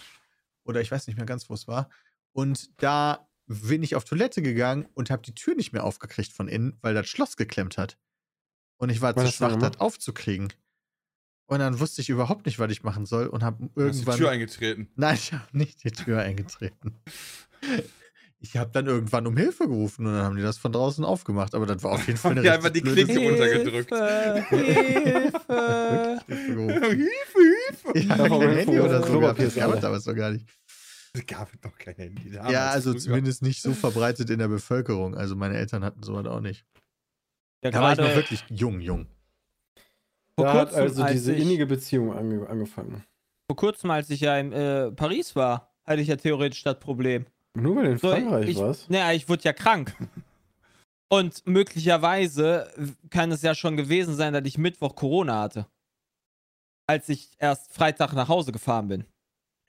Oder 0.65 0.81
ich 0.81 0.91
weiß 0.91 1.07
nicht 1.07 1.15
mehr 1.15 1.25
ganz, 1.25 1.49
wo 1.49 1.53
es 1.53 1.67
war. 1.67 1.89
Und 2.33 2.69
da 2.81 3.27
bin 3.47 3.81
ich 3.81 3.95
auf 3.95 4.03
Toilette 4.03 4.41
gegangen 4.41 4.87
und 4.93 5.09
habe 5.09 5.21
die 5.21 5.33
Tür 5.33 5.55
nicht 5.55 5.71
mehr 5.71 5.83
aufgekriegt 5.83 6.33
von 6.33 6.47
innen, 6.47 6.77
weil 6.81 6.93
das 6.93 7.07
Schloss 7.07 7.37
geklemmt 7.37 7.77
hat. 7.77 7.97
Und 8.77 8.89
ich 8.89 9.01
war 9.01 9.15
Was 9.15 9.25
zu 9.25 9.31
schwach, 9.31 9.55
das 9.55 9.79
aufzukriegen. 9.79 10.51
Und 11.47 11.59
dann 11.59 11.79
wusste 11.79 12.01
ich 12.01 12.09
überhaupt 12.09 12.45
nicht, 12.47 12.57
was 12.59 12.71
ich 12.71 12.83
machen 12.83 13.05
soll 13.05 13.27
und 13.27 13.43
habe 13.43 13.57
Du 13.59 13.65
hast 13.65 13.75
die 13.75 13.79
irgendwann. 13.99 14.17
Tür 14.17 14.29
eingetreten. 14.31 14.89
Nein, 14.95 15.15
ich 15.15 15.31
habe 15.33 15.45
nicht 15.57 15.83
die 15.83 15.91
Tür 15.91 16.21
eingetreten. 16.21 16.95
Ich 18.39 18.57
habe 18.57 18.69
dann 18.71 18.85
irgendwann 18.87 19.25
um 19.27 19.37
Hilfe 19.37 19.67
gerufen 19.67 20.05
und 20.05 20.13
dann 20.13 20.23
haben 20.23 20.35
die 20.35 20.41
das 20.43 20.57
von 20.57 20.71
draußen 20.71 21.03
aufgemacht. 21.05 21.55
Aber 21.55 21.65
das 21.65 21.81
war 21.83 21.93
auf 21.93 22.05
jeden 22.07 22.17
Fall 22.19 22.31
eine 22.33 22.41
die 22.41 22.49
einfach 22.49 22.73
richtig 22.73 22.83
die 22.95 23.03
Klinke 23.05 23.19
runtergedrückt. 23.29 23.89
Hilfe, 23.89 24.57
Hilfe. 26.25 26.25
Hilfe 26.27 27.39
Hilfe. 27.39 27.99
Ja, 27.99 28.15
Einfach 28.15 28.39
kein 28.39 28.49
Handy 28.49 28.71
Hilfe, 28.73 28.83
oder 28.83 28.99
so 29.03 29.19
ist 29.19 29.57
alle. 29.57 29.65
gab 29.65 29.75
es 29.75 29.81
damals 29.81 30.05
noch 30.05 30.15
gar 30.15 30.31
nicht. 30.31 30.45
Es 31.13 31.25
gab 31.25 31.49
doch 31.61 31.77
kein 31.77 31.95
Handy. 31.95 32.29
Ja, 32.29 32.43
damals, 32.43 32.57
also 32.73 32.91
früher. 32.91 32.99
zumindest 33.01 33.41
nicht 33.41 33.61
so 33.61 33.73
verbreitet 33.73 34.29
in 34.29 34.39
der 34.39 34.47
Bevölkerung. 34.49 35.15
Also 35.15 35.35
meine 35.35 35.57
Eltern 35.57 35.83
hatten 35.83 36.03
sowas 36.03 36.25
auch 36.25 36.41
nicht. 36.41 36.65
Ja, 37.63 37.71
Da 37.71 37.81
war 37.81 37.93
ich 37.93 37.99
noch 37.99 38.13
wirklich 38.15 38.43
jung, 38.49 38.79
jung. 38.81 39.07
Vor 40.37 40.45
Da 40.47 40.53
hat 40.53 40.67
kurzem, 40.69 40.83
also 40.83 41.03
als 41.03 41.11
diese 41.13 41.33
ich- 41.33 41.41
innige 41.41 41.65
Beziehung 41.65 42.13
ange 42.13 42.47
angefangen. 42.49 43.03
vor 43.49 43.55
kurzem, 43.55 43.91
als 43.91 44.09
ich 44.09 44.21
ja 44.21 44.37
in 44.37 44.51
äh, 44.51 44.91
Paris 44.91 45.35
war, 45.35 45.73
hatte 45.85 46.01
ich 46.01 46.07
ja 46.07 46.15
theoretisch 46.15 46.63
das 46.63 46.79
Problem. 46.79 47.25
Nur 47.57 47.75
weil 47.77 47.83
du 47.85 47.91
in 47.91 47.97
So, 47.99 48.09
Frankreich 48.09 48.49
ich, 48.49 48.57
warst? 48.57 48.89
Naja, 48.89 49.13
ich 49.13 49.29
wurde 49.29 49.43
ja 49.43 49.53
krank. 49.53 49.95
Und 51.09 51.45
möglicherweise 51.45 52.69
kann 53.09 53.31
es 53.31 53.41
ja 53.43 53.53
schon 53.55 53.77
gewesen 53.77 54.15
sein, 54.15 54.33
dass 54.33 54.43
ich 54.45 54.57
Mittwoch 54.57 54.95
Corona 54.95 55.41
hatte. 55.41 55.67
Als 56.87 57.07
ich 57.09 57.31
erst 57.39 57.71
Freitag 57.73 58.13
nach 58.13 58.27
Hause 58.27 58.51
gefahren 58.51 58.87
bin. 58.87 59.05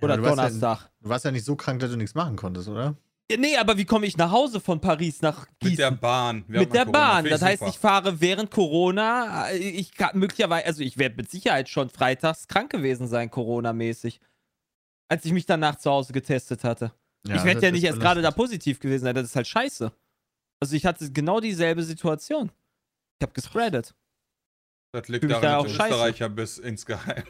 Oder 0.03 0.15
aber 0.15 0.23
du 0.23 0.29
warst 0.29 0.39
ja- 0.39 0.45
Donnerstag. 0.47 0.91
Du 1.01 1.09
warst 1.09 1.25
ja 1.25 1.31
nicht 1.31 1.45
so 1.45 1.55
krank, 1.57 1.81
dass 1.81 1.91
du 1.91 1.97
nichts 1.97 2.15
machen 2.15 2.37
konntest, 2.37 2.69
oder? 2.69 2.97
Ja, 3.31 3.37
nee, 3.39 3.57
aber 3.57 3.77
wie 3.77 3.85
komme 3.85 4.07
ich 4.07 4.17
nach 4.17 4.31
Hause 4.31 4.61
von 4.61 4.81
Paris 4.81 5.21
nach 5.21 5.47
Mit 5.63 5.79
der 5.79 5.89
Gießen? 5.91 5.99
Bahn. 5.99 6.37
Mit 6.47 6.49
während 6.49 6.75
der 6.75 6.85
Corona. 6.85 6.99
Bahn. 6.99 7.25
Das 7.25 7.43
heißt, 7.43 7.59
super. 7.59 7.71
ich 7.71 7.79
fahre 7.79 8.21
während 8.21 8.51
Corona. 8.53 9.49
äh, 9.49 9.57
Ich 9.59 9.93
kann 9.95 10.17
möglicherweise, 10.19 10.67
also 10.67 10.83
ich 10.83 10.97
werde 10.97 11.17
mit 11.17 11.31
Sicherheit 11.31 11.69
schon 11.69 11.91
freitags 11.91 12.47
krank 12.47 12.71
gewesen 12.71 13.09
sein, 13.09 13.31
Corona-mäßig. 13.31 14.21
Als 15.09 15.25
ich 15.25 15.33
mich 15.33 15.47
danach 15.47 15.77
zu 15.77 15.91
Hause 15.91 16.13
getestet 16.13 16.63
hatte. 16.65 16.93
ich 17.25 17.43
werde 17.45 17.61
ja 17.63 17.71
nicht 17.73 17.85
erst 17.85 17.99
gerade 18.01 18.23
da 18.23 18.31
positiv 18.31 18.79
gewesen 18.79 19.05
sein. 19.05 19.15
Das 19.15 19.25
ist 19.25 19.35
halt 19.37 19.47
scheiße. 19.49 19.93
Also 20.61 20.77
ich 20.77 20.87
hatte 20.87 21.11
genau 21.13 21.41
dieselbe 21.41 21.83
Situation. 21.83 22.51
Ich 23.19 23.23
habe 23.25 23.33
gespreadet. 23.33 23.95
Das 24.93 25.09
liegt 25.09 25.25
Fühl 25.25 25.31
daran, 25.31 25.43
da 25.43 25.51
dass 25.51 25.59
auch 25.59 25.67
du 25.67 25.75
scheiße. 25.75 25.95
Österreicher 25.95 26.29
bist 26.29 26.59
insgeheim. 26.61 27.25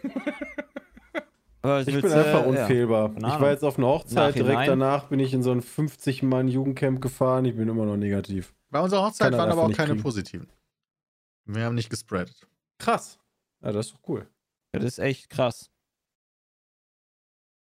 Ich 1.81 1.87
willst 1.87 2.03
bin 2.03 2.13
einfach 2.13 2.47
äh, 2.47 2.55
ja. 2.55 2.63
unfehlbar. 2.63 3.13
Keine 3.15 3.29
ich 3.29 3.41
war 3.41 3.51
jetzt 3.51 3.65
auf 3.65 3.79
einer 3.79 3.89
Hochzeit, 3.89 4.35
direkt 4.35 4.55
Nachhinein. 4.55 4.79
danach 4.79 5.05
bin 5.05 5.21
ich 5.21 5.35
in 5.35 5.43
so 5.43 5.51
ein 5.53 5.63
50-Mann-Jugendcamp 5.63 7.01
gefahren. 7.01 7.45
Ich 7.45 7.57
bin 7.57 7.69
immer 7.69 7.85
noch 7.85 7.97
negativ. 7.97 8.55
Bei 8.71 8.81
unserer 8.81 9.07
Hochzeit 9.07 9.31
Keiner 9.31 9.39
waren 9.39 9.51
aber 9.51 9.63
auch 9.65 9.73
keine 9.73 9.93
kriegen. 9.93 10.03
positiven. 10.03 10.49
Wir 11.45 11.65
haben 11.65 11.75
nicht 11.75 11.91
gespreadet. 11.91 12.47
Krass. 12.79 13.19
Ja, 13.63 13.73
das 13.73 13.87
ist 13.87 13.95
doch 13.95 14.09
cool. 14.09 14.29
Das 14.73 14.85
ist 14.85 14.99
echt 14.99 15.31
krass. 15.31 15.71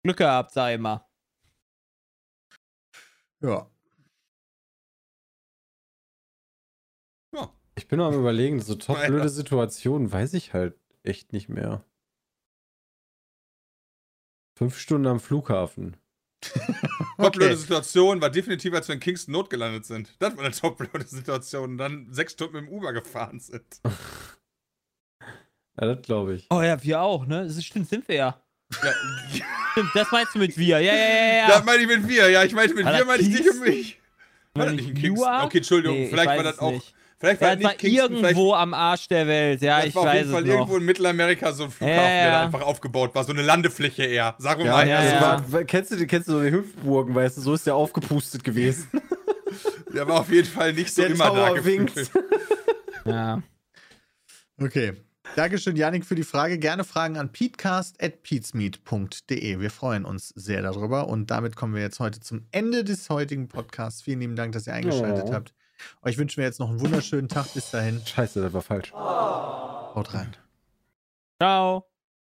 Glück 0.04 0.18
gehabt, 0.18 0.52
sei 0.52 0.76
immer. 0.76 1.08
Ja. 3.42 3.68
Ja. 7.34 7.54
Ich 7.76 7.88
bin 7.88 8.00
noch 8.00 8.08
am 8.08 8.20
überlegen, 8.20 8.62
so 8.62 8.76
top 8.76 8.98
blöde 9.06 9.30
Situationen 9.30 10.12
weiß 10.12 10.34
ich 10.34 10.54
halt 10.54 10.78
echt 11.04 11.34
nicht 11.34 11.50
mehr. 11.50 11.84
Fünf 14.64 14.80
Stunden 14.80 15.08
am 15.08 15.20
Flughafen. 15.20 15.98
Top-blöde 17.18 17.52
Okay. 17.52 17.56
Situation 17.56 18.22
war 18.22 18.30
definitiv, 18.30 18.74
als 18.74 18.88
wir 18.88 18.96
in 18.96 19.02
Kingston 19.02 19.34
Not 19.34 19.50
gelandet 19.50 19.86
sind. 19.86 20.16
Das 20.20 20.38
war 20.38 20.46
eine 20.46 20.54
top-blöde 20.54 21.06
Situation. 21.06 21.72
Und 21.72 21.78
dann 21.78 22.08
sechs 22.12 22.32
Stunden 22.32 22.56
mit 22.56 22.66
dem 22.66 22.70
Uber 22.70 22.94
gefahren 22.94 23.40
sind. 23.40 23.66
Ja, 25.82 25.96
das 25.96 26.06
glaube 26.06 26.36
ich. 26.36 26.46
Oh 26.52 26.62
ja, 26.62 26.84
wir 26.84 27.02
auch, 27.02 27.26
ne? 27.26 27.46
Das 27.48 27.58
ist, 27.58 27.66
stimmt, 27.66 27.90
sind 27.90 28.08
wir 28.08 28.16
ja. 28.16 28.44
Ja, 28.84 28.92
Stimmt, 29.72 29.90
das 29.96 30.12
meinst 30.12 30.36
du 30.36 30.40
mit 30.40 30.56
wir. 30.56 30.80
Ja, 30.80 30.94
ja, 30.94 31.00
ja, 31.00 31.36
ja. 31.36 31.48
Das 31.48 31.66
meine 31.66 31.82
ich 31.82 31.88
mit 31.88 32.08
wir. 32.08 32.30
Ja, 32.30 32.44
ich 32.44 32.54
meine 32.54 32.72
mit 32.76 32.86
War 32.86 32.94
wir, 32.96 33.06
meine 33.06 33.24
ich 33.24 33.30
nicht 33.30 33.42
Kingston? 33.42 33.60
mit 33.66 33.70
mich. 33.76 34.00
War 34.54 34.66
das 34.68 34.76
nicht 34.76 34.90
in 34.90 34.94
Kingston? 34.94 35.42
Okay, 35.42 35.58
Entschuldigung. 35.58 35.98
Nee, 35.98 36.04
ich 36.04 36.10
vielleicht 36.12 36.28
war 36.28 36.44
das 36.44 36.60
auch. 36.60 36.72
nicht. 36.74 36.94
Vielleicht 37.24 37.40
war 37.42 37.50
Ja, 37.52 37.56
das 37.56 37.64
war 37.64 37.72
nicht 37.72 37.80
Kingston. 37.80 38.10
vielleicht- 38.18 38.38
irgendwo 38.38 38.54
am 38.54 38.74
Arsch 38.74 39.08
der 39.08 39.28
Welt. 39.28 39.62
Ja, 39.62 39.82
ich 39.84 39.96
war 39.96 40.02
auf 40.02 40.08
weiß 40.10 40.16
jeden 40.18 40.32
Fall 40.32 40.42
es 40.42 40.48
noch. 40.48 40.54
irgendwo 40.56 40.76
in 40.76 40.84
Mittelamerika 40.84 41.54
so 41.54 41.64
ein 41.64 41.72
Flughafen, 41.72 42.02
Ja, 42.02 42.06
der 42.08 42.18
ja. 42.26 42.32
da 42.32 42.42
einfach 42.44 42.62
aufgebaut 42.64 43.16
war. 43.16 43.24
So 43.24 43.32
eine 43.32 43.44
Landefläche 43.44 44.04
eher. 44.04 44.36
Wir 44.40 44.66
Ja, 44.66 44.72
mal. 44.74 44.88
ja. 44.90 45.42
War, 45.50 45.64
kennst, 45.64 45.92
du, 45.92 46.06
kennst 46.06 46.28
du 46.28 46.34
so 46.34 46.44
die 46.44 46.52
Hüpfburgen, 46.52 47.16
weißt 47.16 47.38
du, 47.38 47.42
so 47.42 47.54
ist 47.54 47.66
der 47.66 47.76
aufgepustet 47.76 48.44
gewesen. 48.44 48.90
Der 49.94 50.08
war 50.08 50.22
auf 50.22 50.32
jeden 50.32 50.48
Fall 50.48 50.74
nicht 50.74 50.92
so 50.94 51.04
Der 51.04 51.12
immer 51.12 51.26
da 51.30 51.50
Tower 51.50 51.64
winkt. 51.64 51.94
gefühlt. 51.96 52.26
Ja. 53.06 53.42
Okay. 54.60 54.94
Dankeschön, 55.36 55.76
Janik, 55.76 56.06
für 56.06 56.16
die 56.16 56.24
Frage. 56.24 56.58
Gerne 56.58 56.84
Fragen 56.84 57.18
an 57.18 57.32
peatcast.peatsmeet.de. 57.32 59.60
Wir 59.60 59.70
freuen 59.70 60.06
uns 60.06 60.30
sehr 60.36 60.62
darüber. 60.62 61.08
Und 61.08 61.32
damit 61.32 61.56
kommen 61.56 61.74
wir 61.76 61.82
jetzt 61.82 62.00
heute 62.00 62.20
zum 62.20 62.46
Ende 62.52 62.84
des 62.84 63.10
heutigen 63.10 63.48
Podcasts. 63.48 64.02
Vielen 64.02 64.20
lieben 64.20 64.36
Dank, 64.36 64.54
dass 64.54 64.68
ihr 64.68 64.74
eingeschaltet 64.74 65.26
oh. 65.28 65.34
habt. 65.34 65.54
Euch 66.02 66.18
wünschen 66.18 66.38
wir 66.38 66.46
jetzt 66.46 66.60
noch 66.60 66.70
einen 66.70 66.80
wunderschönen 66.80 67.30
Tag. 67.30 67.54
Bis 67.54 67.72
dahin. 67.72 68.02
Scheiße, 68.06 68.42
das 68.42 68.54
war 68.54 68.62
falsch. 68.62 68.94
Haut 68.94 70.14
rein. 70.14 70.36
Ciao. 71.42 71.93